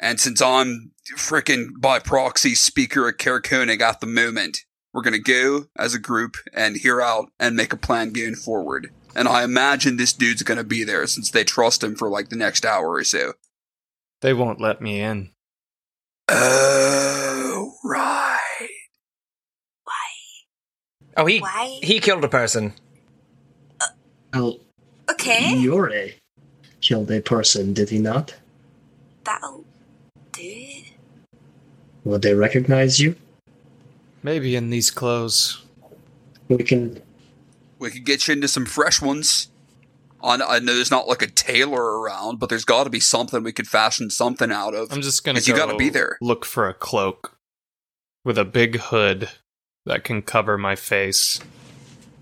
And 0.00 0.18
since 0.18 0.42
I'm 0.42 0.92
frickin' 1.16 1.80
by 1.80 1.98
proxy 2.00 2.54
speaker 2.54 3.06
at 3.08 3.18
Caer-Konig 3.18 3.80
at 3.80 4.00
the 4.00 4.06
moment, 4.06 4.58
we're 4.94 5.02
gonna 5.02 5.18
go 5.18 5.66
as 5.76 5.92
a 5.92 5.98
group 5.98 6.36
and 6.54 6.76
hear 6.76 7.02
out 7.02 7.30
and 7.38 7.56
make 7.56 7.72
a 7.72 7.76
plan 7.76 8.12
going 8.12 8.36
forward. 8.36 8.90
And 9.16 9.28
I 9.28 9.42
imagine 9.42 9.96
this 9.96 10.12
dude's 10.12 10.42
gonna 10.44 10.64
be 10.64 10.84
there 10.84 11.06
since 11.08 11.30
they 11.30 11.44
trust 11.44 11.82
him 11.84 11.96
for 11.96 12.08
like 12.08 12.28
the 12.30 12.36
next 12.36 12.64
hour 12.64 12.92
or 12.92 13.04
so. 13.04 13.34
They 14.22 14.32
won't 14.32 14.60
let 14.60 14.80
me 14.80 15.00
in. 15.00 15.30
Oh, 16.28 17.74
right. 17.84 18.68
Why? 19.84 20.06
Oh, 21.16 21.26
he 21.26 21.40
Why? 21.40 21.78
he 21.82 22.00
killed 22.00 22.24
a 22.24 22.28
person. 22.28 22.72
well, 24.32 24.58
Okay, 25.10 25.54
Yore 25.58 26.10
killed 26.80 27.10
a 27.10 27.20
person, 27.20 27.74
did 27.74 27.90
he 27.90 27.98
not? 27.98 28.34
that'll 29.24 29.64
do 30.32 30.40
it. 30.42 30.92
Will 32.04 32.18
they 32.18 32.34
recognize 32.34 33.00
you? 33.00 33.16
Maybe 34.24 34.56
in 34.56 34.70
these 34.70 34.90
clothes. 34.90 35.62
We 36.48 36.64
can. 36.64 37.00
We 37.78 37.90
can 37.90 38.02
get 38.02 38.26
you 38.26 38.32
into 38.34 38.48
some 38.48 38.64
fresh 38.66 39.00
ones. 39.00 39.48
I 40.22 40.36
I 40.36 40.58
know 40.60 40.74
there's 40.74 40.90
not 40.90 41.06
like 41.06 41.20
a 41.22 41.26
tailor 41.26 42.00
around, 42.00 42.38
but 42.40 42.48
there's 42.48 42.64
got 42.64 42.84
to 42.84 42.90
be 42.90 43.00
something 43.00 43.42
we 43.42 43.52
could 43.52 43.68
fashion 43.68 44.08
something 44.08 44.50
out 44.50 44.74
of. 44.74 44.90
I'm 44.90 45.02
just 45.02 45.22
gonna 45.24 45.38
'Cause 45.38 45.46
you 45.46 45.54
gotta 45.54 45.76
be 45.76 45.90
there. 45.90 46.16
Look 46.22 46.44
for 46.46 46.68
a 46.68 46.74
cloak 46.74 47.36
with 48.24 48.38
a 48.38 48.44
big 48.46 48.78
hood 48.78 49.28
that 49.84 50.02
can 50.04 50.22
cover 50.22 50.56
my 50.56 50.74
face 50.74 51.38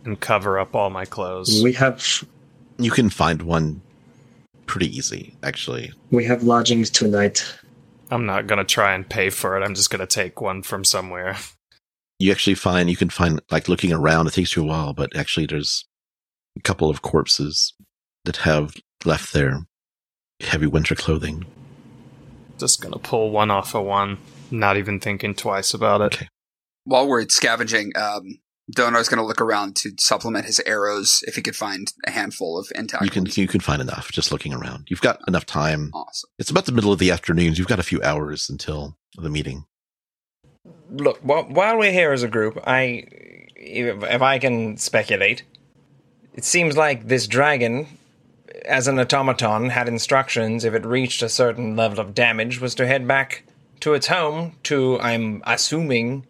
and 0.05 0.19
cover 0.19 0.59
up 0.59 0.75
all 0.75 0.91
my 0.91 1.05
clothes. 1.05 1.63
We 1.63 1.75
have 1.75 2.25
You 2.79 2.91
can 2.91 3.09
find 3.11 3.43
one 3.43 3.81
pretty 4.67 4.89
easy, 4.97 5.37
actually. 5.45 5.93
we 6.11 6.25
have 6.25 6.43
lodgings 6.43 6.91
tonight. 6.91 7.45
I'm 8.11 8.27
not 8.27 8.49
gonna 8.49 8.65
try 8.65 8.95
and 8.95 9.09
pay 9.09 9.31
for 9.31 9.57
it. 9.57 9.63
I'm 9.65 9.77
just 9.77 9.91
gonna 9.91 10.07
take 10.09 10.41
one 10.41 10.63
from 10.65 10.85
somewhere. 10.85 11.37
You 12.23 12.31
actually 12.31 12.55
find 12.55 12.89
you 12.89 12.97
can 12.97 13.11
find 13.11 13.41
like 13.51 13.69
looking 13.69 13.93
around. 13.93 14.29
It 14.29 14.35
takes 14.35 14.55
you 14.55 14.63
a 14.63 14.67
while, 14.67 14.93
but 14.93 15.17
actually, 15.17 15.47
there's 15.47 15.89
a 16.57 16.63
couple 16.63 16.89
of 16.89 17.03
corpses 17.03 17.75
that 18.25 18.37
have 18.37 18.77
left 19.05 19.33
their 19.33 19.67
heavy 20.39 20.67
winter 20.67 20.95
clothing. 20.95 21.45
Just 22.59 22.81
gonna 22.81 23.01
pull 23.01 23.33
one 23.33 23.51
off 23.51 23.75
of 23.75 23.85
one, 23.85 24.19
not 24.53 24.77
even 24.77 25.01
thinking 25.01 25.35
twice 25.35 25.75
about 25.75 26.01
it. 26.01 26.15
Okay. 26.15 26.29
While 26.85 27.09
we're 27.09 27.29
scavenging, 27.29 27.91
um, 27.97 28.39
Donaar's 28.73 29.09
going 29.09 29.19
to 29.19 29.27
look 29.27 29.41
around 29.41 29.75
to 29.77 29.91
supplement 29.99 30.47
his 30.47 30.61
arrows 30.61 31.25
if 31.27 31.35
he 31.35 31.43
could 31.43 31.57
find 31.57 31.93
a 32.07 32.11
handful 32.13 32.59
of 32.59 32.71
intact. 32.75 33.05
You 33.05 33.11
can 33.11 33.25
ones. 33.25 33.37
you 33.37 33.49
can 33.49 33.61
find 33.61 33.83
enough 33.83 34.13
just 34.13 34.31
looking 34.31 34.53
around. 34.53 34.87
You've 34.89 35.01
got 35.01 35.21
enough 35.27 35.47
time. 35.47 35.91
Awesome. 35.93 36.31
It's 36.39 36.51
about 36.51 36.67
the 36.67 36.73
middle 36.73 36.93
of 36.93 36.99
the 37.01 37.11
afternoon. 37.11 37.55
You've 37.55 37.67
got 37.67 37.81
a 37.81 37.85
few 37.85 38.01
hours 38.03 38.49
until 38.49 38.97
the 39.17 39.31
meeting. 39.31 39.65
Look, 40.93 41.19
while, 41.23 41.79
we're 41.79 41.93
here 41.93 42.13
as 42.13 42.23
a 42.23 42.29
group, 42.29 42.63
I, 42.67 43.05
if, 43.57 44.23
I 44.23 44.39
can 44.39 44.77
speculate, 44.77 45.43
it 46.35 46.45
seems 46.45 46.77
like 46.77 47.09
this 47.09 47.27
dragon, 47.27 47.87
as 48.67 48.89
an 48.89 48.99
automaton, 48.99 49.71
had 49.71 49.89
instructions 49.89 50.65
if 50.65 50.75
it 50.75 50.85
reached 50.85 51.23
a 51.23 51.29
certain 51.29 51.77
level 51.77 51.99
of 51.99 52.15
damage 52.15 52.61
was 52.61 52.75
to 52.77 52.87
head 52.87 53.09
back 53.09 53.45
to 53.81 53.95
its 53.95 54.09
home 54.09 54.57
to, 54.65 55.01
I'm 55.01 55.43
assuming, 55.47 56.27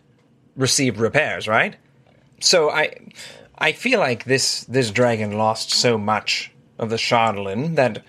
receive 0.56 1.00
repairs. 1.00 1.48
Right. 1.48 1.76
So 2.40 2.70
I, 2.70 2.94
I 3.58 3.72
feel 3.72 4.00
like 4.00 4.24
this 4.24 4.64
this 4.64 4.90
dragon 4.90 5.38
lost 5.38 5.70
so 5.70 5.96
much 5.96 6.50
of 6.78 6.90
the 6.90 6.96
Chardalyn 6.96 7.76
that 7.76 8.02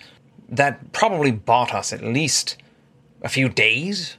that 0.50 0.92
probably 0.92 1.32
bought 1.32 1.74
us 1.74 1.94
at 1.94 2.04
least 2.04 2.58
a 3.22 3.30
few 3.30 3.50
days 3.50 4.18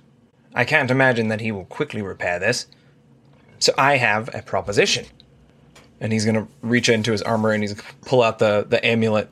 I 0.54 0.64
can't 0.64 0.90
imagine 0.90 1.28
that 1.28 1.40
he 1.40 1.52
will 1.52 1.64
quickly 1.64 2.02
repair 2.02 2.38
this. 2.38 2.66
So 3.58 3.72
I 3.76 3.96
have 3.96 4.32
a 4.34 4.42
proposition. 4.42 5.06
And 6.00 6.12
he's 6.12 6.24
going 6.24 6.36
to 6.36 6.48
reach 6.62 6.88
into 6.88 7.12
his 7.12 7.22
armor 7.22 7.52
and 7.52 7.62
he's 7.62 7.72
gonna 7.72 7.88
pull 8.02 8.22
out 8.22 8.38
the, 8.38 8.66
the 8.68 8.84
amulet 8.84 9.30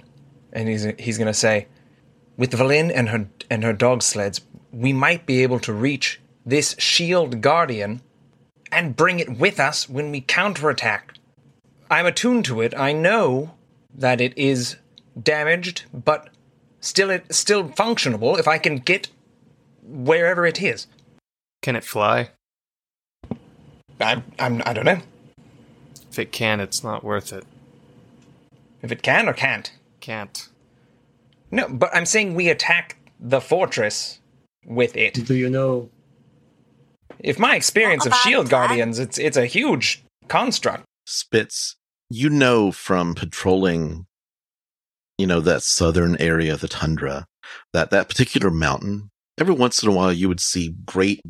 and 0.53 0.69
he's 0.69 0.85
he's 0.99 1.19
going 1.19 1.27
to 1.27 1.35
say, 1.35 1.66
with 2.36 2.53
Vellynne 2.53 2.93
and 2.94 3.09
her 3.09 3.28
and 3.51 3.65
her 3.65 3.73
dog 3.73 4.03
sleds, 4.03 4.40
we 4.70 4.93
might 4.93 5.27
be 5.27 5.43
able 5.43 5.59
to 5.61 5.73
reach 5.73 6.20
this 6.44 6.74
shield 6.78 7.40
guardian 7.40 8.03
and 8.70 8.97
bring 8.97 9.20
it 9.20 9.39
with 9.39 9.61
us 9.61 9.89
when 9.89 10.11
we 10.11 10.20
counterattack. 10.20 11.15
I'm 11.90 12.07
attuned 12.07 12.44
to 12.47 12.61
it. 12.62 12.74
I 12.77 12.93
know 12.93 13.55
that 13.94 14.20
it 14.20 14.36
is 14.36 14.77
damaged, 15.20 15.85
but 15.93 16.31
still 16.81 17.11
it 17.11 17.35
still 17.35 17.69
functionable 17.69 18.39
if 18.39 18.49
I 18.49 18.59
can 18.59 18.77
get 18.77 19.09
wherever 19.82 20.47
it 20.47 20.62
is. 20.62 20.86
Can 21.63 21.77
it 21.77 21.85
fly? 21.85 22.31
I 24.01 24.23
I'm 24.39 24.63
I 24.67 24.73
don't 24.73 24.85
know 24.85 25.01
If 26.11 26.19
it 26.19 26.33
can, 26.33 26.61
it's 26.61 26.83
not 26.83 27.05
worth 27.05 27.33
it. 27.33 27.45
if 28.83 28.91
it 28.91 29.03
can 29.03 29.29
or 29.29 29.33
can't. 29.33 29.73
Can't. 30.01 30.49
No, 31.51 31.69
but 31.69 31.95
I'm 31.95 32.07
saying 32.07 32.35
we 32.35 32.49
attack 32.49 32.97
the 33.21 33.41
fortress 33.41 34.19
with 34.67 34.97
it. 34.97 35.15
Do 35.27 35.35
you 35.35 35.49
know? 35.49 35.89
If 37.21 37.39
my 37.39 37.55
experience 37.55 38.05
of 38.07 38.15
shield 38.15 38.49
plan. 38.49 38.67
guardians, 38.69 38.99
it's 38.99 39.19
it's 39.19 39.37
a 39.37 39.47
huge 39.47 40.03
construct. 40.29 40.85
Spitz, 41.07 41.77
you 42.11 42.29
know 42.29 42.73
from 42.73 43.15
patrolling, 43.15 44.07
you 45.19 45.27
know, 45.27 45.41
that 45.41 45.63
southern 45.63 46.17
area 46.21 46.53
of 46.55 46.61
the 46.61 46.69
tundra, 46.69 47.27
that 47.73 47.91
that 47.91 48.09
particular 48.09 48.51
mountain, 48.51 49.11
every 49.39 49.55
once 49.55 49.83
in 49.83 49.89
a 49.89 49.93
while 49.93 50.13
you 50.13 50.29
would 50.29 50.41
see 50.41 50.75
great, 50.85 51.21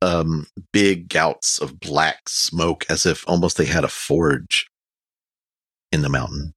um, 0.00 0.46
big 0.72 1.08
gouts 1.08 1.58
of 1.58 1.80
black 1.80 2.28
smoke 2.28 2.84
as 2.88 3.06
if 3.06 3.24
almost 3.28 3.56
they 3.56 3.66
had 3.66 3.84
a 3.84 3.88
forge 3.88 4.68
in 5.90 6.02
the 6.02 6.08
mountain. 6.08 6.54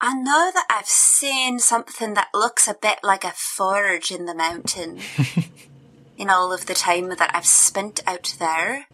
I 0.00 0.14
know 0.14 0.50
that 0.54 0.66
I've 0.70 0.86
seen 0.86 1.58
something 1.58 2.14
that 2.14 2.28
looks 2.32 2.66
a 2.66 2.74
bit 2.74 3.00
like 3.02 3.24
a 3.24 3.32
forge 3.32 4.10
in 4.10 4.24
the 4.24 4.34
mountain 4.34 5.00
in 6.16 6.30
all 6.30 6.52
of 6.52 6.66
the 6.66 6.74
time 6.74 7.10
that 7.10 7.30
I've 7.34 7.46
spent 7.46 8.00
out 8.06 8.34
there. 8.38 8.86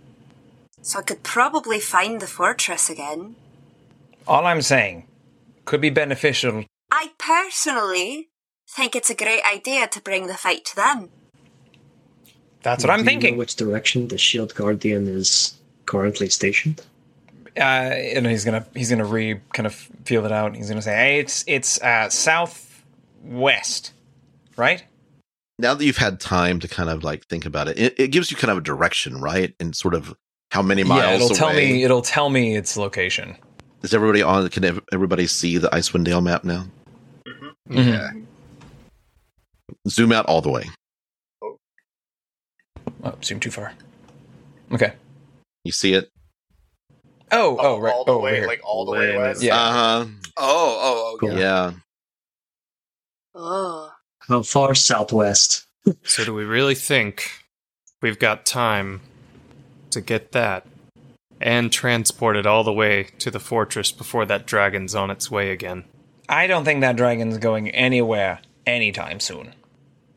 So 0.83 0.99
I 0.99 1.03
could 1.03 1.23
probably 1.23 1.79
find 1.79 2.21
the 2.21 2.27
fortress 2.27 2.91
again. 2.91 3.37
All 4.27 4.47
I'm 4.47 4.63
saying 4.63 5.07
could 5.65 5.81
be 5.81 5.91
beneficial. 5.91 6.65
I 6.91 7.11
personally 7.19 8.31
think 8.69 8.97
it's 8.97 9.11
a 9.11 9.15
great 9.15 9.43
idea 9.45 9.87
to 9.89 10.01
bring 10.01 10.27
the 10.27 10.35
fight 10.35 10.65
to 10.67 10.77
them. 10.77 11.11
That's 12.67 12.83
what 12.83 12.91
I'm 12.91 12.99
do 12.99 13.05
you 13.05 13.05
know 13.05 13.21
thinking. 13.21 13.37
which 13.37 13.55
direction 13.55 14.09
the 14.09 14.19
shield 14.19 14.53
guardian 14.57 15.07
is 15.07 15.55
currently 15.87 16.29
stationed? 16.29 16.83
uh, 17.57 17.61
and 17.61 18.27
he's 18.27 18.45
gonna 18.45 18.67
he's 18.75 18.91
gonna 18.91 19.05
re 19.05 19.41
kind 19.55 19.69
of 19.69 19.75
feel 20.05 20.27
it 20.27 20.33
out. 20.33 20.57
He's 20.57 20.69
gonna 20.69 20.83
say, 20.83 20.97
"Hey, 20.97 21.21
it's 21.21 21.45
it's 21.47 21.81
uh, 21.81 22.09
southwest, 22.11 23.93
right?" 24.57 24.85
Now 25.61 25.75
that 25.75 25.85
you've 25.85 25.97
had 25.97 26.19
time 26.19 26.59
to 26.59 26.67
kind 26.67 26.91
of 26.91 27.05
like 27.05 27.25
think 27.27 27.47
about 27.47 27.69
it, 27.69 27.79
it, 27.79 27.95
it 27.99 28.09
gives 28.09 28.33
you 28.33 28.37
kind 28.37 28.51
of 28.51 28.59
a 28.59 28.63
direction, 28.63 29.21
right? 29.21 29.55
And 29.61 29.75
sort 29.77 29.95
of 29.95 30.15
how 30.51 30.61
many 30.61 30.83
miles 30.83 31.03
yeah, 31.03 31.15
it'll 31.15 31.29
away. 31.29 31.37
tell 31.37 31.53
me. 31.55 31.85
It'll 31.85 32.03
tell 32.03 32.31
me 32.31 32.57
its 32.57 32.77
location. 32.77 33.37
Is 33.83 33.95
everybody 33.95 34.23
on? 34.23 34.49
Can 34.49 34.81
everybody 34.93 35.29
see 35.29 35.57
the 35.57 35.69
Icewind 35.69 36.05
Dale 36.05 36.21
map 36.21 36.43
now? 36.43 36.67
Yeah. 37.71 38.11
Zoom 39.89 40.11
out 40.11 40.27
all 40.27 40.43
the 40.43 40.51
way. 40.51 40.69
Oh, 43.07 43.15
zoom 43.23 43.39
too 43.39 43.51
far. 43.53 43.73
Okay. 44.73 44.95
You 45.65 45.71
see 45.71 45.95
it? 45.95 46.11
Oh, 47.31 47.57
oh, 47.61 47.79
right. 47.79 47.93
all 47.93 48.05
the 48.05 48.13
oh, 48.13 48.21
way, 48.21 48.37
here. 48.37 48.47
like 48.47 48.61
all 48.65 48.85
the 48.85 48.93
Way 48.93 49.11
way 49.11 49.19
west. 49.19 49.43
Yeah. 49.43 49.57
Uh 49.57 49.73
huh. 49.73 50.07
Oh, 50.37 51.19
oh, 51.23 51.29
okay. 51.29 51.39
Yeah. 51.41 51.73
Oh. 53.35 53.93
How 54.29 54.43
far 54.43 54.75
southwest? 54.75 55.63
So 56.03 56.25
do 56.25 56.35
we 56.35 56.43
really 56.43 56.75
think 56.75 57.31
we've 58.03 58.19
got 58.19 58.45
time 58.45 59.03
to 59.91 60.01
get 60.01 60.33
that 60.33 60.67
and 61.41 61.71
transport 61.71 62.37
it 62.37 62.45
all 62.45 62.65
the 62.65 62.73
way 62.73 63.05
to 63.21 63.31
the 63.31 63.39
fortress 63.39 63.93
before 63.93 64.27
that 64.27 64.47
dragon's 64.47 64.97
on 64.97 65.13
its 65.13 65.31
way 65.31 65.53
again? 65.53 65.85
I 66.29 66.49
don't 66.49 66.65
think 66.65 66.81
that 66.81 66.97
dragon's 66.97 67.39
going 67.39 67.71
anywhere 67.71 68.41
anytime 68.67 69.21
soon. 69.21 69.55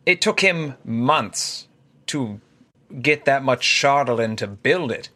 It 0.07 0.21
took 0.21 0.39
him 0.39 0.73
months 0.83 1.67
to 2.07 2.41
get 3.01 3.25
that 3.25 3.43
much 3.43 3.65
Chardalyn 3.65 4.37
to 4.37 4.47
build 4.47 4.91
it. 4.91 5.09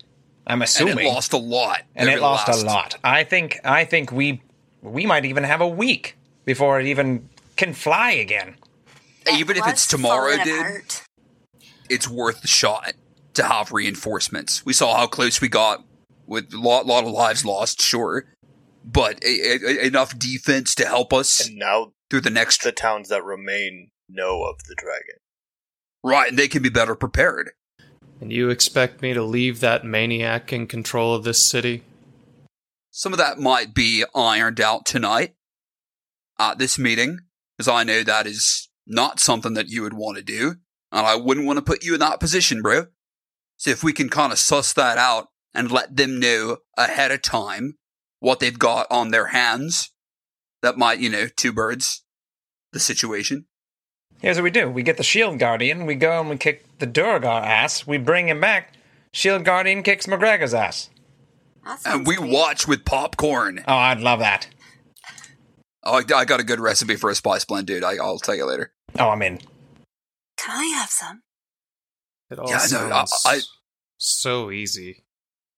I'm 0.45 0.55
And 0.61 0.63
assuming, 0.63 1.05
it 1.07 1.09
lost 1.13 1.33
a 1.33 1.37
lot. 1.37 1.83
and 1.95 2.09
over 2.09 2.17
it 2.17 2.19
the 2.19 2.25
lost 2.25 2.47
a 2.49 2.65
lot. 2.65 2.97
I 3.03 3.23
think. 3.23 3.59
I 3.63 3.85
think 3.85 4.11
we 4.11 4.41
we 4.81 5.05
might 5.05 5.25
even 5.25 5.43
have 5.45 5.61
a 5.61 5.67
week 5.67 6.17
before 6.45 6.79
it 6.79 6.87
even 6.87 7.29
can 7.55 7.73
fly 7.73 8.11
again. 8.11 8.55
Even 9.33 9.55
if 9.55 9.65
it's 9.67 9.87
tomorrow, 9.87 10.35
dude, 10.43 10.59
apart. 10.59 11.03
it's 11.89 12.09
worth 12.09 12.41
the 12.41 12.47
shot 12.49 12.93
to 13.35 13.43
have 13.43 13.71
reinforcements. 13.71 14.65
We 14.65 14.73
saw 14.73 14.97
how 14.97 15.07
close 15.07 15.39
we 15.39 15.47
got 15.47 15.83
with 16.27 16.53
a 16.53 16.59
lot, 16.59 16.85
lot 16.85 17.05
of 17.05 17.11
lives 17.11 17.45
lost, 17.45 17.81
sure, 17.81 18.25
but 18.83 19.23
a, 19.23 19.27
a- 19.65 19.87
enough 19.87 20.19
defense 20.19 20.75
to 20.75 20.85
help 20.85 21.13
us 21.13 21.47
And 21.47 21.57
now 21.57 21.93
through 22.09 22.21
the 22.21 22.29
next 22.29 22.63
the 22.63 22.73
towns 22.73 23.07
that 23.09 23.23
remain 23.23 23.91
know 24.09 24.43
of 24.43 24.57
the 24.67 24.75
dragon. 24.75 25.15
right, 26.03 26.29
and 26.29 26.37
they 26.37 26.49
can 26.49 26.61
be 26.61 26.69
better 26.69 26.95
prepared. 26.95 27.51
And 28.21 28.31
you 28.31 28.49
expect 28.49 29.01
me 29.01 29.13
to 29.13 29.23
leave 29.23 29.59
that 29.59 29.83
maniac 29.83 30.53
in 30.53 30.67
control 30.67 31.13
of 31.13 31.23
this 31.23 31.43
city? 31.43 31.83
Some 32.91 33.11
of 33.11 33.19
that 33.19 33.39
might 33.39 33.73
be 33.73 34.05
ironed 34.15 34.61
out 34.61 34.85
tonight 34.85 35.35
at 36.39 36.57
this 36.57 36.79
meeting, 36.79 37.19
because 37.57 37.67
I 37.67 37.83
know 37.83 38.03
that 38.03 38.25
is 38.25 38.69
not 38.87 39.19
something 39.19 39.53
that 39.55 39.69
you 39.69 39.81
would 39.81 39.93
want 39.93 40.17
to 40.17 40.23
do, 40.23 40.55
and 40.91 41.05
I 41.05 41.15
wouldn't 41.15 41.45
want 41.45 41.57
to 41.57 41.63
put 41.63 41.83
you 41.83 41.93
in 41.95 41.99
that 41.99 42.19
position, 42.19 42.61
bro. 42.61 42.87
So 43.57 43.71
if 43.71 43.83
we 43.83 43.93
can 43.93 44.09
kind 44.09 44.31
of 44.31 44.39
suss 44.39 44.73
that 44.73 44.97
out 44.97 45.27
and 45.53 45.71
let 45.71 45.95
them 45.95 46.19
know 46.19 46.57
ahead 46.77 47.11
of 47.11 47.21
time 47.21 47.77
what 48.19 48.39
they've 48.39 48.57
got 48.57 48.87
on 48.89 49.11
their 49.11 49.27
hands, 49.27 49.91
that 50.61 50.77
might, 50.77 50.99
you 50.99 51.09
know, 51.09 51.27
two 51.27 51.51
birds, 51.51 52.03
the 52.71 52.79
situation. 52.79 53.45
Here's 54.21 54.37
what 54.37 54.43
we 54.43 54.51
do: 54.51 54.69
we 54.69 54.83
get 54.83 54.97
the 54.97 55.03
Shield 55.03 55.39
Guardian, 55.39 55.85
we 55.85 55.95
go 55.95 56.19
and 56.19 56.29
we 56.29 56.37
kick 56.37 56.72
the 56.83 56.87
Duergar 57.01 57.45
ass, 57.45 57.87
we 57.87 57.97
bring 57.97 58.27
him 58.27 58.41
back. 58.41 58.73
Shield 59.13 59.45
Guardian 59.45 59.83
kicks 59.83 60.05
McGregor's 60.05 60.53
ass. 60.53 60.89
And 61.85 62.05
we 62.05 62.17
great. 62.17 62.29
watch 62.29 62.67
with 62.67 62.83
popcorn. 62.83 63.63
Oh, 63.65 63.73
I'd 63.73 64.01
love 64.01 64.19
that. 64.19 64.47
Oh, 65.85 65.95
I 65.99 66.03
I 66.19 66.25
got 66.25 66.41
a 66.41 66.43
good 66.43 66.59
recipe 66.59 66.97
for 66.97 67.09
a 67.09 67.15
spice 67.15 67.45
blend, 67.45 67.67
dude. 67.67 67.83
I, 67.85 67.95
I'll 67.95 68.19
tell 68.19 68.35
you 68.35 68.45
later. 68.45 68.73
Oh, 68.99 69.09
I'm 69.09 69.21
in. 69.21 69.37
Can 70.37 70.51
I 70.59 70.65
have 70.77 70.89
some? 70.89 71.21
It 72.29 72.39
all 72.39 72.49
Yeah, 72.49 72.55
no, 72.57 72.59
sounds 72.65 73.21
I- 73.25 73.35
I- 73.35 73.39
so 73.97 74.51
easy. 74.51 75.05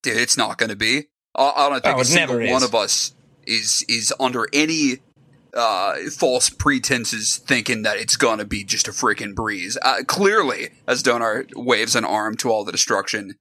dude, 0.04 0.18
it's 0.18 0.38
not 0.38 0.60
going 0.60 0.70
to 0.70 0.76
be. 0.76 1.06
I, 1.36 1.54
I 1.56 1.70
don't 1.70 1.78
oh, 1.78 1.80
think 1.80 1.98
Oh, 1.98 2.02
a 2.02 2.06
single 2.06 2.38
never 2.38 2.52
one 2.54 2.62
is. 2.62 2.70
of 2.70 2.76
us 2.76 3.14
is 3.48 3.84
is 3.90 4.14
under 4.20 4.48
any 4.54 5.00
uh, 5.56 5.96
false 6.12 6.50
pretenses 6.50 7.38
thinking 7.38 7.84
that 7.84 7.98
it's 7.98 8.18
going 8.18 8.40
to 8.40 8.46
be 8.46 8.64
just 8.64 8.88
a 8.88 8.92
freaking 8.92 9.34
breeze. 9.34 9.78
Uh, 9.82 10.04
clearly, 10.06 10.70
as 10.88 11.04
Donaar 11.04 11.48
waves 11.56 11.96
an 11.96 12.06
arm 12.06 12.36
to 12.38 12.50
all 12.50 12.64
the 12.64 12.72
destruction, 12.72 13.36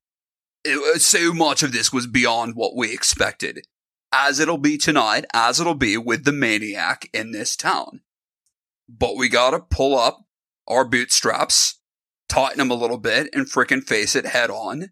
it, 0.65 0.79
uh, 0.79 0.99
so 0.99 1.33
much 1.33 1.63
of 1.63 1.73
this 1.73 1.93
was 1.93 2.07
beyond 2.07 2.55
what 2.55 2.77
we 2.77 2.93
expected. 2.93 3.67
As 4.13 4.39
it'll 4.39 4.59
be 4.59 4.79
tonight, 4.79 5.25
as 5.35 5.59
it'll 5.59 5.75
be 5.75 5.97
with 5.97 6.25
the 6.25 6.33
maniac 6.33 7.11
in 7.13 7.33
this 7.33 7.57
town. 7.57 8.01
But 8.89 9.17
we 9.17 9.29
gotta 9.29 9.59
pull 9.59 9.99
up 9.99 10.25
our 10.69 10.85
bootstraps, 10.85 11.81
tighten 12.29 12.59
them 12.59 12.71
a 12.71 12.75
little 12.75 12.99
bit, 12.99 13.29
and 13.33 13.51
frickin' 13.51 13.83
face 13.83 14.15
it 14.15 14.27
head 14.27 14.51
on 14.51 14.91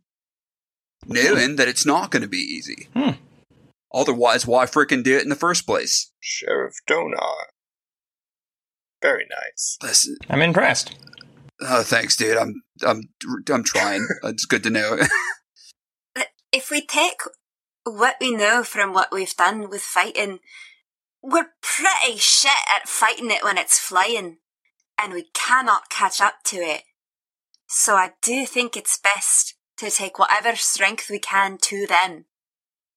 knowing 1.06 1.56
that 1.56 1.68
it's 1.68 1.86
not 1.86 2.10
to 2.12 2.28
be 2.28 2.38
easy. 2.38 2.88
Hmm. 2.94 3.10
Otherwise, 3.94 4.46
why 4.46 4.64
frickin' 4.64 5.04
do 5.04 5.16
it 5.16 5.22
in 5.22 5.28
the 5.28 5.36
first 5.36 5.66
place? 5.66 6.12
Sheriff 6.20 6.74
Donaar. 6.88 7.46
Very 9.02 9.26
nice. 9.28 9.76
Listen, 9.82 10.16
I'm 10.30 10.40
impressed. 10.40 10.94
oh, 11.60 11.82
thanks, 11.82 12.16
dude. 12.16 12.38
I'm, 12.38 12.62
I'm, 12.86 13.02
I'm 13.52 13.64
trying. 13.64 14.06
it's 14.22 14.46
good 14.46 14.62
to 14.62 14.70
know. 14.70 14.98
If 16.52 16.70
we 16.70 16.84
take 16.84 17.22
what 17.84 18.16
we 18.20 18.30
know 18.34 18.62
from 18.62 18.92
what 18.92 19.10
we've 19.10 19.34
done 19.34 19.70
with 19.70 19.80
fighting, 19.80 20.38
we're 21.22 21.48
pretty 21.62 22.18
shit 22.18 22.50
at 22.74 22.88
fighting 22.88 23.30
it 23.30 23.42
when 23.42 23.56
it's 23.56 23.78
flying, 23.78 24.38
and 24.98 25.12
we 25.12 25.30
cannot 25.34 25.88
catch 25.88 26.20
up 26.20 26.42
to 26.44 26.56
it. 26.56 26.82
So 27.68 27.94
I 27.94 28.12
do 28.20 28.44
think 28.44 28.76
it's 28.76 28.98
best 28.98 29.54
to 29.78 29.90
take 29.90 30.18
whatever 30.18 30.56
strength 30.56 31.08
we 31.08 31.18
can 31.18 31.56
to 31.62 31.86
them 31.86 32.26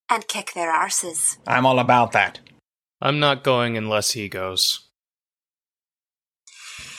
and 0.09 0.27
kick 0.27 0.53
their 0.53 0.71
arses. 0.71 1.37
I'm 1.47 1.65
all 1.65 1.79
about 1.79 2.11
that. 2.13 2.39
I'm 3.01 3.19
not 3.19 3.43
going 3.43 3.77
unless 3.77 4.11
he 4.11 4.29
goes. 4.29 4.87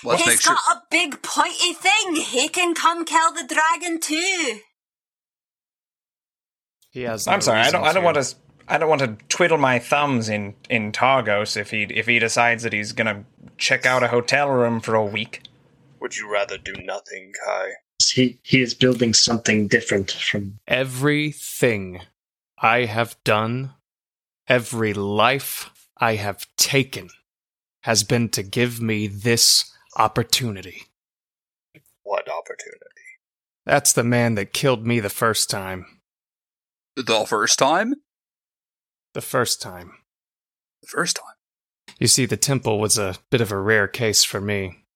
Let's 0.05 0.23
He's 0.25 0.41
sure. 0.41 0.55
got 0.55 0.77
a 0.77 0.83
big 0.91 1.23
pointy 1.23 1.73
thing. 1.73 2.17
He 2.17 2.49
can 2.49 2.75
come 2.75 3.05
kill 3.05 3.33
the 3.33 3.45
dragon 3.45 3.99
too. 4.01 4.61
He 6.91 7.03
has. 7.03 7.27
I'm 7.27 7.41
sorry. 7.41 7.61
I 7.61 7.71
don't. 7.71 7.83
I 7.83 7.93
don't 7.93 8.03
to. 8.03 8.05
want 8.05 8.17
to. 8.17 8.35
I 8.69 8.79
don't 8.79 8.89
want 8.89 9.01
to 9.01 9.17
twiddle 9.29 9.59
my 9.59 9.79
thumbs 9.79 10.29
in 10.29 10.55
in 10.71 10.93
Targos 10.93 11.57
if 11.57 11.71
he 11.71 11.83
if 11.85 12.07
he 12.07 12.19
decides 12.19 12.63
that 12.63 12.73
he's 12.73 12.93
gonna 12.93 13.25
check 13.59 13.85
out 13.85 14.03
a 14.03 14.09
hotel 14.09 14.49
room 14.51 14.81
for 14.81 14.95
a 14.95 15.05
week. 15.05 15.43
Would 16.01 16.17
you 16.17 16.31
rather 16.33 16.59
do 16.59 16.75
nothing, 16.85 17.33
Kai? 17.45 17.71
He 18.05 18.39
he 18.43 18.61
is 18.61 18.75
building 18.75 19.13
something 19.15 19.67
different 19.67 20.13
from 20.13 20.59
Everything 20.69 22.01
I 22.67 22.87
have 22.87 23.17
done, 23.23 23.75
every 24.49 24.93
life 24.93 25.71
I 25.99 26.17
have 26.17 26.49
taken, 26.57 27.11
has 27.83 28.03
been 28.03 28.29
to 28.31 28.43
give 28.43 28.81
me 28.81 29.07
this 29.07 29.73
opportunity. 29.97 30.83
What 32.03 32.29
opportunity? 32.29 33.07
That's 33.65 33.93
the 33.93 34.03
man 34.03 34.35
that 34.35 34.53
killed 34.53 34.85
me 34.85 34.99
the 34.99 35.09
first 35.09 35.49
time. 35.49 35.87
The 36.97 37.25
first 37.25 37.57
time? 37.57 37.95
The 39.15 39.21
first 39.21 39.63
time. 39.63 39.93
The 40.83 40.89
first 40.89 41.15
time. 41.15 41.95
You 42.01 42.09
see, 42.09 42.27
the 42.27 42.37
temple 42.37 42.81
was 42.81 42.99
a 42.99 43.15
bit 43.31 43.41
of 43.41 43.53
a 43.53 43.61
rare 43.61 43.87
case 43.87 44.25
for 44.25 44.41
me. 44.41 44.87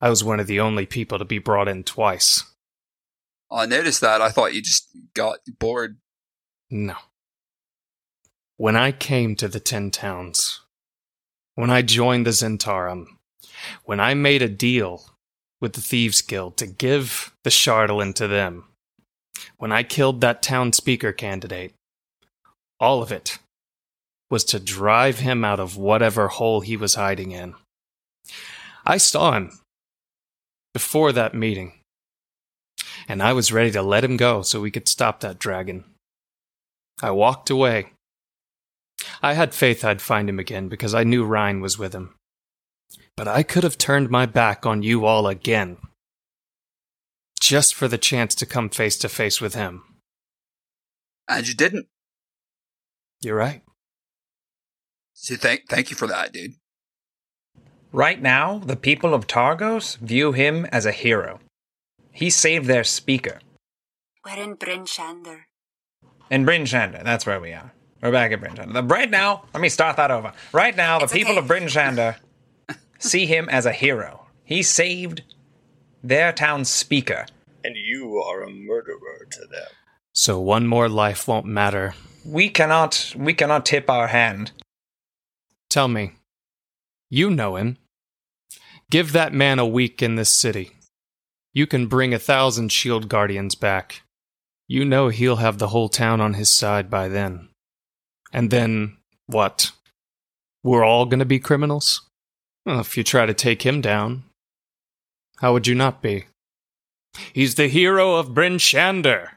I 0.00 0.08
was 0.08 0.24
one 0.24 0.40
of 0.40 0.46
the 0.46 0.60
only 0.60 0.86
people 0.86 1.18
to 1.18 1.26
be 1.26 1.38
brought 1.38 1.68
in 1.68 1.84
twice. 1.84 2.42
I 3.50 3.66
noticed 3.66 4.00
that. 4.00 4.22
I 4.22 4.30
thought 4.30 4.54
you 4.54 4.62
just 4.62 4.88
got 5.12 5.40
bored. 5.58 5.98
No. 6.70 6.96
When 8.58 8.74
I 8.74 8.90
came 8.90 9.36
to 9.36 9.46
the 9.46 9.60
Ten 9.60 9.92
Towns, 9.92 10.62
when 11.54 11.70
I 11.70 11.80
joined 11.80 12.26
the 12.26 12.32
Zhentarim, 12.32 13.06
when 13.84 14.00
I 14.00 14.14
made 14.14 14.42
a 14.42 14.48
deal 14.48 15.04
with 15.60 15.74
the 15.74 15.80
Thieves 15.80 16.20
Guild 16.22 16.56
to 16.56 16.66
give 16.66 17.32
the 17.44 17.50
Chardalyn 17.50 18.16
to 18.16 18.26
them, 18.26 18.64
when 19.58 19.70
I 19.70 19.84
killed 19.84 20.20
that 20.20 20.42
town 20.42 20.72
speaker 20.72 21.12
candidate, 21.12 21.72
all 22.80 23.00
of 23.00 23.12
it 23.12 23.38
was 24.28 24.42
to 24.46 24.58
drive 24.58 25.20
him 25.20 25.44
out 25.44 25.60
of 25.60 25.76
whatever 25.76 26.26
hole 26.26 26.60
he 26.60 26.76
was 26.76 26.96
hiding 26.96 27.30
in. 27.30 27.54
I 28.84 28.96
saw 28.96 29.34
him 29.34 29.52
before 30.74 31.12
that 31.12 31.32
meeting, 31.32 31.74
and 33.06 33.22
I 33.22 33.32
was 33.34 33.52
ready 33.52 33.70
to 33.70 33.82
let 33.82 34.02
him 34.02 34.16
go 34.16 34.42
so 34.42 34.60
we 34.60 34.72
could 34.72 34.88
stop 34.88 35.20
that 35.20 35.38
dragon. 35.38 35.84
I 37.00 37.12
walked 37.12 37.50
away. 37.50 37.92
I 39.22 39.34
had 39.34 39.54
faith 39.54 39.84
I'd 39.84 40.02
find 40.02 40.28
him 40.28 40.38
again 40.38 40.68
because 40.68 40.94
I 40.94 41.04
knew 41.04 41.24
Ryan 41.24 41.60
was 41.60 41.78
with 41.78 41.94
him. 41.94 42.14
But 43.16 43.28
I 43.28 43.42
could 43.42 43.64
have 43.64 43.78
turned 43.78 44.10
my 44.10 44.26
back 44.26 44.64
on 44.64 44.82
you 44.82 45.04
all 45.04 45.26
again. 45.26 45.78
Just 47.40 47.74
for 47.74 47.88
the 47.88 47.98
chance 47.98 48.34
to 48.36 48.46
come 48.46 48.68
face 48.68 48.96
to 48.98 49.08
face 49.08 49.40
with 49.40 49.54
him. 49.54 49.82
And 51.28 51.46
you 51.46 51.54
didn't. 51.54 51.86
You're 53.20 53.36
right. 53.36 53.62
So 55.14 55.34
thank 55.34 55.68
thank 55.68 55.90
you 55.90 55.96
for 55.96 56.06
that, 56.06 56.32
dude. 56.32 56.52
Right 57.92 58.20
now, 58.20 58.58
the 58.58 58.76
people 58.76 59.14
of 59.14 59.26
Targos 59.26 59.96
view 59.98 60.32
him 60.32 60.66
as 60.66 60.86
a 60.86 60.92
hero. 60.92 61.40
He 62.12 62.30
saved 62.30 62.66
their 62.66 62.84
speaker. 62.84 63.40
We're 64.24 64.42
in 64.42 64.54
Bryn 64.54 64.84
Shander. 64.84 65.44
In 66.30 66.44
Bryn 66.44 66.64
Shander, 66.64 67.02
that's 67.02 67.26
where 67.26 67.40
we 67.40 67.52
are. 67.52 67.72
We're 68.02 68.12
back 68.12 68.32
at 68.32 68.40
Bryn 68.40 68.54
Shander. 68.54 68.72
The- 68.72 68.82
Right 68.84 69.10
now, 69.10 69.44
let 69.52 69.60
me 69.60 69.68
start 69.68 69.96
that 69.96 70.10
over. 70.10 70.32
Right 70.52 70.76
now, 70.76 70.98
the 70.98 71.04
It's 71.04 71.12
people 71.12 71.32
okay. 71.32 71.40
of 71.40 71.46
Bryn 71.48 71.64
Shander 71.64 72.16
see 72.98 73.26
him 73.26 73.48
as 73.48 73.66
a 73.66 73.72
hero. 73.72 74.26
He 74.44 74.62
saved 74.62 75.22
their 76.02 76.32
town's 76.32 76.70
speaker. 76.70 77.26
And 77.64 77.76
you 77.76 78.16
are 78.18 78.42
a 78.42 78.50
murderer 78.50 79.26
to 79.30 79.40
them. 79.40 79.66
So 80.12 80.40
one 80.40 80.66
more 80.66 80.88
life 80.88 81.26
won't 81.28 81.46
matter. 81.46 81.94
We 82.24 82.48
cannot 82.48 83.14
we 83.16 83.34
cannot 83.34 83.66
tip 83.66 83.88
our 83.90 84.08
hand. 84.08 84.52
Tell 85.70 85.88
me, 85.88 86.12
you 87.10 87.30
know 87.30 87.56
him. 87.56 87.78
Give 88.90 89.12
that 89.12 89.32
man 89.34 89.58
a 89.58 89.66
week 89.66 90.02
in 90.02 90.14
this 90.16 90.30
city. 90.32 90.70
You 91.52 91.66
can 91.66 91.86
bring 91.86 92.14
a 92.14 92.18
thousand 92.18 92.72
shield 92.72 93.08
guardians 93.08 93.54
back. 93.54 94.02
You 94.66 94.84
know 94.84 95.08
he'll 95.08 95.36
have 95.36 95.58
the 95.58 95.68
whole 95.68 95.88
town 95.88 96.20
on 96.20 96.34
his 96.34 96.50
side 96.50 96.88
by 96.90 97.08
then. 97.08 97.47
And 98.32 98.50
then, 98.50 98.96
what? 99.26 99.72
We're 100.62 100.84
all 100.84 101.06
gonna 101.06 101.24
be 101.24 101.38
criminals? 101.38 102.02
Well, 102.66 102.80
if 102.80 102.96
you 102.96 103.04
try 103.04 103.26
to 103.26 103.34
take 103.34 103.64
him 103.64 103.80
down, 103.80 104.24
how 105.38 105.52
would 105.52 105.66
you 105.66 105.74
not 105.74 106.02
be? 106.02 106.26
He's 107.32 107.54
the 107.54 107.68
hero 107.68 108.16
of 108.16 108.34
Bryn 108.34 108.58
Shander. 108.58 109.30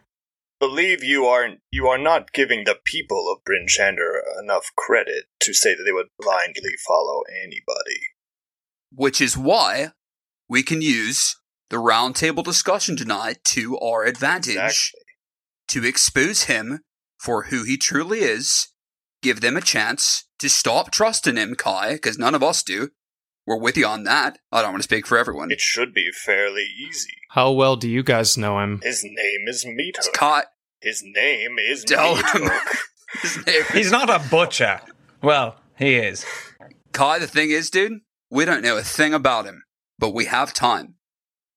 Believe 0.59 1.03
you 1.03 1.25
aren't 1.25 1.59
you 1.71 1.87
are 1.87 1.97
not 1.97 2.33
giving 2.33 2.65
the 2.65 2.77
people 2.85 3.31
of 3.31 3.43
Bryn 3.43 3.65
Shander 3.67 4.19
enough 4.43 4.71
credit 4.77 5.25
to 5.39 5.53
say 5.53 5.73
that 5.73 5.83
they 5.85 5.91
would 5.91 6.09
blindly 6.19 6.71
follow 6.87 7.21
anybody. 7.41 7.99
Which 8.93 9.21
is 9.21 9.37
why 9.37 9.91
we 10.49 10.61
can 10.63 10.81
use 10.81 11.37
the 11.69 11.77
roundtable 11.77 12.43
discussion 12.43 12.95
tonight 12.97 13.37
to 13.45 13.77
our 13.79 14.03
advantage 14.03 14.55
Exactly. 14.57 14.99
to 15.69 15.85
expose 15.87 16.43
him 16.43 16.81
for 17.17 17.43
who 17.43 17.63
he 17.63 17.77
truly 17.77 18.19
is, 18.19 18.67
give 19.21 19.41
them 19.41 19.57
a 19.57 19.61
chance 19.61 20.25
to 20.39 20.49
stop 20.49 20.91
trusting 20.91 21.37
him, 21.37 21.55
Kai, 21.55 21.93
because 21.93 22.17
none 22.17 22.35
of 22.35 22.43
us 22.43 22.63
do. 22.63 22.89
We're 23.45 23.57
with 23.59 23.75
you 23.77 23.85
on 23.87 24.03
that. 24.03 24.37
I 24.51 24.61
don't 24.61 24.71
want 24.71 24.83
to 24.83 24.87
speak 24.87 25.07
for 25.07 25.17
everyone. 25.17 25.51
It 25.51 25.59
should 25.59 25.93
be 25.93 26.09
fairly 26.11 26.65
easy. 26.87 27.13
How 27.31 27.51
well 27.51 27.75
do 27.75 27.89
you 27.89 28.03
guys 28.03 28.37
know 28.37 28.59
him? 28.59 28.79
His 28.83 29.03
name 29.03 29.47
is 29.47 29.65
Meat 29.65 29.95
It's 29.97 30.07
Hook. 30.07 30.15
Kai. 30.15 30.43
His 30.81 31.03
name 31.03 31.57
is 31.59 31.83
Tell 31.83 32.15
Meat 32.15 32.25
him. 32.29 32.41
Hook. 32.45 32.77
His 33.21 33.45
name- 33.45 33.63
He's 33.73 33.91
not 33.91 34.09
a 34.09 34.27
butcher. 34.29 34.81
Well, 35.21 35.57
he 35.77 35.95
is. 35.95 36.25
Kai, 36.93 37.19
the 37.19 37.27
thing 37.27 37.49
is, 37.51 37.69
dude, 37.69 37.99
we 38.29 38.45
don't 38.45 38.61
know 38.63 38.77
a 38.77 38.81
thing 38.83 39.13
about 39.13 39.45
him, 39.45 39.63
but 39.99 40.13
we 40.13 40.25
have 40.25 40.53
time. 40.53 40.95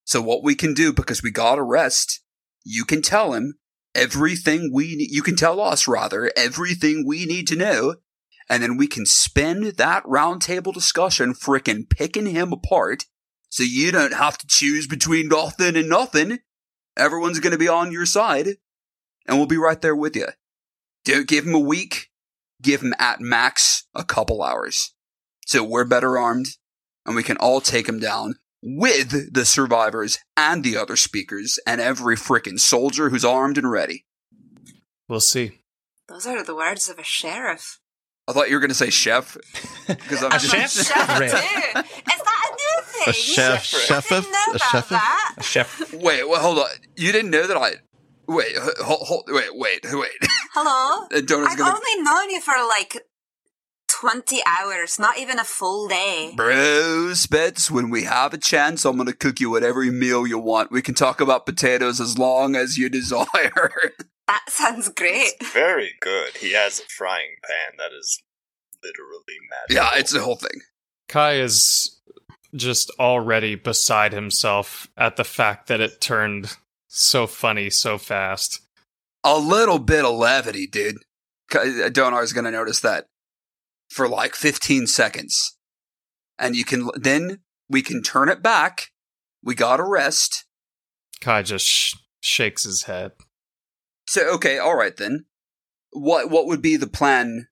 So 0.04 0.20
what 0.20 0.42
we 0.42 0.54
can 0.54 0.74
do, 0.74 0.92
because 0.92 1.22
we 1.22 1.30
got 1.30 1.58
a 1.58 1.62
rest, 1.62 2.20
you 2.64 2.84
can 2.84 3.02
tell 3.02 3.32
him 3.34 3.54
everything 3.94 4.70
we 4.72 5.08
you 5.10 5.22
can 5.22 5.36
tell 5.36 5.60
us 5.60 5.88
rather 5.88 6.30
everything 6.36 7.04
we 7.06 7.26
need 7.26 7.46
to 7.48 7.56
know, 7.56 7.96
and 8.48 8.62
then 8.62 8.76
we 8.76 8.86
can 8.86 9.06
spend 9.06 9.64
that 9.64 10.04
roundtable 10.04 10.72
discussion 10.72 11.34
frickin' 11.34 11.88
picking 11.88 12.26
him 12.26 12.52
apart, 12.52 13.04
so 13.48 13.62
you 13.62 13.92
don't 13.92 14.14
have 14.14 14.38
to 14.38 14.46
choose 14.46 14.86
between 14.86 15.28
nothing 15.28 15.76
and 15.76 15.88
nothing. 15.88 16.38
Everyone's 16.96 17.40
gonna 17.40 17.58
be 17.58 17.68
on 17.68 17.92
your 17.92 18.06
side, 18.06 18.56
and 19.26 19.38
we'll 19.38 19.46
be 19.46 19.56
right 19.56 19.80
there 19.80 19.96
with 19.96 20.16
you. 20.16 20.28
Don't 21.04 21.28
give 21.28 21.46
him 21.46 21.54
a 21.54 21.60
week. 21.60 22.10
Give 22.62 22.80
him 22.82 22.94
at 22.98 23.20
max 23.20 23.84
a 23.94 24.04
couple 24.04 24.42
hours. 24.42 24.94
So 25.46 25.62
we're 25.62 25.84
better 25.84 26.16
armed 26.16 26.56
and 27.04 27.14
we 27.14 27.22
can 27.22 27.36
all 27.36 27.60
take 27.60 27.88
him 27.88 27.98
down 27.98 28.36
with 28.66 29.34
the 29.34 29.44
survivors 29.44 30.18
and 30.36 30.64
the 30.64 30.76
other 30.76 30.96
speakers 30.96 31.58
and 31.66 31.80
every 31.80 32.16
frickin' 32.16 32.58
soldier 32.58 33.10
who's 33.10 33.24
armed 33.24 33.58
and 33.58 33.70
ready. 33.70 34.06
We'll 35.06 35.20
see. 35.20 35.60
Those 36.08 36.26
are 36.26 36.42
the 36.42 36.54
words 36.56 36.88
of 36.88 36.98
a 36.98 37.04
sheriff. 37.04 37.78
I 38.26 38.32
thought 38.32 38.48
you 38.48 38.56
were 38.56 38.60
going 38.60 38.70
to 38.70 38.74
say 38.74 38.88
chef 38.88 39.36
because 39.86 40.22
I'm 40.22 40.32
A 40.32 40.38
just 40.38 40.50
chef? 40.50 40.70
Chef 40.86 41.18
too. 41.18 41.24
Is 41.24 41.32
that 41.34 42.50
a 42.50 42.54
new 42.54 42.82
thing? 42.84 43.04
A 43.08 43.12
chef, 43.12 43.64
chef, 43.64 44.10
I 44.10 44.20
didn't 44.20 44.32
know 44.32 44.38
a 44.46 44.50
about 44.56 44.70
chef. 44.70 44.88
that. 44.88 45.34
A 45.36 45.42
chef. 45.42 45.92
Wait, 45.92 46.26
well, 46.26 46.40
hold 46.40 46.58
on. 46.58 46.68
You 46.96 47.12
didn't 47.12 47.30
know 47.30 47.46
that 47.46 47.56
I 47.56 47.74
Wait, 48.26 48.56
hold, 48.56 49.00
hold 49.06 49.24
wait, 49.28 49.50
wait, 49.52 49.80
wait. 49.84 50.10
Hello? 50.54 51.06
Uh, 51.14 51.18
I've 51.18 51.26
gonna 51.58 51.74
only 51.74 52.02
known 52.02 52.30
you 52.30 52.40
for 52.40 52.54
like 52.66 52.96
20 54.05 54.43
hours, 54.47 54.98
not 54.98 55.16
even 55.18 55.39
a 55.39 55.44
full 55.44 55.89
day. 55.89 56.31
Bro, 56.36 57.14
Spitz, 57.14 57.70
when 57.70 57.89
we 57.89 58.05
have 58.05 58.35
a 58.35 58.39
chance, 58.39 58.85
I'm 58.85 58.98
gonna 58.98 59.14
cook 59.14 59.40
you 59.40 59.48
whatever 59.48 59.82
meal 59.85 60.26
you 60.26 60.39
want. 60.39 60.70
We 60.70 60.82
can 60.82 60.94
talk 60.94 61.22
about 61.22 61.47
potatoes 61.47 62.02
as 62.02 62.18
long 62.18 62.55
as 62.55 62.76
you 62.76 62.89
desire. 62.90 63.93
That 64.28 64.43
sounds 64.48 64.90
great. 64.90 65.32
Very 65.55 65.93
good. 66.02 66.36
He 66.36 66.52
has 66.52 66.81
a 66.81 66.82
frying 66.98 67.36
pan 67.47 67.78
that 67.78 67.97
is 67.98 68.22
literally 68.82 69.39
magical. 69.68 69.74
yeah, 69.94 69.98
it's 69.98 70.12
the 70.12 70.20
whole 70.20 70.36
thing. 70.36 70.60
Kai 71.09 71.36
is 71.36 71.98
just 72.55 72.90
already 73.01 73.55
beside 73.55 74.12
himself 74.12 74.86
at 74.98 75.16
the 75.16 75.24
fact 75.24 75.68
that 75.68 75.81
it 75.81 76.02
turned 76.02 76.59
so 76.89 77.26
funny 77.26 77.70
so 77.70 77.97
fast. 77.97 78.60
a 79.24 79.39
little 79.39 79.78
bit 79.78 80.05
of 80.05 80.14
levity, 80.14 80.66
dude. 80.66 80.98
C- 81.51 81.59
uh, 81.59 81.89
Donaar's 81.89 82.35
gonna 82.35 82.51
notice 82.51 82.81
that 82.81 83.06
for 83.90 84.09
like 84.09 84.35
15 84.35 84.86
seconds, 84.86 85.56
and 86.39 86.56
you 86.56 86.65
can 86.65 86.89
then 86.94 87.40
we 87.69 87.82
can 87.82 88.02
turn 88.02 88.28
it 88.28 88.43
back. 88.43 88.90
We 89.43 89.55
got 89.55 89.77
to 89.77 89.85
rest. 89.85 90.44
Kai 91.20 91.43
just 91.43 91.66
sh- 91.66 91.94
shakes 92.20 92.65
his 92.65 92.85
head. 92.85 93.12
So 94.06 94.32
okay, 94.35 94.59
all 94.59 94.77
right 94.77 94.97
then. 94.97 95.27
What 95.90 96.31
what 96.31 96.47
would 96.47 96.62
be 96.62 96.77
the 96.77 96.86
plan 96.86 97.48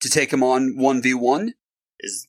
to 0.00 0.08
take 0.08 0.32
him 0.32 0.42
on 0.42 0.76
one 0.76 1.02
v 1.02 1.14
one? 1.14 1.54
Is 1.98 2.28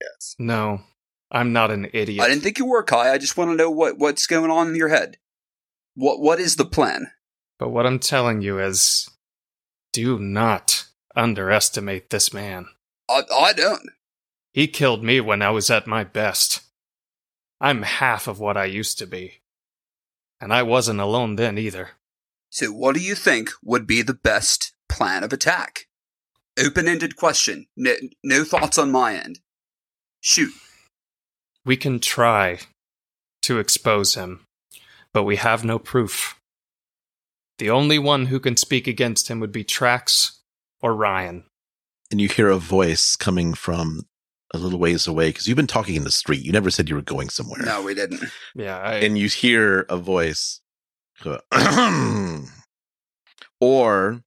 yes. 0.00 0.36
No, 0.38 0.82
I'm 1.30 1.52
not 1.52 1.70
an 1.70 1.88
idiot. 1.92 2.24
I 2.24 2.28
didn't 2.28 2.42
think 2.42 2.58
you 2.58 2.66
were 2.66 2.82
Kai. 2.82 3.12
I 3.12 3.18
just 3.18 3.36
want 3.36 3.50
to 3.50 3.56
know 3.56 3.70
what 3.70 3.98
what's 3.98 4.26
going 4.26 4.50
on 4.50 4.68
in 4.68 4.76
your 4.76 4.88
head. 4.88 5.18
What 5.94 6.20
what 6.20 6.40
is 6.40 6.56
the 6.56 6.64
plan? 6.64 7.08
But 7.58 7.70
what 7.70 7.86
I'm 7.86 7.98
telling 7.98 8.40
you 8.40 8.58
is 8.58 9.08
do 9.92 10.18
not 10.18 10.86
underestimate 11.14 12.10
this 12.10 12.32
man. 12.32 12.66
I, 13.10 13.22
I 13.34 13.52
don't. 13.52 13.90
He 14.52 14.66
killed 14.68 15.02
me 15.02 15.20
when 15.20 15.42
I 15.42 15.50
was 15.50 15.70
at 15.70 15.86
my 15.86 16.04
best. 16.04 16.60
I'm 17.60 17.82
half 17.82 18.26
of 18.26 18.40
what 18.40 18.56
I 18.56 18.64
used 18.64 18.98
to 18.98 19.06
be. 19.06 19.40
And 20.40 20.52
I 20.52 20.62
wasn't 20.62 21.00
alone 21.00 21.36
then 21.36 21.58
either. 21.58 21.90
So, 22.48 22.68
what 22.68 22.94
do 22.94 23.00
you 23.00 23.14
think 23.14 23.50
would 23.62 23.86
be 23.86 24.02
the 24.02 24.14
best 24.14 24.72
plan 24.88 25.22
of 25.22 25.32
attack? 25.32 25.86
Open 26.58 26.88
ended 26.88 27.16
question. 27.16 27.66
No, 27.76 27.94
no 28.24 28.44
thoughts 28.44 28.78
on 28.78 28.90
my 28.90 29.14
end. 29.14 29.40
Shoot. 30.20 30.52
We 31.64 31.76
can 31.76 32.00
try 32.00 32.60
to 33.42 33.58
expose 33.58 34.14
him, 34.14 34.40
but 35.12 35.24
we 35.24 35.36
have 35.36 35.64
no 35.64 35.78
proof. 35.78 36.40
The 37.58 37.70
only 37.70 37.98
one 37.98 38.26
who 38.26 38.40
can 38.40 38.56
speak 38.56 38.86
against 38.86 39.28
him 39.28 39.38
would 39.40 39.52
be 39.52 39.64
Trax 39.64 40.38
or 40.80 40.94
Ryan. 40.94 41.44
And 42.10 42.20
you 42.20 42.28
hear 42.28 42.48
a 42.48 42.56
voice 42.58 43.14
coming 43.16 43.54
from 43.54 44.02
a 44.52 44.58
little 44.58 44.78
ways 44.80 45.06
away 45.06 45.28
because 45.28 45.46
you've 45.46 45.56
been 45.56 45.66
talking 45.68 45.94
in 45.94 46.02
the 46.04 46.10
street. 46.10 46.44
You 46.44 46.50
never 46.52 46.70
said 46.70 46.88
you 46.88 46.96
were 46.96 47.02
going 47.02 47.28
somewhere. 47.28 47.62
No, 47.64 47.82
we 47.82 47.94
didn't. 47.94 48.24
Yeah, 48.56 48.78
I, 48.78 48.94
and 48.96 49.16
you 49.16 49.28
hear 49.28 49.86
a 49.88 49.96
voice 49.96 50.60
or 53.60 54.22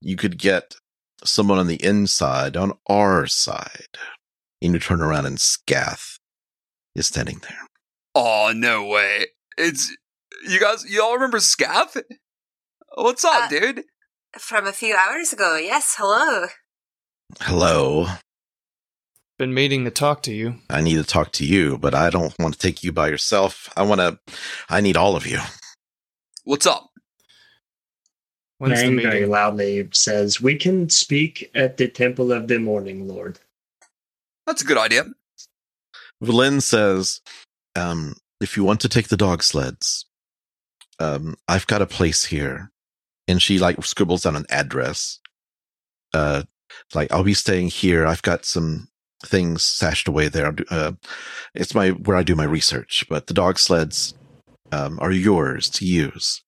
you 0.00 0.16
could 0.16 0.38
get 0.38 0.76
someone 1.24 1.58
on 1.58 1.66
the 1.66 1.82
inside 1.84 2.56
on 2.56 2.72
our 2.88 3.26
side 3.26 3.96
and 4.62 4.74
you 4.74 4.78
turn 4.78 5.00
around 5.00 5.26
and 5.26 5.40
scath 5.40 6.18
is 6.94 7.06
standing 7.06 7.38
there 7.42 7.58
Oh, 8.18 8.50
no 8.54 8.82
way. 8.86 9.26
It's. 9.58 9.94
You 10.48 10.58
guys, 10.58 10.90
you 10.90 11.02
all 11.02 11.12
remember 11.14 11.38
Scath? 11.38 11.94
What's 12.94 13.26
up, 13.26 13.44
Uh, 13.44 13.48
dude? 13.48 13.82
From 14.38 14.66
a 14.66 14.72
few 14.72 14.96
hours 14.96 15.34
ago, 15.34 15.56
yes, 15.56 15.96
hello. 15.98 16.46
Hello 17.40 18.06
been 19.38 19.52
meaning 19.52 19.84
to 19.84 19.90
talk 19.90 20.22
to 20.22 20.32
you. 20.32 20.54
i 20.70 20.80
need 20.80 20.94
to 20.96 21.04
talk 21.04 21.30
to 21.30 21.44
you 21.44 21.76
but 21.76 21.94
i 21.94 22.08
don't 22.08 22.34
want 22.38 22.54
to 22.54 22.58
take 22.58 22.82
you 22.82 22.90
by 22.90 23.06
yourself 23.06 23.68
i 23.76 23.82
want 23.82 24.00
to 24.00 24.18
i 24.70 24.80
need 24.80 24.96
all 24.96 25.14
of 25.14 25.26
you 25.26 25.38
What's 26.44 26.64
up? 26.64 26.88
When's 28.58 28.80
the 28.80 28.86
Mang 28.90 29.02
very 29.02 29.14
meeting? 29.16 29.30
loudly 29.30 29.88
says, 29.92 30.40
We 30.40 30.54
can 30.54 30.88
speak 30.88 31.50
at 31.56 31.76
the 31.76 31.88
Temple 31.88 32.30
of 32.32 32.46
the 32.46 32.60
Morning 32.60 33.08
Lord. 33.08 33.40
That's 34.46 34.62
a 34.62 34.64
good 34.64 34.78
idea. 34.78 35.06
Vellynne 36.22 36.62
says, 36.62 37.20
um, 37.74 38.14
if 38.40 38.56
you 38.56 38.62
want 38.62 38.80
to 38.82 38.88
take 38.88 39.08
the 39.08 39.16
dog 39.16 39.42
sleds, 39.42 40.06
um, 41.00 41.34
I've 41.48 41.66
got 41.66 41.82
a 41.82 41.86
place 41.86 42.26
here. 42.26 42.70
And 43.26 43.42
she 43.42 43.58
like 43.58 43.84
scribbles 43.84 44.22
down 44.22 44.36
an 44.36 44.46
address. 44.48 45.18
Uh, 46.14 46.44
like 46.94 47.12
I'll 47.12 47.24
be 47.24 47.34
staying 47.34 47.68
here. 47.68 48.06
I've 48.06 48.22
got 48.22 48.44
some 48.44 48.88
things 49.24 49.62
stashed 49.62 50.08
away 50.08 50.28
there. 50.28 50.54
Uh, 50.70 50.92
it's 51.54 51.74
my, 51.74 51.90
where 51.90 52.16
I 52.16 52.22
do 52.22 52.34
my 52.34 52.44
research, 52.44 53.04
but 53.08 53.26
the 53.26 53.34
dog 53.34 53.58
sleds, 53.58 54.14
um, 54.72 54.98
are 55.00 55.12
yours 55.12 55.70
to 55.70 55.86
use. 55.86 56.42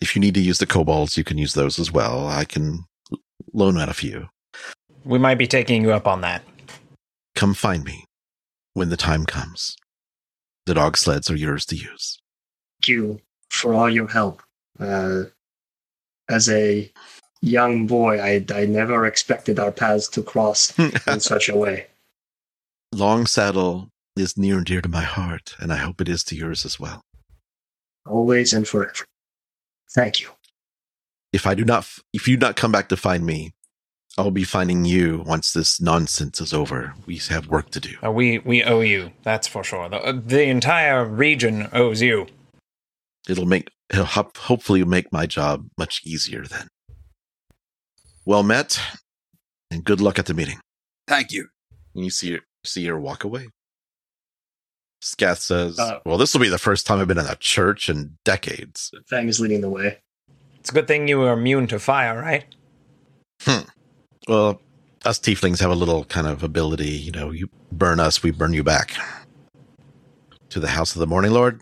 If 0.00 0.14
you 0.14 0.20
need 0.20 0.34
to 0.34 0.40
use 0.40 0.58
the 0.58 0.66
kobolds, 0.66 1.16
you 1.16 1.24
can 1.24 1.38
use 1.38 1.54
those 1.54 1.78
as 1.78 1.90
well. 1.90 2.26
I 2.28 2.44
can 2.44 2.84
loan 3.52 3.78
out 3.78 3.88
a 3.88 3.94
few. 3.94 4.28
We 5.04 5.18
might 5.18 5.38
be 5.38 5.46
taking 5.46 5.82
you 5.82 5.92
up 5.92 6.06
on 6.06 6.20
that. 6.22 6.42
Come 7.34 7.54
find 7.54 7.84
me 7.84 8.04
when 8.74 8.90
the 8.90 8.96
time 8.96 9.24
comes. 9.26 9.76
The 10.66 10.74
dog 10.74 10.96
sleds 10.96 11.30
are 11.30 11.36
yours 11.36 11.66
to 11.66 11.76
use. 11.76 12.18
Thank 12.80 12.88
you 12.88 13.20
for 13.50 13.74
all 13.74 13.90
your 13.90 14.08
help. 14.08 14.42
Uh, 14.78 15.24
as 16.28 16.48
a 16.48 16.90
young 17.44 17.86
boy, 17.86 18.20
I, 18.20 18.44
I 18.54 18.66
never 18.66 19.06
expected 19.06 19.58
our 19.58 19.72
paths 19.72 20.08
to 20.08 20.22
cross 20.22 20.76
in 20.78 21.20
such 21.20 21.48
a 21.48 21.56
way. 21.56 21.86
Longsaddle 22.94 23.88
is 24.16 24.36
near 24.36 24.58
and 24.58 24.66
dear 24.66 24.80
to 24.80 24.88
my 24.88 25.02
heart, 25.02 25.54
and 25.58 25.72
I 25.72 25.76
hope 25.76 26.00
it 26.00 26.08
is 26.08 26.24
to 26.24 26.36
yours 26.36 26.64
as 26.64 26.78
well. 26.78 27.02
Always 28.06 28.52
and 28.52 28.66
forever. 28.66 29.04
Thank 29.94 30.20
you. 30.20 30.28
If 31.32 31.46
I 31.46 31.54
do 31.54 31.64
not, 31.64 31.88
if 32.12 32.28
you 32.28 32.36
do 32.36 32.46
not 32.46 32.56
come 32.56 32.70
back 32.70 32.88
to 32.90 32.96
find 32.96 33.26
me, 33.26 33.54
I'll 34.16 34.30
be 34.30 34.44
finding 34.44 34.84
you 34.84 35.24
once 35.26 35.52
this 35.52 35.80
nonsense 35.80 36.40
is 36.40 36.52
over. 36.54 36.94
We 37.06 37.16
have 37.30 37.48
work 37.48 37.70
to 37.70 37.80
do. 37.80 37.96
Uh, 38.04 38.12
we 38.12 38.38
we 38.38 38.62
owe 38.62 38.80
you. 38.80 39.10
That's 39.24 39.48
for 39.48 39.64
sure. 39.64 39.88
The, 39.88 39.96
uh, 39.96 40.20
the 40.24 40.44
entire 40.44 41.04
region 41.04 41.68
owes 41.72 42.00
you. 42.00 42.28
It'll 43.28 43.46
make, 43.46 43.70
it'll 43.90 44.04
hop, 44.04 44.36
hopefully 44.36 44.84
make 44.84 45.12
my 45.12 45.26
job 45.26 45.66
much 45.76 46.02
easier 46.04 46.44
then. 46.44 46.68
Well 48.24 48.42
met, 48.42 48.80
and 49.70 49.84
good 49.84 50.00
luck 50.00 50.18
at 50.18 50.26
the 50.26 50.34
meeting. 50.34 50.58
Thank 51.06 51.32
you. 51.32 51.48
And 51.94 52.04
you 52.04 52.10
see 52.10 52.32
her, 52.32 52.40
see 52.64 52.86
her 52.86 52.98
walk 52.98 53.24
away. 53.24 53.48
Scath 55.02 55.40
says, 55.40 55.78
Uh, 55.78 56.00
"Well, 56.06 56.16
this 56.16 56.32
will 56.32 56.40
be 56.40 56.48
the 56.48 56.58
first 56.58 56.86
time 56.86 56.98
I've 56.98 57.08
been 57.08 57.18
in 57.18 57.26
a 57.26 57.36
church 57.36 57.90
in 57.90 58.16
decades." 58.24 58.90
Fang 59.06 59.28
is 59.28 59.38
leading 59.38 59.60
the 59.60 59.68
way. 59.68 59.98
It's 60.58 60.70
a 60.70 60.72
good 60.72 60.86
thing 60.86 61.08
you 61.08 61.20
are 61.22 61.34
immune 61.34 61.66
to 61.66 61.78
fire, 61.78 62.18
right? 62.18 62.46
Hmm. 63.42 63.68
Well, 64.26 64.62
us 65.04 65.18
tieflings 65.18 65.60
have 65.60 65.70
a 65.70 65.74
little 65.74 66.04
kind 66.06 66.26
of 66.26 66.42
ability. 66.42 66.88
You 66.88 67.12
know, 67.12 67.30
you 67.30 67.50
burn 67.70 68.00
us, 68.00 68.22
we 68.22 68.30
burn 68.30 68.54
you 68.54 68.64
back. 68.64 68.94
To 70.48 70.60
the 70.60 70.68
house 70.68 70.94
of 70.94 71.00
the 71.00 71.06
Morning 71.06 71.32
Lord. 71.32 71.60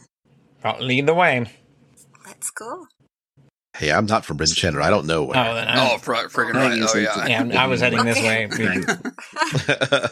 I'll 0.63 0.79
lead 0.79 1.07
the 1.09 1.15
way. 1.15 1.51
Let's 2.25 2.51
go. 2.51 2.87
Hey, 3.77 3.91
I'm 3.91 4.05
not 4.07 4.25
from 4.25 4.37
Bryn 4.37 4.49
Shander. 4.51 4.83
I 4.83 4.91
don't 4.91 5.07
know 5.07 5.23
Oh, 5.23 5.29
where. 5.29 5.55
then 5.55 5.69
I, 5.69 5.95
Oh, 5.95 5.99
fr- 5.99 6.13
friggin' 6.15 6.55
right. 6.55 6.79
Oh, 6.83 6.99
yeah. 6.99 7.27
yeah, 7.47 7.63
I 7.63 7.67
was 7.67 7.81
heading 7.81 8.05
this 8.05 8.19
way. 8.19 8.49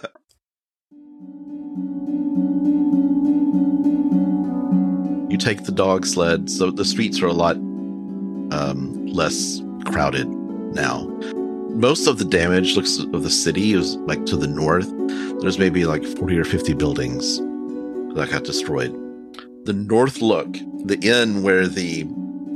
You 5.31 5.37
take 5.39 5.63
the 5.65 5.73
dog 5.73 6.05
sled, 6.07 6.51
so 6.51 6.73
the 6.73 6.85
streets 6.85 7.23
are 7.23 7.27
a 7.29 7.33
lot 7.33 7.55
um, 7.57 9.07
less 9.07 9.63
crowded 9.87 10.27
now. 10.29 11.05
Most 11.77 12.09
of 12.09 12.19
the 12.19 12.25
damage 12.25 12.75
looks 12.75 12.99
of 12.99 13.23
the 13.23 13.31
city 13.31 13.73
is 13.73 13.95
like 13.99 14.27
to 14.27 14.37
the 14.37 14.49
north. 14.49 14.91
There's 15.41 15.57
maybe 15.59 15.85
like 15.85 16.05
40 16.05 16.37
or 16.37 16.45
50 16.45 16.75
buildings 16.75 17.39
that 18.17 18.29
got 18.33 18.43
destroyed. 18.43 18.93
The 19.67 19.73
north 19.73 20.21
look, 20.21 20.53
the 20.85 20.99
inn 21.03 21.45
where 21.45 21.69
the 21.69 22.03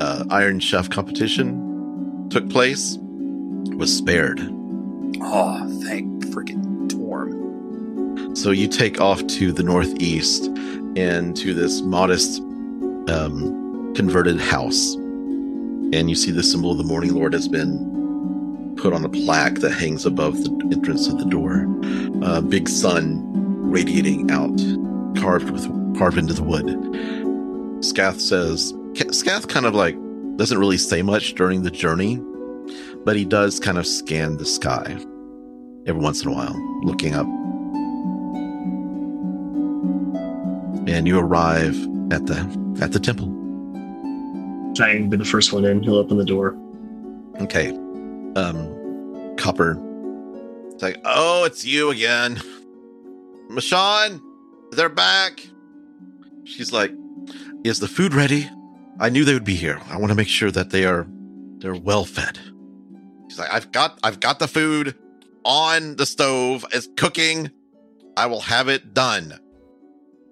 uh, 0.01 0.25
Iron 0.31 0.61
Chef 0.61 0.91
competition 0.91 2.29
took 2.31 2.49
place, 2.51 2.99
was 3.77 3.97
spared. 3.97 4.41
Oh, 5.21 5.81
thank 5.85 6.25
freaking 6.27 6.89
Torm. 6.89 8.35
So 8.35 8.51
you 8.51 8.69
take 8.69 9.01
off 9.01 9.25
to 9.27 9.53
the 9.53 9.63
northeast 9.63 10.47
and 10.97 11.37
to 11.37 11.55
this 11.55 11.83
modest 11.83 12.41
um, 13.09 13.93
converted 13.95 14.41
house. 14.41 14.95
And 14.95 16.09
you 16.09 16.17
see 16.17 16.31
the 16.31 16.43
symbol 16.43 16.73
of 16.73 16.79
the 16.79 16.85
Morning 16.85 17.15
Lord 17.15 17.33
has 17.33 17.47
been 17.47 18.75
put 18.77 18.93
on 18.93 19.05
a 19.05 19.09
plaque 19.09 19.57
that 19.57 19.71
hangs 19.71 20.05
above 20.05 20.43
the 20.43 20.51
entrance 20.73 21.07
of 21.07 21.19
the 21.19 21.25
door. 21.27 21.67
A 22.23 22.43
big 22.43 22.69
sun 22.69 23.23
radiating 23.71 24.31
out, 24.31 24.57
carved 25.21 25.51
with 25.51 25.65
carved 25.97 26.19
into 26.19 26.35
the 26.35 26.43
wood. 26.43 27.85
Scath 27.85 28.21
says, 28.21 28.75
Scath 29.11 29.49
kind 29.49 29.67
of 29.67 29.75
like 29.75 29.97
doesn't 30.37 30.59
really 30.59 30.79
say 30.79 31.03
much 31.03 31.35
during 31.35 31.63
the 31.63 31.71
journey, 31.71 32.21
but 33.05 33.17
he 33.17 33.25
does 33.25 33.61
kind 33.61 33.79
of 33.79 33.87
scan 33.87 34.37
the 34.37 34.47
sky 34.47 34.97
every 35.87 36.01
once 36.01 36.23
in 36.23 36.29
a 36.29 36.33
while, 36.33 36.55
looking 36.83 37.15
up 37.15 37.27
and 40.87 41.07
you 41.09 41.19
arrive 41.19 41.77
at 42.13 42.27
the 42.27 42.39
at 42.81 42.93
the 42.93 43.01
temple. 43.01 43.29
Will 43.29 45.09
be 45.09 45.17
the 45.17 45.25
first 45.25 45.53
one 45.53 45.65
in. 45.65 45.83
He'll 45.83 45.97
open 45.97 46.19
the 46.19 46.25
door. 46.25 46.57
Okay. 47.41 47.71
Um 48.37 49.37
Copper. 49.37 49.79
It's 50.73 50.83
like, 50.83 51.01
oh, 51.05 51.45
it's 51.45 51.65
you 51.65 51.91
again. 51.91 52.41
Mashawn, 53.51 54.21
they're 54.73 54.89
back. 54.89 55.47
She's 56.45 56.73
like, 56.73 56.93
is 57.65 57.79
the 57.79 57.89
food 57.89 58.15
ready? 58.15 58.51
I 59.01 59.09
knew 59.09 59.25
they 59.25 59.35
would 59.35 59.45
be 59.45 59.57
here. 59.57 59.81
I 59.89 59.99
want 59.99 60.11
to 60.11 60.17
make 60.17 60.29
sure 60.29 60.51
that 60.51 60.71
they 60.71 60.85
are 60.85 61.07
they're 61.59 61.75
well 61.75 62.05
fed. 62.05 62.39
She's 63.29 63.39
like, 63.39 63.53
I've 63.53 63.73
got 63.73 63.99
I've 64.03 64.21
got 64.21 64.39
the 64.39 64.49
food 64.49 64.95
on 65.45 65.97
the 65.97 66.07
stove. 66.07 66.65
It's 66.73 66.89
cooking. 66.97 67.51
I 68.17 68.27
will 68.27 68.41
have 68.41 68.69
it 68.69 68.95
done. 68.95 69.39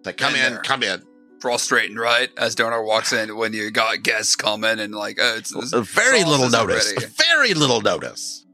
Like, 0.04 0.16
come 0.16 0.34
Been 0.34 0.54
in, 0.54 0.58
come 0.60 0.82
in. 0.82 1.02
Frustrating, 1.40 1.96
right? 1.96 2.30
As 2.36 2.54
Donaar 2.54 2.84
walks 2.84 3.12
in 3.12 3.36
when 3.36 3.52
you 3.52 3.72
got 3.72 4.02
guests 4.02 4.36
coming 4.36 4.78
and 4.78 4.94
like, 4.94 5.18
oh, 5.20 5.34
it's, 5.36 5.52
it's 5.52 5.72
very 5.72 6.22
little 6.22 6.48
notice. 6.48 6.92
Very 7.32 7.54
little 7.54 7.80
notice. 7.80 8.46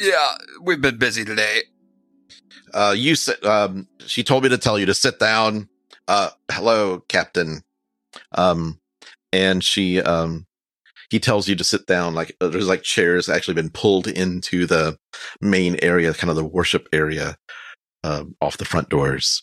Yeah, 0.00 0.34
we've 0.60 0.82
been 0.82 0.98
busy 0.98 1.24
today. 1.24 1.62
Uh, 2.74 2.94
you 2.96 3.14
sit. 3.14 3.42
Um, 3.44 3.88
she 4.06 4.22
told 4.22 4.42
me 4.42 4.50
to 4.50 4.58
tell 4.58 4.78
you 4.78 4.84
to 4.86 4.94
sit 4.94 5.18
down. 5.18 5.68
Uh, 6.06 6.30
hello, 6.50 7.00
Captain. 7.08 7.62
Um, 8.32 8.80
and 9.34 9.62
she 9.64 10.00
um, 10.00 10.46
he 11.10 11.18
tells 11.18 11.48
you 11.48 11.56
to 11.56 11.64
sit 11.64 11.86
down. 11.86 12.14
Like 12.14 12.34
uh, 12.40 12.48
there's 12.48 12.68
like 12.68 12.82
chairs 12.82 13.28
actually 13.28 13.54
been 13.54 13.70
pulled 13.70 14.06
into 14.06 14.64
the 14.66 14.96
main 15.40 15.76
area, 15.82 16.14
kind 16.14 16.30
of 16.30 16.36
the 16.36 16.44
worship 16.44 16.88
area, 16.92 17.36
uh, 18.04 18.24
off 18.40 18.56
the 18.58 18.64
front 18.64 18.88
doors. 18.88 19.42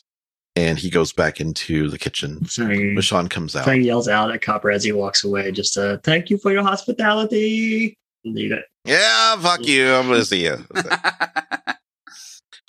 And 0.55 0.77
he 0.77 0.89
goes 0.89 1.13
back 1.13 1.39
into 1.39 1.89
the 1.89 1.97
kitchen. 1.97 2.43
Fang, 2.43 2.93
Michonne 2.95 3.30
comes 3.30 3.55
out. 3.55 3.63
Fang 3.65 3.84
yells 3.84 4.07
out 4.09 4.31
at 4.31 4.41
Copper 4.41 4.69
as 4.72 4.84
he 4.84 4.91
walks 4.91 5.23
away, 5.23 5.51
just 5.51 5.77
uh, 5.77 5.97
thank 6.03 6.30
you 6.30 6.38
for 6.38 6.51
your 6.51 6.63
hospitality. 6.63 7.95
And 8.26 8.38
you 8.38 8.49
got- 8.49 8.63
Yeah, 8.85 9.38
fuck 9.38 9.65
you. 9.65 9.93
I'm 9.93 10.07
gonna 10.07 10.26
see 10.26 10.43
you. 10.43 10.57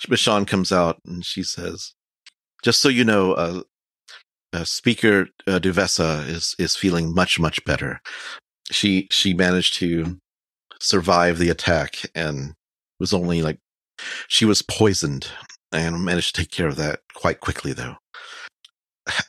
Michonne 0.07 0.47
comes 0.47 0.71
out 0.71 0.99
and 1.05 1.25
she 1.25 1.43
says, 1.43 1.93
"Just 2.63 2.81
so 2.81 2.89
you 2.89 3.03
know, 3.05 3.33
uh, 3.33 3.61
uh, 4.53 4.63
Speaker 4.63 5.27
uh, 5.47 5.59
Duvessa 5.59 6.23
is 6.27 6.55
is 6.59 6.75
feeling 6.75 7.13
much 7.13 7.39
much 7.39 7.63
better. 7.65 8.01
She 8.71 9.07
she 9.11 9.33
managed 9.33 9.75
to 9.75 10.19
survive 10.79 11.39
the 11.39 11.49
attack 11.49 12.01
and 12.13 12.53
was 12.99 13.13
only 13.13 13.41
like 13.41 13.59
she 14.27 14.45
was 14.45 14.61
poisoned 14.61 15.27
and 15.71 16.03
managed 16.03 16.35
to 16.35 16.41
take 16.41 16.51
care 16.51 16.67
of 16.67 16.75
that 16.75 16.99
quite 17.13 17.39
quickly 17.39 17.73
though. 17.73 17.95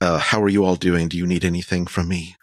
Uh, 0.00 0.18
how 0.18 0.42
are 0.42 0.48
you 0.48 0.64
all 0.64 0.76
doing? 0.76 1.08
Do 1.08 1.16
you 1.16 1.26
need 1.26 1.44
anything 1.44 1.86
from 1.86 2.08
me? 2.08 2.36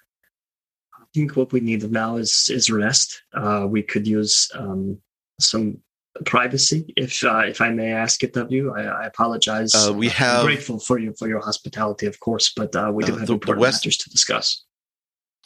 I 1.00 1.06
think 1.14 1.36
what 1.36 1.54
we 1.54 1.60
need 1.60 1.90
now 1.92 2.18
is 2.18 2.50
is 2.52 2.70
rest. 2.70 3.22
Uh, 3.34 3.68
we 3.70 3.84
could 3.84 4.08
use 4.08 4.50
um, 4.56 4.98
some 5.40 5.78
privacy, 6.26 6.94
if 6.98 7.24
uh, 7.24 7.44
if 7.48 7.62
I 7.62 7.70
may 7.70 7.92
ask 7.92 8.24
it 8.24 8.36
of 8.38 8.52
you. 8.52 8.74
I, 8.74 8.84
I 8.84 9.06
apologize. 9.06 9.74
Uh, 9.74 9.94
we 9.94 10.08
I'm 10.08 10.14
have- 10.14 10.46
grateful 10.46 10.80
for 10.80 11.00
you 11.00 11.14
for 11.18 11.28
your 11.28 11.40
hospitality, 11.42 12.06
of 12.06 12.20
course, 12.20 12.52
but 12.56 12.76
uh, 12.76 12.92
we 12.94 13.04
do 13.04 13.14
Uh, 13.14 13.18
have 13.20 13.28
the- 13.28 13.38
the 13.38 13.56
West- 13.56 13.86
matters 13.86 13.98
to 13.98 14.10
discuss. 14.10 14.64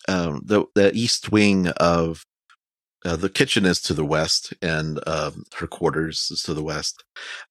um, 0.08 0.42
the 0.46 0.66
the 0.76 0.92
east 0.94 1.32
wing 1.32 1.68
of 1.78 2.26
uh, 3.06 3.16
the 3.16 3.30
kitchen 3.30 3.66
is 3.66 3.80
to 3.82 3.94
the 3.94 4.06
west, 4.06 4.54
and 4.62 5.00
um, 5.08 5.44
her 5.58 5.68
quarters 5.68 6.30
is 6.32 6.42
to 6.44 6.54
the 6.54 6.64
west. 6.64 7.04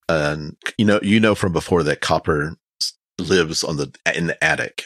And 0.08 0.56
you 0.78 0.84
know, 0.84 0.98
you 1.02 1.20
know 1.20 1.34
from 1.36 1.52
before 1.52 1.82
that 1.84 2.00
Copper 2.00 2.56
lives 3.18 3.62
on 3.64 3.76
the 3.76 3.92
in 4.14 4.26
the 4.26 4.42
attic 4.42 4.84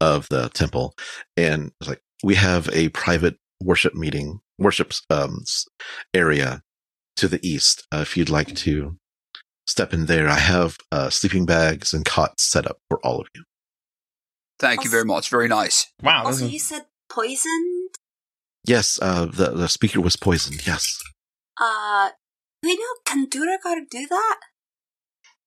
of 0.00 0.28
the 0.30 0.48
temple, 0.50 0.94
and 1.36 1.72
it's 1.80 1.88
like 1.88 2.02
we 2.22 2.34
have 2.36 2.68
a 2.72 2.88
private 2.90 3.36
worship 3.62 3.94
meeting, 3.94 4.40
worship 4.58 4.92
um, 5.10 5.44
area 6.14 6.62
to 7.16 7.28
the 7.28 7.40
east. 7.46 7.86
Uh, 7.92 7.98
if 7.98 8.16
you'd 8.16 8.30
like 8.30 8.54
to 8.56 8.96
step 9.66 9.92
in 9.92 10.06
there, 10.06 10.28
I 10.28 10.38
have 10.38 10.76
uh, 10.92 11.10
sleeping 11.10 11.46
bags 11.46 11.92
and 11.92 12.04
cots 12.04 12.42
set 12.44 12.66
up 12.66 12.78
for 12.88 12.98
all 13.04 13.20
of 13.20 13.28
you. 13.34 13.44
Thank 14.58 14.84
you 14.84 14.90
very 14.90 15.04
much. 15.04 15.28
Very 15.28 15.48
nice. 15.48 15.90
Wow. 16.02 16.24
Also, 16.24 16.46
you 16.46 16.58
said 16.58 16.86
poisoned. 17.10 17.90
Yes, 18.66 18.98
uh, 19.02 19.26
the 19.26 19.50
the 19.50 19.68
speaker 19.68 20.00
was 20.00 20.16
poisoned. 20.16 20.66
Yes. 20.66 21.02
Uh, 21.60 22.10
do 22.62 22.68
we 22.68 22.76
know 22.76 22.94
can 23.04 23.26
Duergar 23.26 23.84
do 23.90 24.06
that? 24.06 24.38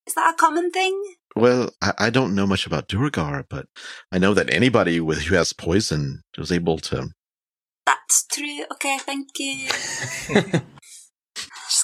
Is 0.05 0.13
that 0.13 0.33
a 0.33 0.37
common 0.37 0.71
thing? 0.71 1.01
Well, 1.35 1.71
I, 1.81 1.93
I 1.97 2.09
don't 2.09 2.35
know 2.35 2.47
much 2.47 2.65
about 2.65 2.87
Duergar, 2.87 3.45
but 3.49 3.67
I 4.11 4.17
know 4.17 4.33
that 4.33 4.53
anybody 4.53 4.99
with 4.99 5.23
who 5.23 5.35
has 5.35 5.53
poison 5.53 6.21
was 6.37 6.51
able 6.51 6.77
to. 6.79 7.09
That's 7.85 8.25
true. 8.27 8.65
Okay, 8.73 8.97
thank 8.99 9.27
you. 9.37 9.69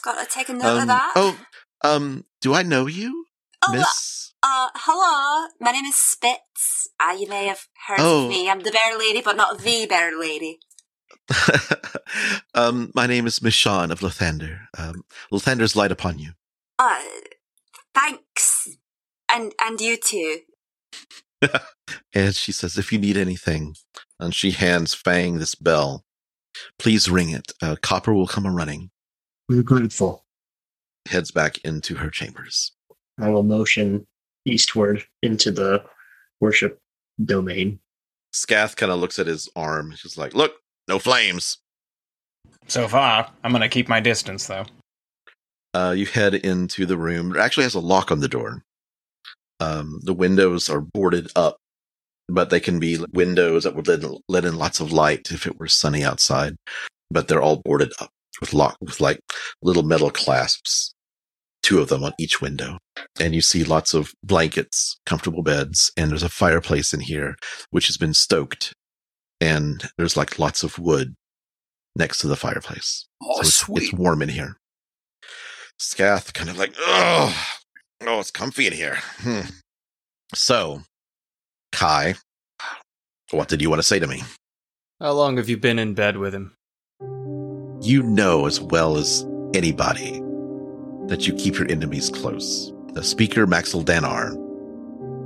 Just 0.03 0.15
gotta 0.17 0.29
take 0.29 0.49
a 0.49 0.53
note 0.53 0.75
of 0.75 0.81
Um, 0.81 0.87
that. 0.87 1.13
oh, 1.15 1.39
um, 1.81 2.25
do 2.41 2.53
I 2.53 2.63
know 2.63 2.87
you, 2.87 3.25
Oh, 3.65 3.71
Miss? 3.71 4.33
Uh, 4.43 4.69
hello. 4.75 5.47
My 5.61 5.71
name 5.71 5.85
is 5.85 5.95
Spitz. 5.95 6.89
Uh, 6.99 7.15
you 7.17 7.27
may 7.29 7.45
have 7.45 7.67
heard 7.87 7.99
Oh. 8.01 8.23
of 8.25 8.29
me. 8.29 8.49
I'm 8.49 8.59
the 8.59 8.71
bear 8.71 8.97
lady, 8.97 9.21
but 9.21 9.37
not 9.37 9.59
the 9.59 9.85
bear 9.85 10.19
lady. 10.19 10.59
um, 12.53 12.91
my 12.93 13.07
name 13.07 13.25
is 13.25 13.39
Michonne 13.39 13.91
of 13.91 14.01
Lathander. 14.01 14.67
Um, 14.77 15.05
Lathander's 15.31 15.75
light 15.75 15.91
upon 15.93 16.19
you. 16.19 16.33
Uh, 16.77 17.01
thanks. 17.95 18.67
And, 19.29 19.53
and 19.61 19.79
you 19.79 19.97
too. 19.97 20.39
And 22.13 22.33
she 22.35 22.51
says, 22.53 22.77
if 22.77 22.91
you 22.93 22.97
need 22.99 23.17
anything, 23.17 23.75
and 24.19 24.33
she 24.33 24.51
hands 24.51 24.93
Fang 24.93 25.37
this 25.39 25.53
bell, 25.55 26.05
please 26.79 27.09
ring 27.09 27.29
it. 27.29 27.51
Uh, 27.61 27.75
Copper 27.81 28.13
will 28.13 28.27
come 28.27 28.45
a 28.45 28.51
running. 28.51 28.89
We're 29.49 29.63
grateful. 29.63 30.23
Heads 31.09 31.31
back 31.31 31.57
into 31.65 31.95
her 31.95 32.09
chambers. 32.09 32.71
I 33.19 33.29
will 33.29 33.43
motion 33.43 34.07
eastward 34.45 35.03
into 35.21 35.51
the 35.51 35.83
worship 36.39 36.79
domain. 37.23 37.79
Scath 38.31 38.75
kind 38.75 38.91
of 38.91 38.99
looks 38.99 39.19
at 39.19 39.27
his 39.27 39.49
arm. 39.55 39.93
She's 39.95 40.17
like, 40.17 40.33
look, 40.33 40.55
no 40.87 40.97
flames. 40.97 41.57
so 42.67 42.87
far, 42.87 43.29
I'm 43.43 43.51
gonna 43.51 43.69
keep 43.69 43.89
my 43.89 43.99
distance 43.99 44.47
though. 44.47 44.65
Uh, 45.73 45.93
you 45.95 46.05
head 46.05 46.35
into 46.35 46.85
the 46.85 46.97
room. 46.97 47.35
It 47.35 47.39
actually 47.39 47.63
has 47.63 47.75
a 47.75 47.79
lock 47.79 48.11
on 48.11 48.19
the 48.19 48.27
door. 48.27 48.63
Um, 49.59 49.99
the 50.03 50.13
windows 50.13 50.69
are 50.69 50.81
boarded 50.81 51.31
up, 51.35 51.57
but 52.27 52.49
they 52.49 52.59
can 52.59 52.79
be 52.79 53.03
windows 53.11 53.63
that 53.63 53.75
would 53.75 53.87
let, 53.87 54.03
let 54.27 54.45
in 54.45 54.57
lots 54.57 54.79
of 54.79 54.91
light 54.91 55.31
if 55.31 55.45
it 55.45 55.59
were 55.59 55.67
sunny 55.67 56.03
outside. 56.03 56.55
But 57.11 57.27
they're 57.27 57.41
all 57.41 57.61
boarded 57.63 57.91
up 57.99 58.09
with 58.43 58.53
lock 58.53 58.75
with 58.81 58.99
like 58.99 59.19
little 59.61 59.83
metal 59.83 60.11
clasps, 60.11 60.93
two 61.61 61.79
of 61.79 61.87
them 61.87 62.03
on 62.03 62.11
each 62.19 62.41
window. 62.41 62.77
And 63.21 63.33
you 63.33 63.39
see 63.41 63.63
lots 63.63 63.93
of 63.93 64.11
blankets, 64.21 64.99
comfortable 65.05 65.43
beds, 65.43 65.91
and 65.95 66.11
there's 66.11 66.23
a 66.23 66.29
fireplace 66.29 66.93
in 66.93 66.99
here 66.99 67.37
which 67.71 67.87
has 67.87 67.95
been 67.95 68.13
stoked, 68.13 68.73
and 69.39 69.89
there's 69.97 70.17
like 70.17 70.37
lots 70.39 70.61
of 70.61 70.77
wood 70.77 71.15
next 71.95 72.17
to 72.19 72.27
the 72.27 72.35
fireplace. 72.35 73.07
Oh, 73.23 73.35
So 73.35 73.41
it's, 73.41 73.55
sweet. 73.55 73.83
it's 73.83 73.93
warm 73.93 74.21
in 74.21 74.29
here. 74.29 74.57
Scath 75.79 76.33
kind 76.33 76.49
of 76.49 76.57
like, 76.57 76.73
oh, 76.79 77.55
oh, 78.01 78.19
it's 78.19 78.31
comfy 78.31 78.67
in 78.67 78.73
here. 78.73 78.97
Hmm. 79.19 79.41
So, 80.35 80.81
Kai, 81.71 82.15
what 83.31 83.47
did 83.47 83.61
you 83.61 83.69
want 83.69 83.79
to 83.79 83.87
say 83.87 83.99
to 83.99 84.07
me? 84.07 84.21
How 84.99 85.11
long 85.13 85.37
have 85.37 85.49
you 85.49 85.57
been 85.57 85.79
in 85.79 85.93
bed 85.93 86.17
with 86.17 86.33
him? 86.33 86.55
You 87.83 88.01
know 88.01 88.45
as 88.45 88.61
well 88.61 88.95
as 88.95 89.27
anybody 89.53 90.21
that 91.07 91.27
you 91.27 91.33
keep 91.33 91.55
your 91.55 91.69
enemies 91.69 92.09
close. 92.09 92.71
The 92.93 93.03
speaker, 93.03 93.45
Maxildanarr, 93.45 94.37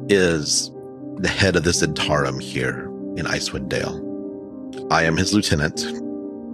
is 0.09 0.71
the 1.17 1.27
head 1.27 1.55
of 1.55 1.65
the 1.65 1.69
Zhentarim 1.69 2.41
here 2.41 2.85
in 3.15 3.27
Icewind 3.27 3.69
Dale. 3.69 4.01
I 4.89 5.03
am 5.03 5.17
his 5.17 5.35
lieutenant, 5.35 5.83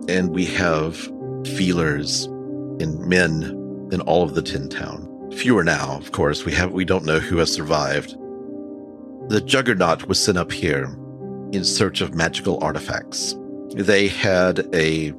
and 0.10 0.32
we 0.32 0.44
have 0.48 0.98
feelers 1.56 2.26
and 2.26 3.00
men 3.00 3.44
in 3.94 4.02
all 4.02 4.24
of 4.24 4.36
the 4.36 4.42
Ten-Town. 4.42 5.32
Fewer 5.38 5.64
now, 5.64 5.96
of 5.96 6.12
course. 6.12 6.44
We 6.44 6.52
have 6.52 6.74
we 6.74 6.84
don't 6.84 7.06
know 7.06 7.20
who 7.20 7.38
has 7.38 7.54
survived. 7.54 8.18
The 9.30 9.40
Juggernaut 9.40 10.10
was 10.10 10.22
sent 10.22 10.38
up 10.38 10.52
here 10.52 10.84
in 11.54 11.64
search 11.64 12.02
of 12.02 12.14
magical 12.14 12.62
artifacts. 12.62 13.38
They 13.70 14.10
had 14.10 14.68
a 14.76 15.14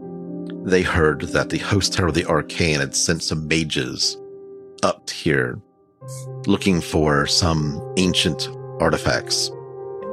they 0.64 0.82
heard 0.82 1.20
that 1.20 1.50
the 1.50 1.58
host 1.58 1.92
tower 1.92 2.06
of 2.08 2.14
the 2.14 2.24
arcane 2.24 2.80
had 2.80 2.96
sent 2.96 3.22
some 3.22 3.46
mages 3.46 4.16
up 4.82 5.10
here 5.10 5.60
looking 6.46 6.80
for 6.80 7.26
some 7.26 7.80
ancient 7.98 8.48
artifacts 8.80 9.48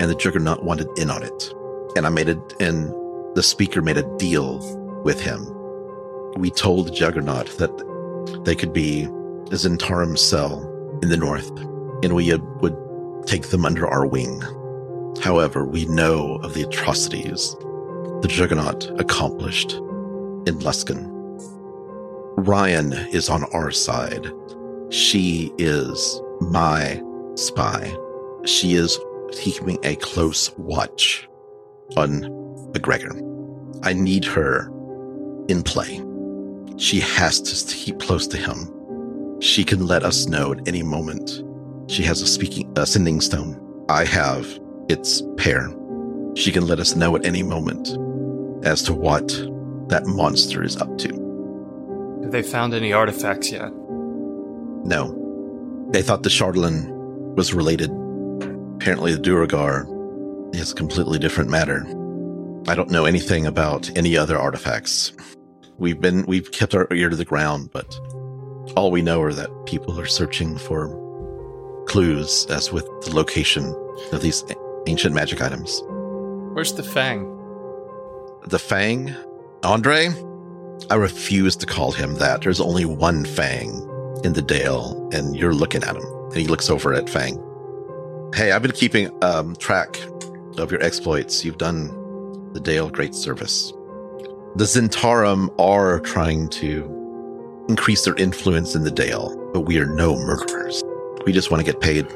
and 0.02 0.10
the 0.10 0.16
juggernaut 0.16 0.64
wanted 0.64 0.88
in 0.98 1.10
on 1.10 1.24
it. 1.24 1.54
And 1.96 2.06
i 2.06 2.10
made 2.10 2.28
it 2.28 2.40
and 2.60 2.90
the 3.36 3.44
speaker 3.44 3.82
made 3.82 3.98
a 3.98 4.18
deal 4.18 4.60
with 5.04 5.22
him. 5.22 5.48
We 6.38 6.52
told 6.52 6.88
the 6.88 6.92
juggernaut 6.92 7.58
that 7.58 8.44
they 8.44 8.56
could 8.56 8.74
be 8.74 9.04
a 9.04 9.56
Zhentarim 9.56 10.18
cell 10.18 10.68
in 11.02 11.10
the 11.10 11.18
north 11.18 11.50
and 12.04 12.14
we 12.14 12.34
would 12.36 12.78
take 13.26 13.50
them 13.50 13.66
under 13.66 13.88
our 13.88 14.06
wing. 14.06 14.42
However 15.22 15.64
we 15.64 15.86
know 15.86 16.40
of 16.44 16.56
the 16.56 16.64
atrocities 16.64 17.56
the 18.22 18.28
juggernaut 18.28 18.90
accomplished 19.00 19.80
in 20.46 20.60
Luskan. 20.60 21.08
Ryan 22.38 22.94
is 23.14 23.30
on 23.30 23.44
our 23.54 23.72
side. 23.72 24.32
She 24.90 25.54
is 25.58 26.22
my 26.40 27.02
spy. 27.36 27.96
She 28.46 28.74
is 28.74 29.00
keeping 29.32 29.78
a 29.84 29.96
close 29.98 30.52
watch 30.58 31.28
on 31.96 32.24
McGregor. 32.74 33.16
I 33.84 33.94
need 33.94 34.26
her 34.26 34.68
in 35.48 35.64
play. 35.64 36.02
She 36.78 37.00
has 37.00 37.42
to 37.42 37.76
keep 37.76 38.00
close 38.00 38.28
to 38.28 38.38
him. 38.38 39.40
She 39.40 39.64
can 39.64 39.86
let 39.86 40.04
us 40.04 40.28
know 40.28 40.54
at 40.54 40.68
any 40.68 40.84
moment. 40.84 41.44
She 41.90 42.04
has 42.04 42.22
a 42.22 42.28
speaking 42.28 42.72
a 42.76 42.86
sending 42.86 43.22
stone. 43.22 43.60
I 43.90 44.06
have 44.06 44.60
its 44.90 45.22
pair. 45.38 45.70
She 46.36 46.52
can 46.52 46.66
let 46.66 46.80
us 46.80 46.96
know 46.96 47.16
at 47.16 47.26
any 47.26 47.44
moment 47.44 47.90
as 48.66 48.82
to 48.84 48.94
what 48.94 49.28
that 49.92 50.08
monster 50.08 50.64
is 50.64 50.78
up 50.78 50.98
to. 50.98 51.10
Have 52.24 52.32
they 52.32 52.42
found 52.42 52.74
any 52.74 52.94
artifacts 52.94 53.52
yet? 53.52 53.72
No. 54.84 55.18
They 55.92 56.02
thought 56.02 56.24
the 56.24 56.30
Chardalyn 56.30 57.36
was 57.36 57.54
related. 57.54 57.92
Apparently, 58.76 59.14
the 59.14 59.22
Duergar 59.22 59.86
is 60.54 60.72
a 60.72 60.76
completely 60.76 61.20
different 61.20 61.50
matter. 61.50 61.86
I 62.68 62.76
don't 62.76 62.90
know 62.90 63.06
anything 63.06 63.46
about 63.46 63.96
any 63.98 64.16
other 64.16 64.38
artifacts. 64.38 65.12
We've 65.78 66.00
been 66.00 66.26
we've 66.26 66.52
kept 66.52 66.74
our 66.74 66.88
ear 66.94 67.10
to 67.10 67.16
the 67.16 67.26
ground, 67.26 67.72
but 67.74 68.00
all 68.78 68.92
we 68.92 69.02
know 69.02 69.22
are 69.22 69.34
that 69.34 69.50
people 69.66 70.00
are 70.00 70.06
searching 70.06 70.58
for 70.58 70.98
clues 71.88 72.46
as 72.50 72.72
with 72.72 72.86
the 73.02 73.14
location 73.14 73.76
of 74.14 74.22
these 74.22 74.44
ancient 74.88 75.14
magic 75.14 75.42
items. 75.42 75.82
Where's 76.54 76.74
the 76.74 76.84
Fang? 76.84 77.28
The 78.46 78.60
Fang? 78.60 79.14
Andre? 79.64 80.10
I 80.90 80.96
refuse 80.96 81.56
to 81.58 81.66
call 81.68 81.92
him 81.92 82.16
that. 82.16 82.42
There's 82.42 82.60
only 82.60 82.86
one 82.86 83.26
Fang 83.26 83.70
in 84.24 84.34
the 84.34 84.42
Dale, 84.42 85.10
and 85.14 85.36
you're 85.36 85.54
looking 85.54 85.84
at 85.84 85.96
him. 85.96 86.04
And 86.04 86.36
he 86.36 86.48
looks 86.48 86.70
over 86.70 86.94
at 86.94 87.10
Fang. 87.10 87.36
Hey, 88.34 88.52
I've 88.52 88.64
been 88.64 88.72
keeping 88.72 89.12
um, 89.24 89.56
track 89.58 90.00
of 90.58 90.72
your 90.72 90.82
exploits. 90.82 91.46
You've 91.46 91.60
done 91.60 91.88
the 92.54 92.60
Dale 92.60 92.90
great 92.90 93.14
service. 93.14 93.72
The 94.56 94.66
Zhentarim 94.66 95.54
are 95.60 96.00
trying 96.00 96.50
to 96.50 97.66
increase 97.70 98.04
their 98.04 98.16
influence 98.16 98.74
in 98.76 98.84
the 98.84 98.92
Dale, 98.92 99.38
but 99.54 99.62
we 99.62 99.80
are 99.80 99.86
no 99.86 100.16
murderers. 100.16 100.84
We 101.26 101.34
just 101.34 101.52
want 101.52 101.64
to 101.64 101.72
get 101.72 101.82
paid. 101.82 102.08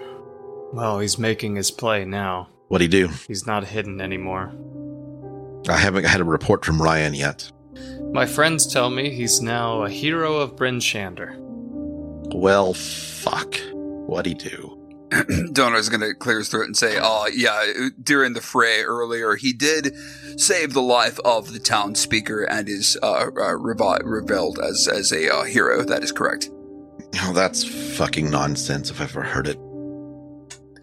Well, 0.74 1.00
he's 1.00 1.20
making 1.20 1.56
his 1.56 1.70
play 1.70 2.06
now. 2.06 2.50
What'd 2.70 2.82
he 2.82 2.88
do? 2.88 3.14
He's 3.28 3.46
not 3.46 3.66
hidden 3.66 4.02
anymore. 4.02 4.52
I 5.68 5.78
haven't 5.78 6.06
had 6.06 6.22
a 6.22 6.26
report 6.26 6.64
from 6.64 6.82
Ryan 6.82 7.14
yet. 7.14 7.52
My 8.12 8.26
friends 8.26 8.72
tell 8.72 8.90
me 8.90 9.10
he's 9.10 9.42
now 9.42 9.84
a 9.84 9.90
hero 9.90 10.38
of 10.38 10.56
Bryn 10.56 10.80
Shander. 10.80 11.36
Well, 12.34 12.74
fuck. 12.74 13.56
What'd 13.74 14.26
he 14.26 14.50
do? 14.50 14.86
Donaar's 15.54 15.90
going 15.90 16.02
to 16.02 16.14
clear 16.14 16.40
his 16.40 16.50
throat 16.50 16.66
and 16.66 16.76
say, 16.76 16.98
"Oh, 17.00 17.28
yeah, 17.34 17.90
during 18.02 18.34
the 18.34 18.42
fray 18.42 18.84
earlier, 18.84 19.36
he 19.36 19.54
did 19.54 19.96
save 20.38 20.74
the 20.74 20.82
life 20.82 21.20
of 21.24 21.54
the 21.54 21.60
town 21.60 21.96
speaker 21.96 22.44
and 22.44 22.68
is 22.68 22.98
uh, 23.02 23.28
uh, 23.28 23.30
revi- 23.30 24.02
revealed 24.04 24.60
as 24.60 24.88
as 24.88 25.12
a 25.12 25.34
uh, 25.34 25.44
hero. 25.44 25.84
That 25.84 26.04
is 26.04 26.12
correct." 26.12 26.50
Oh, 27.22 27.34
that's 27.34 27.64
fucking 27.98 28.30
nonsense 28.30 28.90
if 28.90 29.00
I've 29.00 29.12
ever 29.12 29.22
heard 29.22 29.48
it. 29.48 29.58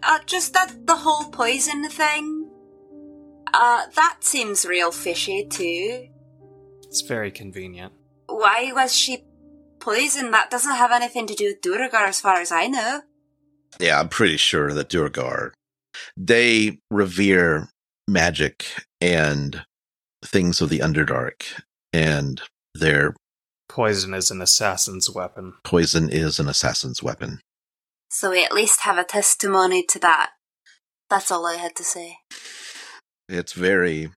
Uh, 0.01 0.19
just 0.25 0.53
that 0.53 0.87
the 0.87 0.95
whole 0.95 1.29
poison 1.29 1.87
thing. 1.89 2.42
Uh, 3.53 3.83
that 3.95 4.17
seems 4.21 4.65
real 4.65 4.91
fishy 4.91 5.45
too. 5.45 6.07
It's 6.83 7.01
very 7.01 7.31
convenient. 7.31 7.93
Why 8.27 8.71
was 8.73 8.95
she 8.95 9.23
poisoned? 9.79 10.33
That 10.33 10.49
doesn't 10.49 10.75
have 10.75 10.91
anything 10.91 11.27
to 11.27 11.35
do 11.35 11.47
with 11.47 11.61
Duergar, 11.61 12.05
as 12.07 12.19
far 12.21 12.35
as 12.37 12.51
I 12.51 12.67
know. 12.67 13.01
Yeah, 13.79 13.99
I'm 13.99 14.09
pretty 14.09 14.37
sure 14.37 14.73
that 14.73 14.89
Duergar, 14.89 15.53
they 16.15 16.79
revere 16.89 17.69
magic 18.07 18.65
and 19.01 19.63
things 20.23 20.61
of 20.61 20.69
the 20.69 20.79
Underdark, 20.79 21.43
and 21.91 22.41
their 22.73 23.15
Poison 23.69 24.13
is 24.13 24.29
an 24.29 24.41
assassin's 24.41 25.09
weapon. 25.09 25.53
poison 25.63 26.09
is 26.09 26.39
an 26.39 26.47
assassin's 26.47 27.01
weapon. 27.01 27.39
So 28.09 28.29
we 28.29 28.43
at 28.43 28.53
least 28.53 28.81
have 28.81 28.99
a 28.99 29.03
testimony 29.03 29.83
to 29.87 29.97
that. 29.99 30.31
That's 31.09 31.31
all 31.31 31.47
I 31.47 31.55
had 31.55 31.75
to 31.77 31.83
say. 31.83 32.17
It's 33.29 33.53
very 33.53 34.11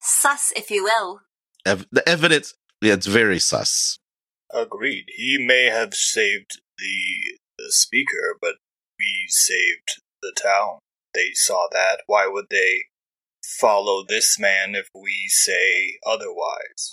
Sus, 0.00 0.52
if 0.56 0.70
you 0.70 0.84
will. 0.84 1.20
ev- 1.64 1.86
the 1.92 2.06
evidence. 2.08 2.54
Yeah, 2.80 2.94
it's 2.94 3.06
very 3.06 3.38
sus. 3.38 3.98
Agreed. 4.52 5.04
He 5.16 5.38
may 5.38 5.64
have 5.66 5.94
saved 5.94 6.60
the, 6.78 7.38
the 7.58 7.70
speaker, 7.70 8.36
but 8.40 8.56
we 8.98 9.26
saved 9.28 10.00
the 10.20 10.32
town. 10.42 10.78
They 11.14 11.30
saw 11.34 11.68
that. 11.72 12.00
Why 12.06 12.26
would 12.26 12.46
they 12.50 12.82
follow 13.60 14.04
this 14.06 14.38
man 14.38 14.74
if 14.74 14.88
we 14.94 15.28
say 15.28 15.98
otherwise? 16.04 16.90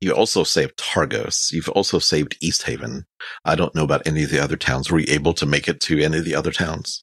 You 0.00 0.12
also 0.12 0.44
saved 0.44 0.76
Targos. 0.78 1.50
You've 1.52 1.68
also 1.70 1.98
saved 1.98 2.36
East 2.40 2.64
Haven. 2.64 3.04
I 3.44 3.54
don't 3.56 3.74
know 3.74 3.84
about 3.84 4.06
any 4.06 4.22
of 4.24 4.30
the 4.30 4.38
other 4.42 4.56
towns. 4.56 4.90
Were 4.90 5.00
you 5.00 5.12
able 5.12 5.34
to 5.34 5.46
make 5.46 5.66
it 5.68 5.80
to 5.82 6.00
any 6.00 6.18
of 6.18 6.24
the 6.24 6.34
other 6.36 6.52
towns? 6.52 7.02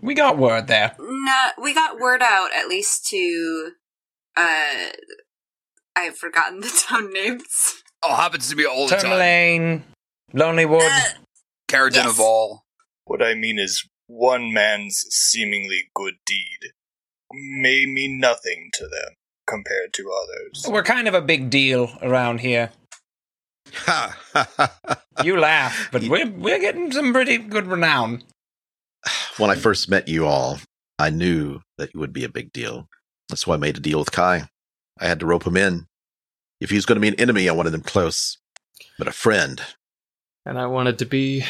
We 0.00 0.14
got 0.14 0.38
word 0.38 0.66
there. 0.66 0.94
No, 0.98 1.42
we 1.62 1.74
got 1.74 1.98
word 1.98 2.22
out 2.22 2.50
at 2.54 2.68
least 2.68 3.06
to. 3.08 3.70
Uh, 4.36 4.90
I've 5.96 6.16
forgotten 6.16 6.60
the 6.60 6.68
town 6.88 7.12
names. 7.12 7.82
Oh, 8.02 8.14
happens 8.14 8.48
to 8.50 8.56
be 8.56 8.66
all 8.66 8.86
the 8.86 8.96
time. 8.96 9.10
Termalaine, 9.10 9.82
Lonelywood. 10.34 10.82
Uh, 10.88 11.14
Carradine 11.68 11.94
Yes. 12.04 12.06
of 12.10 12.20
all. 12.20 12.64
What 13.04 13.22
I 13.22 13.34
mean 13.34 13.58
is, 13.58 13.88
one 14.06 14.52
man's 14.52 15.04
seemingly 15.10 15.84
good 15.94 16.14
deed 16.26 16.70
may 17.32 17.86
mean 17.86 18.20
nothing 18.20 18.70
to 18.74 18.84
them 18.84 19.14
compared 19.46 19.92
to 19.94 20.10
others. 20.12 20.66
We're 20.68 20.82
kind 20.84 21.08
of 21.08 21.14
a 21.14 21.22
big 21.22 21.50
deal 21.50 21.90
around 22.02 22.40
here. 22.40 22.70
You 25.24 25.38
laugh, 25.40 25.88
but 25.90 26.04
we're 26.04 26.28
we're 26.30 26.60
getting 26.60 26.92
some 26.92 27.12
pretty 27.12 27.38
good 27.38 27.66
renown. 27.66 28.22
When 29.38 29.50
I 29.50 29.54
first 29.54 29.88
met 29.88 30.08
you 30.08 30.26
all, 30.26 30.58
I 30.98 31.10
knew 31.10 31.60
that 31.78 31.90
you 31.94 32.00
would 32.00 32.12
be 32.12 32.24
a 32.24 32.28
big 32.28 32.52
deal. 32.52 32.88
That's 33.28 33.46
why 33.46 33.54
I 33.54 33.58
made 33.58 33.76
a 33.76 33.80
deal 33.80 33.98
with 33.98 34.12
Kai. 34.12 34.48
I 34.98 35.06
had 35.06 35.20
to 35.20 35.26
rope 35.26 35.46
him 35.46 35.56
in. 35.56 35.86
If 36.60 36.70
he 36.70 36.76
was 36.76 36.86
going 36.86 36.96
to 36.96 37.00
be 37.00 37.08
an 37.08 37.20
enemy, 37.20 37.48
I 37.48 37.52
wanted 37.52 37.74
him 37.74 37.82
close. 37.82 38.38
But 38.98 39.08
a 39.08 39.12
friend, 39.12 39.60
And 40.46 40.58
I 40.58 40.66
wanted 40.66 40.98
to 41.00 41.04
be 41.06 41.44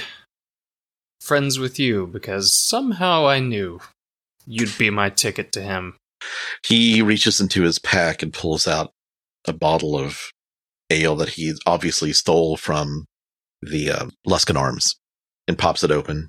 friends 1.21 1.59
with 1.59 1.79
you 1.79 2.07
because 2.07 2.57
somehow 2.57 3.27
I 3.27 3.39
knew 3.41 3.81
you'd 4.47 4.77
be 4.79 4.91
my 4.91 5.11
ticket 5.11 5.53
to 5.53 5.63
him. 5.63 5.97
he 6.67 7.03
reaches 7.03 7.41
into 7.41 7.63
his 7.63 7.79
pack 7.79 8.23
and 8.23 8.33
pulls 8.33 8.67
out 8.67 8.91
a 9.47 9.53
bottle 9.53 9.97
of 9.99 10.31
ale 10.91 11.15
that 11.17 11.31
he 11.31 11.55
obviously 11.67 12.13
stole 12.13 12.57
from 12.57 13.07
the 13.63 13.91
uh, 13.91 14.07
Luskin 14.27 14.57
Arms 14.59 14.97
and 15.47 15.59
pops 15.59 15.85
it 15.85 15.91
open. 15.91 16.29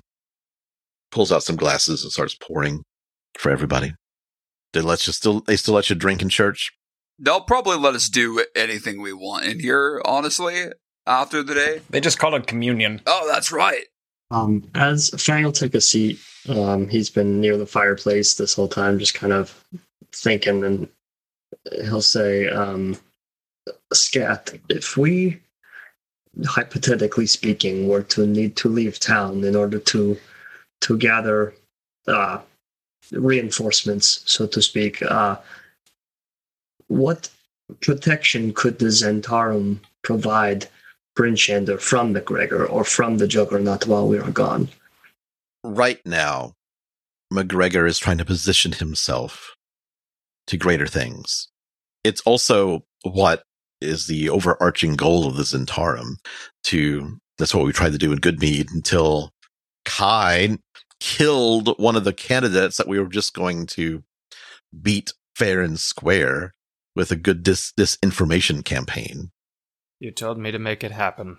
Pulls 1.10 1.32
out 1.32 1.42
some 1.42 1.56
glasses 1.56 2.02
and 2.02 2.12
starts 2.12 2.34
pouring 2.34 2.82
for 3.38 3.50
everybody. 3.50 3.94
They 4.72 4.80
let 4.80 5.06
you 5.06 5.12
still. 5.12 5.40
They 5.40 5.56
still 5.56 5.74
let 5.74 5.88
you 5.88 5.96
drink 5.96 6.22
in 6.22 6.28
church. 6.28 6.72
They'll 7.18 7.40
probably 7.40 7.76
let 7.76 7.94
us 7.94 8.08
do 8.08 8.44
anything 8.54 9.00
we 9.00 9.12
want 9.12 9.46
in 9.46 9.58
here, 9.58 10.00
honestly, 10.04 10.66
after 11.06 11.42
the 11.42 11.54
day. 11.54 11.80
They 11.90 12.00
just 12.00 12.18
call 12.18 12.34
it 12.34 12.46
communion. 12.46 13.00
Oh, 13.06 13.28
that's 13.32 13.50
right. 13.50 13.84
Um, 14.30 14.70
as 14.74 15.08
Fang 15.16 15.42
will 15.42 15.52
take 15.52 15.74
a 15.74 15.80
seat, 15.80 16.20
um, 16.48 16.88
he's 16.88 17.08
been 17.08 17.40
near 17.40 17.56
the 17.56 17.66
fireplace 17.66 18.34
this 18.34 18.54
whole 18.54 18.68
time, 18.68 18.98
just 18.98 19.14
kind 19.14 19.32
of 19.32 19.64
thinking, 20.12 20.64
and 20.64 20.88
he'll 21.82 22.02
say, 22.02 22.46
um, 22.48 22.96
"Scath, 23.92 24.58
if 24.68 24.98
we, 24.98 25.40
hypothetically 26.44 27.26
speaking, 27.26 27.88
were 27.88 28.02
to 28.02 28.26
need 28.26 28.54
to 28.56 28.68
leave 28.68 29.00
town 29.00 29.44
in 29.44 29.56
order 29.56 29.78
to 29.78 30.18
to 30.82 30.96
gather 30.96 31.54
uh, 32.06 32.40
reinforcements, 33.12 34.22
so 34.26 34.46
to 34.46 34.62
speak, 34.62 35.02
uh, 35.02 35.36
what 36.88 37.28
protection 37.80 38.52
could 38.52 38.78
the 38.78 38.86
Zhentarim 38.86 39.80
provide?" 40.02 40.68
Bryn 41.18 41.34
Shander 41.34 41.80
from 41.80 42.14
McGregor 42.14 42.70
or 42.70 42.84
from 42.84 43.18
the 43.18 43.26
Juggernaut 43.26 43.88
while 43.88 44.06
we 44.06 44.20
are 44.20 44.30
gone. 44.30 44.68
right 45.64 46.00
now, 46.06 46.54
McGregor 47.32 47.88
is 47.88 47.98
trying 47.98 48.18
to 48.18 48.24
position 48.24 48.70
himself 48.70 49.56
to 50.46 50.56
greater 50.56 50.86
things. 50.86 51.48
It's 52.04 52.20
also 52.20 52.84
what 53.02 53.42
is 53.80 54.06
the 54.06 54.30
overarching 54.30 54.94
goal 54.94 55.26
of 55.26 55.34
the 55.34 55.42
Zhentarim 55.42 56.18
to 56.64 57.18
that's 57.36 57.52
what 57.52 57.64
we 57.64 57.72
tried 57.72 57.92
to 57.92 57.98
do 57.98 58.12
in 58.12 58.18
Goodmead 58.18 58.72
until 58.72 59.30
Kai 59.84 60.58
killed 61.00 61.78
one 61.78 61.96
of 61.96 62.04
the 62.04 62.12
candidates 62.12 62.76
that 62.76 62.88
we 62.88 62.98
were 62.98 63.08
just 63.08 63.34
going 63.34 63.66
to 63.66 64.02
beat 64.82 65.12
fair 65.36 65.60
and 65.60 65.78
square 65.78 66.52
with 66.94 67.10
a 67.10 67.16
good 67.16 67.42
dis- 67.42 67.72
disinformation 67.78 68.64
campaign. 68.64 69.30
You 70.00 70.10
told 70.10 70.38
me 70.38 70.50
to 70.50 70.58
make 70.58 70.82
it 70.82 70.92
happen. 70.92 71.38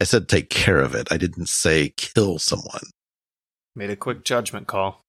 I 0.00 0.04
said 0.04 0.28
take 0.28 0.50
care 0.50 0.78
of 0.78 0.94
it. 0.94 1.08
I 1.10 1.16
didn't 1.16 1.48
say 1.48 1.94
kill 1.96 2.38
someone. 2.38 2.82
Made 3.76 3.90
a 3.90 3.96
quick 3.96 4.24
judgment 4.24 4.66
call. 4.66 5.00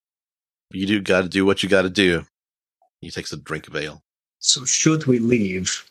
You 0.72 0.88
do 0.88 1.02
got 1.02 1.22
to 1.22 1.30
do 1.30 1.46
what 1.46 1.64
you 1.64 1.70
got 1.70 1.84
to 1.84 1.90
do. 1.90 2.26
He 3.02 3.12
takes 3.12 3.32
a 3.32 3.38
drink 3.38 3.68
of 3.68 3.76
ale. 3.76 4.02
So, 4.40 4.66
should 4.66 5.06
we 5.06 5.20
leave, 5.20 5.90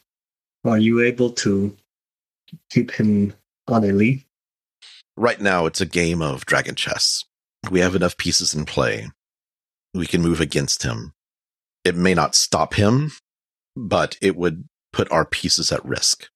are 0.64 0.78
you 0.78 1.00
able 1.00 1.30
to 1.30 1.76
keep 2.70 2.92
him 2.92 3.34
on 3.68 3.84
a 3.84 3.92
leash? 3.92 4.24
Right 5.16 5.40
now, 5.40 5.66
it's 5.66 5.80
a 5.80 5.86
game 5.86 6.20
of 6.22 6.44
dragon 6.44 6.74
chess. 6.74 7.24
We 7.70 7.80
have 7.80 7.94
enough 7.94 8.16
pieces 8.16 8.54
in 8.54 8.64
play. 8.64 9.10
We 9.94 10.06
can 10.06 10.22
move 10.22 10.40
against 10.40 10.82
him. 10.82 11.12
It 11.84 11.96
may 11.96 12.14
not 12.14 12.34
stop 12.34 12.74
him, 12.74 13.12
but 13.76 14.16
it 14.20 14.36
would 14.36 14.64
put 14.92 15.10
our 15.10 15.24
pieces 15.24 15.72
at 15.72 15.84
risk. 15.84 16.28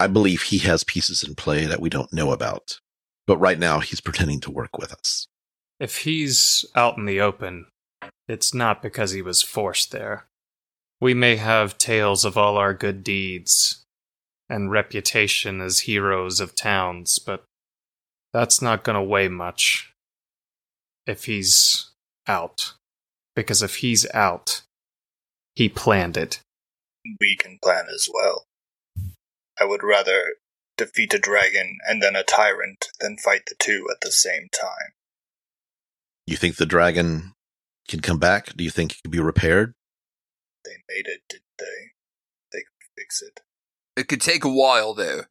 I 0.00 0.06
believe 0.06 0.42
he 0.42 0.58
has 0.58 0.84
pieces 0.84 1.22
in 1.22 1.34
play 1.34 1.66
that 1.66 1.80
we 1.80 1.90
don't 1.90 2.12
know 2.12 2.32
about. 2.32 2.78
But 3.26 3.38
right 3.38 3.58
now, 3.58 3.80
he's 3.80 4.00
pretending 4.00 4.40
to 4.40 4.50
work 4.50 4.78
with 4.78 4.92
us. 4.92 5.26
If 5.80 5.98
he's 5.98 6.64
out 6.74 6.96
in 6.96 7.04
the 7.04 7.20
open, 7.20 7.66
it's 8.26 8.54
not 8.54 8.82
because 8.82 9.12
he 9.12 9.22
was 9.22 9.42
forced 9.42 9.92
there. 9.92 10.26
We 11.00 11.14
may 11.14 11.36
have 11.36 11.78
tales 11.78 12.24
of 12.24 12.36
all 12.36 12.56
our 12.56 12.74
good 12.74 13.04
deeds 13.04 13.84
and 14.48 14.70
reputation 14.70 15.60
as 15.60 15.80
heroes 15.80 16.40
of 16.40 16.54
towns, 16.54 17.18
but 17.18 17.44
that's 18.32 18.62
not 18.62 18.82
going 18.82 18.94
to 18.94 19.02
weigh 19.02 19.28
much 19.28 19.92
if 21.08 21.24
he's 21.24 21.90
out. 22.28 22.74
Because 23.34 23.62
if 23.62 23.76
he's 23.76 24.06
out, 24.12 24.62
he 25.54 25.68
planned 25.68 26.16
it. 26.16 26.40
We 27.20 27.36
can 27.36 27.58
plan 27.62 27.86
as 27.92 28.08
well. 28.12 28.44
I 29.60 29.64
would 29.64 29.82
rather 29.82 30.22
defeat 30.76 31.14
a 31.14 31.18
dragon 31.18 31.78
and 31.88 32.02
then 32.02 32.14
a 32.14 32.22
tyrant 32.22 32.88
than 33.00 33.16
fight 33.16 33.42
the 33.48 33.56
two 33.58 33.86
at 33.90 34.00
the 34.00 34.12
same 34.12 34.48
time. 34.52 34.92
You 36.26 36.36
think 36.36 36.56
the 36.56 36.66
dragon 36.66 37.32
can 37.88 38.00
come 38.00 38.18
back? 38.18 38.54
Do 38.54 38.62
you 38.62 38.70
think 38.70 38.92
it 38.92 39.02
can 39.02 39.10
be 39.10 39.18
repaired? 39.18 39.72
They 40.64 40.76
made 40.88 41.06
it, 41.06 41.22
did 41.28 41.40
they? 41.58 41.64
They 42.52 42.58
could 42.58 42.88
fix 42.96 43.22
it. 43.22 43.40
It 43.96 44.08
could 44.08 44.20
take 44.20 44.44
a 44.44 44.52
while, 44.52 44.94
though. 44.94 45.22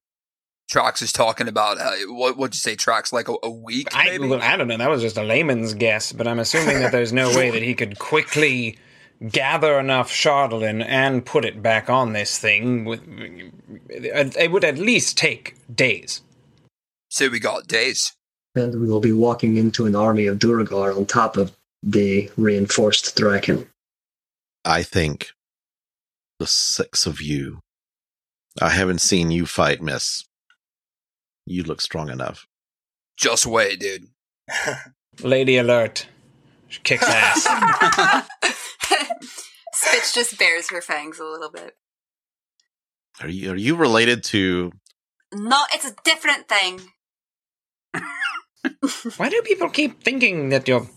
Trax 0.69 1.01
is 1.01 1.13
talking 1.13 1.47
about 1.47 1.79
uh, 1.79 1.93
what? 2.09 2.37
What'd 2.37 2.53
you 2.53 2.59
say? 2.59 2.75
Trax 2.75 3.13
like 3.13 3.29
a, 3.29 3.35
a 3.43 3.49
week? 3.49 3.87
I, 3.93 4.17
Maybe? 4.17 4.33
I 4.35 4.57
don't 4.57 4.67
know. 4.67 4.77
That 4.77 4.89
was 4.89 5.01
just 5.01 5.17
a 5.17 5.23
layman's 5.23 5.73
guess, 5.73 6.11
but 6.11 6.27
I'm 6.27 6.39
assuming 6.39 6.79
that 6.79 6.91
there's 6.91 7.13
no 7.13 7.29
way 7.37 7.49
that 7.51 7.61
he 7.63 7.73
could 7.73 7.99
quickly 7.99 8.77
gather 9.29 9.79
enough 9.79 10.11
Chardalyn 10.11 10.85
and 10.85 11.25
put 11.25 11.45
it 11.45 11.61
back 11.63 11.89
on 11.89 12.13
this 12.13 12.37
thing. 12.37 12.85
With, 12.85 13.01
it 13.89 14.51
would 14.51 14.63
at 14.63 14.77
least 14.77 15.17
take 15.17 15.55
days. 15.73 16.21
so 17.09 17.29
we 17.29 17.39
got 17.39 17.67
days. 17.67 18.13
And 18.55 18.79
we 18.81 18.87
will 18.87 18.99
be 18.99 19.11
walking 19.11 19.57
into 19.57 19.85
an 19.85 19.95
army 19.95 20.25
of 20.25 20.39
Duergar 20.39 20.95
on 20.95 21.05
top 21.05 21.37
of 21.37 21.55
the 21.83 22.29
reinforced 22.37 23.15
dragon. 23.15 23.67
I 24.65 24.83
think 24.83 25.31
the 26.39 26.47
six 26.47 27.05
of 27.05 27.21
you. 27.21 27.59
I 28.61 28.69
haven't 28.69 29.01
seen 29.01 29.31
you 29.31 29.45
fight, 29.45 29.81
miss. 29.81 30.26
You 31.47 31.63
look 31.63 31.79
strong 31.79 32.09
enough. 32.09 32.45
Just 33.15 33.45
wait, 33.45 33.79
dude. 33.79 34.07
Lady 35.23 35.57
alert. 35.57 36.07
She 36.67 36.81
kicks 36.81 37.05
ass. 37.07 37.43
Spitz 39.71 40.13
just 40.13 40.37
bares 40.37 40.69
her 40.69 40.81
fangs 40.81 41.19
a 41.19 41.23
little 41.23 41.49
bit. 41.49 41.73
Are 43.21 43.29
you 43.29 43.51
are 43.51 43.55
you 43.55 43.75
related 43.77 44.23
to 44.25 44.71
No, 45.33 45.63
it's 45.73 45.85
a 45.85 45.95
different 46.03 46.49
thing. 46.49 46.81
Why 49.15 49.29
do 49.29 49.41
people 49.43 49.69
keep 49.69 50.03
thinking 50.03 50.49
that 50.49 50.67
you're. 50.67 50.89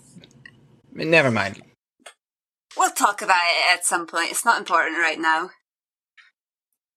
Never 0.93 1.31
mind. 1.31 1.62
We'll 2.77 2.90
talk 2.90 3.22
about 3.22 3.36
it 3.36 3.74
at 3.77 3.85
some 3.86 4.06
point. 4.06 4.32
It's 4.32 4.44
not 4.44 4.59
important 4.59 4.98
right 4.98 5.18
now. 5.18 5.51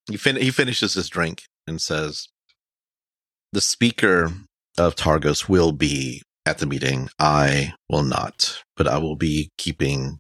he, 0.09 0.17
fin- 0.17 0.37
he 0.37 0.49
finishes 0.49 0.95
his 0.95 1.07
drink 1.07 1.43
and 1.67 1.79
says 1.79 2.27
the 3.53 3.61
speaker 3.61 4.31
of 4.77 4.95
Targos 4.95 5.47
will 5.47 5.71
be 5.71 6.23
at 6.45 6.57
the 6.57 6.65
meeting. 6.65 7.09
I 7.19 7.73
will 7.87 8.03
not, 8.03 8.63
but 8.75 8.87
I 8.87 8.97
will 8.97 9.15
be 9.15 9.51
keeping 9.57 10.17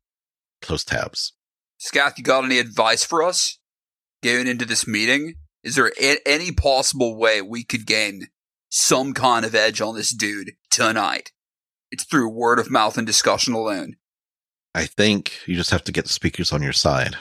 close 0.61 0.85
tabs. 0.85 1.33
Scath, 1.79 2.17
you 2.17 2.23
got 2.23 2.45
any 2.45 2.59
advice 2.59 3.03
for 3.03 3.23
us 3.23 3.57
going 4.21 4.47
into 4.47 4.65
this 4.65 4.87
meeting? 4.87 5.33
Is 5.63 5.75
there 5.75 5.91
a- 5.99 6.27
any 6.27 6.51
possible 6.51 7.17
way 7.17 7.41
we 7.41 7.63
could 7.63 7.87
gain 7.87 8.27
some 8.69 9.13
kind 9.13 9.45
of 9.45 9.55
edge 9.55 9.81
on 9.81 9.95
this 9.95 10.11
dude 10.11 10.51
tonight? 10.69 11.31
It's 11.91 12.05
through 12.05 12.29
word 12.29 12.59
of 12.59 12.69
mouth 12.69 12.97
and 12.97 13.05
discussion 13.05 13.53
alone. 13.53 13.95
I 14.75 14.85
think 14.85 15.39
you 15.47 15.55
just 15.55 15.71
have 15.71 15.83
to 15.85 15.91
get 15.91 16.05
the 16.05 16.13
speakers 16.13 16.51
on 16.51 16.61
your 16.61 16.73
side. 16.73 17.17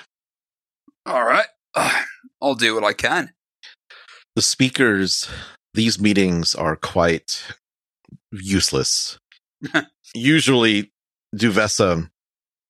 All 1.06 1.24
right. 1.24 1.47
I'll 2.43 2.55
do 2.55 2.74
what 2.74 2.84
I 2.84 2.93
can. 2.93 3.32
The 4.34 4.43
speakers, 4.43 5.28
these 5.74 6.01
meetings 6.01 6.55
are 6.55 6.77
quite 6.77 7.43
useless. 8.31 9.19
Usually, 10.15 10.93
Duvessa 11.35 12.11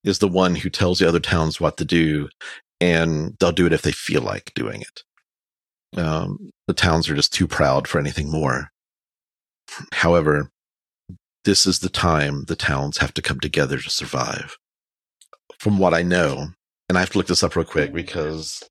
is 0.05 0.19
the 0.19 0.29
one 0.29 0.55
who 0.55 0.71
tells 0.71 0.99
the 0.99 1.09
other 1.09 1.21
towns 1.21 1.61
what 1.61 1.77
to 1.79 1.85
do, 1.85 2.29
and 2.81 3.37
they'll 3.39 3.53
do 3.53 3.67
it 3.67 3.73
if 3.73 3.83
they 3.83 3.93
feel 3.93 4.23
like 4.23 4.53
doing 4.55 4.83
it. 4.83 5.03
Um, 5.99 6.51
the 6.67 6.75
towns 6.75 7.09
are 7.09 7.15
just 7.15 7.33
too 7.33 7.47
proud 7.47 7.87
for 7.87 7.99
anything 7.99 8.31
more. 8.31 8.71
However, 9.93 10.51
this 11.45 11.67
is 11.67 11.81
the 11.81 11.89
time 11.89 12.45
the 12.45 12.57
towns 12.57 12.99
have 12.99 13.15
to 13.15 13.23
come 13.23 13.41
together 13.41 13.79
to 13.79 13.91
survive. 13.91 14.57
From 15.59 15.79
what 15.79 15.95
I 15.95 16.03
know, 16.03 16.49
and 16.89 16.99
I 16.99 17.01
have 17.01 17.11
to 17.11 17.19
look 17.19 17.27
this 17.27 17.43
up 17.43 17.57
real 17.57 17.65
quick 17.65 17.93
because 17.93 18.63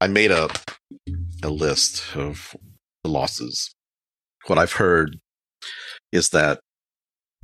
I 0.00 0.06
made 0.06 0.30
a 0.30 0.48
a 1.42 1.50
list 1.50 2.16
of 2.16 2.54
losses. 3.08 3.74
What 4.46 4.58
I've 4.58 4.72
heard 4.74 5.18
is 6.12 6.30
that 6.30 6.60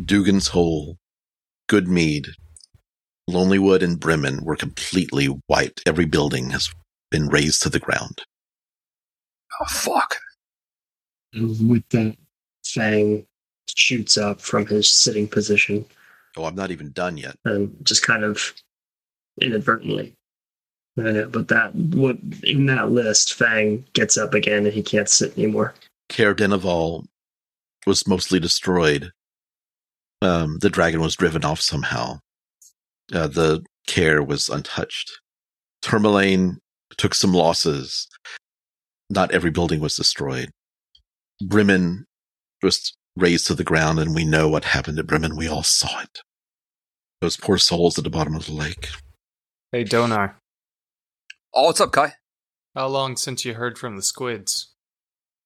Dougan's 0.02 0.48
Hole, 0.48 0.96
Goodmead, 1.70 2.28
Lonelywood, 3.28 3.82
and 3.82 3.98
Bremen 3.98 4.44
were 4.44 4.56
completely 4.56 5.28
wiped. 5.48 5.82
Every 5.86 6.04
building 6.06 6.50
has 6.50 6.70
been 7.10 7.28
razed 7.28 7.62
to 7.62 7.68
the 7.68 7.78
ground. 7.78 8.22
Oh, 9.60 9.66
fuck. 9.66 10.16
With 11.34 11.88
that, 11.90 12.16
Fang 12.64 13.26
shoots 13.68 14.18
up 14.18 14.40
from 14.40 14.66
his 14.66 14.88
sitting 14.90 15.28
position 15.28 15.86
Oh, 16.36 16.44
I'm 16.44 16.54
not 16.56 16.70
even 16.70 16.92
done 16.92 17.16
yet. 17.16 17.36
and 17.44 17.74
just 17.84 18.02
kind 18.06 18.22
of 18.24 18.52
inadvertently. 19.40 20.14
Uh, 20.98 21.24
but 21.24 21.48
that 21.48 21.74
what 21.74 22.16
in 22.42 22.66
that 22.66 22.90
list, 22.90 23.34
Fang 23.34 23.84
gets 23.92 24.18
up 24.18 24.34
again 24.34 24.64
and 24.66 24.74
he 24.74 24.82
can't 24.82 25.08
sit 25.08 25.36
anymore. 25.38 25.74
Caer-Dineval 26.08 27.04
was 27.86 28.06
mostly 28.06 28.40
destroyed. 28.40 29.12
Um, 30.22 30.58
the 30.58 30.68
dragon 30.68 31.00
was 31.00 31.16
driven 31.16 31.44
off 31.44 31.60
somehow. 31.60 32.18
Uh, 33.12 33.28
the 33.28 33.64
care 33.86 34.22
was 34.22 34.48
untouched. 34.48 35.10
Termalaine 35.82 36.56
took 36.96 37.14
some 37.14 37.32
losses. 37.32 38.08
Not 39.08 39.30
every 39.32 39.50
building 39.50 39.80
was 39.80 39.96
destroyed. 39.96 40.50
Bremen 41.42 42.04
was 42.62 42.92
razed 43.16 43.46
to 43.46 43.54
the 43.54 43.64
ground, 43.64 43.98
and 43.98 44.14
we 44.14 44.24
know 44.24 44.48
what 44.48 44.64
happened 44.64 44.98
at 44.98 45.06
Bremen. 45.06 45.36
We 45.36 45.48
all 45.48 45.62
saw 45.62 46.00
it. 46.00 46.20
Those 47.20 47.36
poor 47.36 47.58
souls 47.58 47.98
at 47.98 48.04
the 48.04 48.10
bottom 48.10 48.34
of 48.34 48.46
the 48.46 48.52
lake. 48.52 48.88
Hey, 49.72 49.84
Donaar, 49.84 50.34
Oh, 51.54 51.64
what's 51.66 51.80
up, 51.80 51.92
Kai? 51.92 52.12
how 52.76 52.86
long 52.86 53.16
since 53.16 53.44
you 53.44 53.54
heard 53.54 53.76
from 53.76 53.96
the 53.96 54.02
squids? 54.02 54.72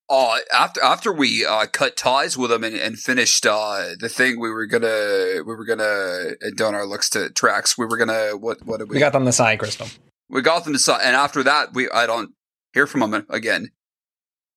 Uh, 0.07 0.37
after 0.53 0.83
after 0.83 1.11
we 1.11 1.43
uh, 1.43 1.65
cut 1.65 1.97
ties 1.97 2.37
with 2.37 2.51
them 2.51 2.63
and, 2.63 2.75
and 2.75 2.99
finished 2.99 3.43
uh, 3.47 3.95
the 3.99 4.07
thing, 4.09 4.39
we 4.39 4.51
were 4.51 4.67
gonna 4.67 5.37
we 5.43 5.55
were 5.55 5.65
gonna 5.65 6.33
and 6.41 6.55
Donaar 6.55 6.87
looks 6.87 7.09
to 7.11 7.29
Trax. 7.29 7.75
We 7.75 7.87
were 7.87 7.97
gonna 7.97 8.37
what 8.37 8.63
what 8.63 8.77
did 8.77 8.89
we 8.89 8.95
We 8.95 8.99
got 8.99 9.13
them 9.13 9.25
the 9.25 9.31
side 9.31 9.57
crystal. 9.57 9.87
we 10.29 10.43
got 10.43 10.63
them 10.63 10.73
to 10.73 10.79
si- 10.79 10.91
and 10.91 11.15
after 11.15 11.41
that 11.41 11.73
we 11.73 11.89
I 11.89 12.05
don't 12.05 12.33
hear 12.73 12.85
from 12.85 12.99
them 13.09 13.25
again. 13.31 13.69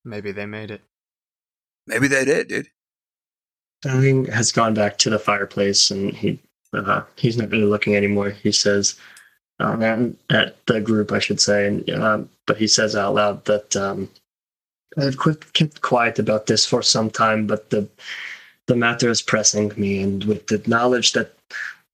Maybe 0.05 0.33
they 0.33 0.45
made 0.45 0.71
it. 0.71 0.83
Maybe 1.87 2.09
they 2.09 2.27
did, 2.27 2.49
dude. 2.49 2.69
Fang 3.83 4.27
has 4.27 4.53
gone 4.53 4.75
back 4.75 4.99
to 4.99 5.09
the 5.11 5.19
fireplace 5.19 5.91
and 5.91 6.13
he 6.13 6.39
uh, 6.75 7.03
he's 7.17 7.39
not 7.39 7.51
really 7.51 7.65
looking 7.65 7.97
anymore. 7.97 8.29
He 8.29 8.53
says 8.53 8.97
um, 9.61 10.17
at, 10.31 10.65
the 10.67 10.81
group, 10.81 11.13
I 11.13 11.19
should 11.19 11.41
say, 11.41 11.83
um, 11.93 12.29
but 12.47 12.57
he 12.57 12.67
says 12.67 12.95
out 12.95 13.15
loud 13.15 13.45
that 13.47 13.75
um, 13.77 14.09
I've 14.97 15.19
kept 15.53 15.81
quiet 15.81 16.19
about 16.19 16.47
this 16.47 16.65
for 16.65 16.83
some 16.83 17.11
time, 17.11 17.47
but 17.47 17.71
the 17.71 17.89
the 18.67 18.77
matter 18.77 19.09
is 19.09 19.23
pressing 19.23 19.73
me, 19.79 20.03
and 20.03 20.25
with 20.25 20.47
the 20.49 20.63
knowledge 20.67 21.13
that 21.13 21.35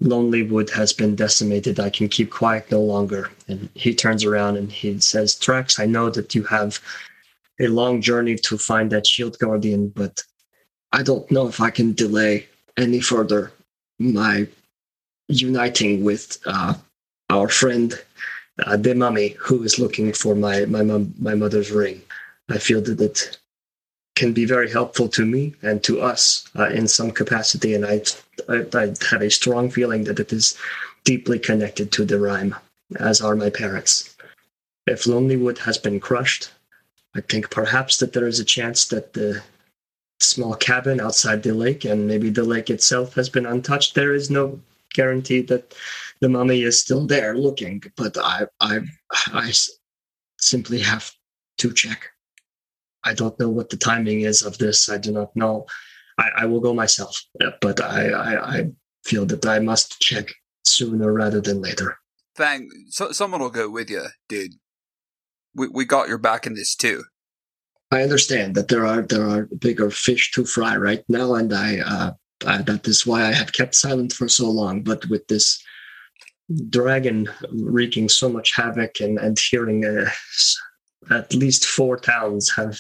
Lonelywood 0.03 0.71
has 0.71 0.93
been 0.93 1.15
decimated, 1.15 1.79
I 1.79 1.89
can 1.89 2.09
keep 2.09 2.31
quiet 2.33 2.69
no 2.71 2.81
longer. 2.81 3.31
And 3.47 3.69
he 3.75 3.95
turns 3.95 4.25
around 4.25 4.57
and 4.57 4.73
he 4.73 4.99
says, 4.99 5.37
"Trax, 5.37 5.79
I 5.79 5.87
know 5.87 6.11
that 6.11 6.35
you 6.35 6.43
have 6.45 6.81
a 7.61 7.69
long 7.69 8.03
journey 8.03 8.35
to 8.37 8.59
find 8.59 8.91
that 8.91 9.07
shield 9.07 9.39
guardian, 9.39 9.89
but." 9.89 10.23
I 10.95 11.03
don't 11.03 11.29
know 11.29 11.49
if 11.49 11.61
I 11.61 11.71
can 11.71 11.93
delay 11.93 12.47
any 12.77 13.01
further 13.01 13.51
my 13.99 14.47
uniting 15.29 16.05
with 16.05 16.39
uh, 16.47 16.75
our 17.35 17.49
friend 17.49 18.01
uh, 18.65 18.77
the 18.77 18.95
mummy 18.95 19.31
who 19.41 19.63
is 19.63 19.79
looking 19.79 20.13
for 20.13 20.35
my 20.35 20.65
my 20.67 20.83
mom, 20.83 21.15
my 21.19 21.35
mother's 21.35 21.71
ring. 21.71 22.01
I 22.49 22.59
feel 22.59 22.81
that 22.83 23.01
it 23.01 23.39
can 24.15 24.33
be 24.33 24.45
very 24.45 24.71
helpful 24.71 25.09
to 25.09 25.25
me 25.27 25.55
and 25.63 25.83
to 25.83 26.01
us 26.01 26.49
uh, 26.57 26.69
in 26.69 26.87
some 26.87 27.11
capacity, 27.11 27.75
and 27.75 27.85
I, 27.85 28.03
I 28.49 28.57
I 28.83 28.85
have 29.11 29.23
a 29.23 29.31
strong 29.31 29.71
feeling 29.71 30.05
that 30.05 30.21
it 30.21 30.33
is 30.33 30.57
deeply 31.05 31.39
connected 31.39 31.91
to 31.93 32.05
the 32.05 32.21
Rime, 32.21 32.55
as 32.97 33.21
are 33.21 33.37
my 33.37 33.51
parents. 33.51 34.15
If 34.87 35.05
Lonelywood 35.05 35.59
has 35.59 35.79
been 35.79 35.99
crushed, 35.99 36.51
I 37.17 37.21
think 37.21 37.51
perhaps 37.51 37.97
that 37.99 38.13
there 38.13 38.27
is 38.27 38.39
a 38.39 38.45
chance 38.45 38.87
that 38.87 39.15
the 39.15 39.43
small 40.21 40.55
cabin 40.55 41.01
outside 41.01 41.43
the 41.43 41.53
lake 41.53 41.85
and 41.85 42.07
maybe 42.07 42.31
the 42.31 42.45
lake 42.45 42.71
itself 42.71 43.15
has 43.15 43.29
been 43.29 43.47
untouched 43.47 43.95
there 43.95 44.15
is 44.15 44.31
no 44.31 44.61
guarantee 44.95 45.43
that 45.43 45.75
the 46.25 46.29
mummy 46.31 46.63
is 46.63 46.81
still 46.81 47.07
there 47.07 47.37
looking, 47.37 47.83
but 47.99 48.17
I 48.17 48.47
I 48.59 48.81
I 49.27 49.53
simply 50.41 50.81
have 50.81 51.13
to 51.59 51.71
check. 51.71 52.01
I 53.05 53.13
don't 53.13 53.39
know 53.39 53.51
what 53.51 53.69
the 53.69 53.77
timing 53.77 54.23
is 54.23 54.41
of 54.41 54.57
this. 54.57 54.89
I 54.89 54.97
do 54.97 55.13
not 55.13 55.37
know. 55.37 55.67
I, 56.17 56.31
I 56.39 56.45
will 56.47 56.61
go 56.61 56.73
myself, 56.73 57.23
uh, 57.45 57.51
but 57.61 57.79
I, 57.83 58.09
I, 58.09 58.57
I 58.57 58.71
feel 59.05 59.27
that 59.27 59.45
I 59.45 59.59
must 59.59 60.01
check 60.01 60.33
sooner 60.65 61.13
rather 61.13 61.43
than 61.43 61.61
later. 61.61 61.99
Fang, 62.37 62.71
so, 62.89 63.13
someone 63.13 63.43
will 63.43 63.51
go 63.51 63.69
with 63.69 63.91
you, 63.91 64.07
dude. 64.27 64.55
We 65.55 65.69
we 65.69 65.85
got 65.85 66.09
your 66.09 66.23
back 66.29 66.47
in 66.47 66.55
this 66.55 66.75
too. 66.75 67.05
I 67.91 68.03
understand 68.03 68.55
that 68.55 68.69
there 68.69 68.87
are 68.87 69.03
there 69.03 69.29
are 69.29 69.51
bigger 69.59 69.91
fish 69.91 70.31
to 70.33 70.47
fry 70.47 70.75
right 70.77 71.05
now, 71.07 71.35
and 71.35 71.53
I, 71.53 71.81
uh, 71.81 72.13
I 72.47 72.63
that 72.63 72.89
is 72.89 73.07
why 73.07 73.21
I 73.27 73.33
have 73.33 73.53
kept 73.53 73.75
silent 73.75 74.15
for 74.15 74.27
so 74.27 74.49
long. 74.51 74.83
But 74.83 75.05
with 75.11 75.29
this 75.29 75.63
dragon 76.69 77.29
wreaking 77.53 78.09
so 78.09 78.29
much 78.29 78.55
havoc 78.55 79.01
and 79.01 79.19
and 79.19 79.39
hearing 79.39 79.85
uh, 79.85 80.11
at 81.11 81.35
least 81.35 81.65
four 81.65 81.97
towns 81.97 82.51
have 82.57 82.79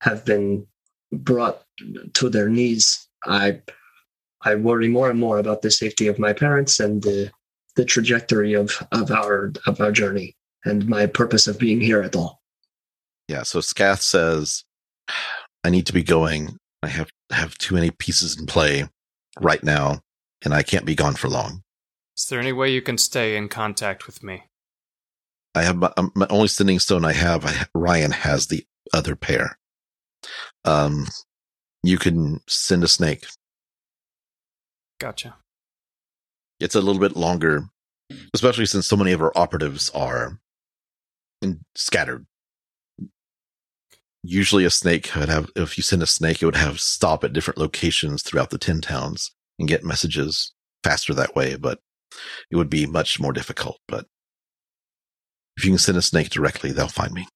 have 0.00 0.24
been 0.24 0.66
brought 1.12 1.62
to 2.14 2.28
their 2.28 2.48
knees, 2.48 3.06
I 3.24 3.60
I 4.42 4.54
worry 4.54 4.88
more 4.88 5.10
and 5.10 5.18
more 5.18 5.38
about 5.38 5.62
the 5.62 5.70
safety 5.70 6.06
of 6.06 6.18
my 6.18 6.32
parents 6.32 6.80
and 6.80 7.02
the 7.02 7.30
the 7.76 7.84
trajectory 7.84 8.54
of 8.54 8.86
of 8.92 9.10
our 9.10 9.52
of 9.66 9.80
our 9.80 9.92
journey 9.92 10.36
and 10.64 10.88
my 10.88 11.06
purpose 11.06 11.46
of 11.46 11.58
being 11.58 11.80
here 11.80 12.02
at 12.02 12.16
all. 12.16 12.40
Yeah, 13.28 13.42
so 13.42 13.60
Scath 13.60 14.00
says, 14.00 14.64
I 15.62 15.70
need 15.70 15.86
to 15.86 15.92
be 15.92 16.02
going. 16.02 16.56
I 16.82 16.88
have 16.88 17.10
have 17.30 17.58
too 17.58 17.74
many 17.74 17.90
pieces 17.90 18.38
in 18.38 18.46
play 18.46 18.88
right 19.40 19.62
now, 19.62 20.00
and 20.44 20.54
I 20.54 20.62
can't 20.62 20.86
be 20.86 20.94
gone 20.94 21.14
for 21.14 21.28
long. 21.28 21.62
Is 22.18 22.26
there 22.26 22.40
any 22.40 22.52
way 22.52 22.72
you 22.72 22.82
can 22.82 22.98
stay 22.98 23.36
in 23.36 23.48
contact 23.48 24.08
with 24.08 24.24
me? 24.24 24.42
I 25.54 25.62
have 25.62 25.76
my, 25.76 25.92
um, 25.96 26.10
my 26.16 26.26
only 26.28 26.48
sending 26.48 26.80
stone 26.80 27.04
I 27.04 27.12
have. 27.12 27.46
I, 27.46 27.66
Ryan 27.74 28.10
has 28.10 28.48
the 28.48 28.66
other 28.92 29.14
pair. 29.14 29.56
Um, 30.64 31.06
you 31.84 31.96
can 31.96 32.40
send 32.48 32.82
a 32.82 32.88
snake. 32.88 33.24
Gotcha. 34.98 35.36
It's 36.58 36.74
a 36.74 36.80
little 36.80 37.00
bit 37.00 37.16
longer, 37.16 37.66
especially 38.34 38.66
since 38.66 38.88
so 38.88 38.96
many 38.96 39.12
of 39.12 39.22
our 39.22 39.32
operatives 39.36 39.88
are 39.90 40.40
in, 41.40 41.60
scattered. 41.76 42.26
Usually, 44.24 44.64
a 44.64 44.70
snake 44.70 45.12
would 45.14 45.28
have. 45.28 45.50
If 45.54 45.78
you 45.78 45.84
send 45.84 46.02
a 46.02 46.06
snake, 46.06 46.42
it 46.42 46.46
would 46.46 46.56
have 46.56 46.80
stop 46.80 47.22
at 47.22 47.32
different 47.32 47.58
locations 47.58 48.22
throughout 48.22 48.50
the 48.50 48.58
ten 48.58 48.80
towns 48.80 49.30
and 49.60 49.68
get 49.68 49.84
messages 49.84 50.52
faster 50.82 51.14
that 51.14 51.36
way. 51.36 51.54
But 51.54 51.78
it 52.50 52.56
would 52.56 52.70
be 52.70 52.86
much 52.86 53.20
more 53.20 53.32
difficult. 53.32 53.78
But 53.86 54.06
if 55.56 55.64
you 55.64 55.70
can 55.70 55.78
send 55.78 55.98
a 55.98 56.02
snake 56.02 56.30
directly, 56.30 56.72
they'll 56.72 56.88
find 56.88 57.12
me. 57.12 57.26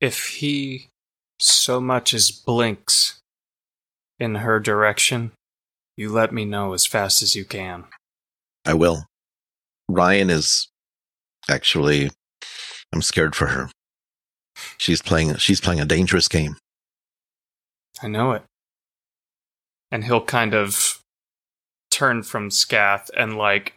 If 0.00 0.26
he 0.26 0.88
so 1.38 1.80
much 1.80 2.14
as 2.14 2.30
blinks 2.30 3.20
in 4.18 4.36
her 4.36 4.60
direction, 4.60 5.32
you 5.96 6.10
let 6.10 6.32
me 6.32 6.44
know 6.44 6.72
as 6.72 6.86
fast 6.86 7.22
as 7.22 7.34
you 7.34 7.44
can. 7.44 7.84
I 8.64 8.74
will. 8.74 9.04
Ryan 9.88 10.30
is 10.30 10.68
actually 11.48 12.10
I'm 12.92 13.02
scared 13.02 13.34
for 13.34 13.48
her. 13.48 13.70
She's 14.78 15.02
playing 15.02 15.36
she's 15.36 15.60
playing 15.60 15.80
a 15.80 15.86
dangerous 15.86 16.28
game. 16.28 16.56
I 18.02 18.08
know 18.08 18.32
it. 18.32 18.42
And 19.90 20.04
he'll 20.04 20.24
kind 20.24 20.54
of 20.54 20.89
turn 22.00 22.22
from 22.22 22.50
Scath 22.50 23.10
and 23.14 23.36
like 23.36 23.74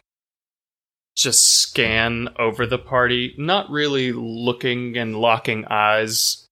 just 1.14 1.44
scan 1.44 2.30
over 2.38 2.66
the 2.66 2.78
party, 2.78 3.34
not 3.36 3.68
really 3.68 4.12
looking 4.12 4.96
and 4.96 5.14
locking 5.14 5.66
eyes, 5.66 6.48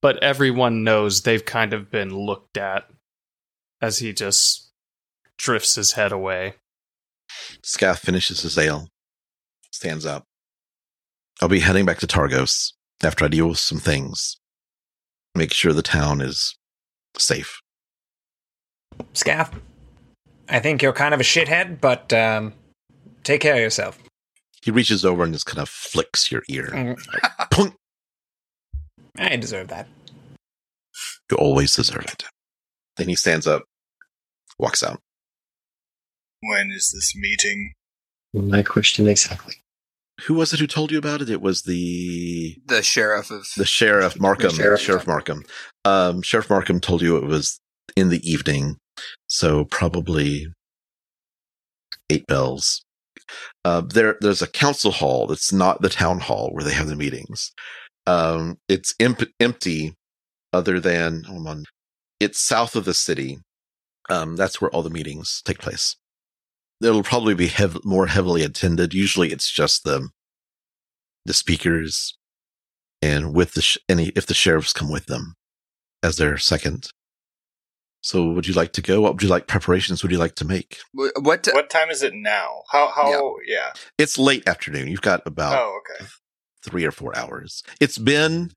but 0.00 0.20
everyone 0.22 0.82
knows 0.82 1.20
they've 1.20 1.44
kind 1.44 1.74
of 1.74 1.90
been 1.90 2.16
looked 2.16 2.56
at 2.56 2.88
as 3.82 3.98
he 3.98 4.14
just 4.14 4.70
drifts 5.36 5.74
his 5.74 5.92
head 5.92 6.12
away. 6.12 6.54
Scath 7.62 7.98
finishes 7.98 8.40
his 8.40 8.56
ale, 8.56 8.88
stands 9.70 10.06
up. 10.06 10.24
I'll 11.42 11.48
be 11.50 11.60
heading 11.60 11.84
back 11.84 11.98
to 11.98 12.06
Targos 12.06 12.72
after 13.02 13.26
I 13.26 13.28
deal 13.28 13.48
with 13.48 13.58
some 13.58 13.80
things. 13.80 14.38
Make 15.34 15.52
sure 15.52 15.74
the 15.74 15.82
town 15.82 16.22
is 16.22 16.56
safe. 17.18 17.60
Scath, 19.12 19.54
I 20.48 20.60
think 20.60 20.82
you're 20.82 20.92
kind 20.92 21.14
of 21.14 21.20
a 21.20 21.24
shithead, 21.24 21.80
but 21.80 22.12
um, 22.12 22.52
take 23.22 23.40
care 23.40 23.54
of 23.54 23.60
yourself. 23.60 23.98
He 24.62 24.70
reaches 24.70 25.04
over 25.04 25.24
and 25.24 25.32
just 25.32 25.46
kind 25.46 25.58
of 25.60 25.68
flicks 25.68 26.30
your 26.32 26.42
ear. 26.48 26.70
Mm, 26.72 26.98
Punk! 27.50 27.74
I 29.18 29.36
deserve 29.36 29.68
that. 29.68 29.86
You 31.30 31.36
always 31.38 31.74
deserve 31.74 32.04
it. 32.06 32.24
Then 32.96 33.08
he 33.08 33.16
stands 33.16 33.46
up, 33.46 33.62
walks 34.58 34.82
out. 34.82 35.00
When 36.40 36.70
is 36.70 36.90
this 36.94 37.14
meeting? 37.16 37.72
My 38.34 38.62
question 38.62 39.08
exactly. 39.08 39.54
Who 40.26 40.34
was 40.34 40.52
it 40.52 40.60
who 40.60 40.66
told 40.66 40.92
you 40.92 40.98
about 40.98 41.22
it? 41.22 41.30
It 41.30 41.40
was 41.40 41.62
the 41.62 42.56
The 42.66 42.82
sheriff 42.82 43.30
of 43.30 43.46
the 43.56 43.64
sheriff 43.64 44.18
Markham. 44.20 44.50
sheriff. 44.50 44.80
sheriff 44.80 45.06
Markham. 45.06 45.42
Um, 45.84 46.22
sheriff 46.22 46.50
Markham 46.50 46.80
told 46.80 47.02
you 47.02 47.16
it 47.16 47.24
was 47.24 47.58
in 47.96 48.10
the 48.10 48.20
evening, 48.28 48.76
so 49.26 49.64
probably 49.64 50.46
eight 52.10 52.26
bells. 52.26 52.84
Uh, 53.64 53.80
there, 53.80 54.16
there's 54.20 54.42
a 54.42 54.46
council 54.46 54.90
hall 54.90 55.26
that's 55.26 55.52
not 55.52 55.80
the 55.80 55.88
town 55.88 56.20
hall 56.20 56.50
where 56.52 56.64
they 56.64 56.74
have 56.74 56.88
the 56.88 56.96
meetings. 56.96 57.52
Um, 58.06 58.58
it's 58.68 58.94
imp- 58.98 59.32
empty, 59.40 59.94
other 60.52 60.78
than 60.78 61.24
on, 61.26 61.64
it's 62.20 62.38
south 62.38 62.76
of 62.76 62.84
the 62.84 62.94
city. 62.94 63.38
Um, 64.10 64.36
that's 64.36 64.60
where 64.60 64.70
all 64.70 64.82
the 64.82 64.90
meetings 64.90 65.40
take 65.44 65.58
place. 65.58 65.96
It'll 66.82 67.02
probably 67.02 67.34
be 67.34 67.46
hev- 67.46 67.84
more 67.84 68.08
heavily 68.08 68.42
attended. 68.42 68.92
Usually, 68.92 69.32
it's 69.32 69.50
just 69.50 69.84
the 69.84 70.08
the 71.24 71.32
speakers 71.32 72.18
and 73.00 73.34
with 73.34 73.54
the 73.54 73.62
sh- 73.62 73.78
any 73.88 74.08
if 74.08 74.26
the 74.26 74.34
sheriffs 74.34 74.74
come 74.74 74.90
with 74.90 75.06
them 75.06 75.34
as 76.02 76.16
their 76.16 76.36
second. 76.36 76.90
So, 78.04 78.22
would 78.32 78.46
you 78.46 78.52
like 78.52 78.74
to 78.74 78.82
go? 78.82 79.00
What 79.00 79.14
would 79.14 79.22
you 79.22 79.30
like 79.30 79.46
preparations? 79.46 80.02
Would 80.02 80.12
you 80.12 80.18
like 80.18 80.34
to 80.34 80.44
make? 80.44 80.76
Wh- 80.92 81.16
what? 81.22 81.48
What 81.54 81.70
time 81.70 81.88
is 81.88 82.02
it 82.02 82.12
now? 82.14 82.60
How 82.70 82.88
how 82.90 83.36
yeah. 83.46 83.72
It's 83.96 84.18
late 84.18 84.46
afternoon. 84.46 84.88
You've 84.88 85.00
got 85.00 85.22
about 85.26 85.54
Oh, 85.58 85.80
okay. 85.80 86.04
three 86.62 86.84
or 86.84 86.90
four 86.90 87.16
hours. 87.16 87.62
It's 87.80 87.96
been 87.96 88.50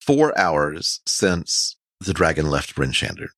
four 0.00 0.36
hours 0.38 1.00
since 1.08 1.76
the 1.98 2.14
dragon 2.14 2.48
left 2.48 2.76
Bryn 2.76 2.92
Shander. 2.92 3.30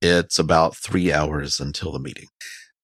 It's 0.00 0.38
about 0.38 0.76
three 0.76 1.12
hours 1.12 1.58
until 1.58 1.90
the 1.90 1.98
meeting. 1.98 2.28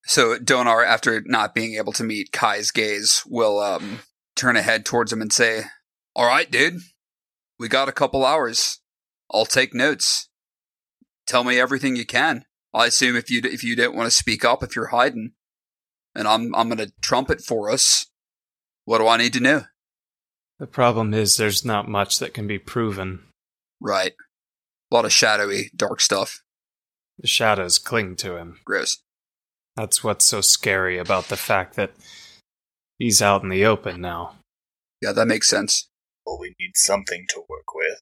So 0.04 0.36
Donaar, 0.36 0.84
after 0.84 1.22
not 1.24 1.54
being 1.54 1.76
able 1.76 1.92
to 1.92 2.02
meet 2.02 2.32
Kai's 2.32 2.72
gaze, 2.72 3.22
will 3.24 3.60
um, 3.60 4.00
turn 4.34 4.56
ahead 4.56 4.84
towards 4.84 5.12
him 5.12 5.22
and 5.22 5.32
say, 5.32 5.66
"All 6.16 6.26
right, 6.26 6.50
dude, 6.50 6.80
we 7.56 7.68
got 7.68 7.88
a 7.88 7.92
couple 7.92 8.26
hours. 8.26 8.80
I'll 9.32 9.46
take 9.46 9.72
notes. 9.72 10.28
Tell 11.26 11.44
me 11.44 11.58
everything 11.58 11.96
you 11.96 12.04
can. 12.04 12.44
I 12.72 12.86
assume 12.86 13.16
if 13.16 13.30
you 13.30 13.40
if 13.44 13.62
you 13.62 13.76
don't 13.76 13.94
want 13.94 14.06
to 14.06 14.16
speak 14.16 14.44
up, 14.44 14.62
if 14.62 14.74
you're 14.74 14.88
hiding, 14.88 15.32
and 16.14 16.26
I'm 16.26 16.54
I'm 16.54 16.68
gonna 16.68 16.88
trumpet 17.00 17.40
for 17.40 17.70
us. 17.70 18.06
What 18.84 18.98
do 18.98 19.06
I 19.06 19.16
need 19.16 19.32
to 19.34 19.40
know? 19.40 19.64
The 20.58 20.66
problem 20.66 21.14
is 21.14 21.36
there's 21.36 21.64
not 21.64 21.88
much 21.88 22.18
that 22.18 22.34
can 22.34 22.46
be 22.46 22.58
proven. 22.58 23.24
Right, 23.80 24.12
a 24.90 24.94
lot 24.94 25.04
of 25.04 25.12
shadowy, 25.12 25.70
dark 25.74 26.00
stuff. 26.00 26.42
The 27.18 27.26
shadows 27.26 27.78
cling 27.78 28.16
to 28.16 28.36
him. 28.36 28.60
Gross. 28.64 28.98
That's 29.76 30.04
what's 30.04 30.24
so 30.24 30.40
scary 30.40 30.98
about 30.98 31.28
the 31.28 31.36
fact 31.36 31.74
that 31.76 31.92
he's 32.98 33.22
out 33.22 33.42
in 33.42 33.48
the 33.48 33.64
open 33.64 34.00
now. 34.00 34.36
Yeah, 35.00 35.12
that 35.12 35.26
makes 35.26 35.48
sense. 35.48 35.88
Well, 36.24 36.38
we 36.40 36.54
need 36.58 36.72
something 36.74 37.26
to 37.30 37.42
work 37.48 37.74
with. 37.74 38.00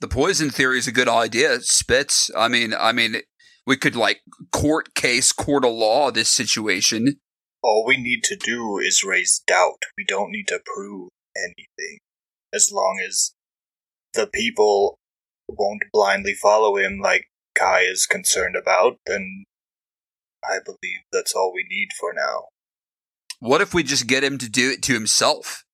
The 0.00 0.08
poison 0.08 0.50
theory 0.50 0.78
is 0.78 0.86
a 0.86 0.92
good 0.92 1.08
idea. 1.08 1.60
Spitz. 1.60 2.30
I 2.36 2.48
mean, 2.48 2.72
I 2.72 2.92
mean, 2.92 3.22
we 3.66 3.76
could 3.76 3.96
like 3.96 4.20
court 4.52 4.94
case, 4.94 5.32
court 5.32 5.64
of 5.64 5.72
law 5.72 6.10
this 6.10 6.28
situation. 6.28 7.20
All 7.62 7.84
we 7.86 7.96
need 7.96 8.22
to 8.24 8.36
do 8.36 8.78
is 8.78 9.02
raise 9.04 9.42
doubt. 9.46 9.82
We 9.96 10.04
don't 10.06 10.30
need 10.30 10.46
to 10.48 10.60
prove 10.64 11.10
anything. 11.36 11.98
As 12.54 12.70
long 12.72 13.00
as 13.06 13.32
the 14.14 14.26
people 14.26 14.98
won't 15.48 15.82
blindly 15.92 16.34
follow 16.34 16.76
him 16.76 17.00
like 17.00 17.26
Kai 17.56 17.80
is 17.80 18.06
concerned 18.06 18.54
about, 18.56 18.98
then 19.06 19.44
I 20.44 20.58
believe 20.64 21.00
that's 21.12 21.34
all 21.34 21.52
we 21.52 21.66
need 21.68 21.88
for 21.98 22.12
now. 22.14 22.44
What 23.40 23.60
if 23.60 23.74
we 23.74 23.82
just 23.82 24.06
get 24.06 24.24
him 24.24 24.38
to 24.38 24.48
do 24.48 24.70
it 24.70 24.82
to 24.84 24.94
himself? 24.94 25.64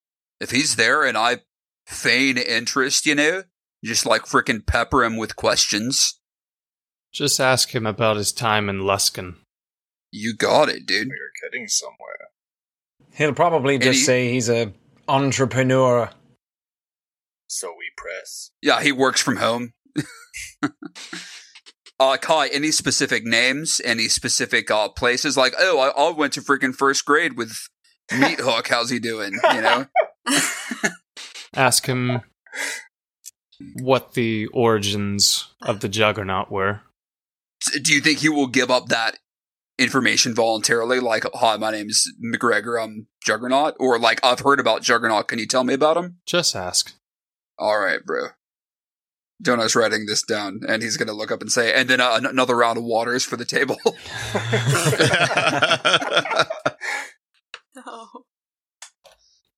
If 0.41 0.51
he's 0.51 0.77
there 0.77 1.05
and 1.05 1.17
I 1.17 1.39
feign 1.87 2.39
interest, 2.39 3.07
you 3.07 3.15
know, 3.15 3.45
just 3.85 4.07
like 4.07 4.23
frickin' 4.23 4.67
pepper 4.67 5.05
him 5.05 5.17
with 5.17 5.37
questions. 5.37 6.19
Just 7.13 7.39
ask 7.39 7.75
him 7.75 7.87
about 7.87 8.17
his 8.17 8.33
time 8.33 8.69
in 8.69 8.81
Luskan. 8.81 9.37
You 10.11 10.35
got 10.35 10.69
it, 10.69 10.87
dude. 10.87 11.09
We're 11.09 11.49
getting 11.51 11.69
somewhere. 11.69 12.31
He'll 13.13 13.35
probably 13.35 13.79
just 13.79 13.87
Any- 13.87 13.99
say 13.99 14.33
he's 14.33 14.49
a 14.49 14.73
entrepreneur. 15.07 16.11
So 17.47 17.69
we 17.79 17.91
press. 17.97 18.51
Yeah, 18.63 18.83
he 18.83 18.91
works 18.91 19.23
from 19.23 19.37
home. 19.37 19.75
uh, 22.01 22.17
Kai, 22.17 22.49
any 22.49 22.73
specific 22.73 23.25
names? 23.25 23.81
Any 23.85 24.09
specific 24.09 24.71
uh, 24.71 24.89
places? 24.89 25.37
Like, 25.37 25.55
oh, 25.59 25.79
I, 25.79 25.89
I 25.91 26.11
went 26.11 26.33
to 26.33 26.41
freaking 26.41 26.75
first 26.75 27.05
grade 27.05 27.37
with 27.37 27.57
Meat 28.13 28.41
Hook. 28.41 28.69
How's 28.69 28.91
he 28.91 28.99
doing? 28.99 29.39
You 29.53 29.61
know? 29.61 29.87
Ask 31.55 31.87
him 31.87 32.23
what 33.75 34.15
the 34.15 34.47
origins 34.49 35.49
of 35.63 35.81
the 35.81 35.89
Juggernaut 35.89 36.51
were. 36.51 36.81
Do 37.83 37.93
you 37.93 38.01
think 38.01 38.19
he 38.19 38.29
will 38.29 38.47
give 38.47 38.71
up 38.71 38.89
that 38.89 39.19
information 39.79 40.35
voluntarily? 40.35 41.01
Like, 41.01 41.25
hi, 41.35 41.57
my 41.57 41.71
name's 41.71 42.05
McGregor. 42.23 42.83
I'm 42.83 43.07
Juggernaut. 43.25 43.75
Or 43.81 43.99
like, 43.99 44.21
I've 44.25 44.41
heard 44.41 44.61
about 44.61 44.83
Juggernaut. 44.83 45.29
Can 45.29 45.39
you 45.39 45.47
tell 45.47 45.65
me 45.65 45.75
about 45.75 45.97
him? 45.97 46.19
Just 46.27 46.55
ask. 46.55 46.93
All 47.59 47.79
right, 47.79 48.05
bro. 48.05 48.29
Jonah's 49.43 49.75
writing 49.75 50.07
this 50.07 50.23
down, 50.23 50.61
and 50.67 50.83
he's 50.83 50.97
going 50.97 51.09
to 51.09 51.15
look 51.15 51.33
up 51.33 51.41
and 51.43 51.51
say, 51.51 51.73
and 51.75 51.89
then 51.89 52.01
uh, 52.01 52.15
an- 52.15 52.27
another 52.27 52.57
round 52.57 52.79
of 52.79 52.85
waters 52.85 53.25
for 53.25 53.37
the 53.37 53.45
table. 53.45 53.77
no. 53.85 53.93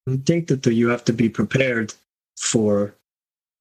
I 0.09 0.17
think 0.25 0.49
that 0.49 0.65
you 0.67 0.89
have 0.89 1.05
to 1.05 1.13
be 1.13 1.29
prepared 1.29 1.95
for 2.39 2.96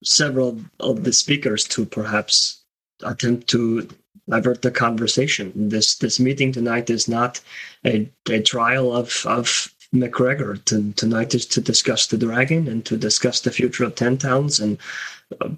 several 0.04 0.60
of 0.80 1.04
the 1.04 1.12
speakers 1.12 1.64
to 1.64 1.84
perhaps 1.84 2.62
attempt 3.02 3.48
to 3.48 3.88
divert 4.28 4.62
the 4.62 4.70
conversation. 4.70 5.52
This 5.54 5.96
this 5.96 6.18
meeting 6.18 6.52
tonight 6.52 6.90
is 6.90 7.08
not 7.08 7.40
a, 7.84 8.10
a 8.28 8.40
trial 8.42 8.92
of 8.92 9.24
of 9.26 9.72
McGregor. 9.94 10.62
To, 10.66 10.92
tonight 10.92 11.34
is 11.34 11.46
to 11.46 11.60
discuss 11.60 12.06
the 12.06 12.18
dragon 12.18 12.68
and 12.68 12.84
to 12.86 12.96
discuss 12.96 13.40
the 13.40 13.52
future 13.52 13.84
of 13.84 13.94
Ten 13.94 14.18
Towns. 14.18 14.60
And 14.60 14.78
uh, 15.40 15.50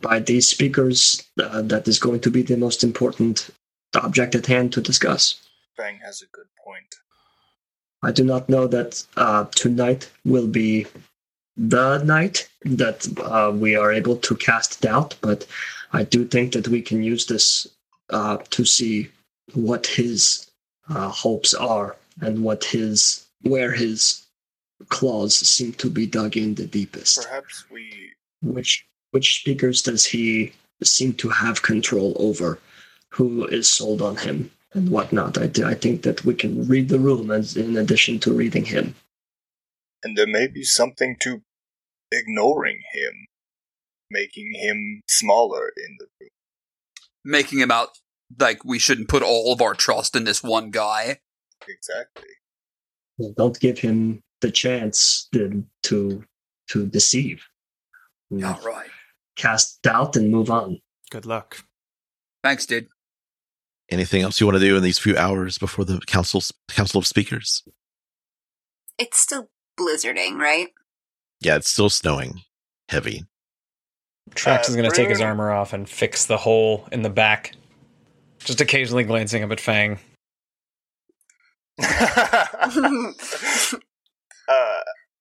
by 0.00 0.20
these 0.20 0.48
speakers, 0.48 1.22
uh, 1.40 1.62
that 1.62 1.86
is 1.86 1.98
going 1.98 2.20
to 2.20 2.30
be 2.30 2.42
the 2.42 2.56
most 2.56 2.82
important 2.82 3.50
object 3.94 4.34
at 4.34 4.46
hand 4.46 4.72
to 4.72 4.80
discuss. 4.80 5.40
Fang 5.76 5.98
has 6.04 6.22
a 6.22 6.26
good 6.26 6.46
point. 6.64 6.96
I 8.02 8.12
do 8.12 8.24
not 8.24 8.48
know 8.48 8.66
that 8.66 9.04
uh, 9.16 9.44
tonight 9.54 10.10
will 10.24 10.46
be 10.46 10.86
the 11.56 11.98
night 11.98 12.48
that 12.64 13.06
uh, 13.20 13.52
we 13.54 13.76
are 13.76 13.92
able 13.92 14.16
to 14.16 14.36
cast 14.36 14.80
doubt, 14.80 15.16
but 15.20 15.46
I 15.92 16.02
do 16.02 16.24
think 16.24 16.52
that 16.52 16.68
we 16.68 16.82
can 16.82 17.02
use 17.02 17.26
this 17.26 17.68
uh, 18.10 18.38
to 18.50 18.64
see 18.64 19.10
what 19.54 19.86
his 19.86 20.50
uh, 20.88 21.08
hopes 21.08 21.54
are 21.54 21.96
and 22.20 22.42
what 22.42 22.64
his 22.64 23.26
where 23.42 23.72
his 23.72 24.24
claws 24.88 25.36
seem 25.36 25.72
to 25.74 25.90
be 25.90 26.06
dug 26.06 26.36
in 26.36 26.54
the 26.54 26.66
deepest. 26.66 27.22
Perhaps 27.22 27.64
we. 27.70 28.12
Which 28.42 28.86
which 29.12 29.40
speakers 29.40 29.82
does 29.82 30.04
he 30.04 30.52
seem 30.82 31.14
to 31.14 31.28
have 31.28 31.62
control 31.62 32.16
over? 32.18 32.58
Who 33.10 33.46
is 33.46 33.68
sold 33.68 34.02
on 34.02 34.16
him 34.16 34.50
and 34.72 34.90
whatnot? 34.90 35.38
I, 35.38 35.44
I 35.64 35.74
think 35.74 36.02
that 36.02 36.24
we 36.24 36.34
can 36.34 36.66
read 36.66 36.88
the 36.88 36.98
room 36.98 37.30
as 37.30 37.56
in 37.56 37.76
addition 37.76 38.18
to 38.20 38.32
reading 38.32 38.64
him. 38.64 38.96
And 40.04 40.16
there 40.16 40.26
may 40.26 40.46
be 40.46 40.62
something 40.62 41.16
to 41.20 41.42
ignoring 42.12 42.80
him, 42.92 43.26
making 44.10 44.52
him 44.54 45.02
smaller 45.08 45.72
in 45.76 45.96
the 45.98 46.06
room. 46.20 46.30
Making 47.24 47.60
him 47.60 47.70
out 47.70 47.98
like 48.38 48.64
we 48.64 48.78
shouldn't 48.78 49.08
put 49.08 49.22
all 49.22 49.52
of 49.52 49.62
our 49.62 49.74
trust 49.74 50.14
in 50.14 50.24
this 50.24 50.42
one 50.42 50.70
guy. 50.70 51.20
Exactly. 51.66 52.28
Don't 53.36 53.58
give 53.58 53.78
him 53.78 54.20
the 54.42 54.50
chance 54.50 55.26
to 55.32 55.64
to, 55.84 56.22
to 56.68 56.86
deceive. 56.86 57.46
Yeah, 58.30 58.58
right. 58.64 58.90
Cast 59.36 59.80
doubt 59.82 60.16
and 60.16 60.30
move 60.30 60.50
on. 60.50 60.80
Good 61.10 61.24
luck. 61.24 61.64
Thanks, 62.42 62.66
dude. 62.66 62.88
Anything 63.90 64.22
else 64.22 64.40
you 64.40 64.46
want 64.46 64.58
to 64.58 64.64
do 64.64 64.76
in 64.76 64.82
these 64.82 64.98
few 64.98 65.16
hours 65.16 65.56
before 65.56 65.84
the 65.84 66.00
council 66.00 66.42
council 66.68 66.98
of 66.98 67.06
speakers? 67.06 67.62
It's 68.98 69.18
still 69.18 69.48
blizzarding, 69.76 70.38
right? 70.38 70.68
Yeah, 71.40 71.56
it's 71.56 71.70
still 71.70 71.90
snowing, 71.90 72.42
heavy. 72.88 73.24
Trax 74.30 74.60
Uh, 74.60 74.68
is 74.68 74.76
going 74.76 74.90
to 74.90 74.96
take 74.96 75.08
his 75.08 75.20
armor 75.20 75.50
off 75.50 75.72
and 75.72 75.88
fix 75.88 76.24
the 76.24 76.38
hole 76.38 76.88
in 76.90 77.02
the 77.02 77.10
back. 77.10 77.52
Just 78.38 78.60
occasionally 78.60 79.04
glancing 79.04 79.42
up 79.42 79.50
at 79.50 79.60
Fang. 79.60 79.98
uh, 81.78 81.84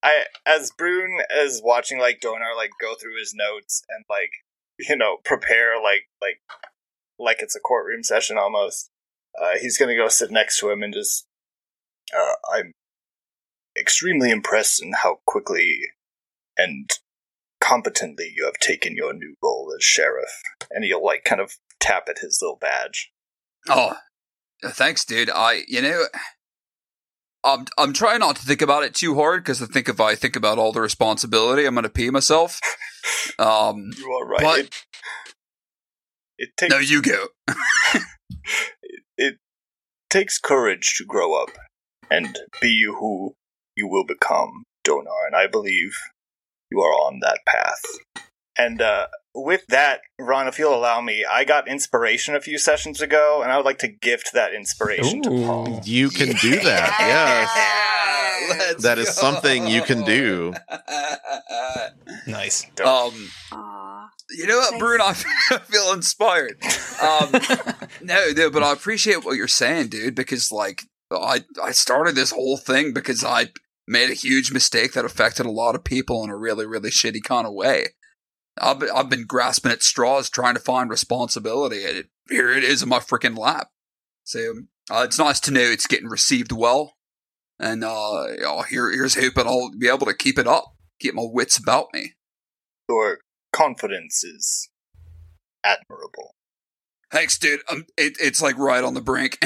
I 0.04 0.26
as 0.46 0.72
Bruin 0.78 1.20
is 1.42 1.62
watching 1.64 2.00
like 2.00 2.20
Donaar 2.20 2.56
like 2.56 2.72
go 2.80 2.94
through 2.94 3.18
his 3.18 3.34
notes 3.36 3.84
and 3.90 4.06
like 4.10 4.30
you 4.78 4.96
know 4.96 5.18
prepare 5.24 5.82
like 5.82 6.10
like 6.22 6.42
like 7.18 7.42
it's 7.42 7.56
a 7.56 7.60
courtroom 7.60 8.04
session 8.04 8.38
almost. 8.38 8.92
Uh, 9.42 9.58
he's 9.60 9.78
gonna 9.78 9.96
go 9.96 10.10
sit 10.10 10.30
next 10.30 10.60
to 10.60 10.70
him 10.70 10.84
and 10.84 10.94
just. 10.94 11.26
Uh, 12.16 12.34
I'm 12.54 12.74
extremely 13.80 14.30
impressed 14.32 14.82
in 14.82 14.94
how 15.04 15.20
quickly 15.26 15.80
and 16.58 16.90
competently 17.62 18.32
you 18.36 18.46
have 18.46 18.60
taken 18.60 18.96
your 18.96 19.14
new 19.14 19.36
role 19.42 19.74
as 19.78 19.84
sheriff, 19.84 20.42
and 20.70 20.84
he'll 20.84 21.04
like 21.04 21.24
kind 21.24 21.42
of 21.42 21.54
tap 21.80 22.04
at 22.10 22.20
his 22.20 22.40
little 22.42 22.58
badge. 22.58 23.12
Oh, 23.70 23.96
thanks, 24.66 25.06
dude. 25.06 25.30
I, 25.30 25.62
you 25.68 25.82
know, 25.82 26.04
I'm 27.44 27.66
I'm 27.78 27.94
trying 27.94 28.20
not 28.20 28.36
to 28.38 28.46
think 28.46 28.62
about 28.62 28.84
it 28.84 28.94
too 28.94 29.16
hard 29.16 29.44
because 29.44 29.62
I 29.62 29.66
think 29.66 29.90
if 29.90 30.00
I 30.00 30.16
think 30.16 30.36
about 30.36 30.58
all 30.58 30.72
the 30.72 30.82
responsibility, 30.82 31.66
I'm 31.66 31.76
gonna 31.76 31.90
pee 31.90 32.10
myself. 32.10 32.60
Um, 33.38 33.92
You 33.98 34.12
are 34.12 34.26
right. 34.26 34.42
But- 34.42 34.60
it, 34.60 34.76
it 36.38 36.50
takes 36.58 36.72
no, 36.74 36.80
you 36.80 37.02
go. 37.02 37.28
it 39.18 39.36
takes 40.10 40.38
courage 40.40 40.96
to 40.98 41.06
grow 41.06 41.34
up 41.42 41.50
and 42.10 42.38
be 42.62 42.70
you 42.70 42.96
who 42.96 43.36
you 43.76 43.88
will 43.88 44.06
become, 44.06 44.64
Donaar, 44.88 45.26
and 45.28 45.36
I 45.36 45.48
believe 45.48 45.96
you 46.72 46.80
are 46.82 46.92
on 46.94 47.20
that 47.22 47.40
path. 47.48 47.82
And 48.58 48.82
uh, 48.82 49.08
with 49.34 49.66
that, 49.70 50.02
Ron, 50.20 50.48
if 50.48 50.60
you'll 50.60 50.76
allow 50.76 51.02
me, 51.02 51.26
I 51.30 51.44
got 51.44 51.68
inspiration 51.68 52.36
a 52.36 52.40
few 52.42 52.58
sessions 52.60 53.02
ago, 53.02 53.42
and 53.42 53.52
I 53.52 53.58
would 53.58 53.66
like 53.66 53.80
to 53.80 53.88
gift 53.88 54.30
that 54.34 54.54
inspiration 54.54 55.24
to 55.24 55.30
Paul. 55.30 55.82
You 55.84 56.10
can 56.10 56.36
do 56.38 56.58
that. 56.60 56.96
Yes. 57.00 57.50
Yeah, 58.60 58.74
That 58.80 58.98
is 59.00 59.08
go. 59.08 59.12
something 59.14 59.68
you 59.68 59.82
can 59.82 60.04
do. 60.04 60.54
Nice. 62.28 62.66
um, 62.84 63.12
Aw. 63.52 64.08
you 64.32 64.48
know 64.48 64.58
what, 64.58 64.70
Thanks. 64.72 64.80
Bruno? 64.84 65.04
I 65.06 65.14
feel- 65.14 65.32
I 65.52 65.58
feel 65.60 65.94
inspired. 65.94 66.58
Um, 67.02 67.78
no, 68.02 68.28
no, 68.36 68.50
but 68.50 68.64
I 68.64 68.72
appreciate 68.74 69.24
what 69.26 69.36
you're 69.36 69.48
saying, 69.48 69.88
dude, 69.90 70.16
because 70.16 70.52
like 70.52 70.84
I 71.12 71.44
I 71.62 71.72
started 71.72 72.16
this 72.16 72.32
whole 72.32 72.58
thing 72.58 72.94
because 72.94 73.24
I 73.24 73.50
made 73.88 74.10
a 74.10 74.16
huge 74.16 74.52
mistake 74.52 74.94
that 74.94 75.06
affected 75.06 75.46
a 75.46 75.52
lot 75.52 75.76
of 75.76 75.84
people 75.84 76.24
in 76.24 76.30
a 76.30 76.38
really 76.38 76.66
really 76.66 76.90
shitty 76.90 77.24
kind 77.24 77.48
of 77.48 77.54
way. 77.54 77.88
I've 78.58 78.84
I've 78.94 79.10
been 79.10 79.26
grasping 79.26 79.72
at 79.72 79.84
straws 79.84 80.30
trying 80.30 80.54
to 80.54 80.60
find 80.60 80.90
responsibility, 80.90 81.86
and 81.86 81.98
it, 81.98 82.08
here 82.30 82.52
it 82.52 82.64
is 82.64 82.84
in 82.84 82.90
my 82.90 83.00
freaking 83.00 83.38
lap. 83.38 83.70
So 84.24 84.54
uh, 84.92 85.04
it's 85.06 85.20
nice 85.20 85.40
to 85.42 85.52
know 85.52 85.62
it's 85.62 85.88
getting 85.88 86.08
received 86.08 86.52
well, 86.52 86.96
and 87.60 87.84
uh, 87.84 88.26
you 88.36 88.42
know, 88.42 88.62
here 88.62 88.92
here's 88.92 89.16
hoping 89.16 89.48
I'll 89.48 89.72
be 89.78 89.88
able 89.88 90.06
to 90.06 90.14
keep 90.14 90.38
it 90.38 90.48
up, 90.48 90.76
keep 91.00 91.14
my 91.14 91.24
wits 91.26 91.58
about 91.58 91.88
me. 91.94 92.14
Your 92.88 93.20
confidence 93.52 94.24
is 94.24 94.70
admirable. 95.64 96.36
Thanks, 97.14 97.38
dude. 97.38 97.60
Um, 97.70 97.86
it, 97.96 98.18
it's 98.20 98.42
like 98.42 98.58
right 98.58 98.84
on 98.84 98.96
the 98.96 99.02
brink. 99.02 99.38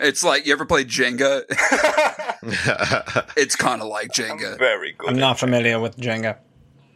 it's 0.00 0.22
like 0.22 0.44
you 0.46 0.52
ever 0.52 0.66
played 0.66 0.88
Jenga? 0.88 1.44
It's 3.36 3.56
kind 3.56 3.80
of 3.82 3.88
like 3.88 4.10
I'm 4.18 4.38
Jenga. 4.38 4.58
very 4.58 4.92
good. 4.92 5.08
I'm 5.08 5.16
at 5.16 5.20
not 5.20 5.38
familiar 5.38 5.80
with 5.80 5.96
Jenga. 5.96 6.36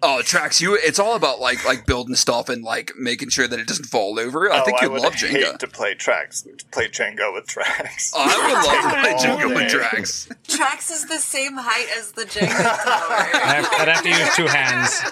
Oh, 0.02 0.20
Trax 0.22 0.60
you. 0.60 0.74
It's 0.80 0.98
all 0.98 1.14
about 1.16 1.40
like 1.40 1.64
like 1.66 1.84
building 1.86 2.14
stuff 2.14 2.48
and 2.48 2.62
like 2.62 2.92
making 2.96 3.28
sure 3.30 3.46
that 3.48 3.58
it 3.58 3.66
doesn't 3.66 3.86
fall 3.86 4.18
over. 4.20 4.50
I 4.52 4.60
Oh, 4.60 4.64
think 4.64 4.80
you 4.80 4.90
would 4.90 5.02
love 5.02 5.14
hate 5.14 5.44
Jenga. 5.44 5.58
to 5.58 5.66
play 5.66 5.94
Trax, 5.94 6.44
to 6.58 6.64
play 6.66 6.88
Jenga 6.88 7.32
with 7.34 7.46
Trax. 7.46 8.12
I 8.16 8.26
would 8.46 8.64
love 8.64 8.82
to 8.82 9.00
play 9.00 9.14
Jenga 9.48 9.54
with 9.54 9.72
Trax. 9.72 10.28
Trax. 10.46 10.90
Is 10.92 11.06
the 11.06 11.18
same 11.18 11.56
height 11.56 11.88
as 11.98 12.12
the 12.12 12.24
Jenga 12.24 12.46
I 12.48 13.54
have, 13.56 13.68
I'd 13.80 13.88
have 13.88 14.02
to 14.02 14.08
use 14.08 14.36
two 14.36 14.46
hands. 14.46 15.02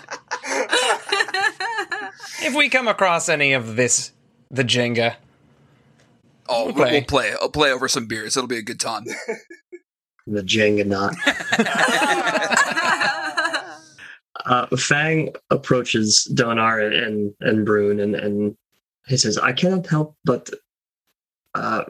If 2.42 2.54
we 2.54 2.68
come 2.68 2.88
across 2.88 3.28
any 3.28 3.52
of 3.52 3.76
this, 3.76 4.12
the 4.50 4.64
Jenga, 4.64 5.16
Oh, 6.48 6.66
We'll 6.66 6.74
we'll, 6.74 6.84
play. 6.84 6.92
we'll 6.92 7.04
play. 7.04 7.32
I'll 7.42 7.50
play 7.50 7.70
over 7.70 7.88
some 7.88 8.06
beers. 8.06 8.36
It'll 8.36 8.48
be 8.48 8.58
a 8.58 8.62
good 8.62 8.80
time. 8.80 9.04
The 10.30 10.42
Jenga 10.42 10.84
knot. 10.86 11.14
Uh, 14.44 14.66
Fang 14.76 15.30
approaches 15.50 16.30
Donaar 16.34 16.84
and 16.86 16.94
and, 16.94 17.34
and 17.40 17.66
Bruin, 17.66 18.00
and, 18.00 18.14
and 18.14 18.56
he 19.06 19.16
says, 19.16 19.36
"I 19.36 19.52
cannot 19.52 19.86
help 19.86 20.16
but 20.24 20.48
uh, 21.54 21.84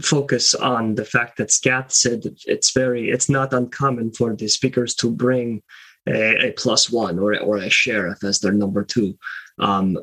focus 0.00 0.54
on 0.54 0.96
the 0.96 1.04
fact 1.04 1.36
that 1.38 1.52
Scath 1.52 1.92
said 1.92 2.22
it's 2.46 2.72
very 2.72 3.10
it's 3.10 3.28
not 3.28 3.52
uncommon 3.52 4.12
for 4.12 4.34
the 4.34 4.48
speakers 4.48 4.94
to 4.96 5.10
bring 5.10 5.62
a, 6.08 6.48
a 6.48 6.52
plus 6.52 6.90
one 6.90 7.18
or 7.18 7.38
or 7.38 7.58
a 7.58 7.70
sheriff 7.70 8.24
as 8.24 8.40
their 8.40 8.52
number 8.52 8.82
two. 8.82 9.16
Um, 9.60 9.96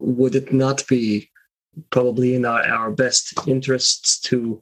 would 0.00 0.34
it 0.34 0.52
not 0.52 0.86
be 0.88 1.30
probably 1.90 2.34
in 2.34 2.44
our, 2.44 2.62
our 2.62 2.90
best 2.90 3.32
interests 3.46 4.18
to 4.20 4.60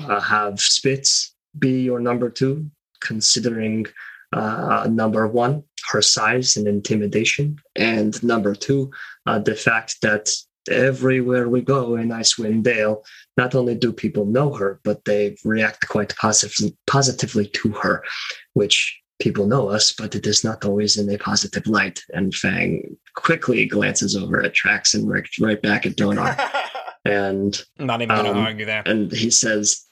uh, 0.00 0.20
have 0.20 0.60
Spitz 0.60 1.34
be 1.58 1.82
your 1.82 2.00
number 2.00 2.30
two, 2.30 2.70
considering 3.00 3.86
uh, 4.32 4.88
number 4.90 5.26
one, 5.26 5.64
her 5.90 6.02
size 6.02 6.56
and 6.56 6.68
intimidation, 6.68 7.56
and 7.76 8.22
number 8.22 8.54
two, 8.54 8.90
uh, 9.26 9.38
the 9.38 9.54
fact 9.54 10.00
that 10.02 10.30
everywhere 10.70 11.48
we 11.48 11.62
go 11.62 11.96
in 11.96 12.08
Icewind 12.08 12.62
Dale, 12.62 13.02
not 13.36 13.54
only 13.54 13.74
do 13.74 13.92
people 13.92 14.24
know 14.24 14.52
her, 14.52 14.80
but 14.84 15.04
they 15.04 15.36
react 15.44 15.88
quite 15.88 16.14
positively 16.16 16.76
positively 16.86 17.46
to 17.46 17.70
her, 17.72 18.04
which 18.52 19.00
people 19.20 19.46
know 19.46 19.68
us, 19.68 19.92
but 19.92 20.14
it 20.14 20.26
is 20.26 20.42
not 20.44 20.64
always 20.64 20.96
in 20.96 21.08
a 21.10 21.18
positive 21.18 21.66
light. 21.66 22.00
And 22.10 22.34
Fang 22.34 22.96
quickly 23.14 23.66
glances 23.66 24.16
over 24.16 24.42
at 24.42 24.54
Trax 24.54 24.94
and 24.94 25.08
right, 25.08 25.28
right 25.40 25.60
back 25.62 25.86
at 25.86 25.96
Donaar. 25.96 26.36
and 27.04 27.62
Not 27.78 28.02
even 28.02 28.14
going 28.16 28.24
to 28.26 28.30
Um, 28.32 28.38
argue 28.38 28.66
there. 28.66 28.82
and 28.86 29.12
he 29.12 29.30
says, 29.30 29.86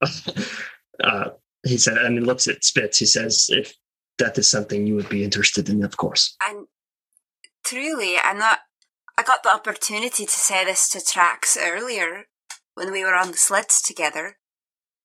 uh, 1.02 1.30
he 1.66 1.76
said, 1.78 1.98
and 1.98 2.18
he 2.18 2.24
looks 2.24 2.46
at 2.48 2.64
Spitz. 2.64 2.98
He 2.98 3.06
says, 3.06 3.46
if 3.50 3.74
that 4.18 4.38
is 4.38 4.48
something 4.48 4.86
you 4.86 4.94
would 4.94 5.08
be 5.08 5.24
interested 5.24 5.68
in, 5.68 5.82
of 5.84 5.96
course. 5.96 6.36
And 6.48 6.66
truly, 7.64 8.16
I'm 8.22 8.38
not. 8.38 8.60
I 9.16 9.22
got 9.24 9.42
the 9.42 9.52
opportunity 9.52 10.24
to 10.24 10.30
say 10.30 10.64
this 10.64 10.88
to 10.90 10.98
Trax 10.98 11.56
earlier 11.60 12.26
when 12.74 12.92
we 12.92 13.02
were 13.02 13.16
on 13.16 13.32
the 13.32 13.36
sleds 13.36 13.82
together. 13.82 14.36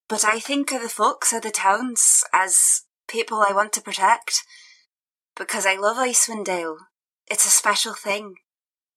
But 0.07 0.23
I 0.23 0.39
think 0.39 0.71
of 0.71 0.81
the 0.83 0.89
folks 0.89 1.33
of 1.33 1.41
the 1.41 1.49
towns 1.49 2.23
as 2.31 2.83
people 3.07 3.39
I 3.47 3.53
want 3.53 3.73
to 3.73 3.81
protect 3.81 4.43
because 5.35 5.65
I 5.65 5.75
love 5.75 5.97
Icewind 5.97 6.45
Dale. 6.45 6.77
It's 7.29 7.45
a 7.45 7.49
special 7.49 7.93
thing. 7.93 8.35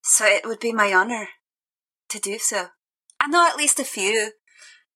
So 0.02 0.24
it 0.24 0.46
would 0.46 0.60
be 0.60 0.72
my 0.72 0.92
honour 0.92 1.28
to 2.10 2.18
do 2.18 2.38
so. 2.38 2.68
I 3.18 3.26
know 3.26 3.46
at 3.46 3.56
least 3.56 3.80
a 3.80 3.84
few. 3.84 4.32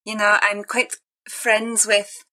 You 0.04 0.16
know, 0.16 0.38
I'm 0.40 0.64
quite 0.64 0.94
friends 1.28 1.86
with 1.86 2.24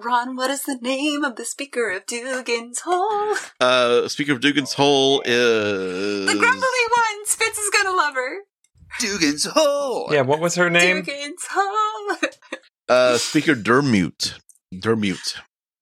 Ron, 0.00 0.36
what 0.36 0.48
is 0.48 0.62
the 0.62 0.78
name 0.80 1.24
of 1.24 1.34
the 1.34 1.44
speaker 1.44 1.90
of 1.90 2.06
Dougan's 2.06 2.82
Hall? 2.84 3.34
Uh, 3.60 4.06
speaker 4.06 4.32
of 4.32 4.38
Dougan's 4.38 4.74
Hole 4.74 5.22
is 5.24 6.26
The 6.26 6.38
grumbly 6.38 6.60
one! 6.60 7.26
Spitz 7.26 7.58
is 7.58 7.70
gonna 7.70 7.96
love 7.96 8.14
her. 8.14 8.38
Dougan's 9.00 9.44
Hole. 9.44 10.08
Yeah, 10.12 10.22
what 10.22 10.38
was 10.38 10.54
her 10.54 10.70
name? 10.70 11.02
Dougan's 11.02 11.46
Hall! 11.50 12.16
uh, 12.88 13.18
Speaker 13.18 13.56
Durmoot. 13.56 14.38
Durmoot. 14.72 15.34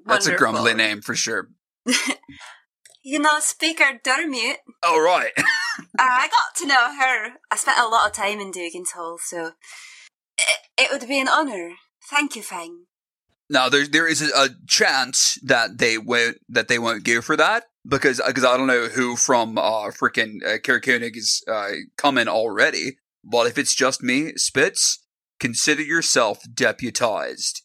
That's 0.07 0.27
a 0.27 0.37
grumbly 0.37 0.75
name 0.75 1.03
for 1.03 1.15
sure. 1.15 1.49
You 3.09 3.21
know, 3.21 3.39
Speaker 3.39 4.01
Durmoot, 4.05 4.57
Oh, 4.83 5.01
right. 5.01 5.31
I 5.97 6.27
got 6.29 6.57
to 6.57 6.67
know 6.67 6.93
her. 7.01 7.35
I 7.53 7.55
spent 7.55 7.79
a 7.79 7.87
lot 7.87 8.09
of 8.09 8.13
time 8.13 8.41
in 8.41 8.51
Dougan's 8.51 8.91
Hall, 8.91 9.17
so 9.23 9.53
it, 10.37 10.59
it 10.77 10.91
would 10.91 11.09
be 11.09 11.21
an 11.21 11.29
honour. 11.29 11.75
Thank 12.11 12.35
you, 12.35 12.43
Fang. 12.43 12.87
Now 13.49 13.69
there 13.69 13.87
there 13.87 14.09
is 14.09 14.23
a, 14.23 14.35
a 14.37 14.49
chance 14.67 15.39
that 15.45 15.79
they 15.79 15.99
won't 15.99 16.39
that 16.49 16.67
they 16.67 16.81
won't 16.81 17.05
go 17.05 17.21
for 17.21 17.37
that 17.37 17.67
because 17.89 18.21
because 18.27 18.45
I 18.45 18.57
don't 18.57 18.67
know 18.67 18.89
who 18.89 19.15
from 19.15 19.57
uh 19.57 19.93
freaking 19.93 20.45
uh, 20.45 20.59
Caer-Konig 20.61 21.17
is 21.17 21.45
uh, 21.47 21.75
coming 21.97 22.27
already. 22.27 22.99
But 23.23 23.47
if 23.47 23.57
it's 23.57 23.77
just 23.77 24.03
me, 24.03 24.33
Spitz, 24.35 24.99
consider 25.39 25.83
yourself 25.83 26.41
deputized. 26.53 27.63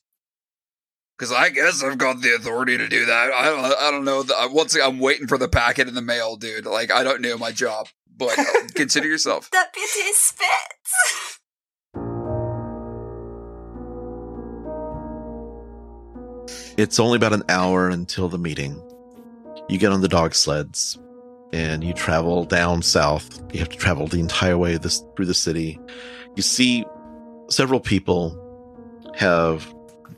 Because 1.22 1.36
I 1.38 1.50
guess 1.50 1.84
I've 1.84 2.00
got 2.00 2.20
the 2.22 2.34
authority 2.34 2.80
to 2.80 2.88
do 2.88 3.06
that. 3.06 3.32
I 3.32 3.46
don't 3.46 3.64
I 3.64 3.92
don't 3.92 4.04
know. 4.04 4.24
The, 4.24 4.34
once 4.52 4.76
I'm 4.76 4.98
waiting 4.98 5.28
for 5.28 5.38
the 5.38 5.48
packet 5.48 5.88
in 5.88 5.94
the 5.94 6.02
mail, 6.02 6.36
dude. 6.36 6.66
Like 6.66 6.92
I 6.92 7.04
don't 7.04 7.22
know 7.22 7.38
my 7.38 7.52
job, 7.52 7.90
but 8.18 8.40
uh, 8.40 8.44
consider 8.74 9.08
yourself. 9.08 9.52
Deputy 9.52 10.14
Spitz! 10.14 11.40
It's 16.76 17.00
only 17.00 17.18
about 17.18 17.34
an 17.34 17.44
hour 17.50 17.88
until 17.88 18.28
the 18.28 18.40
meeting. 18.40 18.82
You 19.70 19.78
get 19.78 19.92
on 19.92 20.02
the 20.02 20.08
dog 20.08 20.34
sleds 20.34 20.98
and 21.54 21.84
you 21.84 21.94
travel 21.94 22.46
down 22.46 22.82
south. 22.82 23.44
You 23.54 23.60
have 23.60 23.70
to 23.70 23.78
travel 23.78 24.08
the 24.08 24.20
entire 24.20 24.58
way 24.58 24.76
this 24.78 25.04
through 25.16 25.28
the 25.28 25.36
city. 25.36 25.80
You 26.36 26.42
see 26.42 26.84
several 27.48 27.80
people 27.80 28.36
have 29.16 29.72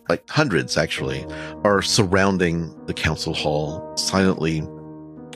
like 0.09 0.27
hundreds 0.30 0.77
actually 0.77 1.25
are 1.63 1.81
surrounding 1.81 2.73
the 2.85 2.93
council 2.93 3.34
hall 3.34 3.95
silently 3.95 4.61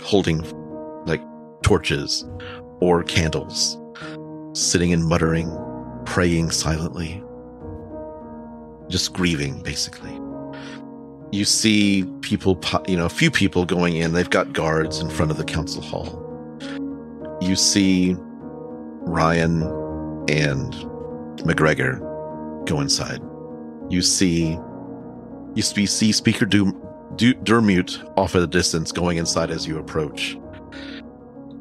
holding 0.02 0.42
like 1.06 1.22
torches 1.64 2.26
or 2.80 3.04
candles 3.04 3.78
sitting 4.54 4.94
and 4.94 5.06
muttering 5.06 5.50
praying 6.06 6.52
silently 6.52 7.24
just 8.90 9.14
grieving 9.14 9.62
basically 9.64 10.20
you 11.32 11.46
see 11.46 12.06
people, 12.22 12.60
you 12.88 12.96
know, 12.96 13.06
a 13.06 13.10
few 13.10 13.30
people 13.30 13.66
going 13.66 13.98
in. 13.98 14.14
They've 14.14 14.30
got 14.30 14.54
guards 14.54 15.00
in 15.00 15.10
front 15.10 15.32
of 15.32 15.38
the 15.38 15.44
council 15.44 15.82
hall. 15.82 16.24
You 17.42 17.56
see 17.56 18.16
Ryan 19.02 19.64
and 20.30 20.74
McGregor 21.44 22.00
go 22.66 22.80
inside. 22.80 23.22
You 23.90 24.02
see, 24.02 24.58
you 25.56 25.62
see, 25.62 25.86
see 25.86 26.12
Speaker 26.12 26.46
Doom, 26.46 26.74
Durmoot 27.16 28.14
off 28.18 28.36
at 28.36 28.42
a 28.42 28.48
distance 28.48 28.92
going 28.92 29.18
inside 29.18 29.50
as 29.50 29.66
you 29.66 29.78
approach. 29.78 30.38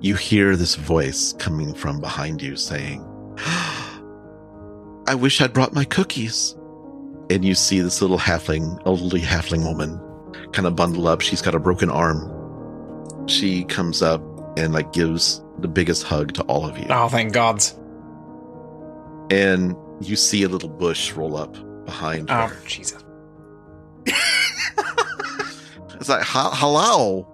You 0.01 0.15
hear 0.15 0.57
this 0.57 0.75
voice 0.75 1.33
coming 1.35 1.73
from 1.73 2.01
behind 2.01 2.43
you 2.43 2.57
saying, 2.57 3.05
I 5.09 5.15
wish 5.15 5.41
I'd 5.41 5.53
brought 5.53 5.73
my 5.73 5.85
cookies 5.85 6.57
and 7.31 7.45
you 7.45 7.55
see 7.55 7.81
this 7.81 8.01
little 8.01 8.19
halfling, 8.19 8.81
elderly 8.87 9.21
halfling 9.21 9.65
woman, 9.65 10.01
kind 10.53 10.67
of 10.67 10.77
bundled 10.77 11.07
up. 11.07 11.21
She's 11.21 11.43
got 11.43 11.55
a 11.55 11.61
broken 11.61 11.91
arm. 11.91 12.33
She 13.29 13.65
comes 13.65 14.03
up 14.03 14.23
and 14.59 14.73
like 14.73 14.93
gives 14.93 15.43
the 15.59 15.69
biggest 15.69 16.03
hug 16.03 16.35
to 16.35 16.43
all 16.43 16.67
of 16.67 16.79
you. 16.79 16.87
Oh, 16.91 17.09
thank 17.09 17.33
God. 17.33 17.65
And 19.31 19.77
you 20.01 20.17
see 20.17 20.43
a 20.43 20.49
little 20.49 20.69
bush 20.69 21.13
roll 21.13 21.37
up 21.37 21.57
behind 21.87 22.31
Oh, 22.31 22.49
her. 22.49 22.57
Jesus. 22.67 23.03
It's 25.99 26.11
like, 26.11 26.25
hello. 26.27 27.27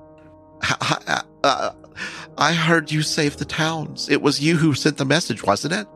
Ha- 0.62 0.78
ha- 0.80 1.24
uh, 1.42 1.72
I 2.38 2.52
heard 2.52 2.92
you 2.92 3.02
saved 3.02 3.40
the 3.40 3.44
towns. 3.44 4.08
It 4.08 4.22
was 4.22 4.40
you 4.40 4.56
who 4.56 4.72
sent 4.74 4.98
the 4.98 5.04
message, 5.04 5.42
wasn't 5.42 5.74
it? 5.74 5.88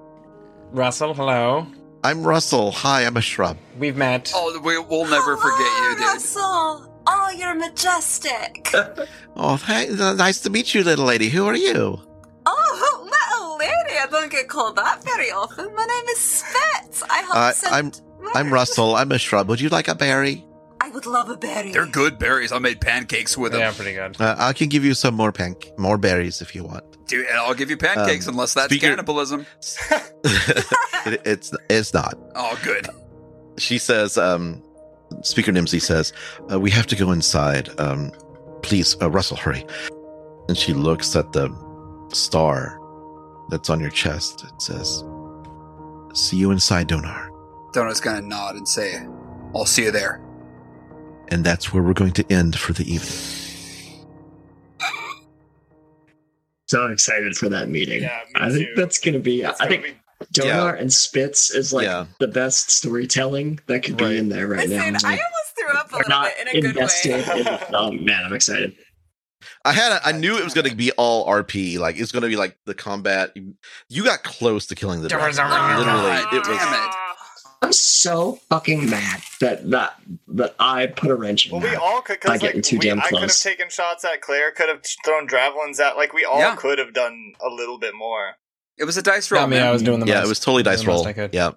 Russell, 0.72 1.14
hello. 1.14 1.68
I'm 2.02 2.24
Russell. 2.24 2.72
Hi, 2.72 3.06
I'm 3.06 3.16
a 3.16 3.20
shrub. 3.20 3.56
We've 3.78 3.96
met. 3.96 4.32
Oh, 4.34 4.60
we, 4.64 4.78
we'll 4.80 5.06
never 5.08 5.36
forget 5.36 5.60
you, 5.60 5.94
dude. 5.96 6.00
Russell! 6.06 6.92
Oh, 7.06 7.30
you're 7.38 7.54
majestic! 7.54 8.68
Oh, 9.38 9.56
hey, 9.58 9.88
nice 9.90 10.40
to 10.40 10.50
meet 10.50 10.74
you, 10.74 10.82
little 10.82 11.04
lady. 11.04 11.28
Who 11.28 11.46
are 11.46 11.54
you? 11.54 12.00
oh, 12.46 13.00
little 13.04 13.58
lady! 13.58 13.98
I 14.00 14.06
don't 14.10 14.30
get 14.32 14.48
called 14.48 14.76
that 14.76 15.04
very 15.04 15.30
often. 15.30 15.66
My 15.74 15.84
name 15.84 16.08
is 16.10 16.18
Spitz. 16.18 17.02
I 17.02 17.18
help 17.18 17.36
Uh, 17.36 17.52
send 17.52 17.74
I'm- 17.74 17.92
I'm. 18.34 18.52
Russell. 18.52 18.96
I'm 18.96 19.12
a 19.12 19.18
shrub. 19.18 19.48
Would 19.48 19.60
you 19.60 19.68
like 19.68 19.88
a 19.88 19.94
berry? 19.94 20.44
I 20.80 20.88
would 20.90 21.06
love 21.06 21.28
a 21.30 21.36
berry. 21.36 21.72
They're 21.72 21.86
good 21.86 22.18
berries. 22.18 22.52
I 22.52 22.58
made 22.58 22.80
pancakes 22.80 23.36
with 23.36 23.52
them. 23.52 23.60
yeah, 23.60 23.72
pretty 23.72 23.94
good. 23.94 24.20
Uh, 24.20 24.36
I 24.38 24.52
can 24.52 24.68
give 24.68 24.84
you 24.84 24.94
some 24.94 25.14
more 25.14 25.32
pan- 25.32 25.56
more 25.78 25.96
berries 25.98 26.40
if 26.42 26.54
you 26.54 26.64
want. 26.64 26.84
Dude, 27.08 27.26
I'll 27.34 27.54
give 27.54 27.70
you 27.70 27.76
pancakes 27.76 28.26
Um, 28.28 28.34
unless 28.34 28.54
that's 28.54 28.66
speaker- 28.66 28.88
cannibalism. 28.88 29.46
it, 30.24 31.20
it's 31.24 31.52
it's 31.70 31.94
not. 31.94 32.18
Oh, 32.34 32.58
good. 32.62 32.88
She 33.58 33.78
says. 33.78 34.18
Um, 34.18 34.62
Speaker 35.22 35.52
Nimsy 35.52 35.80
says, 35.80 36.12
uh, 36.52 36.58
"We 36.58 36.70
have 36.72 36.86
to 36.88 36.96
go 36.96 37.12
inside. 37.12 37.68
Um, 37.80 38.10
please, 38.62 38.96
uh, 39.00 39.08
Russell, 39.08 39.36
hurry." 39.36 39.64
And 40.48 40.58
she 40.58 40.72
looks 40.74 41.14
at 41.14 41.32
the 41.32 41.48
star 42.12 42.78
that's 43.50 43.70
on 43.70 43.78
your 43.80 43.90
chest. 43.90 44.44
It 44.44 44.60
says, 44.60 45.04
"See 46.12 46.36
you 46.36 46.50
inside, 46.50 46.88
Donaar." 46.88 47.30
Donut's 47.76 48.00
gonna 48.00 48.22
nod 48.22 48.56
and 48.56 48.66
say, 48.66 49.06
I'll 49.54 49.66
see 49.66 49.84
you 49.84 49.90
there. 49.90 50.18
And 51.28 51.44
that's 51.44 51.74
where 51.74 51.82
we're 51.82 51.92
going 51.92 52.12
to 52.12 52.24
end 52.32 52.58
for 52.58 52.72
the 52.72 52.84
evening. 52.90 53.12
So 56.68 56.86
excited 56.86 57.36
for 57.36 57.48
that 57.50 57.68
meeting. 57.68 58.00
Yeah, 58.02 58.18
me 58.34 58.40
I 58.40 58.50
think 58.50 58.68
that's 58.76 58.98
going 58.98 59.12
to 59.14 59.20
be, 59.20 59.42
It's 59.42 59.60
I 59.60 59.64
gonna 59.68 59.82
think 59.82 59.96
be- 60.20 60.40
Donaar 60.40 60.80
and 60.80 60.90
Spitz 60.92 61.50
is 61.50 61.72
like 61.74 61.84
Yeah. 61.84 62.06
the 62.18 62.28
best 62.28 62.70
storytelling 62.70 63.60
that 63.66 63.84
could 63.84 64.00
Right. 64.00 64.10
be 64.10 64.16
in 64.16 64.30
there 64.30 64.48
right 64.48 64.68
Listen, 64.68 64.94
now. 64.94 64.98
I 65.04 65.10
almost 65.10 65.54
threw 65.58 65.78
up 65.78 65.90
a 65.90 65.92
We're 65.92 65.98
little 65.98 66.08
not 66.10 66.30
bit 66.34 66.48
in 66.54 66.58
a 66.66 66.72
good 66.72 66.76
way. 66.76 67.40
in, 67.40 67.58
oh 67.74 67.92
man, 67.92 68.24
I'm 68.24 68.32
excited. 68.32 68.74
I 69.64 69.72
had, 69.74 69.92
a, 69.92 70.00
I 70.06 70.12
knew 70.12 70.36
it 70.38 70.44
was 70.44 70.54
going 70.54 70.68
to 70.68 70.74
be 70.74 70.92
all 70.92 71.26
RP. 71.28 71.78
Like 71.78 71.98
it's 71.98 72.10
going 72.10 72.22
to 72.22 72.28
be 72.28 72.36
like 72.36 72.56
the 72.64 72.74
combat. 72.74 73.34
You 73.88 74.02
got 74.04 74.22
close 74.24 74.66
to 74.66 74.74
killing 74.74 75.02
the 75.02 75.08
dragon. 75.08 75.38
Oh, 75.38 75.78
Literally, 75.78 76.38
it 76.38 76.48
was. 76.48 76.96
Damn 77.66 77.68
it. 77.68 77.68
I'm 77.68 77.72
so 77.72 78.38
fucking 78.48 78.88
mad 78.90 79.22
that 79.40 79.70
that 79.70 80.00
that 80.28 80.54
I 80.58 80.86
put 80.86 81.10
a 81.10 81.14
wrench 81.14 81.46
in 81.46 81.52
Well, 81.52 81.60
we 81.70 81.76
all 81.76 82.00
could 82.02 82.20
By 82.20 82.34
because 82.34 82.40
getting 82.40 82.56
like 82.58 82.64
too 82.64 82.76
we, 82.78 82.86
damn 82.86 83.00
I 83.00 83.08
could 83.08 83.20
have 83.22 83.36
taken 83.38 83.68
shots 83.70 84.04
at 84.04 84.20
Claire, 84.22 84.50
could 84.52 84.68
have 84.68 84.82
thrown 85.04 85.28
javelins 85.28 85.78
at 85.80 85.96
like 85.96 86.12
we 86.12 86.24
all 86.24 86.38
Yeah. 86.38 86.56
could 86.56 86.78
have 86.78 86.92
done 86.94 87.32
a 87.44 87.48
little 87.48 87.78
bit 87.78 87.94
more. 87.94 88.34
It 88.78 88.84
was 88.84 88.96
a 88.96 89.02
dice 89.02 89.30
roll. 89.30 89.42
I 89.42 89.46
mean, 89.46 89.58
man. 89.60 89.66
I 89.68 89.70
was 89.72 89.82
doing 89.82 90.00
the 90.00 90.06
yeah, 90.06 90.16
most. 90.16 90.26
it 90.26 90.28
was 90.28 90.40
totally 90.40 90.62
dice 90.62 90.84
roll. 90.84 91.06
I 91.06 91.12
could. 91.14 91.32
Yeah. 91.32 91.52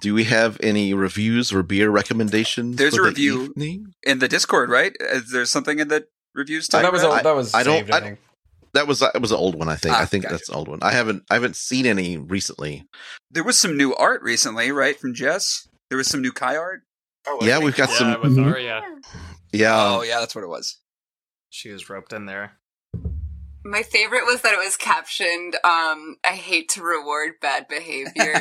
Do 0.00 0.12
we 0.12 0.24
have 0.24 0.58
any 0.62 0.92
reviews 0.92 1.52
or 1.54 1.62
beer 1.62 1.88
recommendations? 1.88 2.76
There's 2.76 2.94
for 2.94 3.02
a 3.02 3.04
the 3.04 3.30
review. 3.30 3.42
evening? 3.44 3.94
in 4.02 4.18
the 4.18 4.28
Discord, 4.28 4.68
right? 4.68 4.92
Is 5.00 5.30
there 5.32 5.46
something 5.46 5.78
in 5.78 5.88
the 5.88 6.06
reviews? 6.34 6.66
So 6.66 6.72
talking 6.72 6.84
that 6.84 6.92
was 6.92 7.02
about 7.02 7.22
that 7.24 7.34
was 7.34 7.54
I 7.54 7.62
don't- 7.62 7.78
saved, 7.78 7.90
I 7.90 7.96
I 7.96 8.00
don't- 8.00 8.08
think. 8.10 8.18
That 8.76 8.86
was 8.86 9.00
that 9.00 9.20
was 9.20 9.32
an 9.32 9.38
old 9.38 9.54
one, 9.54 9.68
I 9.68 9.76
think. 9.76 9.94
Ah, 9.94 10.02
I 10.02 10.04
think 10.04 10.24
gotcha. 10.24 10.34
that's 10.34 10.48
an 10.50 10.54
old 10.54 10.68
one. 10.68 10.80
I 10.82 10.92
haven't 10.92 11.24
I 11.30 11.34
haven't 11.34 11.56
seen 11.56 11.86
any 11.86 12.18
recently. 12.18 12.84
There 13.30 13.42
was 13.42 13.58
some 13.58 13.76
new 13.76 13.94
art 13.94 14.22
recently, 14.22 14.70
right, 14.70 14.98
from 15.00 15.14
Jess. 15.14 15.66
There 15.88 15.96
was 15.96 16.08
some 16.08 16.20
new 16.20 16.32
Kai 16.32 16.56
art. 16.56 16.82
Oh, 17.26 17.38
Yeah, 17.42 17.58
we've 17.58 17.74
got 17.74 17.88
yeah, 17.90 17.96
some. 17.96 18.22
with. 18.22 18.38
Arya. 18.38 18.82
Yeah, 19.52 19.74
oh, 19.76 20.02
yeah, 20.02 20.20
that's 20.20 20.34
what 20.34 20.44
it 20.44 20.48
was. 20.48 20.78
She 21.48 21.70
was 21.70 21.88
roped 21.88 22.12
in 22.12 22.26
there. 22.26 22.52
My 23.64 23.82
favorite 23.82 24.26
was 24.26 24.42
that 24.42 24.52
it 24.52 24.58
was 24.58 24.76
captioned, 24.76 25.54
um, 25.64 26.16
I 26.24 26.34
hate 26.34 26.68
to 26.70 26.82
reward 26.82 27.32
bad 27.40 27.66
behavior. 27.66 28.12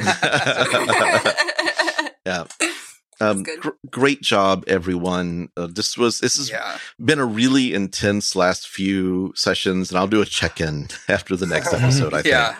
yeah. 2.26 2.46
Um, 3.22 3.44
gr- 3.44 3.70
great 3.90 4.22
job, 4.22 4.64
everyone. 4.68 5.50
Uh, 5.56 5.68
this 5.68 5.98
was 5.98 6.20
this 6.20 6.38
has 6.38 6.50
Yeah. 6.50 6.78
been 7.04 7.20
a 7.20 7.26
really 7.26 7.74
intense 7.74 8.36
last 8.36 8.68
few 8.68 9.32
sessions, 9.36 9.90
and 9.90 9.98
I'll 9.98 10.08
do 10.08 10.22
a 10.22 10.26
check 10.26 10.60
in 10.60 10.88
after 11.08 11.36
the 11.36 11.46
next 11.46 11.74
episode. 11.74 12.14
I 12.14 12.22
think. 12.24 12.58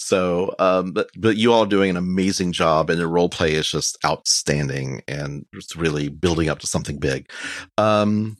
So, 0.00 0.54
um, 0.58 0.92
but 0.92 1.10
but 1.16 1.36
you 1.36 1.52
all 1.52 1.66
doing 1.66 1.90
an 1.90 1.96
amazing 1.96 2.52
job, 2.52 2.88
and 2.88 3.00
the 3.00 3.06
role 3.08 3.28
play 3.28 3.52
is 3.54 3.68
just 3.68 3.98
outstanding, 4.04 5.02
and 5.08 5.44
it's 5.52 5.76
really 5.76 6.08
building 6.08 6.48
up 6.48 6.60
to 6.60 6.66
something 6.66 6.98
big. 6.98 7.30
Um, 7.76 8.38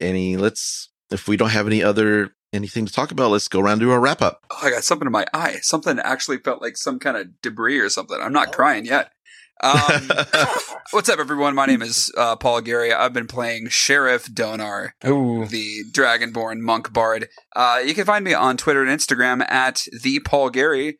any 0.00 0.36
let's 0.36 0.90
if 1.10 1.26
we 1.26 1.36
don't 1.36 1.50
have 1.50 1.66
any 1.66 1.82
other 1.82 2.34
anything 2.52 2.86
to 2.86 2.92
talk 2.92 3.10
about, 3.10 3.30
let's 3.30 3.48
go 3.48 3.60
around 3.60 3.78
do 3.80 3.90
our 3.90 4.00
wrap 4.00 4.22
up. 4.22 4.42
Oh, 4.50 4.58
I 4.62 4.70
got 4.70 4.84
something 4.84 5.06
in 5.06 5.12
my 5.12 5.26
eye. 5.34 5.58
Something 5.62 5.98
actually 5.98 6.38
felt 6.38 6.62
like 6.62 6.76
some 6.76 6.98
kind 6.98 7.16
of 7.16 7.40
debris 7.42 7.78
or 7.78 7.88
something. 7.88 8.18
I'm 8.20 8.32
not 8.32 8.52
crying 8.52 8.84
yet. 8.86 9.10
Um, 9.60 10.10
what's 10.92 11.08
up, 11.08 11.18
everyone? 11.18 11.54
My 11.54 11.66
name 11.66 11.82
is 11.82 12.12
uh, 12.16 12.36
Paul 12.36 12.60
Gary. 12.60 12.92
I've 12.92 13.12
been 13.12 13.26
playing 13.26 13.68
Sheriff 13.68 14.26
Donaar, 14.26 14.90
Ooh. 15.06 15.46
the 15.46 15.84
Dragonborn 15.90 16.60
monk 16.60 16.92
bard. 16.92 17.28
Uh, 17.56 17.80
you 17.84 17.94
can 17.94 18.04
find 18.04 18.24
me 18.24 18.34
on 18.34 18.56
Twitter 18.56 18.84
and 18.84 18.90
Instagram 18.90 19.48
at 19.50 19.86
the 20.02 20.20
Paul 20.20 20.50
Gary. 20.50 20.98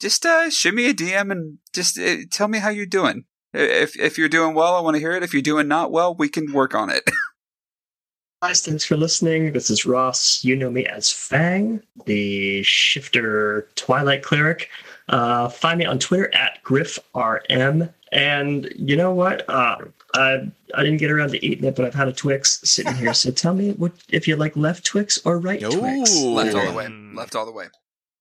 Just 0.00 0.24
uh, 0.26 0.50
shoot 0.50 0.74
me 0.74 0.88
a 0.88 0.94
DM 0.94 1.30
and 1.30 1.58
just 1.72 1.98
uh, 1.98 2.16
tell 2.30 2.48
me 2.48 2.58
how 2.58 2.70
you're 2.70 2.86
doing. 2.86 3.24
If 3.52 3.98
if 3.98 4.16
you're 4.16 4.28
doing 4.28 4.54
well, 4.54 4.74
I 4.74 4.80
want 4.80 4.94
to 4.94 5.00
hear 5.00 5.12
it. 5.12 5.22
If 5.22 5.32
you're 5.32 5.42
doing 5.42 5.68
not 5.68 5.90
well, 5.90 6.14
we 6.14 6.28
can 6.28 6.52
work 6.52 6.74
on 6.74 6.88
it. 6.90 7.04
Guys, 8.42 8.62
thanks 8.62 8.84
for 8.84 8.96
listening. 8.96 9.52
This 9.52 9.68
is 9.68 9.84
Ross. 9.84 10.42
You 10.42 10.56
know 10.56 10.70
me 10.70 10.86
as 10.86 11.12
Fang, 11.12 11.82
the 12.06 12.62
shifter 12.62 13.68
Twilight 13.74 14.22
cleric. 14.22 14.70
Uh, 15.10 15.48
find 15.48 15.78
me 15.78 15.84
on 15.84 15.98
Twitter 15.98 16.32
at 16.34 16.62
GriffRM. 16.64 17.92
And 18.12 18.72
you 18.76 18.96
know 18.96 19.12
what? 19.12 19.48
Uh, 19.48 19.76
I 20.14 20.50
I 20.74 20.82
didn't 20.82 20.96
get 20.98 21.10
around 21.10 21.30
to 21.30 21.44
eating 21.44 21.64
it, 21.64 21.76
but 21.76 21.84
I've 21.84 21.94
had 21.94 22.08
a 22.08 22.12
Twix 22.12 22.60
sitting 22.64 22.94
here. 22.94 23.12
So 23.14 23.30
tell 23.30 23.54
me 23.54 23.72
what 23.72 23.92
if 24.08 24.26
you 24.26 24.36
like 24.36 24.56
left 24.56 24.84
Twix 24.84 25.18
or 25.24 25.38
right 25.38 25.60
Twix, 25.60 26.16
Left 26.20 26.54
all 26.56 26.66
the 26.66 26.72
way. 26.72 26.86
Mm. 26.86 27.14
Left 27.16 27.36
all 27.36 27.44
the 27.46 27.52
way. 27.52 27.66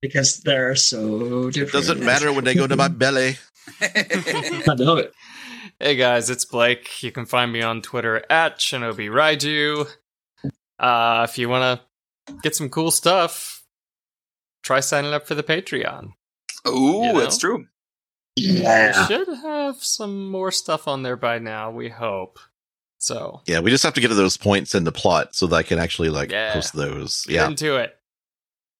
because 0.02 0.42
they're 0.42 0.76
so 0.76 1.50
different. 1.50 1.72
Doesn't 1.74 2.04
matter 2.06 2.32
when 2.34 2.44
they 2.44 2.54
go 2.56 2.68
to 2.68 2.76
my 2.76 2.88
belly. 2.88 3.38
I 3.82 4.76
know 4.78 4.98
it. 4.98 5.14
Hey 5.82 5.96
guys, 5.96 6.30
it's 6.30 6.44
Blake. 6.44 7.02
You 7.02 7.10
can 7.14 7.26
find 7.26 7.54
me 7.54 7.62
on 7.62 7.82
Twitter 7.82 8.22
at 8.30 8.60
Shinobi 8.60 9.08
Raiju. 9.10 9.88
Uh, 10.78 11.26
if 11.30 11.38
you 11.38 11.48
want 11.48 11.80
to 12.28 12.34
get 12.44 12.54
some 12.54 12.68
cool 12.68 12.92
stuff, 12.92 13.64
try 14.62 14.82
signing 14.82 15.14
up 15.14 15.26
for 15.26 15.36
the 15.36 15.44
Patreon. 15.44 16.12
Ooh, 16.68 17.04
You 17.06 17.14
know? 17.14 17.20
that's 17.20 17.38
true. 17.38 17.68
We 18.38 18.44
Yeah. 18.62 19.08
should 19.08 19.28
have 19.28 19.84
some 19.84 20.30
more 20.30 20.52
stuff 20.52 20.88
on 20.88 21.04
there 21.04 21.16
by 21.18 21.40
now, 21.40 21.72
we 21.72 21.90
hope. 21.90 22.40
So, 22.98 23.42
Yeah, 23.48 23.60
we 23.60 23.70
just 23.72 23.84
have 23.84 23.94
to 23.94 24.02
get 24.02 24.10
to 24.10 24.14
those 24.14 24.38
points 24.38 24.76
in 24.76 24.84
the 24.84 24.92
plot 24.92 25.36
so 25.36 25.48
that 25.48 25.56
I 25.56 25.64
can 25.64 25.80
actually 25.80 26.10
like 26.10 26.32
Yeah. 26.32 26.54
post 26.54 26.74
those. 26.76 27.24
get 27.26 27.34
Yeah. 27.36 27.48
into 27.48 27.76
it. 27.78 27.96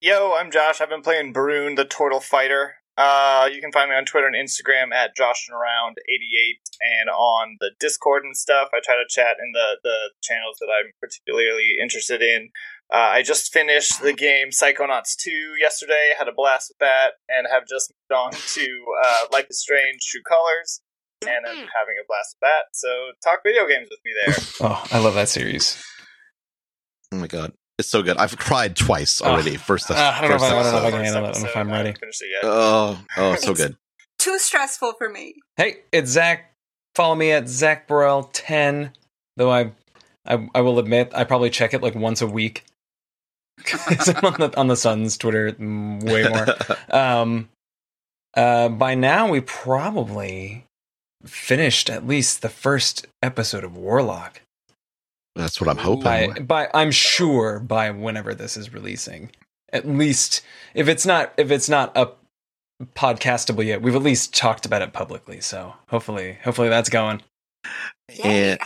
Yo, 0.00 0.34
I'm 0.34 0.50
Josh. 0.50 0.80
I've 0.80 0.88
been 0.88 1.02
playing 1.02 1.32
Bruin, 1.32 1.74
the 1.74 1.84
Turtle 1.84 2.20
Fighter. 2.20 2.76
Uh, 2.96 3.48
you 3.52 3.60
can 3.62 3.72
find 3.72 3.88
me 3.90 3.96
on 3.96 4.04
Twitter 4.04 4.26
and 4.26 4.36
Instagram 4.36 4.92
at 4.92 5.16
JoshinAround88 5.16 6.60
and 6.82 7.08
on 7.10 7.56
the 7.60 7.70
Discord 7.80 8.24
and 8.24 8.36
stuff. 8.36 8.68
I 8.74 8.80
try 8.84 8.96
to 8.96 9.04
chat 9.08 9.36
in 9.42 9.52
the, 9.52 9.76
the 9.82 10.10
channels 10.22 10.58
that 10.60 10.68
I'm 10.68 10.92
particularly 11.00 11.76
interested 11.80 12.20
in. 12.22 12.50
Uh, 12.92 12.96
I 12.96 13.22
just 13.22 13.52
finished 13.52 14.02
the 14.02 14.12
game 14.12 14.48
Psychonauts 14.50 15.14
2 15.16 15.30
yesterday, 15.60 16.10
had 16.18 16.26
a 16.28 16.32
blast 16.32 16.70
with 16.70 16.78
that, 16.78 17.10
and 17.28 17.46
have 17.50 17.62
just 17.68 17.92
moved 18.10 18.18
on 18.18 18.32
to 18.32 18.84
uh, 19.04 19.26
Life 19.32 19.46
is 19.48 19.60
Strange 19.60 20.00
True 20.06 20.22
Colors, 20.28 20.80
and 21.22 21.46
I'm 21.46 21.56
having 21.56 21.94
a 22.02 22.06
blast 22.08 22.36
with 22.36 22.40
that. 22.48 22.64
So 22.72 22.88
talk 23.22 23.40
video 23.44 23.68
games 23.68 23.88
with 23.90 24.00
me 24.04 24.12
there. 24.26 24.34
Oh, 24.68 24.84
I 24.92 24.98
love 24.98 25.14
that 25.14 25.28
series. 25.28 25.82
Oh 27.12 27.16
my 27.16 27.28
god, 27.28 27.52
it's 27.78 27.88
so 27.88 28.02
good. 28.02 28.16
I've 28.16 28.36
cried 28.36 28.74
twice 28.76 29.22
Oh. 29.22 29.26
already. 29.30 29.56
First, 29.56 29.90
Uh, 29.90 29.94
I 29.94 30.20
don't 30.20 30.30
know 30.30 30.36
if 30.36 30.40
first 30.42 30.52
I, 30.52 30.58
I 30.58 30.62
don't 30.62 30.72
know 30.72 30.78
if 30.78 30.84
I 30.84 30.90
can 30.90 31.04
handle 31.04 31.24
it. 31.30 31.36
if 31.44 31.56
I'm 31.56 31.68
ready. 31.70 31.76
haven't 31.88 31.98
finished 32.00 32.22
it 32.22 32.28
yet. 32.32 32.40
Oh, 32.44 33.00
oh, 33.16 33.34
so 33.36 33.54
good. 33.54 33.76
Too 34.18 34.38
stressful 34.38 34.94
for 34.98 35.08
me. 35.08 35.36
Hey, 35.56 35.76
it's 35.92 36.10
Zach. 36.10 36.52
Follow 36.96 37.14
me 37.14 37.30
at 37.30 37.48
Zach 37.48 37.86
Burrell 37.86 38.24
10. 38.32 38.92
Though 39.36 39.50
I, 39.50 39.72
I, 40.26 40.48
I 40.54 40.60
will 40.60 40.78
admit, 40.80 41.12
I 41.14 41.22
probably 41.24 41.50
check 41.50 41.72
it 41.72 41.82
like 41.82 41.94
once 41.94 42.20
a 42.20 42.26
week. 42.26 42.64
'Cause 43.64 44.08
I'm 44.16 44.24
on 44.24 44.40
the 44.40 44.58
on 44.58 44.66
the 44.68 44.76
Sun's 44.76 45.16
Twitter 45.16 45.52
mm, 45.52 46.02
way 46.02 46.28
more. 46.28 46.76
Um, 46.90 47.48
uh, 48.36 48.68
by 48.68 48.94
now 48.94 49.28
we 49.28 49.40
probably 49.40 50.64
finished 51.24 51.90
at 51.90 52.06
least 52.06 52.42
the 52.42 52.48
first 52.48 53.06
episode 53.22 53.64
of 53.64 53.76
Warlock. 53.76 54.40
That's 55.36 55.60
what 55.60 55.68
I'm 55.68 55.78
hoping. 55.78 56.02
By 56.02 56.28
by, 56.40 56.68
I'm 56.74 56.90
sure 56.90 57.60
by 57.60 57.90
whenever 57.90 58.34
this 58.34 58.56
is 58.56 58.72
releasing. 58.72 59.30
At 59.72 59.86
least 59.86 60.42
if 60.74 60.88
it's 60.88 61.06
not 61.06 61.32
if 61.36 61.50
it's 61.50 61.68
not 61.68 61.96
up 61.96 62.18
podcastable 62.94 63.64
yet, 63.64 63.82
we've 63.82 63.94
at 63.94 64.02
least 64.02 64.34
talked 64.34 64.66
about 64.66 64.82
it 64.82 64.92
publicly. 64.92 65.40
So 65.40 65.74
hopefully, 65.88 66.38
hopefully 66.42 66.68
that's 66.68 66.88
going. 66.88 67.22
Yay. 68.12 68.52
And 68.52 68.60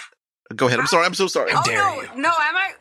go 0.56 0.66
ahead. 0.66 0.78
I'm 0.80 0.86
sorry. 0.86 1.04
I'm 1.04 1.14
so 1.14 1.26
sorry. 1.26 1.50
oh 1.54 1.62
dare 1.64 1.78
no, 1.78 2.02
you. 2.02 2.08
no, 2.16 2.28
am 2.30 2.56
I? 2.56 2.72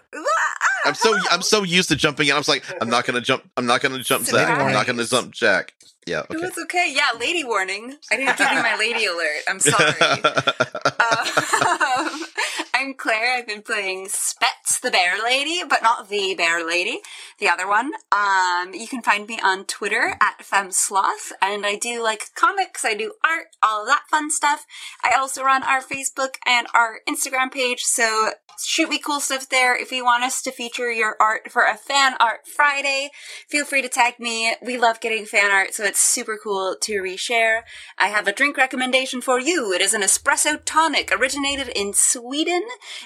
I'm 0.85 0.95
so 0.95 1.18
I'm 1.31 1.41
so 1.41 1.64
used 1.64 1.89
to 1.89 1.95
jumping 1.95 2.27
in. 2.27 2.34
I 2.35 2.38
was 2.38 2.47
like, 2.47 2.64
I'm 2.81 2.89
not 2.89 3.05
gonna 3.05 3.22
jump. 3.22 3.43
I'm 3.57 3.65
not 3.65 3.81
gonna 3.81 3.99
jump 4.03 4.26
Zach. 4.26 4.47
I'm 4.60 4.73
not 4.73 4.85
gonna 4.85 5.05
jump 5.05 5.31
Jack. 5.34 5.73
Yeah. 6.05 6.23
Okay. 6.30 6.45
it's 6.45 6.57
okay. 6.57 6.93
Yeah, 6.93 7.17
lady 7.19 7.43
warning. 7.43 7.97
I 8.11 8.17
didn't 8.17 8.38
give 8.38 8.51
you 8.51 8.61
my 8.61 8.75
lady 8.77 9.05
alert. 9.11 9.43
I'm 9.47 9.59
sorry. 9.59 9.93
Um, 11.03 12.25
I'm 12.73 12.93
Claire. 12.93 13.38
I've 13.38 13.47
been 13.47 13.61
playing 13.61 14.07
Spitz 14.09 14.80
the 14.80 14.91
Bear 14.91 15.21
Lady, 15.23 15.61
but 15.67 15.84
not 15.84 16.09
the 16.09 16.34
Bear 16.35 16.65
Lady, 16.65 16.99
the 17.39 17.47
other 17.47 17.67
one. 17.67 17.91
Um, 18.11 18.73
you 18.73 18.88
can 18.88 19.01
find 19.01 19.27
me 19.27 19.39
on 19.43 19.65
Twitter 19.65 20.15
at 20.21 20.39
FemmeSloth, 20.39 21.31
and 21.41 21.65
I 21.65 21.75
do 21.75 22.01
like 22.03 22.34
comics, 22.35 22.84
I 22.84 22.93
do 22.93 23.13
art, 23.23 23.47
all 23.61 23.81
of 23.81 23.88
that 23.88 24.03
fun 24.09 24.31
stuff. 24.31 24.65
I 25.03 25.15
also 25.17 25.43
run 25.43 25.63
our 25.63 25.81
Facebook 25.81 26.35
and 26.45 26.67
our 26.73 26.99
Instagram 27.07 27.51
page, 27.51 27.81
so 27.84 28.31
shoot 28.63 28.89
me 28.89 28.99
cool 28.99 29.19
stuff 29.19 29.49
there. 29.49 29.75
If 29.75 29.91
you 29.91 30.03
want 30.03 30.23
us 30.23 30.41
to 30.43 30.51
feature 30.51 30.91
your 30.91 31.15
art 31.19 31.51
for 31.51 31.63
a 31.63 31.77
Fan 31.77 32.15
Art 32.19 32.47
Friday, 32.47 33.09
feel 33.49 33.65
free 33.65 33.81
to 33.81 33.89
tag 33.89 34.19
me. 34.19 34.53
We 34.61 34.77
love 34.77 34.99
getting 34.99 35.25
fan 35.25 35.51
art, 35.51 35.73
so 35.73 35.84
it's 35.93 36.01
super 36.01 36.39
cool 36.43 36.75
to 36.81 37.03
reshare. 37.03 37.61
I 37.99 38.07
have 38.07 38.27
a 38.27 38.31
drink 38.31 38.57
recommendation 38.57 39.21
for 39.21 39.39
you. 39.39 39.71
It 39.71 39.79
is 39.79 39.93
an 39.93 40.01
espresso 40.01 40.59
tonic 40.65 41.11
originated 41.11 41.67
in 41.67 41.93
Sweden. 41.93 42.63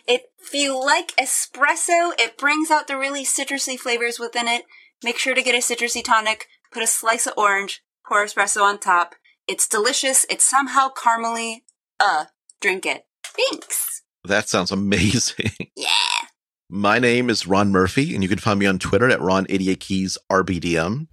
It, 0.07 0.31
if 0.39 0.53
you 0.53 0.81
like 0.81 1.13
espresso, 1.17 2.17
it 2.17 2.37
brings 2.37 2.71
out 2.71 2.87
the 2.87 2.97
really 2.97 3.25
citrusy 3.25 3.77
flavors 3.77 4.19
within 4.19 4.47
it. 4.47 4.63
Make 5.03 5.17
sure 5.17 5.35
to 5.35 5.41
get 5.41 5.53
a 5.53 5.57
citrusy 5.57 6.01
tonic, 6.01 6.47
put 6.71 6.81
a 6.81 6.87
slice 6.87 7.27
of 7.27 7.33
orange, 7.35 7.83
pour 8.07 8.25
espresso 8.25 8.61
on 8.61 8.79
top. 8.79 9.15
It's 9.49 9.67
delicious. 9.67 10.25
It's 10.29 10.45
somehow 10.45 10.87
caramely. 10.87 11.63
Uh, 11.99 12.25
drink 12.61 12.85
it. 12.85 13.03
Thanks. 13.21 14.01
that 14.23 14.47
sounds 14.47 14.71
amazing. 14.71 15.51
Yeah. 15.75 16.27
My 16.69 16.99
name 16.99 17.29
is 17.29 17.47
Ron 17.47 17.69
Murphy, 17.69 18.13
and 18.13 18.23
you 18.23 18.29
can 18.29 18.39
find 18.39 18.59
me 18.59 18.65
on 18.65 18.79
Twitter 18.79 19.09
at 19.09 19.19
Ron88Keys 19.19 20.17
RBDM. 20.31 21.07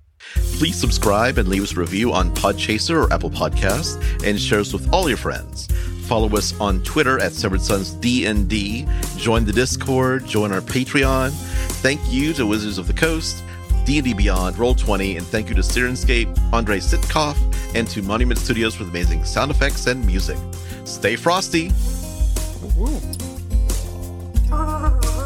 Please 0.59 0.77
subscribe 0.77 1.39
and 1.39 1.49
leave 1.49 1.63
us 1.63 1.73
a 1.73 1.81
review 1.81 2.13
on 2.13 2.35
Podchaser 2.35 3.07
or 3.07 3.13
Apple 3.13 3.31
Podcasts, 3.31 3.97
and 4.27 4.41
share 4.41 4.61
us 4.61 4.73
with 4.73 4.93
all 4.93 5.09
your 5.09 5.19
friends. 5.19 5.67
Follow 6.07 6.29
us 6.37 6.59
on 6.61 6.83
Twitter 6.83 7.21
at 7.21 7.33
Severed 7.33 7.63
Sons 7.63 7.95
DND. 7.95 8.87
Join 9.19 9.45
the 9.45 9.53
Discord. 9.53 10.27
Join 10.27 10.53
our 10.53 10.61
Patreon. 10.61 11.31
Thank 11.81 12.01
you 12.11 12.33
to 12.35 12.47
Wizards 12.47 12.79
of 12.79 12.87
the 12.87 12.93
Coast. 12.93 13.43
D&D 13.85 14.15
Beyond, 14.15 14.57
Roll20, 14.57 15.19
and 15.19 15.27
thank 15.27 15.49
you 15.49 15.55
to 15.55 15.61
Syrinscape, 15.61 16.53
Andre 16.53 16.79
Sitkoff, 16.79 17.37
and 17.75 17.87
to 17.89 18.01
Monument 18.03 18.39
Studios 18.39 18.75
for 18.75 18.85
amazing 18.85 19.25
sound 19.25 19.51
effects 19.51 19.87
and 19.87 20.05
music. 20.07 20.39
Stay 20.85 21.17
frosty! 21.17 21.71
Alright, 24.51 25.24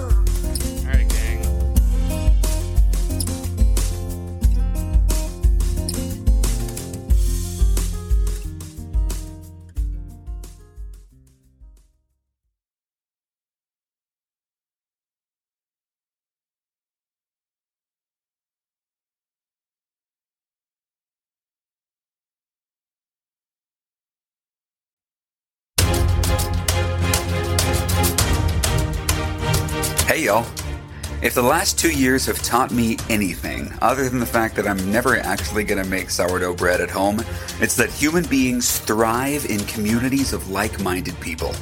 If 31.28 31.34
the 31.34 31.42
last 31.42 31.78
two 31.78 31.90
years 31.90 32.24
have 32.24 32.40
taught 32.40 32.70
me 32.70 32.96
anything, 33.10 33.70
other 33.82 34.08
than 34.08 34.18
the 34.18 34.24
fact 34.24 34.56
that 34.56 34.66
I'm 34.66 34.90
never 34.90 35.18
actually 35.18 35.62
going 35.62 35.84
to 35.84 35.86
make 35.90 36.08
sourdough 36.08 36.54
bread 36.54 36.80
at 36.80 36.88
home, 36.88 37.22
it's 37.60 37.76
that 37.76 37.90
human 37.90 38.24
beings 38.24 38.78
thrive 38.78 39.44
in 39.44 39.60
communities 39.66 40.32
of 40.32 40.48
like 40.48 40.80
minded 40.80 41.20
people. 41.20 41.54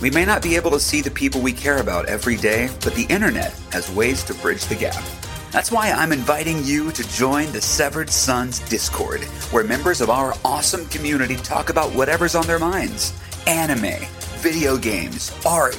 We 0.00 0.08
may 0.08 0.24
not 0.24 0.42
be 0.42 0.56
able 0.56 0.70
to 0.70 0.80
see 0.80 1.02
the 1.02 1.10
people 1.10 1.42
we 1.42 1.52
care 1.52 1.76
about 1.76 2.08
every 2.08 2.38
day, 2.38 2.70
but 2.82 2.94
the 2.94 3.04
internet 3.10 3.52
has 3.70 3.90
ways 3.90 4.24
to 4.24 4.34
bridge 4.36 4.64
the 4.64 4.76
gap. 4.76 5.04
That's 5.50 5.70
why 5.70 5.90
I'm 5.90 6.12
inviting 6.12 6.64
you 6.64 6.90
to 6.92 7.06
join 7.10 7.52
the 7.52 7.60
Severed 7.60 8.08
Sons 8.08 8.60
Discord, 8.60 9.24
where 9.52 9.62
members 9.62 10.00
of 10.00 10.08
our 10.08 10.32
awesome 10.42 10.86
community 10.86 11.36
talk 11.36 11.68
about 11.68 11.94
whatever's 11.94 12.34
on 12.34 12.46
their 12.46 12.58
minds 12.58 13.12
anime, 13.46 14.06
video 14.38 14.78
games, 14.78 15.30
art, 15.44 15.74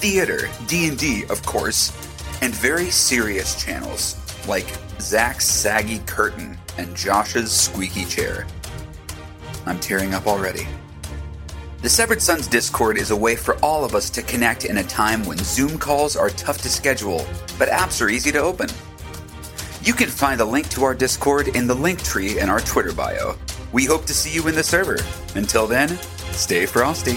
theater, 0.00 0.48
D&D, 0.68 1.24
of 1.28 1.44
course, 1.44 1.92
and 2.42 2.54
very 2.54 2.90
serious 2.90 3.62
channels 3.62 4.16
like 4.46 4.66
Zach's 5.00 5.46
Saggy 5.46 6.00
Curtain 6.00 6.58
and 6.76 6.96
Josh's 6.96 7.52
Squeaky 7.52 8.04
Chair. 8.04 8.46
I'm 9.66 9.78
tearing 9.80 10.14
up 10.14 10.26
already. 10.26 10.66
The 11.82 11.88
Severed 11.88 12.20
Sons 12.20 12.48
Discord 12.48 12.98
is 12.98 13.12
a 13.12 13.16
way 13.16 13.36
for 13.36 13.56
all 13.58 13.84
of 13.84 13.94
us 13.94 14.10
to 14.10 14.22
connect 14.22 14.64
in 14.64 14.78
a 14.78 14.84
time 14.84 15.24
when 15.24 15.38
Zoom 15.38 15.78
calls 15.78 16.16
are 16.16 16.30
tough 16.30 16.58
to 16.62 16.68
schedule, 16.68 17.24
but 17.58 17.68
apps 17.68 18.02
are 18.02 18.08
easy 18.08 18.32
to 18.32 18.40
open. 18.40 18.68
You 19.82 19.92
can 19.92 20.08
find 20.08 20.40
a 20.40 20.44
link 20.44 20.68
to 20.70 20.82
our 20.84 20.94
Discord 20.94 21.48
in 21.48 21.66
the 21.66 21.74
link 21.74 22.02
tree 22.02 22.40
in 22.40 22.48
our 22.48 22.60
Twitter 22.60 22.92
bio. 22.92 23.36
We 23.72 23.84
hope 23.84 24.06
to 24.06 24.14
see 24.14 24.34
you 24.34 24.48
in 24.48 24.54
the 24.54 24.62
server. 24.62 24.98
Until 25.36 25.66
then, 25.66 25.88
stay 26.32 26.66
frosty. 26.66 27.16